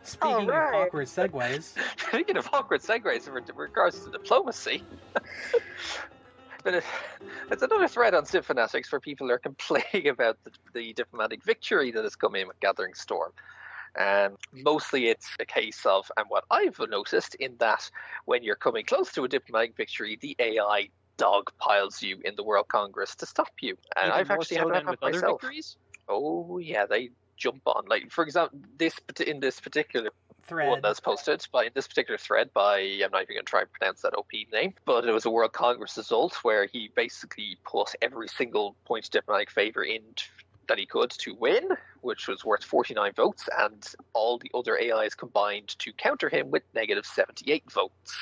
Speaking 0.10 0.50
Alright. 0.50 0.74
of 0.74 0.74
awkward 0.88 1.08
segues, 1.08 1.74
Speaking 2.10 2.38
of 2.38 2.50
awkward 2.52 2.82
segues 2.82 3.28
in 3.28 3.34
regards 3.56 4.02
to 4.04 4.10
diplomacy, 4.10 4.84
but 6.64 6.76
uh, 6.76 6.82
it's 7.52 7.62
another 7.62 7.88
thread 7.88 8.14
on 8.14 8.26
Civ 8.26 8.46
Fanatics 8.46 8.92
where 8.92 9.00
people 9.00 9.32
are 9.32 9.40
complaining 9.40 10.08
about 10.10 10.38
the, 10.44 10.52
the 10.74 10.94
diplomatic 10.94 11.44
victory 11.46 11.92
that 11.92 12.04
has 12.04 12.16
come 12.16 12.36
in 12.36 12.48
with 12.48 12.60
Gathering 12.60 12.94
Storm. 12.96 13.32
And 13.98 14.36
mostly 14.54 15.08
it's 15.08 15.28
a 15.40 15.46
case 15.46 15.86
of, 15.86 16.12
and 16.18 16.26
what 16.30 16.44
I've 16.52 16.80
noticed 16.80 17.36
in 17.36 17.58
that 17.60 17.90
when 18.26 18.44
you're 18.44 18.56
coming 18.56 18.86
close 18.86 19.12
to 19.14 19.24
a 19.24 19.28
diplomatic 19.28 19.76
victory, 19.78 20.18
the 20.22 20.36
AI 20.40 20.90
dogpiles 21.20 22.02
you 22.02 22.20
in 22.24 22.36
the 22.36 22.44
World 22.44 22.68
Congress 22.72 23.16
to 23.18 23.26
stop 23.26 23.50
you. 23.62 23.76
And 23.96 24.06
Even 24.08 24.14
I've 24.14 24.32
actually 24.32 24.58
so 24.58 24.66
had 24.66 24.68
that 24.70 24.74
than 24.74 24.86
happen 24.86 24.92
with 24.92 25.04
other 25.04 25.12
myself. 25.14 25.42
victories. 25.42 25.78
Oh 26.08 26.58
yeah, 26.60 26.86
they 26.86 27.10
jump 27.40 27.62
on. 27.66 27.86
Like 27.88 28.12
for 28.12 28.24
example, 28.24 28.60
this 28.78 29.00
in 29.26 29.40
this 29.40 29.60
particular 29.60 30.12
thread. 30.44 30.70
one 30.70 30.82
that's 30.82 31.00
posted 31.00 31.46
by 31.52 31.66
in 31.66 31.72
this 31.74 31.88
particular 31.88 32.18
thread 32.18 32.52
by 32.54 32.80
I'm 32.80 33.12
not 33.12 33.24
even 33.24 33.36
going 33.36 33.46
to 33.46 33.50
try 33.50 33.62
and 33.62 33.72
pronounce 33.72 34.02
that 34.02 34.14
OP 34.16 34.32
name, 34.52 34.74
but 34.86 35.06
it 35.06 35.12
was 35.12 35.26
a 35.26 35.30
World 35.30 35.54
Congress 35.54 35.98
result 35.98 36.36
where 36.44 36.66
he 36.66 36.92
basically 36.96 37.58
put 37.66 37.96
every 38.02 38.28
single 38.28 38.76
point 38.86 39.06
of 39.06 39.12
diplomatic 39.12 39.50
favor 39.50 39.84
in 39.84 40.02
that 40.68 40.78
he 40.78 40.86
could 40.86 41.10
to 41.10 41.34
win, 41.34 41.68
which 42.02 42.28
was 42.28 42.46
worth 42.46 42.64
49 42.64 43.12
votes, 43.14 43.50
and 43.58 43.92
all 44.14 44.38
the 44.38 44.52
other 44.54 44.80
AIs 44.80 45.16
combined 45.16 45.68
to 45.80 45.92
counter 45.94 46.30
him 46.30 46.52
with 46.52 46.64
negative 46.76 47.06
78 47.06 47.72
votes. 47.72 48.16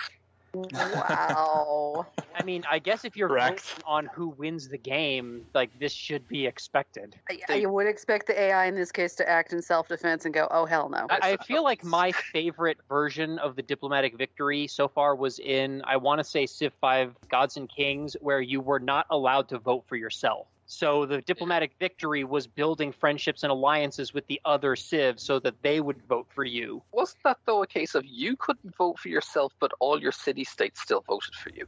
Wow. 0.73 2.07
I 2.35 2.43
mean, 2.43 2.63
I 2.69 2.79
guess 2.79 3.03
if 3.03 3.15
you're 3.15 3.27
Correct. 3.27 3.61
voting 3.61 3.83
on 3.87 4.09
who 4.13 4.29
wins 4.29 4.67
the 4.69 4.77
game, 4.77 5.45
like 5.53 5.77
this 5.79 5.91
should 5.91 6.27
be 6.27 6.45
expected. 6.45 7.15
I, 7.29 7.39
They- 7.47 7.63
I 7.63 7.65
would 7.65 7.87
expect 7.87 8.27
the 8.27 8.39
AI 8.39 8.65
in 8.65 8.75
this 8.75 8.91
case 8.91 9.15
to 9.15 9.27
act 9.29 9.53
in 9.53 9.61
self 9.61 9.87
defense 9.87 10.25
and 10.25 10.33
go, 10.33 10.47
oh, 10.51 10.65
hell 10.65 10.89
no. 10.89 11.07
I, 11.09 11.33
I 11.33 11.37
feel 11.37 11.63
like 11.63 11.83
my 11.83 12.11
favorite 12.11 12.77
version 12.87 13.39
of 13.39 13.55
the 13.55 13.61
diplomatic 13.61 14.17
victory 14.17 14.67
so 14.67 14.87
far 14.87 15.15
was 15.15 15.39
in, 15.39 15.81
I 15.85 15.97
want 15.97 16.19
to 16.19 16.23
say, 16.23 16.45
Civ 16.45 16.73
5 16.79 17.15
Gods 17.29 17.57
and 17.57 17.69
Kings, 17.69 18.15
where 18.21 18.41
you 18.41 18.61
were 18.61 18.79
not 18.79 19.05
allowed 19.09 19.49
to 19.49 19.59
vote 19.59 19.85
for 19.87 19.95
yourself. 19.95 20.47
So 20.67 21.05
the 21.05 21.21
diplomatic 21.21 21.71
victory 21.79 22.25
was 22.25 22.45
building 22.45 22.91
friendships 22.91 23.43
and 23.43 23.51
alliances 23.51 24.13
with 24.13 24.27
the 24.27 24.41
other 24.43 24.75
civs 24.75 25.23
so 25.23 25.39
that 25.39 25.55
they 25.63 25.79
would 25.79 26.05
vote 26.07 26.27
for 26.29 26.43
you. 26.43 26.83
Wasn't 26.91 27.23
that 27.23 27.37
though 27.45 27.63
a 27.63 27.67
case 27.67 27.95
of 27.95 28.05
you 28.05 28.35
couldn't 28.35 28.75
vote 28.75 28.99
for 28.99 29.07
yourself, 29.07 29.53
but 29.59 29.71
all 29.79 29.99
your 29.99 30.11
city 30.11 30.43
states 30.43 30.81
still 30.81 31.03
voted 31.07 31.33
for 31.35 31.51
you? 31.51 31.65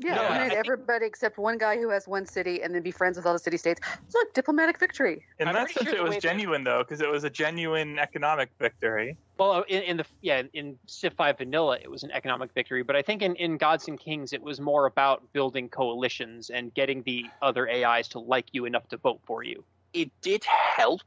Yeah, 0.00 0.14
No, 0.16 0.22
I 0.22 0.38
I 0.44 0.46
everybody 0.48 1.06
except 1.06 1.38
one 1.38 1.58
guy 1.58 1.76
who 1.76 1.90
has 1.90 2.08
one 2.08 2.26
city 2.26 2.62
and 2.62 2.74
then 2.74 2.82
be 2.82 2.90
friends 2.90 3.16
with 3.16 3.26
all 3.26 3.32
the 3.32 3.38
city 3.38 3.56
states. 3.56 3.80
Look, 4.14 4.34
diplomatic 4.34 4.78
victory. 4.80 5.24
In 5.38 5.48
I'm 5.48 5.54
that 5.54 5.70
sense, 5.70 5.88
sure 5.88 5.96
it 5.96 6.02
was 6.02 6.10
way 6.10 6.16
that- 6.16 6.22
genuine 6.22 6.64
though, 6.64 6.78
because 6.82 7.00
it 7.00 7.10
was 7.10 7.24
a 7.24 7.30
genuine 7.30 7.98
economic 7.98 8.50
victory. 8.58 9.16
Well, 9.38 9.64
in, 9.68 9.82
in 9.82 9.96
the 9.98 10.06
yeah, 10.22 10.42
in 10.52 10.78
Civ 10.86 11.12
5 11.14 11.38
Vanilla, 11.38 11.78
it 11.82 11.90
was 11.90 12.02
an 12.02 12.10
economic 12.12 12.52
victory, 12.54 12.82
but 12.82 12.96
I 12.96 13.02
think 13.02 13.22
in, 13.22 13.34
in 13.36 13.56
Gods 13.56 13.88
and 13.88 13.98
Kings, 13.98 14.32
it 14.32 14.42
was 14.42 14.60
more 14.60 14.86
about 14.86 15.22
building 15.32 15.68
coalitions 15.68 16.50
and 16.50 16.72
getting 16.74 17.02
the 17.04 17.26
other 17.42 17.68
AIs 17.68 18.08
to 18.08 18.18
like 18.18 18.46
you 18.52 18.64
enough 18.66 18.88
to 18.88 18.96
vote 18.96 19.20
for 19.26 19.42
you. 19.42 19.64
it 19.92 20.10
did 20.22 20.44
help 20.44 21.00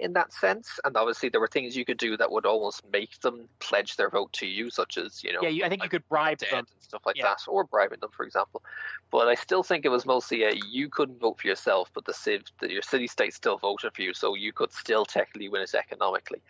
in 0.00 0.12
that 0.12 0.32
sense, 0.32 0.78
and 0.84 0.96
obviously 0.96 1.28
there 1.28 1.40
were 1.40 1.48
things 1.48 1.76
you 1.76 1.84
could 1.84 1.98
do 1.98 2.16
that 2.16 2.30
would 2.30 2.46
almost 2.46 2.82
make 2.92 3.18
them 3.20 3.48
pledge 3.58 3.96
their 3.96 4.08
vote 4.08 4.32
to 4.34 4.46
you, 4.46 4.70
such 4.70 4.96
as 4.96 5.24
you 5.24 5.32
know, 5.32 5.40
Yeah, 5.42 5.48
you, 5.48 5.64
I 5.64 5.68
think 5.68 5.82
you 5.82 5.88
could 5.88 6.08
bribe 6.08 6.38
them. 6.38 6.58
and 6.58 6.66
stuff 6.80 7.02
like 7.04 7.16
Yeah. 7.16 7.24
that, 7.24 7.40
or 7.48 7.64
bribing 7.64 7.98
them, 8.00 8.10
for 8.16 8.24
example. 8.24 8.62
But 9.10 9.28
I 9.28 9.34
still 9.34 9.62
think 9.62 9.84
it 9.84 9.88
was 9.88 10.06
mostly 10.06 10.44
a 10.44 10.52
you 10.70 10.88
couldn't 10.88 11.20
vote 11.20 11.40
for 11.40 11.48
yourself, 11.48 11.90
but 11.94 12.04
the 12.04 12.14
civ, 12.14 12.44
the, 12.60 12.70
your 12.70 12.82
city 12.82 13.06
state 13.06 13.34
still 13.34 13.58
voted 13.58 13.94
for 13.94 14.02
you, 14.02 14.14
so 14.14 14.34
you 14.34 14.52
could 14.52 14.72
still 14.72 15.04
technically 15.04 15.48
win 15.48 15.62
it 15.62 15.74
economically. 15.74 16.40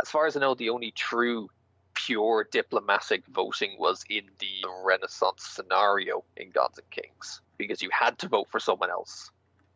As 0.00 0.10
far 0.10 0.26
as 0.26 0.36
I 0.36 0.40
know, 0.40 0.54
the 0.54 0.70
only 0.70 0.92
true 0.92 1.48
pure 1.94 2.48
diplomatic 2.50 3.24
voting 3.28 3.76
was 3.78 4.04
in 4.10 4.24
the 4.38 4.68
Renaissance 4.84 5.44
scenario 5.44 6.24
in 6.36 6.50
Gods 6.50 6.78
and 6.78 6.90
Kings, 6.90 7.40
because 7.58 7.82
you 7.82 7.90
had 7.92 8.18
to 8.18 8.28
vote 8.28 8.48
for 8.50 8.60
someone 8.60 8.90
else, 8.90 9.30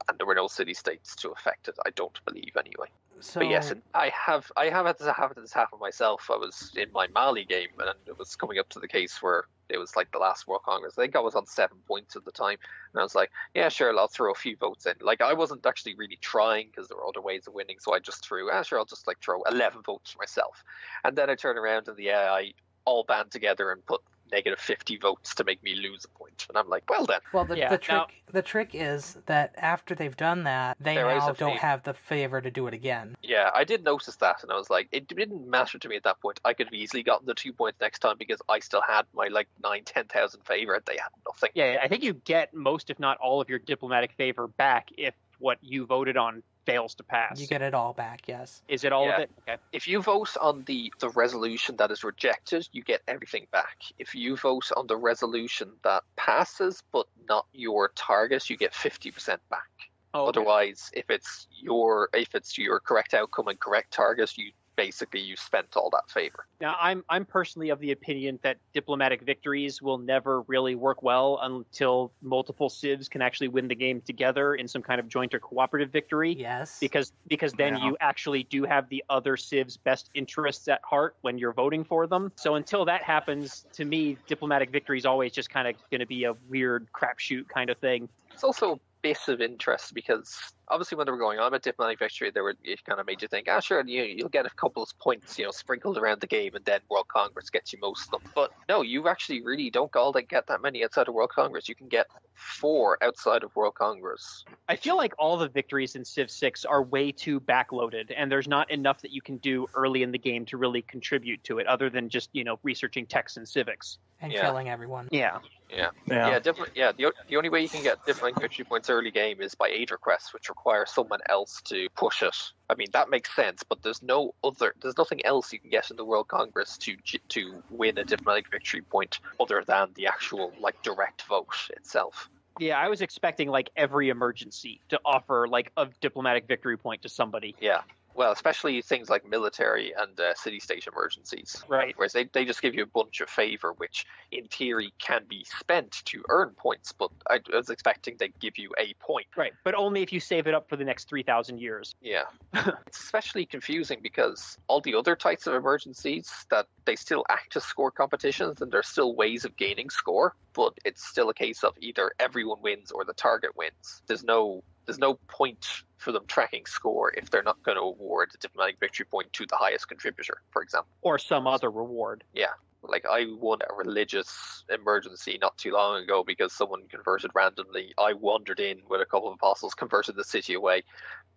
and 0.08 0.18
there 0.18 0.26
were 0.26 0.34
no 0.34 0.46
city 0.46 0.74
states 0.74 1.16
to 1.16 1.30
affect 1.30 1.68
it. 1.68 1.76
I 1.86 1.90
don't 1.90 2.18
believe 2.24 2.56
anyway. 2.56 2.88
So, 3.20 3.40
But 3.40 3.48
yes, 3.48 3.72
I 3.94 4.10
have 4.10 4.50
I 4.56 4.66
have 4.70 4.86
had 4.86 4.98
this 4.98 5.06
happen 5.06 5.42
this 5.42 5.52
happen 5.52 5.78
myself. 5.78 6.30
I 6.30 6.36
was 6.36 6.70
in 6.76 6.90
my 6.92 7.06
Mali 7.08 7.44
game, 7.44 7.68
and 7.78 7.94
it 8.06 8.18
was 8.18 8.36
coming 8.36 8.58
up 8.58 8.68
to 8.70 8.80
the 8.80 8.88
case 8.88 9.20
where 9.22 9.44
it 9.68 9.78
was 9.78 9.96
like 9.96 10.10
the 10.12 10.18
last 10.18 10.46
World 10.46 10.62
Congress. 10.64 10.94
I 10.98 11.02
think 11.02 11.16
I 11.16 11.20
was 11.20 11.34
on 11.34 11.46
seven 11.46 11.78
points 11.86 12.16
at 12.16 12.24
the 12.24 12.32
time, 12.32 12.58
and 12.92 13.00
I 13.00 13.02
was 13.02 13.14
like, 13.14 13.30
"Yeah, 13.54 13.68
sure, 13.68 13.96
I'll 13.98 14.08
throw 14.08 14.32
a 14.32 14.34
few 14.34 14.56
votes 14.56 14.86
in." 14.86 14.94
Like 15.00 15.20
I 15.20 15.32
wasn't 15.34 15.66
actually 15.66 15.94
really 15.96 16.18
trying 16.20 16.68
because 16.68 16.88
there 16.88 16.96
were 16.96 17.06
other 17.06 17.20
ways 17.22 17.46
of 17.46 17.54
winning, 17.54 17.78
so 17.80 17.94
I 17.94 17.98
just 17.98 18.24
threw. 18.24 18.50
Ah, 18.50 18.62
sure, 18.62 18.78
I'll 18.78 18.84
just 18.84 19.06
like 19.06 19.20
throw 19.20 19.42
eleven 19.42 19.82
votes 19.82 20.12
for 20.12 20.18
myself, 20.18 20.62
and 21.04 21.16
then 21.16 21.30
I 21.30 21.34
turn 21.34 21.58
around 21.58 21.88
and 21.88 21.96
the 21.96 22.08
AI 22.10 22.52
all 22.84 23.04
band 23.04 23.30
together 23.30 23.70
and 23.72 23.84
put 23.86 24.00
negative 24.32 24.58
fifty 24.58 24.96
votes 24.96 25.34
to 25.36 25.44
make 25.44 25.62
me 25.62 25.74
lose 25.74 26.04
a 26.04 26.08
point, 26.18 26.46
and 26.48 26.56
I'm 26.58 26.68
like, 26.68 26.88
"Well 26.88 27.06
then." 27.06 27.20
well, 27.32 27.44
the, 27.44 27.56
Yeah, 27.56 27.68
the 27.70 27.78
trick 27.78 27.96
now- 27.96 28.06
the 28.30 28.42
trick 28.42 28.70
is 28.74 29.16
that 29.26 29.54
after 29.56 29.94
they've 29.94 30.16
done 30.16 30.44
that, 30.44 30.76
they 30.80 30.96
now 30.96 31.32
don't 31.32 31.52
fee. 31.52 31.58
have 31.58 31.82
the 31.82 31.94
favor 31.94 32.40
to 32.40 32.50
do 32.50 32.66
it 32.66 32.74
again. 32.74 33.16
Yeah, 33.22 33.50
I 33.54 33.64
did 33.64 33.84
notice 33.84 34.16
that, 34.16 34.42
and 34.42 34.52
I 34.52 34.56
was 34.56 34.68
like, 34.70 34.88
it 34.92 35.08
didn't 35.08 35.48
matter 35.48 35.78
to 35.78 35.88
me 35.88 35.96
at 35.96 36.02
that 36.04 36.20
point. 36.20 36.40
I 36.44 36.52
could 36.52 36.66
have 36.66 36.74
easily 36.74 37.02
gotten 37.02 37.26
the 37.26 37.34
two 37.34 37.52
points 37.52 37.80
next 37.80 38.00
time 38.00 38.16
because 38.18 38.40
I 38.48 38.58
still 38.60 38.82
had 38.86 39.06
my 39.14 39.28
like 39.28 39.48
nine, 39.62 39.84
ten 39.84 40.04
thousand 40.06 40.42
favor. 40.44 40.80
They 40.84 40.94
had 40.98 41.10
nothing. 41.26 41.50
Yeah, 41.54 41.78
I 41.82 41.88
think 41.88 42.02
you 42.02 42.14
get 42.14 42.52
most, 42.54 42.90
if 42.90 42.98
not 42.98 43.18
all, 43.18 43.40
of 43.40 43.48
your 43.48 43.58
diplomatic 43.58 44.12
favor 44.12 44.46
back 44.46 44.88
if 44.96 45.14
what 45.38 45.58
you 45.62 45.86
voted 45.86 46.16
on 46.16 46.42
fails 46.68 46.94
to 46.96 47.02
pass. 47.02 47.40
You 47.40 47.46
get 47.46 47.62
it 47.62 47.74
all 47.74 47.94
back, 47.94 48.28
yes. 48.28 48.62
Is 48.68 48.84
it 48.84 48.92
all 48.92 49.06
Yeah. 49.06 49.14
of 49.16 49.20
it? 49.20 49.30
Okay. 49.40 49.56
If 49.72 49.88
you 49.88 50.02
vote 50.02 50.36
on 50.48 50.64
the 50.64 50.92
the 50.98 51.10
resolution 51.10 51.76
that 51.76 51.90
is 51.90 52.04
rejected, 52.04 52.68
you 52.72 52.82
get 52.82 53.00
everything 53.08 53.46
back. 53.50 53.76
If 53.98 54.14
you 54.14 54.36
vote 54.36 54.68
on 54.76 54.86
the 54.86 54.96
resolution 55.10 55.68
that 55.82 56.02
passes 56.16 56.82
but 56.92 57.06
not 57.28 57.46
your 57.52 57.88
target, 57.94 58.50
you 58.50 58.56
get 58.56 58.74
fifty 58.74 59.10
percent 59.10 59.40
back. 59.48 59.70
Oh, 60.14 60.22
okay. 60.22 60.28
Otherwise, 60.28 60.90
if 60.92 61.06
it's 61.10 61.46
your 61.50 62.08
if 62.12 62.34
it's 62.34 62.58
your 62.58 62.80
correct 62.80 63.12
outcome 63.14 63.48
and 63.48 63.58
correct 63.60 63.92
target, 63.92 64.36
you 64.38 64.52
basically 64.78 65.18
you 65.18 65.34
spent 65.34 65.66
all 65.76 65.90
that 65.90 66.08
favor. 66.08 66.46
Now, 66.60 66.76
I'm 66.80 67.04
I'm 67.08 67.24
personally 67.24 67.70
of 67.70 67.80
the 67.80 67.90
opinion 67.90 68.38
that 68.42 68.58
diplomatic 68.72 69.22
victories 69.22 69.82
will 69.82 69.98
never 69.98 70.42
really 70.42 70.76
work 70.76 71.02
well 71.02 71.40
until 71.42 72.12
multiple 72.22 72.68
civs 72.68 73.08
can 73.08 73.20
actually 73.20 73.48
win 73.48 73.66
the 73.66 73.74
game 73.74 74.00
together 74.00 74.54
in 74.54 74.68
some 74.68 74.80
kind 74.80 75.00
of 75.00 75.08
joint 75.08 75.34
or 75.34 75.40
cooperative 75.40 75.90
victory. 75.90 76.32
Yes. 76.32 76.78
Because 76.78 77.12
because 77.26 77.52
then 77.54 77.76
Yeah. 77.76 77.86
you 77.86 77.96
actually 78.00 78.44
do 78.44 78.62
have 78.62 78.88
the 78.88 79.04
other 79.10 79.36
civ's 79.36 79.76
best 79.76 80.10
interests 80.14 80.68
at 80.68 80.80
heart 80.84 81.16
when 81.22 81.38
you're 81.38 81.52
voting 81.52 81.82
for 81.82 82.06
them. 82.06 82.30
So 82.36 82.54
until 82.54 82.84
that 82.84 83.02
happens, 83.02 83.66
to 83.72 83.84
me, 83.84 84.16
diplomatic 84.28 84.70
victory 84.70 84.98
is 84.98 85.06
always 85.06 85.32
just 85.32 85.50
kind 85.50 85.66
of 85.66 85.74
going 85.90 86.00
to 86.00 86.06
be 86.06 86.22
a 86.22 86.34
weird 86.48 86.86
crapshoot 86.92 87.48
kind 87.48 87.68
of 87.68 87.78
thing. 87.78 88.08
It's 88.32 88.44
also 88.44 88.78
a 88.98 89.08
bit 89.08 89.28
of 89.28 89.40
interest 89.40 89.94
because 89.94 90.36
obviously 90.68 90.96
when 90.96 91.06
they 91.06 91.10
were 91.10 91.18
going 91.18 91.38
on 91.38 91.52
with 91.52 91.62
diplomatic 91.62 91.98
victory, 91.98 92.30
they 92.30 92.40
were 92.40 92.54
it 92.64 92.84
kind 92.84 93.00
of 93.00 93.06
made 93.06 93.22
you 93.22 93.28
think, 93.28 93.48
ah, 93.50 93.60
sure, 93.60 93.82
you 93.86 94.02
you'll 94.02 94.28
get 94.28 94.46
a 94.46 94.50
couple 94.50 94.82
of 94.82 94.90
points, 94.98 95.38
you 95.38 95.44
know, 95.44 95.50
sprinkled 95.50 95.98
around 95.98 96.20
the 96.20 96.26
game, 96.26 96.54
and 96.54 96.64
then 96.64 96.80
World 96.90 97.06
Congress 97.08 97.50
gets 97.50 97.72
you 97.72 97.78
most 97.80 98.08
of 98.12 98.22
them. 98.22 98.32
But 98.34 98.50
no, 98.68 98.82
you 98.82 99.08
actually 99.08 99.42
really 99.42 99.70
don't 99.70 99.94
all 99.96 100.12
that 100.12 100.28
get 100.28 100.46
that 100.48 100.62
many 100.62 100.84
outside 100.84 101.08
of 101.08 101.14
World 101.14 101.30
Congress. 101.30 101.68
You 101.68 101.74
can 101.74 101.88
get 101.88 102.06
four 102.34 102.98
outside 103.02 103.42
of 103.42 103.54
World 103.56 103.74
Congress. 103.74 104.44
I 104.68 104.76
feel 104.76 104.96
like 104.96 105.14
all 105.18 105.38
the 105.38 105.48
victories 105.48 105.96
in 105.96 106.04
Civ 106.04 106.30
6 106.30 106.64
are 106.66 106.82
way 106.82 107.10
too 107.10 107.40
backloaded, 107.40 108.12
and 108.14 108.30
there's 108.30 108.48
not 108.48 108.70
enough 108.70 109.00
that 109.00 109.12
you 109.12 109.22
can 109.22 109.38
do 109.38 109.66
early 109.74 110.02
in 110.02 110.12
the 110.12 110.18
game 110.18 110.44
to 110.46 110.58
really 110.58 110.82
contribute 110.82 111.42
to 111.44 111.58
it, 111.58 111.66
other 111.66 111.88
than 111.88 112.08
just, 112.10 112.28
you 112.32 112.44
know, 112.44 112.58
researching 112.62 113.06
text 113.06 113.36
and 113.38 113.48
civics. 113.48 113.98
and 114.20 114.32
Yeah. 114.32 114.40
killing 114.40 114.68
everyone. 114.68 115.08
Yeah. 115.12 115.38
Yeah, 115.70 115.90
Yeah. 116.06 116.28
yeah, 116.28 116.38
different. 116.38 116.70
Yeah, 116.74 116.92
the, 116.92 117.12
the 117.28 117.36
only 117.36 117.50
way 117.50 117.62
you 117.62 117.68
can 117.68 117.82
get 117.82 118.04
different 118.06 118.40
victory 118.40 118.64
points 118.64 118.88
early 118.88 119.10
game 119.10 119.40
is 119.40 119.54
by 119.54 119.68
aid 119.68 119.90
requests, 119.90 120.32
which 120.32 120.48
require 120.48 120.86
someone 120.86 121.20
else 121.28 121.60
to 121.66 121.88
push 121.94 122.22
it. 122.22 122.34
I 122.70 122.74
mean, 122.74 122.88
that 122.92 123.10
makes 123.10 123.34
sense, 123.34 123.62
but 123.68 123.82
there's 123.82 124.02
no 124.02 124.32
other, 124.42 124.74
there's 124.80 124.96
nothing 124.96 125.24
else 125.24 125.52
you 125.52 125.60
can 125.60 125.70
get 125.70 125.90
in 125.90 125.96
the 125.96 126.04
World 126.04 126.28
Congress 126.28 126.78
to 126.78 126.96
to 127.28 127.62
win 127.70 127.98
a 127.98 128.04
diplomatic 128.04 128.50
victory 128.50 128.82
point 128.82 129.20
other 129.40 129.62
than 129.66 129.88
the 129.94 130.06
actual 130.06 130.52
like 130.60 130.80
direct 130.82 131.22
vote 131.28 131.48
itself. 131.70 132.28
Yeah, 132.58 132.76
I 132.78 132.88
was 132.88 133.02
expecting 133.02 133.48
like 133.48 133.70
every 133.76 134.08
emergency 134.08 134.80
to 134.88 135.00
offer 135.04 135.46
like 135.48 135.70
a 135.76 135.88
diplomatic 136.00 136.48
victory 136.48 136.76
point 136.76 137.02
to 137.02 137.08
somebody. 137.08 137.54
Yeah, 137.60 137.82
well, 138.18 138.32
especially 138.32 138.82
things 138.82 139.08
like 139.08 139.24
military 139.24 139.94
and 139.96 140.18
uh, 140.18 140.34
city-state 140.34 140.88
emergencies. 140.92 141.62
Right. 141.68 141.94
Whereas 141.96 142.12
they, 142.12 142.24
they 142.24 142.44
just 142.44 142.60
give 142.60 142.74
you 142.74 142.82
a 142.82 142.86
bunch 142.86 143.20
of 143.20 143.30
favor, 143.30 143.72
which 143.76 144.06
in 144.32 144.48
theory 144.48 144.92
can 144.98 145.22
be 145.28 145.44
spent 145.60 146.02
to 146.06 146.24
earn 146.28 146.50
points, 146.50 146.90
but 146.90 147.10
I 147.30 147.38
was 147.52 147.70
expecting 147.70 148.16
they'd 148.18 148.36
give 148.40 148.58
you 148.58 148.72
a 148.76 148.92
point. 148.94 149.28
Right. 149.36 149.52
But 149.62 149.76
only 149.76 150.02
if 150.02 150.12
you 150.12 150.18
save 150.18 150.48
it 150.48 150.54
up 150.54 150.68
for 150.68 150.74
the 150.74 150.84
next 150.84 151.08
3,000 151.08 151.60
years. 151.60 151.94
Yeah. 152.02 152.24
it's 152.88 153.00
especially 153.00 153.46
confusing 153.46 154.00
because 154.02 154.58
all 154.66 154.80
the 154.80 154.96
other 154.96 155.14
types 155.14 155.46
of 155.46 155.54
emergencies 155.54 156.44
that 156.50 156.66
they 156.86 156.96
still 156.96 157.24
act 157.28 157.54
as 157.54 157.62
score 157.62 157.92
competitions 157.92 158.60
and 158.60 158.72
there's 158.72 158.88
still 158.88 159.14
ways 159.14 159.44
of 159.44 159.56
gaining 159.56 159.90
score, 159.90 160.34
but 160.54 160.76
it's 160.84 161.06
still 161.06 161.28
a 161.28 161.34
case 161.34 161.62
of 161.62 161.72
either 161.80 162.10
everyone 162.18 162.60
wins 162.62 162.90
or 162.90 163.04
the 163.04 163.12
target 163.12 163.56
wins. 163.56 164.02
There's 164.08 164.24
no 164.24 164.64
there's 164.86 164.98
no 164.98 165.14
point 165.28 165.82
for 165.98 166.12
them 166.12 166.24
tracking 166.26 166.64
score 166.66 167.12
if 167.16 167.28
they're 167.30 167.42
not 167.42 167.62
going 167.62 167.76
to 167.76 167.82
award 167.82 168.30
the 168.32 168.38
diplomatic 168.38 168.78
victory 168.80 169.04
point 169.04 169.32
to 169.34 169.46
the 169.46 169.56
highest 169.56 169.88
contributor, 169.88 170.40
for 170.50 170.62
example. 170.62 170.88
Or 171.02 171.18
some 171.18 171.46
other 171.46 171.70
reward. 171.70 172.24
Yeah. 172.32 172.54
Like 172.82 173.04
I 173.10 173.26
won 173.40 173.58
a 173.68 173.74
religious 173.74 174.64
emergency 174.72 175.36
not 175.40 175.58
too 175.58 175.72
long 175.72 176.02
ago 176.02 176.22
because 176.24 176.52
someone 176.52 176.86
converted 176.88 177.32
randomly. 177.34 177.92
I 177.98 178.12
wandered 178.12 178.60
in 178.60 178.78
with 178.88 179.00
a 179.00 179.04
couple 179.04 179.28
of 179.28 179.34
apostles, 179.34 179.74
converted 179.74 180.14
the 180.14 180.24
city 180.24 180.54
away, 180.54 180.84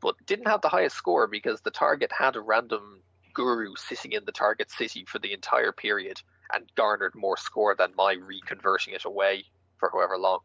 but 0.01 0.15
didn't 0.27 0.47
have 0.47 0.61
the 0.61 0.69
highest 0.69 0.95
score 0.95 1.27
because 1.27 1.61
the 1.61 1.71
target 1.71 2.11
had 2.11 2.35
a 2.35 2.41
random 2.41 3.01
guru 3.33 3.73
sitting 3.75 4.11
in 4.11 4.25
the 4.25 4.31
target 4.31 4.69
city 4.69 5.05
for 5.07 5.17
the 5.17 5.33
entire 5.33 5.71
period 5.71 6.21
and 6.53 6.71
garnered 6.75 7.15
more 7.15 7.37
score 7.37 7.75
than 7.75 7.95
my 7.95 8.15
reconverting 8.15 8.93
it 8.93 9.05
away 9.05 9.43
for 9.79 9.89
however 9.91 10.17
long. 10.17 10.39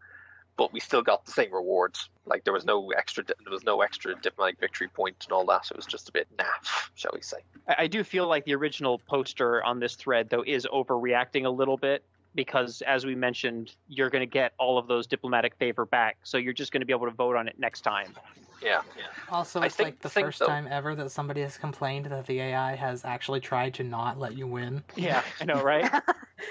But 0.57 0.73
we 0.73 0.81
still 0.81 1.03
got 1.03 1.25
the 1.27 1.33
same 1.33 1.53
rewards. 1.53 2.09
Like 2.25 2.45
there 2.45 2.53
was 2.53 2.65
no 2.65 2.91
extra, 2.93 3.25
there 3.25 3.35
was 3.51 3.65
no 3.65 3.83
extra 3.83 4.15
diplomatic 4.21 4.59
victory 4.59 4.89
point 4.89 5.17
and 5.25 5.33
all 5.33 5.45
that. 5.47 5.71
It 5.71 5.77
was 5.77 5.87
just 5.87 6.09
a 6.09 6.13
bit 6.13 6.29
naff, 6.37 6.89
shall 6.95 7.13
we 7.15 7.21
say? 7.21 7.39
I, 7.69 7.75
I 7.81 7.87
do 7.87 8.03
feel 8.03 8.27
like 8.27 8.45
the 8.45 8.55
original 8.55 8.99
poster 8.99 9.63
on 9.65 9.81
this 9.81 9.97
thread, 9.97 10.31
though, 10.31 10.45
is 10.47 10.67
overreacting 10.73 11.45
a 11.45 11.51
little 11.51 11.77
bit 11.77 12.03
because, 12.35 12.83
as 12.87 13.05
we 13.05 13.15
mentioned, 13.15 13.75
you're 13.89 14.11
going 14.11 14.21
to 14.21 14.33
get 14.33 14.53
all 14.59 14.79
of 14.79 14.87
those 14.87 15.07
diplomatic 15.07 15.55
favor 15.57 15.85
back. 15.85 16.19
So 16.23 16.39
you're 16.39 16.53
just 16.53 16.73
going 16.73 16.81
to 16.81 16.87
be 16.87 16.93
able 16.93 17.07
to 17.07 17.15
vote 17.15 17.37
on 17.37 17.49
it 17.49 17.59
next 17.59 17.83
time. 17.83 18.15
Yeah. 18.63 18.83
Also, 19.29 19.61
I 19.61 19.67
it's 19.67 19.77
think- 19.77 19.87
like 19.87 20.01
the 20.01 20.09
think 20.09 20.27
first 20.27 20.39
so. 20.39 20.47
time 20.47 20.67
ever 20.71 20.95
that 20.95 21.11
somebody 21.11 21.41
has 21.43 21.57
complained 21.59 22.07
that 22.07 22.27
the 22.27 22.41
AI 22.41 22.75
has 22.75 23.05
actually 23.05 23.41
tried 23.41 23.75
to 23.75 23.85
not 23.85 24.19
let 24.19 24.37
you 24.37 24.47
win. 24.47 24.83
Yeah, 24.97 25.23
I 25.41 25.45
know, 25.45 25.63
right? 25.63 25.91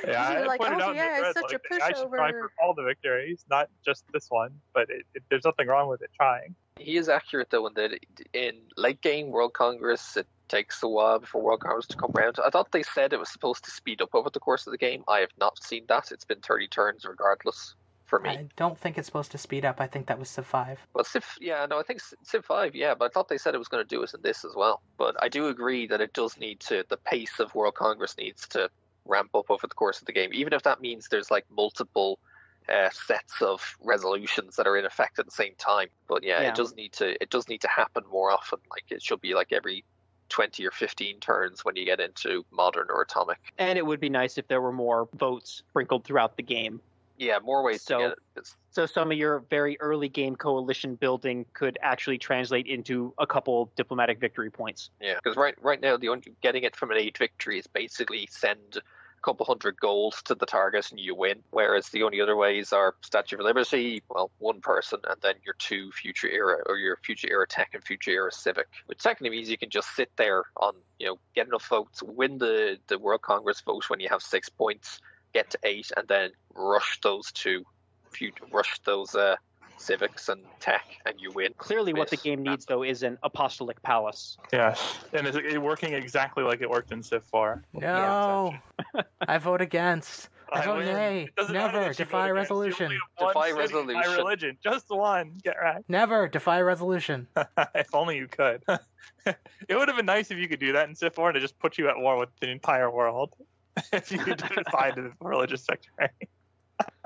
Yeah, 0.06 0.28
I 0.28 0.45
like, 0.45 0.60
pointed 0.60 0.82
"Oh, 0.82 0.86
out 0.86 0.89
in 0.91 0.97
the 0.97 1.03
yeah, 1.03 1.20
it's 1.20 1.20
thread, 1.20 1.36
such 1.36 1.53
a 1.53 1.74
like, 1.74 1.82
I 1.84 1.88
should 1.97 2.10
try 2.12 2.32
for 2.32 2.51
all 2.62 2.74
the 2.74 2.84
victories, 2.84 3.45
not 3.49 3.70
just 3.86 4.03
this 4.14 4.26
one. 4.30 4.60
But 4.74 4.89
it, 4.89 5.06
it, 5.14 5.24
there's 5.30 5.45
nothing 5.45 5.68
wrong 5.68 5.89
with 5.89 6.01
it 6.01 6.10
trying. 6.16 6.56
He 6.78 6.97
is 6.97 7.08
accurate 7.08 7.49
though 7.51 7.68
in 7.68 7.74
that 7.76 7.99
in 8.34 8.53
late 8.78 9.01
game 9.01 9.30
World 9.30 9.53
Congress 9.53 10.18
it 10.18 10.28
takes 10.49 10.82
a 10.84 10.88
while 10.88 11.20
before 11.20 11.41
World 11.43 11.62
Congress 11.62 11.86
to 11.88 11.97
come 11.97 12.12
around. 12.16 12.38
I 12.43 12.49
thought 12.49 12.72
they 12.72 12.84
said 12.84 13.14
it 13.14 13.20
was 13.20 13.32
supposed 13.32 13.64
to 13.66 13.72
speed 13.72 14.01
up 14.01 14.10
over 14.14 14.30
the 14.32 14.39
course 14.39 14.66
of 14.68 14.72
the 14.72 14.78
game. 14.78 15.03
I 15.08 15.20
have 15.20 15.32
not 15.39 15.64
seen 15.64 15.86
that. 15.88 16.12
It's 16.12 16.26
been 16.26 16.41
thirty 16.41 16.68
turns 16.68 17.06
regardless 17.06 17.76
for 18.06 18.20
me. 18.20 18.30
I 18.30 18.47
don't 18.56 18.78
think 18.78 18.97
it's 18.97 19.06
supposed 19.08 19.32
to 19.32 19.38
speed 19.38 19.66
up. 19.66 19.82
I 19.82 19.88
think 19.88 20.08
that 20.08 20.20
was 20.20 20.30
Civ 20.30 20.45
5. 20.45 20.80
Well, 20.93 21.03
Civ, 21.03 21.26
yeah, 21.41 21.66
no, 21.70 21.80
I 21.80 21.84
think 21.84 22.01
Civ- 22.01 22.20
Civ 22.24 22.45
Five, 22.45 22.76
yeah, 22.76 22.93
but 22.93 23.06
I 23.06 23.10
thought 23.10 23.28
they 23.30 23.38
said 23.38 23.56
it 23.56 23.60
was 23.60 23.68
going 23.68 23.84
to 23.84 23.88
do 23.88 24.03
it 24.03 24.14
in 24.14 24.22
this 24.22 24.45
as 24.45 24.53
well. 24.56 24.82
But 24.97 25.16
I 25.22 25.30
do 25.30 25.47
agree 25.47 25.88
that 25.88 26.01
it 26.01 26.14
does 26.14 26.38
need 26.38 26.60
to. 26.62 26.84
The 26.88 26.97
pace 26.97 27.39
of 27.39 27.53
World 27.56 27.76
Congress 27.76 28.16
needs 28.18 28.47
to 28.49 28.70
ramp 29.06 29.32
up 29.36 29.49
over 29.49 29.68
the 29.68 29.74
course 29.76 29.99
of 30.01 30.06
the 30.08 30.14
game, 30.14 30.30
even 30.34 30.53
if 30.53 30.64
that 30.64 30.82
means 30.82 31.08
there's 31.10 31.30
like 31.32 31.45
multiple 31.49 32.20
uh, 32.68 32.89
sets 32.91 33.41
of 33.41 33.76
resolutions 33.84 34.56
that 34.56 34.66
are 34.68 34.78
in 34.78 34.86
effect 34.86 35.20
at 35.20 35.26
the 35.26 35.32
same 35.32 35.53
time. 35.58 35.88
But 36.08 36.24
yeah, 36.24 36.41
Yeah. 36.41 36.49
it 36.49 36.56
does 36.56 36.76
need 36.76 36.93
to. 36.93 37.22
It 37.22 37.30
does 37.30 37.47
need 37.47 37.62
to 37.62 37.68
happen 37.68 38.03
more 38.12 38.32
often. 38.32 38.60
Like 38.72 38.84
it 38.89 39.01
should 39.01 39.22
be 39.22 39.34
like 39.34 39.51
every. 39.51 39.84
20 40.30 40.66
or 40.66 40.72
15 40.72 41.20
turns 41.20 41.64
when 41.64 41.76
you 41.76 41.86
get 41.86 41.99
into 41.99 42.43
modern 42.51 42.88
or 42.89 43.03
atomic. 43.03 43.38
and 43.60 43.78
it 43.78 43.86
would 43.86 43.99
be 43.99 44.10
nice 44.10 44.39
if 44.39 44.47
there 44.47 44.60
were 44.60 44.72
more 44.72 45.08
votes 45.14 45.62
sprinkled 45.70 46.03
throughout 46.03 46.36
the 46.36 46.41
game. 46.41 46.82
Yeah, 47.18 47.39
more 47.39 47.63
ways 47.63 47.82
So- 47.82 47.97
to 47.97 48.07
get 48.09 48.18
it. 48.36 48.55
So 48.70 48.86
some 48.86 49.09
of 49.09 49.18
your 49.18 49.39
very 49.49 49.80
early 49.80 50.09
game 50.09 50.36
coalition 50.36 50.95
building 50.95 51.45
could 51.53 51.78
actually 51.82 52.18
translate 52.18 52.68
into 52.68 53.13
a 53.18 53.26
couple 53.26 53.72
diplomatic 53.78 54.20
victory 54.20 54.51
points. 54.51 54.89
Yeah, 54.99 55.16
because 55.16 55.38
right 55.38 55.55
right 55.61 55.80
now 55.80 55.95
the 55.95 56.09
only 56.09 56.36
getting 56.41 56.63
it 56.63 56.76
from 56.76 56.91
an 56.91 56.97
eight 56.97 57.18
victory 57.18 57.57
is 57.57 57.68
basically 57.68 58.28
send 58.30 58.59
a 58.76 58.82
couple 59.24 59.45
hundred 59.45 59.80
gold 59.80 60.16
to 60.26 60.36
the 60.36 60.45
target 60.45 60.91
and 60.91 60.99
you 60.99 61.16
win. 61.16 61.41
Whereas 61.51 61.88
the 61.88 62.03
only 62.03 62.20
other 62.20 62.36
ways 62.36 62.74
are 62.74 62.95
Statue 62.99 63.38
of 63.38 63.43
Liberty, 63.43 64.03
well, 64.09 64.30
one 64.39 64.59
person, 64.59 64.99
and 65.07 65.22
then 65.22 65.36
your 65.45 65.55
two 65.57 65.89
future 65.93 66.28
era 66.28 66.57
or 66.66 66.76
your 66.76 66.97
future 66.97 67.30
era 67.32 67.47
tech 67.47 67.70
and 67.74 67.82
future 67.82 68.11
era 68.11 68.32
civic. 68.32 68.68
Which 68.88 68.99
technically 68.99 69.38
means 69.38 69.49
you 69.49 69.57
can 69.57 69.70
just 69.70 69.95
sit 69.95 70.11
there 70.18 70.43
on 70.57 70.76
you 70.99 71.07
know 71.07 71.20
get 71.34 71.47
enough 71.47 71.66
votes, 71.70 72.03
win 72.03 72.39
the 72.39 72.78
the 72.88 72.99
World 72.99 73.22
Congress 73.22 73.61
vote 73.61 73.89
when 73.89 74.01
you 74.01 74.09
have 74.09 74.22
six 74.22 74.49
points, 74.49 74.99
get 75.36 75.49
to 75.51 75.59
eight, 75.63 75.91
and 75.97 76.07
then 76.07 76.31
rush 76.55 76.99
those 77.01 77.31
two, 77.33 77.63
future 78.09 78.45
rush 78.51 78.79
those 78.86 79.13
uh, 79.13 79.36
civics 79.77 80.29
and 80.29 80.41
tech, 80.61 80.86
and 81.05 81.19
you 81.19 81.29
win. 81.31 81.53
Clearly, 81.57 81.93
what 81.93 82.09
the 82.09 82.17
game 82.17 82.41
needs, 82.41 82.65
though, 82.65 82.83
is 82.83 83.03
an 83.03 83.17
apostolic 83.21 83.81
palace. 83.83 84.38
Yes, 84.53 84.97
and 85.13 85.27
it's 85.27 85.38
it 85.38 85.61
working 85.61 85.93
exactly 85.93 86.43
like 86.43 86.61
it 86.61 86.69
worked 86.69 86.91
in 86.93 87.03
Civ 87.03 87.23
4. 87.25 87.63
No! 87.73 88.55
I 89.27 89.38
vote 89.38 89.61
against. 89.61 90.29
I 90.53 90.63
vote 90.63 90.77
win. 90.77 90.86
nay. 90.86 91.23
It 91.23 91.36
doesn't 91.36 91.53
matter 91.53 91.81
Never. 91.81 91.93
Defy 91.93 92.27
vote 92.27 92.31
against. 92.31 92.49
You 92.49 92.55
resolution. 92.55 92.86
only 92.86 92.95
have 92.95 93.01
one 93.17 93.33
Defy 93.33 93.47
city, 93.47 93.61
defy 93.61 93.99
resolution. 93.99 94.17
religion. 94.17 94.57
Just 94.63 94.86
one. 94.89 95.31
Get 95.43 95.55
right. 95.61 95.83
Never. 95.89 96.27
Defy 96.29 96.61
resolution. 96.61 97.27
if 97.75 97.93
only 97.93 98.17
you 98.17 98.27
could. 98.27 98.63
it 99.25 99.36
would 99.75 99.88
have 99.88 99.97
been 99.97 100.05
nice 100.05 100.31
if 100.31 100.38
you 100.38 100.47
could 100.47 100.59
do 100.59 100.71
that 100.73 100.88
in 100.88 100.95
Civ 100.95 101.15
4 101.15 101.29
and 101.29 101.38
it 101.38 101.41
just 101.41 101.57
put 101.59 101.77
you 101.77 101.89
at 101.89 101.97
war 101.97 102.17
with 102.17 102.29
the 102.39 102.49
entire 102.49 102.91
world. 102.91 103.33
if 103.93 104.11
you 104.11 104.19
could 104.19 104.38
decide 104.38 104.95
the 104.95 105.11
religious 105.19 105.63
sectary. 105.63 106.09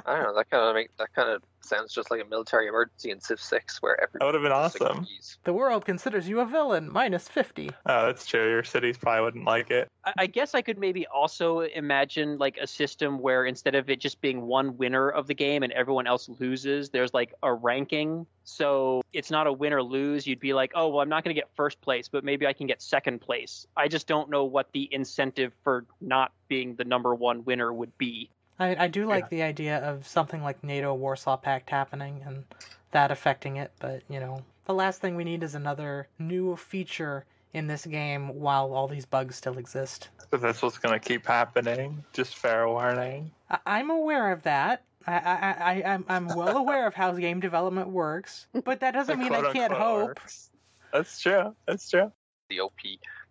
I 0.05 0.15
don't 0.15 0.23
know. 0.23 0.35
That 0.35 0.49
kind 0.49 0.63
of 0.63 0.75
make 0.75 0.95
that 0.97 1.13
kind 1.13 1.29
of 1.29 1.43
sounds 1.61 1.93
just 1.93 2.09
like 2.09 2.21
a 2.21 2.25
military 2.25 2.67
emergency 2.67 3.11
in 3.11 3.19
Civ 3.19 3.39
Six, 3.39 3.81
where 3.81 4.01
every 4.01 4.17
That 4.19 4.25
would 4.25 4.33
have 4.33 4.43
been 4.43 4.51
awesome. 4.51 5.05
The 5.43 5.53
world 5.53 5.85
considers 5.85 6.27
you 6.27 6.39
a 6.39 6.45
villain. 6.45 6.91
Minus 6.91 7.27
50. 7.27 7.69
Oh, 7.85 8.05
that's 8.07 8.25
true. 8.25 8.49
Your 8.49 8.63
cities 8.63 8.97
probably 8.97 9.23
wouldn't 9.23 9.45
like 9.45 9.69
it. 9.69 9.87
I 10.05 10.13
I 10.17 10.27
guess 10.27 10.55
I 10.55 10.61
could 10.61 10.77
maybe 10.77 11.05
also 11.07 11.61
imagine 11.61 12.37
like 12.37 12.57
a 12.57 12.67
system 12.67 13.19
where 13.19 13.45
instead 13.45 13.75
of 13.75 13.89
it 13.89 13.99
just 13.99 14.21
being 14.21 14.41
one 14.41 14.77
winner 14.77 15.09
of 15.09 15.27
the 15.27 15.33
game 15.33 15.63
and 15.63 15.71
everyone 15.73 16.07
else 16.07 16.29
loses, 16.39 16.89
there's 16.89 17.13
like 17.13 17.33
a 17.43 17.53
ranking. 17.53 18.25
So 18.43 19.01
it's 19.13 19.29
not 19.29 19.47
a 19.47 19.53
win 19.53 19.73
or 19.73 19.83
lose. 19.83 20.25
You'd 20.25 20.39
be 20.39 20.53
like, 20.53 20.71
oh, 20.75 20.87
well, 20.89 21.01
I'm 21.01 21.09
not 21.09 21.23
going 21.23 21.35
to 21.35 21.39
get 21.39 21.49
first 21.55 21.79
place, 21.81 22.07
but 22.07 22.23
maybe 22.23 22.47
I 22.47 22.53
can 22.53 22.67
get 22.67 22.81
second 22.81 23.21
place. 23.21 23.67
I 23.77 23.87
just 23.87 24.07
don't 24.07 24.29
know 24.29 24.43
what 24.43 24.71
the 24.71 24.87
incentive 24.91 25.53
for 25.63 25.85
not 26.01 26.31
being 26.47 26.75
the 26.75 26.85
number 26.85 27.13
one 27.13 27.45
winner 27.45 27.71
would 27.71 27.95
be. 27.97 28.29
I, 28.59 28.85
I 28.85 28.87
do 28.87 29.05
like 29.05 29.29
the 29.29 29.41
idea 29.41 29.77
of 29.77 30.05
something 30.07 30.43
like 30.43 30.63
NATO 30.63 30.93
Warsaw 30.93 31.37
Pact 31.37 31.69
happening 31.69 32.21
and 32.25 32.43
that 32.91 33.11
affecting 33.11 33.57
it, 33.57 33.71
but 33.79 34.01
you 34.09 34.19
know, 34.19 34.43
the 34.65 34.73
last 34.73 35.01
thing 35.01 35.15
we 35.15 35.23
need 35.23 35.43
is 35.43 35.55
another 35.55 36.07
new 36.19 36.55
feature 36.55 37.25
in 37.53 37.67
this 37.67 37.85
game 37.85 38.39
while 38.39 38.73
all 38.73 38.87
these 38.87 39.05
bugs 39.05 39.35
still 39.35 39.57
exist. 39.57 40.09
But 40.29 40.41
that's 40.41 40.61
what's 40.61 40.77
going 40.77 40.99
to 40.99 40.99
keep 40.99 41.25
happening. 41.25 42.03
Just 42.13 42.37
fair 42.37 42.67
warning. 42.67 43.31
I, 43.49 43.59
I'm 43.65 43.89
aware 43.89 44.31
of 44.31 44.43
that. 44.43 44.83
I, 45.07 45.13
I, 45.13 45.55
I, 45.59 45.93
I'm, 45.93 46.05
I'm 46.09 46.27
well 46.27 46.57
aware 46.57 46.85
of 46.85 46.93
how 46.93 47.11
game 47.13 47.39
development 47.39 47.87
works, 47.87 48.47
but 48.63 48.81
that 48.81 48.91
doesn't 48.93 49.17
mean 49.19 49.33
I 49.33 49.51
can't 49.53 49.73
hope. 49.73 50.07
works. 50.07 50.51
That's 50.93 51.19
true. 51.19 51.55
That's 51.65 51.89
true. 51.89 52.11
The 52.49 52.59
OP 52.59 52.73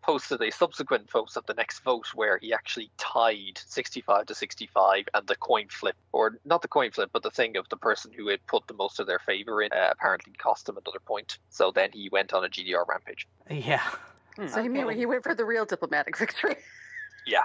posted 0.09 0.41
a 0.41 0.51
subsequent 0.51 1.11
vote 1.11 1.37
of 1.37 1.45
the 1.45 1.53
next 1.53 1.81
vote 1.81 2.07
where 2.15 2.39
he 2.39 2.55
actually 2.55 2.91
tied 2.97 3.59
65 3.67 4.25
to 4.25 4.35
65, 4.35 5.05
and 5.13 5.27
the 5.27 5.37
coin 5.37 5.67
flip, 5.69 5.97
or 6.13 6.39
not 6.47 6.63
the 6.63 6.69
coin 6.69 6.91
flip, 6.91 7.11
but 7.13 7.23
the 7.23 7.31
thing 7.31 7.59
of 7.59 7.69
the 7.69 7.77
person 7.77 8.11
who 8.17 8.29
had 8.29 8.39
put 8.47 8.67
the 8.69 8.73
most 8.73 9.01
of 9.01 9.07
their 9.07 9.19
favor 9.19 9.61
in, 9.61 9.71
uh, 9.71 9.89
apparently 9.91 10.33
cost 10.39 10.67
him 10.67 10.79
another 10.79 10.99
point. 11.05 11.37
So 11.51 11.71
then 11.71 11.91
he 11.93 12.09
went 12.11 12.33
on 12.33 12.43
a 12.43 12.49
GDR 12.49 12.89
rampage. 12.89 13.29
Yeah. 13.51 13.83
So 14.47 14.63
he, 14.63 14.71
Okay. 14.71 14.97
he 14.97 15.05
went 15.05 15.25
for 15.25 15.35
the 15.35 15.45
real 15.45 15.67
diplomatic 15.67 16.17
victory. 16.17 16.57
Yeah. 17.27 17.43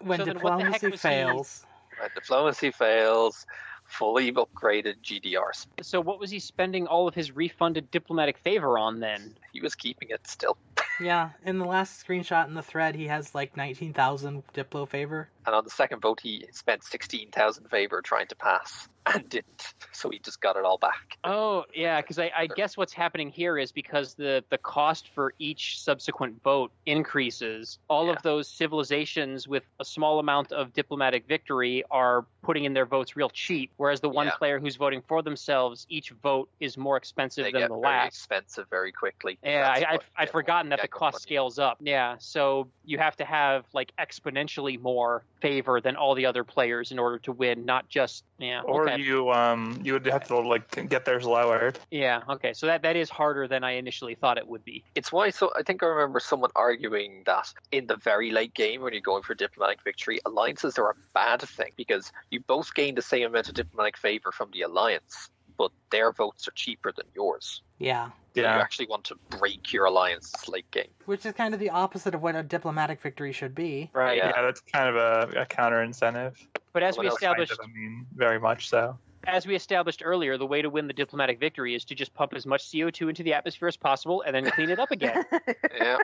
When 0.00 0.18
So 0.18 0.26
then 0.26 0.34
the 0.34 0.40
diplomacy 0.40 0.90
fails. 0.98 1.64
When 1.98 2.10
diplomacy 2.14 2.70
fails, 2.72 3.46
fully 3.86 4.30
upgraded 4.32 4.96
GDRs. 5.02 5.66
So 5.80 6.02
what 6.02 6.18
was 6.20 6.30
he 6.30 6.38
spending 6.38 6.86
all 6.86 7.08
of 7.08 7.14
his 7.14 7.34
refunded 7.34 7.90
diplomatic 7.90 8.36
favor 8.36 8.76
on 8.76 9.00
then? 9.00 9.38
He 9.54 9.62
was 9.62 9.74
keeping 9.74 10.08
it 10.10 10.26
still. 10.26 10.58
Yeah, 10.98 11.30
in 11.44 11.58
the 11.58 11.64
last 11.64 12.04
screenshot 12.06 12.46
in 12.46 12.54
the 12.54 12.62
thread, 12.62 12.94
he 12.94 13.06
has 13.08 13.34
like 13.34 13.56
19,000 13.56 14.44
Diplo 14.54 14.88
favor. 14.88 15.28
And 15.46 15.54
on 15.54 15.64
the 15.64 15.70
second 15.70 16.00
vote, 16.00 16.20
he 16.22 16.46
spent 16.52 16.84
16,000 16.84 17.68
favor 17.68 18.00
trying 18.02 18.26
to 18.28 18.36
pass 18.36 18.88
and 19.06 19.28
didn't. 19.28 19.74
So 19.92 20.08
he 20.10 20.18
just 20.18 20.40
got 20.40 20.56
it 20.56 20.64
all 20.64 20.78
back. 20.78 21.18
Oh 21.24 21.64
yeah, 21.74 22.00
because 22.00 22.18
I, 22.18 22.30
I 22.36 22.46
guess 22.46 22.76
what's 22.76 22.92
happening 22.94 23.28
here 23.28 23.58
is 23.58 23.70
because 23.70 24.14
the 24.14 24.42
the 24.50 24.56
cost 24.58 25.08
for 25.14 25.34
each 25.38 25.80
subsequent 25.80 26.42
vote 26.42 26.72
increases. 26.86 27.78
All 27.88 28.06
Yeah. 28.06 28.12
of 28.14 28.22
those 28.22 28.48
civilizations 28.48 29.46
with 29.46 29.64
a 29.78 29.84
small 29.84 30.18
amount 30.18 30.52
of 30.52 30.72
diplomatic 30.72 31.26
victory 31.28 31.84
are 31.90 32.24
putting 32.42 32.64
in 32.64 32.72
their 32.74 32.86
votes 32.86 33.14
real 33.16 33.28
cheap, 33.30 33.70
whereas 33.76 34.00
the 34.00 34.08
one 34.08 34.26
Yeah. 34.26 34.36
player 34.36 34.58
who's 34.58 34.76
voting 34.76 35.02
for 35.06 35.22
themselves, 35.22 35.86
each 35.90 36.10
vote 36.22 36.48
is 36.60 36.76
more 36.78 36.96
expensive 36.96 37.44
They 37.44 37.52
than 37.52 37.68
the 37.68 37.76
last. 37.76 38.08
expensive 38.08 38.66
very 38.70 38.92
quickly. 38.92 39.38
Yeah, 39.42 39.74
That's 39.74 39.84
I, 39.84 39.94
I'd, 39.94 40.00
I'd 40.16 40.30
forgotten 40.30 40.70
that 40.70 40.80
the 40.82 40.88
cost 40.88 41.14
money. 41.14 41.22
scales 41.22 41.58
up. 41.58 41.78
Yeah, 41.80 42.16
so 42.18 42.68
you 42.84 42.98
have 42.98 43.16
to 43.16 43.24
have 43.24 43.66
like 43.74 43.92
exponentially 43.98 44.80
more 44.80 45.24
favor 45.44 45.78
than 45.78 45.94
all 45.94 46.14
the 46.14 46.24
other 46.24 46.42
players 46.42 46.90
in 46.90 46.98
order 46.98 47.18
to 47.18 47.30
win, 47.30 47.66
not 47.66 47.86
just 47.90 48.24
yeah. 48.38 48.62
Or 48.62 48.88
okay. 48.88 49.02
you 49.02 49.30
um 49.30 49.78
you 49.84 49.92
would 49.92 50.06
have 50.06 50.26
to 50.28 50.38
like 50.38 50.88
get 50.88 51.04
theirs 51.04 51.26
lowered. 51.26 51.78
Yeah, 51.90 52.22
okay. 52.30 52.54
So 52.54 52.66
that 52.68 52.80
that 52.80 52.96
is 52.96 53.10
harder 53.10 53.46
than 53.46 53.62
I 53.62 53.72
initially 53.72 54.14
thought 54.14 54.38
it 54.38 54.48
would 54.48 54.64
be. 54.64 54.84
It's 54.94 55.12
why 55.12 55.28
so 55.28 55.52
I 55.54 55.62
think 55.62 55.82
I 55.82 55.86
remember 55.86 56.18
someone 56.18 56.50
arguing 56.56 57.24
that 57.26 57.52
in 57.70 57.86
the 57.86 57.96
very 57.96 58.30
late 58.30 58.54
game 58.54 58.80
when 58.80 58.94
you're 58.94 59.02
going 59.02 59.22
for 59.22 59.34
diplomatic 59.34 59.82
victory, 59.84 60.18
alliances 60.24 60.78
are 60.78 60.92
a 60.92 60.94
bad 61.12 61.42
thing 61.42 61.72
because 61.76 62.10
you 62.30 62.40
both 62.40 62.72
gain 62.72 62.94
the 62.94 63.02
same 63.02 63.26
amount 63.26 63.50
of 63.50 63.54
diplomatic 63.54 63.98
favor 63.98 64.32
from 64.32 64.48
the 64.50 64.62
alliance, 64.62 65.28
but 65.56 65.70
their 65.90 66.12
votes 66.12 66.48
are 66.48 66.52
cheaper 66.52 66.92
than 66.92 67.06
yours. 67.14 67.62
Yeah. 67.78 68.10
Yeah. 68.34 68.56
You 68.56 68.60
actually 68.62 68.86
want 68.86 69.04
to 69.04 69.16
break 69.38 69.72
your 69.72 69.84
alliances 69.84 70.48
late 70.48 70.68
game. 70.70 70.88
Which 71.06 71.24
is 71.24 71.32
kind 71.34 71.54
of 71.54 71.60
the 71.60 71.70
opposite 71.70 72.14
of 72.14 72.22
what 72.22 72.34
a 72.34 72.42
diplomatic 72.42 73.00
victory 73.00 73.32
should 73.32 73.54
be. 73.54 73.90
Right. 73.92 74.16
Yeah. 74.16 74.32
Yeah, 74.34 74.42
that's 74.42 74.60
kind 74.60 74.88
of 74.88 74.96
a, 74.96 75.42
a 75.42 75.46
counter 75.46 75.82
incentive. 75.82 76.36
But 76.72 76.82
as 76.82 76.96
What 76.96 77.04
we 77.04 77.08
else 77.10 77.18
Kind 77.20 77.32
established 77.40 77.52
of, 77.52 77.58
I 77.62 77.66
mean, 77.68 78.06
very 78.14 78.40
much 78.40 78.68
so. 78.68 78.98
as 79.26 79.46
we 79.46 79.54
established 79.54 80.02
earlier, 80.04 80.36
the 80.36 80.46
way 80.46 80.62
to 80.62 80.68
win 80.70 80.88
the 80.88 80.92
diplomatic 80.92 81.38
victory 81.38 81.74
is 81.76 81.84
to 81.86 81.94
just 81.94 82.12
pump 82.14 82.32
as 82.34 82.44
much 82.46 82.64
CO2 82.64 83.08
into 83.08 83.22
the 83.22 83.32
atmosphere 83.34 83.68
as 83.68 83.76
possible 83.76 84.22
and 84.26 84.34
then 84.34 84.50
clean 84.50 84.70
it 84.70 84.78
up 84.80 84.90
again. 84.90 85.24
Yeah. 85.76 85.98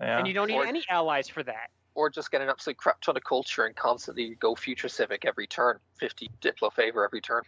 Yeah. 0.00 0.18
And 0.18 0.28
you 0.28 0.32
don't 0.32 0.46
need 0.48 0.54
Or- 0.54 0.64
any 0.66 0.84
allies 0.88 1.28
for 1.28 1.42
that. 1.42 1.70
or 1.94 2.08
just 2.08 2.30
get 2.30 2.40
an 2.40 2.48
absolute 2.48 2.76
crap 2.76 3.00
ton 3.00 3.16
of 3.16 3.24
culture 3.24 3.64
and 3.66 3.74
constantly 3.74 4.36
go 4.40 4.54
future 4.54 4.88
civic 4.88 5.24
every 5.26 5.46
turn. 5.48 5.78
50 5.98 6.30
diplo 6.40 6.72
favor 6.72 7.04
every 7.04 7.20
turn. 7.20 7.42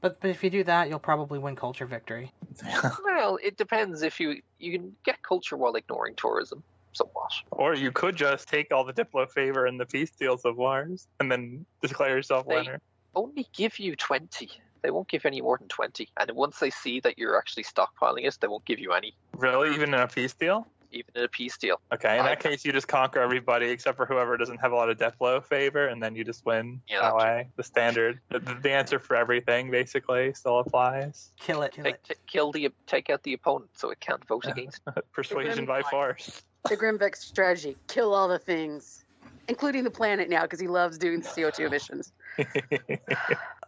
But, 0.00 0.20
but 0.20 0.30
if 0.30 0.44
you 0.44 0.50
do 0.50 0.64
that, 0.64 0.88
you'll 0.88 0.98
probably 0.98 1.38
win 1.38 1.56
culture 1.56 1.86
victory. 1.86 2.32
Well, 3.04 3.38
it 3.42 3.56
depends 3.56 4.02
if 4.02 4.20
you 4.20 4.40
you 4.60 4.78
can 4.78 4.94
get 5.04 5.20
culture 5.22 5.56
while 5.56 5.74
ignoring 5.74 6.14
tourism 6.14 6.62
somewhat. 6.92 7.32
or 7.50 7.74
you 7.74 7.90
could 7.90 8.14
just 8.16 8.48
take 8.48 8.72
all 8.72 8.84
the 8.84 8.92
Diplo 8.92 9.28
favor 9.28 9.66
and 9.66 9.78
the 9.78 9.86
peace 9.86 10.10
deals 10.10 10.44
of 10.44 10.56
Wars 10.56 11.08
and 11.20 11.30
then 11.30 11.66
declare 11.82 12.16
yourself 12.16 12.46
They- 12.46 12.54
winner. 12.56 12.80
Only 13.16 13.46
give 13.52 13.78
you 13.80 13.96
20. 13.96 14.48
They 14.82 14.90
won't 14.90 15.08
give 15.08 15.26
any 15.26 15.40
more 15.40 15.58
than 15.58 15.66
20. 15.68 16.08
And 16.16 16.30
once 16.32 16.60
they 16.60 16.70
see 16.70 17.00
that 17.00 17.18
you're 17.18 17.36
actually 17.36 17.64
stockpiling 17.64 18.24
it, 18.24 18.38
they 18.40 18.46
won't 18.46 18.64
give 18.64 18.78
you 18.78 18.92
any, 18.92 19.14
Really, 19.36 19.74
even 19.74 19.92
in 19.92 20.00
a 20.00 20.06
peace 20.06 20.34
deal? 20.34 20.66
Even 20.90 21.10
in 21.14 21.24
a 21.24 21.28
peace 21.28 21.56
deal. 21.58 21.80
Okay, 21.92 22.18
in 22.18 22.24
I- 22.24 22.28
that 22.30 22.40
case, 22.40 22.64
you 22.64 22.72
just 22.72 22.88
conquer 22.88 23.20
everybody 23.20 23.68
except 23.68 23.96
for 23.96 24.06
whoever 24.06 24.36
doesn't 24.36 24.58
have 24.58 24.72
a 24.72 24.74
lot 24.74 24.88
of 24.90 24.98
Diplo 24.98 25.44
favor, 25.44 25.86
and 25.86 26.02
then 26.02 26.14
you 26.16 26.24
just 26.24 26.44
win 26.46 26.80
Yeah, 26.88 27.00
that 27.00 27.16
way. 27.16 27.48
The 27.56 27.62
standard, 27.62 28.20
the, 28.30 28.38
the 28.40 28.70
answer 28.70 28.98
for 28.98 29.16
everything 29.16 29.70
basically 29.70 30.32
still 30.34 30.58
applies. 30.60 31.32
Kill 31.40 31.62
it. 31.62 31.72
Kill 31.72 31.84
Take, 31.84 31.94
it. 31.94 32.04
t- 32.08 32.14
kill 32.26 32.52
the 32.52 32.70
take 32.86 33.10
out 33.10 33.22
the 33.22 33.34
opponent 33.34 33.70
so 33.74 33.90
it 33.90 34.00
can't 34.00 34.26
vote 34.26 34.44
against. 34.48 34.80
Persuasion 35.12 35.66
by 35.66 35.82
force. 35.82 36.42
the 36.68 36.76
Grimbeck 36.76 37.16
strategy: 37.16 37.76
kill 37.88 38.14
all 38.14 38.28
the 38.28 38.38
things, 38.38 39.04
including 39.48 39.84
the 39.84 39.90
planet 39.90 40.28
now, 40.28 40.42
because 40.42 40.60
he 40.60 40.68
loves 40.68 40.98
doing 40.98 41.22
CO2 41.22 41.66
emissions. 41.66 42.12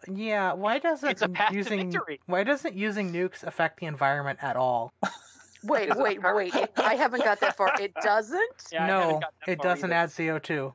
Yeah, 0.09 0.55
why 0.55 0.79
doesn't 0.79 1.11
It's 1.11 1.21
a 1.23 1.29
path 1.29 1.51
to 1.51 1.55
using 1.57 1.91
victory. 1.91 2.21
why 2.27 2.43
doesn't 2.43 2.75
using 2.75 3.13
nukes 3.13 3.43
affect 3.45 3.81
the 3.81 3.87
environment 3.87 4.39
at 4.43 4.57
all? 4.57 4.95
Wait, 5.65 5.95
wait, 5.97 6.21
wait! 6.23 6.55
It, 6.55 6.73
I 6.77 6.95
haven't 6.95 7.25
got 7.25 7.41
that 7.41 7.57
far. 7.57 7.73
It 7.81 7.93
doesn't. 8.03 8.69
Yeah, 8.73 8.87
no, 8.87 9.21
it 9.47 9.61
doesn't 9.61 9.93
either. 9.93 9.95
add 9.95 10.09
CO2. 10.11 10.73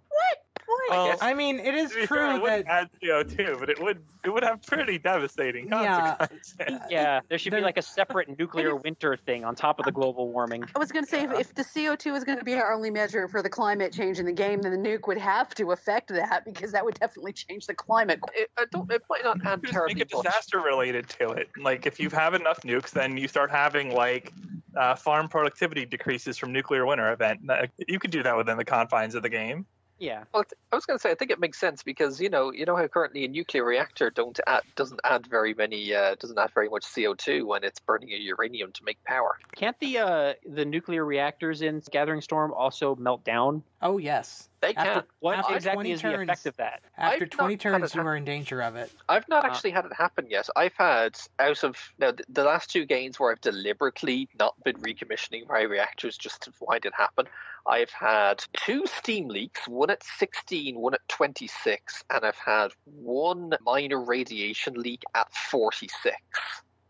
Wait. 0.68 0.90
Well, 0.90 1.18
I 1.22 1.34
mean, 1.34 1.60
it 1.60 1.76
is 1.76 1.92
true 1.92 2.08
fair, 2.08 2.30
it 2.30 2.34
that 2.34 2.42
wouldn't 2.42 2.68
add 2.68 2.90
CO2, 3.02 3.60
but 3.60 3.70
it 3.70 3.82
would 3.82 4.00
it 4.24 4.34
would 4.34 4.44
have 4.44 4.62
pretty 4.64 4.98
devastating 4.98 5.70
consequences. 5.70 6.56
Yeah, 6.60 6.80
yeah 6.90 7.20
there 7.30 7.38
should 7.38 7.54
be 7.54 7.62
like 7.62 7.78
a 7.78 7.82
separate 7.82 8.38
nuclear 8.40 8.76
winter 8.76 9.16
thing 9.16 9.46
on 9.46 9.56
top 9.56 9.80
of 9.80 9.86
the 9.86 9.92
global 9.92 10.32
warming. 10.32 10.64
I 10.76 10.80
was 10.80 10.92
going 10.92 11.06
to 11.06 11.10
say, 11.10 11.24
if, 11.24 11.34
if 11.34 11.54
the 11.54 11.64
CO2 11.64 12.16
is 12.16 12.24
going 12.24 12.40
to 12.40 12.44
be 12.44 12.56
our 12.56 12.74
only 12.74 12.90
measure 12.90 13.28
for 13.28 13.44
the 13.44 13.50
climate 13.50 13.94
change 13.94 14.18
in 14.18 14.26
the 14.26 14.34
game, 14.34 14.62
then 14.62 14.72
the 14.72 14.90
nuke 14.90 15.08
would 15.08 15.20
have 15.20 15.54
to 15.56 15.72
affect 15.72 16.10
that 16.10 16.44
because 16.46 16.72
that 16.72 16.84
would 16.84 17.00
definitely 17.00 17.34
change 17.34 17.68
the 17.68 17.76
climate. 17.76 18.20
It, 18.34 18.50
I 18.58 18.66
don't, 18.72 18.92
it 18.92 19.04
might 19.10 19.24
not 19.24 19.38
add 19.46 19.62
Just 19.62 19.74
terribly 19.74 19.96
make 19.96 20.04
it 20.04 20.14
much. 20.14 20.26
disaster 20.26 20.60
related 20.60 21.08
to 21.10 21.30
it. 21.32 21.50
Like 21.62 21.86
if 21.86 22.00
you 22.00 22.10
have 22.10 22.34
enough 22.34 22.62
nukes, 22.62 22.90
then 22.90 23.18
you 23.18 23.28
start 23.28 23.52
having 23.52 23.94
like 23.94 24.34
uh, 24.76 24.96
farm 24.96 25.28
productivity 25.28 25.86
decreases 25.86 26.38
from 26.38 26.52
nuclear 26.52 26.86
winter 26.86 27.12
event. 27.12 27.42
You 27.88 28.00
could 28.00 28.12
do 28.12 28.24
that 28.24 28.36
within 28.36 28.58
the 28.58 28.66
confines 28.66 29.14
of 29.14 29.22
the 29.22 29.30
game. 29.30 29.66
Yeah. 30.00 30.24
Well, 30.34 30.44
I 30.72 30.76
was 30.76 30.86
going 30.86 30.98
to 30.98 31.02
say 31.02 31.12
I 31.12 31.16
think 31.16 31.32
it 31.32 31.40
makes 31.40 31.60
sense 31.60 31.84
because 31.84 32.20
you 32.20 32.30
know 32.30 32.52
you 32.52 32.66
know 32.66 32.76
how 32.76 32.88
currently 32.88 33.26
a 33.26 33.28
nuclear 33.28 33.64
reactor 33.64 34.10
don't 34.10 34.38
add, 34.46 34.64
doesn't 34.76 35.00
add 35.04 35.28
very 35.28 35.54
many 35.54 35.94
uh, 35.94 36.16
doesn't 36.20 36.38
add 36.38 36.52
very 36.54 36.70
much 36.70 36.86
CO 36.94 37.14
two 37.14 37.46
when 37.46 37.64
it's 37.64 37.80
burning 37.80 38.12
a 38.12 38.18
uranium 38.18 38.72
to 38.74 38.84
make 38.84 39.02
power. 39.04 39.38
Can't 39.56 39.80
the 39.80 40.00
uh, 40.00 40.34
the 40.46 40.66
nuclear 40.66 41.06
reactors 41.06 41.62
in 41.62 41.82
Gathering 41.92 42.22
Storm 42.22 42.54
also 42.54 42.96
melt 42.96 43.24
down? 43.24 43.64
oh 43.82 43.98
yes, 43.98 44.50
They 44.66 44.74
can. 44.74 44.88
After- 44.88 45.08
What 45.20 45.38
After 45.38 45.56
exactly 45.56 45.76
20 45.76 45.92
is 45.92 46.02
the 46.02 46.10
turns. 46.12 46.30
effect 46.30 46.46
of 46.48 46.58
that? 46.58 46.82
after 46.98 47.24
I've 47.26 47.30
20 47.30 47.58
turns, 47.58 47.94
you 47.96 48.02
are 48.02 48.16
in 48.16 48.26
danger 48.26 48.62
of 48.62 48.76
it. 48.76 48.92
I've 49.08 49.28
not 49.30 49.44
Uh, 49.46 49.48
actually 49.50 49.72
had 49.72 49.86
it 49.86 49.94
happen 49.94 50.28
yet. 50.30 50.48
I've 50.56 50.74
had 50.74 51.18
out 51.40 51.64
of 51.64 51.78
now 52.00 52.12
th- 52.12 52.26
the 52.30 52.44
last 52.44 52.70
two 52.72 52.86
games 52.86 53.20
where 53.20 53.32
I've 53.32 53.42
deliberately 53.42 54.28
not 54.40 54.56
been 54.64 54.78
recommissioning 54.78 55.48
my 55.48 55.62
reactors 55.62 56.18
just 56.18 56.42
to 56.44 56.52
find 56.52 56.84
it 56.86 56.94
happen. 56.96 57.28
I've 57.68 57.92
had 57.92 58.44
two 58.54 58.86
steam 58.88 59.28
leaks, 59.28 59.68
one 59.68 59.90
at 59.90 60.04
16, 60.04 60.76
one 60.80 60.94
at 60.94 61.08
26, 61.10 62.04
and 62.10 62.24
I've 62.26 62.38
had 62.38 62.72
one 62.86 63.54
minor 63.62 64.00
radiation 64.00 64.76
leak 64.76 65.04
at 65.16 65.32
46. 65.34 66.16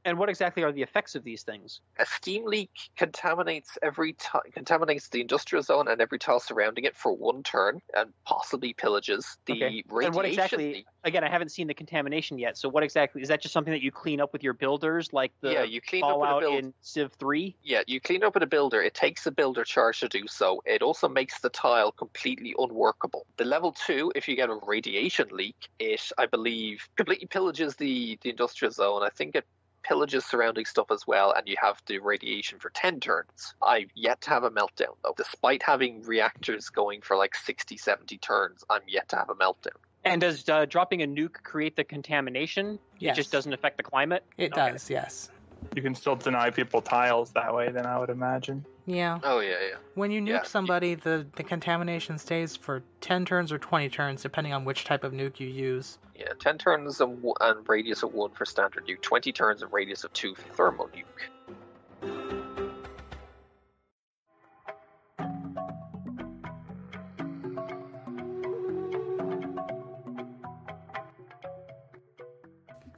And 0.06 0.18
what 0.18 0.30
exactly 0.30 0.64
are 0.64 0.72
the 0.72 0.84
effects 0.84 1.16
of 1.16 1.26
these 1.26 1.43
things? 1.43 1.82
A 1.97 2.06
steam 2.06 2.45
leak 2.45 2.72
contaminates 2.95 3.78
every 3.82 4.14
ti 4.14 4.39
contaminates 4.53 5.10
the 5.10 5.20
industrial 5.20 5.62
zone 5.62 5.89
and 5.89 5.99
every 5.99 6.18
tile 6.20 6.39
surrounding 6.39 6.86
it 6.86 6.95
for 6.95 7.12
one 7.14 7.43
turn 7.43 7.82
and 7.93 8.14
possibly 8.26 8.74
pillages. 8.74 9.26
The 9.45 9.53
Okay. 9.56 9.76
radiation 9.89 10.08
And 10.08 10.16
what 10.16 10.26
exactly? 10.26 10.72
leak, 10.74 10.88
Again, 11.03 11.24
I 11.24 11.30
haven't 11.30 11.49
seen 11.49 11.68
the 11.68 11.74
contamination 11.74 12.38
yet. 12.39 12.58
So 12.58 12.68
what 12.68 12.84
exactly 12.84 13.22
is 13.22 13.28
that? 13.28 13.41
Just 13.41 13.53
something 13.53 13.74
that 13.74 13.82
you 13.82 13.91
clean 13.91 14.20
up 14.20 14.34
with 14.34 14.43
your 14.43 14.53
builders, 14.53 15.14
like 15.14 15.34
the 15.41 15.49
yeah, 15.49 15.64
you 15.64 15.82
clean 15.82 16.10
up 16.10 16.20
with 16.20 16.32
a 16.32 16.36
build. 16.36 16.66
in 16.66 16.74
Civ 16.82 17.14
Three? 17.14 17.58
Yeah, 17.62 17.82
you 17.88 17.99
clean 17.99 18.24
up 18.24 18.36
with 18.36 18.43
a 18.43 18.47
builder. 18.47 18.82
It 18.82 18.93
takes 18.93 19.26
a 19.26 19.32
builder 19.32 19.64
charge 19.64 19.99
to 20.01 20.08
do 20.08 20.28
so. 20.28 20.62
It 20.66 20.84
also 20.84 21.10
makes 21.10 21.39
the 21.41 21.49
tile 21.49 21.91
completely 21.91 22.53
unworkable. 22.58 23.26
The 23.38 23.45
level 23.45 23.72
two, 23.74 24.12
if 24.16 24.28
you 24.28 24.36
get 24.36 24.49
a 24.51 24.60
radiation 24.68 25.30
leak, 25.32 25.70
it 25.80 26.12
I 26.18 26.28
believe 26.28 26.88
completely 26.95 27.28
pillages 27.28 27.78
the, 27.78 28.18
the 28.22 28.30
industrial 28.30 28.72
zone. 28.72 29.03
I 29.03 29.10
think 29.10 29.36
it 29.36 29.45
pillages 29.89 30.23
surrounding 30.23 30.65
stuff 30.65 30.88
as 30.91 31.05
well, 31.07 31.31
and 31.31 31.47
you 31.47 31.55
have 31.61 31.81
the 31.88 31.99
radiation 31.99 32.59
for 32.59 32.69
10 32.71 32.99
turns. 32.99 33.53
I've 33.61 33.89
yet 33.95 34.21
to 34.21 34.29
have 34.29 34.43
a 34.43 34.51
meltdown, 34.51 34.95
though. 35.03 35.13
Despite 35.15 35.63
having 35.63 36.01
reactors 36.03 36.69
going 36.69 37.01
for 37.01 37.15
like 37.17 37.36
60, 37.36 37.77
70 37.77 38.17
turns, 38.17 38.63
I'm 38.69 38.81
yet 38.88 39.09
to 39.09 39.15
have 39.15 39.29
a 39.29 39.36
meltdown. 39.36 39.77
And 40.03 40.21
does 40.21 40.47
uh, 40.49 40.65
dropping 40.65 41.01
a 41.01 41.07
nuke 41.07 41.41
create 41.43 41.75
the 41.75 41.83
contamination? 41.83 42.79
It 42.99 43.15
just 43.15 43.31
doesn't 43.31 43.53
affect 43.53 43.77
the 43.77 43.83
climate. 43.83 44.23
It 44.38 44.53
Okay. 44.53 44.71
does, 44.71 44.89
yes. 44.89 45.29
You 45.75 45.81
can 45.81 45.95
still 45.95 46.15
deny 46.15 46.51
people 46.51 46.81
tiles 46.81 47.31
that 47.31 47.53
way. 47.53 47.71
Then 47.71 47.86
I 47.88 47.97
would 47.99 48.09
imagine. 48.09 48.63
Yeah. 48.86 49.19
Oh, 49.23 49.39
yeah, 49.39 49.49
yeah. 49.67 49.77
When 49.95 50.11
you 50.11 50.21
nuke 50.21 50.27
Yeah. 50.29 50.43
somebody, 50.43 50.93
the, 50.93 51.25
the 51.36 51.43
contamination 51.43 52.19
stays 52.19 52.55
for 52.55 52.83
10 53.01 53.25
turns 53.25 53.51
or 53.51 53.57
20 53.57 53.89
turns, 53.89 54.21
depending 54.21 54.53
on 54.53 54.63
which 54.63 54.83
type 54.83 55.03
of 55.03 55.11
nuke 55.11 55.39
you 55.39 55.47
use. 55.47 55.97
Yeah, 56.18 56.34
10 56.39 56.57
turns 56.57 57.01
and, 57.01 57.24
and 57.41 57.68
radius 57.68 58.03
of 58.03 58.13
1 58.13 58.32
for 58.32 58.45
standard 58.45 58.88
nuke, 58.88 59.01
20 59.01 59.32
turns 59.34 59.61
and 59.61 59.72
radius 59.74 60.03
of 60.03 60.13
2 60.13 60.36
for 60.36 60.55
thermal 60.55 60.89
nuke. 60.89 61.55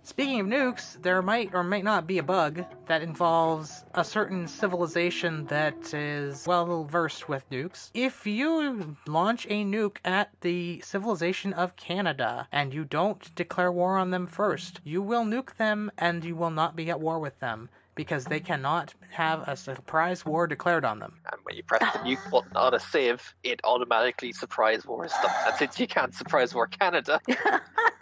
Speaking 0.07 0.39
of 0.39 0.47
nukes, 0.47 1.01
there 1.01 1.21
might 1.21 1.53
or 1.53 1.63
might 1.63 1.83
not 1.83 2.07
be 2.07 2.17
a 2.17 2.23
bug 2.23 2.63
that 2.85 3.01
involves 3.01 3.83
a 3.93 4.05
certain 4.05 4.47
civilization 4.47 5.45
that 5.47 5.93
is 5.93 6.47
well 6.47 6.85
versed 6.85 7.27
with 7.27 7.47
nukes. 7.49 7.91
If 7.93 8.25
you 8.25 8.95
launch 9.05 9.45
a 9.49 9.65
nuke 9.65 9.97
at 10.05 10.29
the 10.39 10.79
civilization 10.79 11.51
of 11.51 11.75
Canada 11.75 12.47
and 12.53 12.73
you 12.73 12.85
don't 12.85 13.35
declare 13.35 13.69
war 13.71 13.97
on 13.97 14.11
them 14.11 14.27
first, 14.27 14.79
you 14.85 15.01
will 15.01 15.25
nuke 15.25 15.57
them 15.57 15.91
and 15.97 16.23
you 16.23 16.37
will 16.37 16.51
not 16.51 16.77
be 16.77 16.89
at 16.89 17.01
war 17.01 17.19
with 17.19 17.37
them. 17.41 17.69
because 17.95 18.25
they 18.25 18.39
cannot 18.39 18.93
have 19.09 19.41
a 19.47 19.57
surprise 19.57 20.23
war 20.25 20.45
declared 20.47 20.85
on 20.85 20.99
them. 20.99 21.19
And 21.31 21.41
when 21.43 21.55
you 21.55 21.63
press 21.63 21.81
the 21.93 21.99
nuke 21.99 22.29
button 22.31 22.55
on 22.55 22.73
a 22.75 22.79
Civ, 22.79 23.33
it 23.43 23.59
automatically 23.63 24.31
surprise 24.31 24.85
wars 24.85 25.11
them. 25.23 25.31
And 25.47 25.55
since 25.55 25.79
you 25.79 25.87
can't 25.87 26.13
surprise 26.13 26.53
war 26.53 26.67
Canada, 26.67 27.19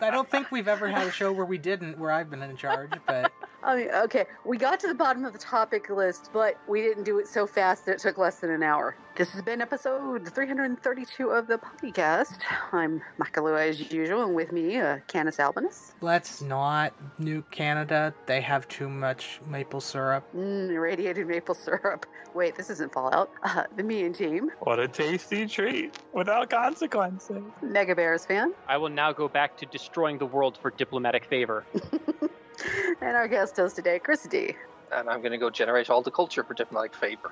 I 0.01 0.11
don't 0.11 0.31
think 0.31 0.51
we've 0.51 0.69
ever 0.69 0.89
had 0.89 1.07
a 1.07 1.11
show 1.11 1.31
where 1.33 1.45
we 1.45 1.59
didn't, 1.59 1.99
where 1.99 2.11
I've 2.11 2.31
been 2.31 2.43
in 2.43 2.57
charge, 2.57 2.93
but 3.07 3.31
I 3.65 3.77
mean, 3.77 3.89
okay, 3.89 4.27
we 4.45 4.59
got 4.59 4.79
to 4.81 4.89
the 4.89 4.95
bottom 4.95 5.25
of 5.25 5.33
the 5.33 5.39
topic 5.39 5.89
list, 5.89 6.29
but 6.35 6.59
we 6.69 6.83
didn't 6.83 7.05
do 7.05 7.19
it 7.19 7.27
so 7.27 7.47
fast 7.47 7.87
that 7.87 7.93
it 7.93 7.99
took 7.99 8.19
less 8.19 8.41
than 8.41 8.51
an 8.51 8.63
hour. 8.63 8.95
This 9.17 9.31
has 9.31 9.41
been 9.41 9.63
episode 9.63 10.29
332 10.29 11.31
of 11.31 11.47
the 11.47 11.57
podcast. 11.57 12.41
I'm 12.73 13.01
Makalua 13.19 13.71
as 13.71 13.91
usual, 13.91 14.25
and 14.25 14.35
with 14.35 14.53
me, 14.53 14.77
uh, 14.77 14.99
Canis 15.07 15.41
Albinus. 15.41 15.95
let's 16.03 16.43
not 16.43 16.93
nuke 17.19 17.51
Canada. 17.51 18.13
They 18.27 18.43
have 18.43 18.69
too 18.69 18.89
much 18.91 19.41
maple 19.49 19.81
syrup. 19.81 20.25
Mm, 20.37 20.71
irradiated 20.71 21.27
maple 21.27 21.55
syrup. 21.55 22.05
Wait, 22.35 22.57
this 22.57 22.69
isn't 22.69 22.93
Fallout. 22.93 23.31
Uh, 23.43 23.65
TheMeInTeam. 23.77 24.49
What 24.61 24.79
a 24.79 24.89
tasty 24.89 25.47
treat 25.47 25.97
without 26.13 26.51
consequences. 26.51 27.43
Mega 27.63 27.95
Bears 27.95 28.27
fan. 28.27 28.53
I 28.69 28.77
will 28.77 28.91
now 28.91 29.13
go 29.13 29.27
back 29.29 29.57
to 29.59 29.67
destroying 29.67 30.19
the 30.19 30.27
world 30.27 30.59
for 30.61 30.71
diplomatic 30.71 31.25
favor. 31.25 31.65
and 33.01 33.17
our 33.17 33.29
guest 33.29 33.57
host 33.57 33.77
today, 33.77 33.99
Chris 33.99 34.23
D. 34.25 34.55
and 34.93 35.09
I'm 35.09 35.21
going 35.21 35.33
to 35.33 35.39
go 35.39 35.51
generate 35.51 35.91
all 35.91 36.03
the 36.03 36.11
culture 36.11 36.43
for 36.45 36.55
diplomatic 36.55 36.95
favor. 36.95 37.31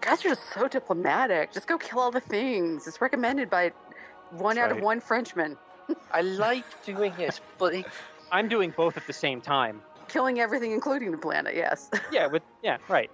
guys 0.00 0.20
are 0.24 0.30
just 0.30 0.42
so 0.54 0.68
diplomatic. 0.68 1.52
Just 1.52 1.66
go 1.66 1.78
kill 1.78 1.98
all 2.00 2.10
the 2.10 2.20
things. 2.20 2.86
It's 2.86 3.00
recommended 3.00 3.50
by 3.50 3.72
one 4.30 4.56
That's 4.56 4.70
out 4.72 4.76
of 4.76 4.82
one 4.82 5.00
Frenchman. 5.00 5.56
I 6.12 6.20
like 6.22 6.64
doing 6.84 7.12
it, 7.18 7.40
but 7.58 7.74
it- 7.74 7.86
I'm 8.32 8.48
doing 8.48 8.72
both 8.76 8.96
at 8.96 9.06
the 9.06 9.12
same 9.12 9.40
time. 9.40 9.82
Killing 10.08 10.40
everything, 10.40 10.72
including 10.72 11.10
the 11.12 11.18
planet, 11.18 11.54
yes. 11.54 11.90
Yeah, 12.12 12.26
with 12.26 12.42
yeah, 12.62 12.78
right. 12.88 13.10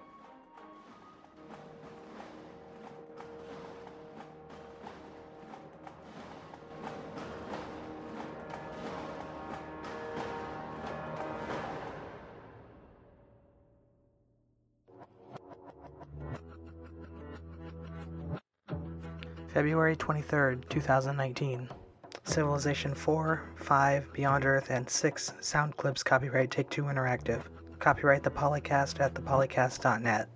February 19.57 19.95
23rd, 19.95 20.69
2019. 20.69 21.67
Civilization 22.25 22.93
4, 22.93 23.41
5, 23.55 24.13
Beyond 24.13 24.45
Earth, 24.45 24.69
and 24.69 24.87
6 24.87 25.33
sound 25.41 25.75
clips 25.77 26.03
copyright 26.03 26.51
Take 26.51 26.69
Two 26.69 26.83
Interactive. 26.83 27.41
Copyright 27.79 28.21
the 28.21 28.29
Polycast 28.29 28.99
at 28.99 29.15
thepolycast.net. 29.15 30.29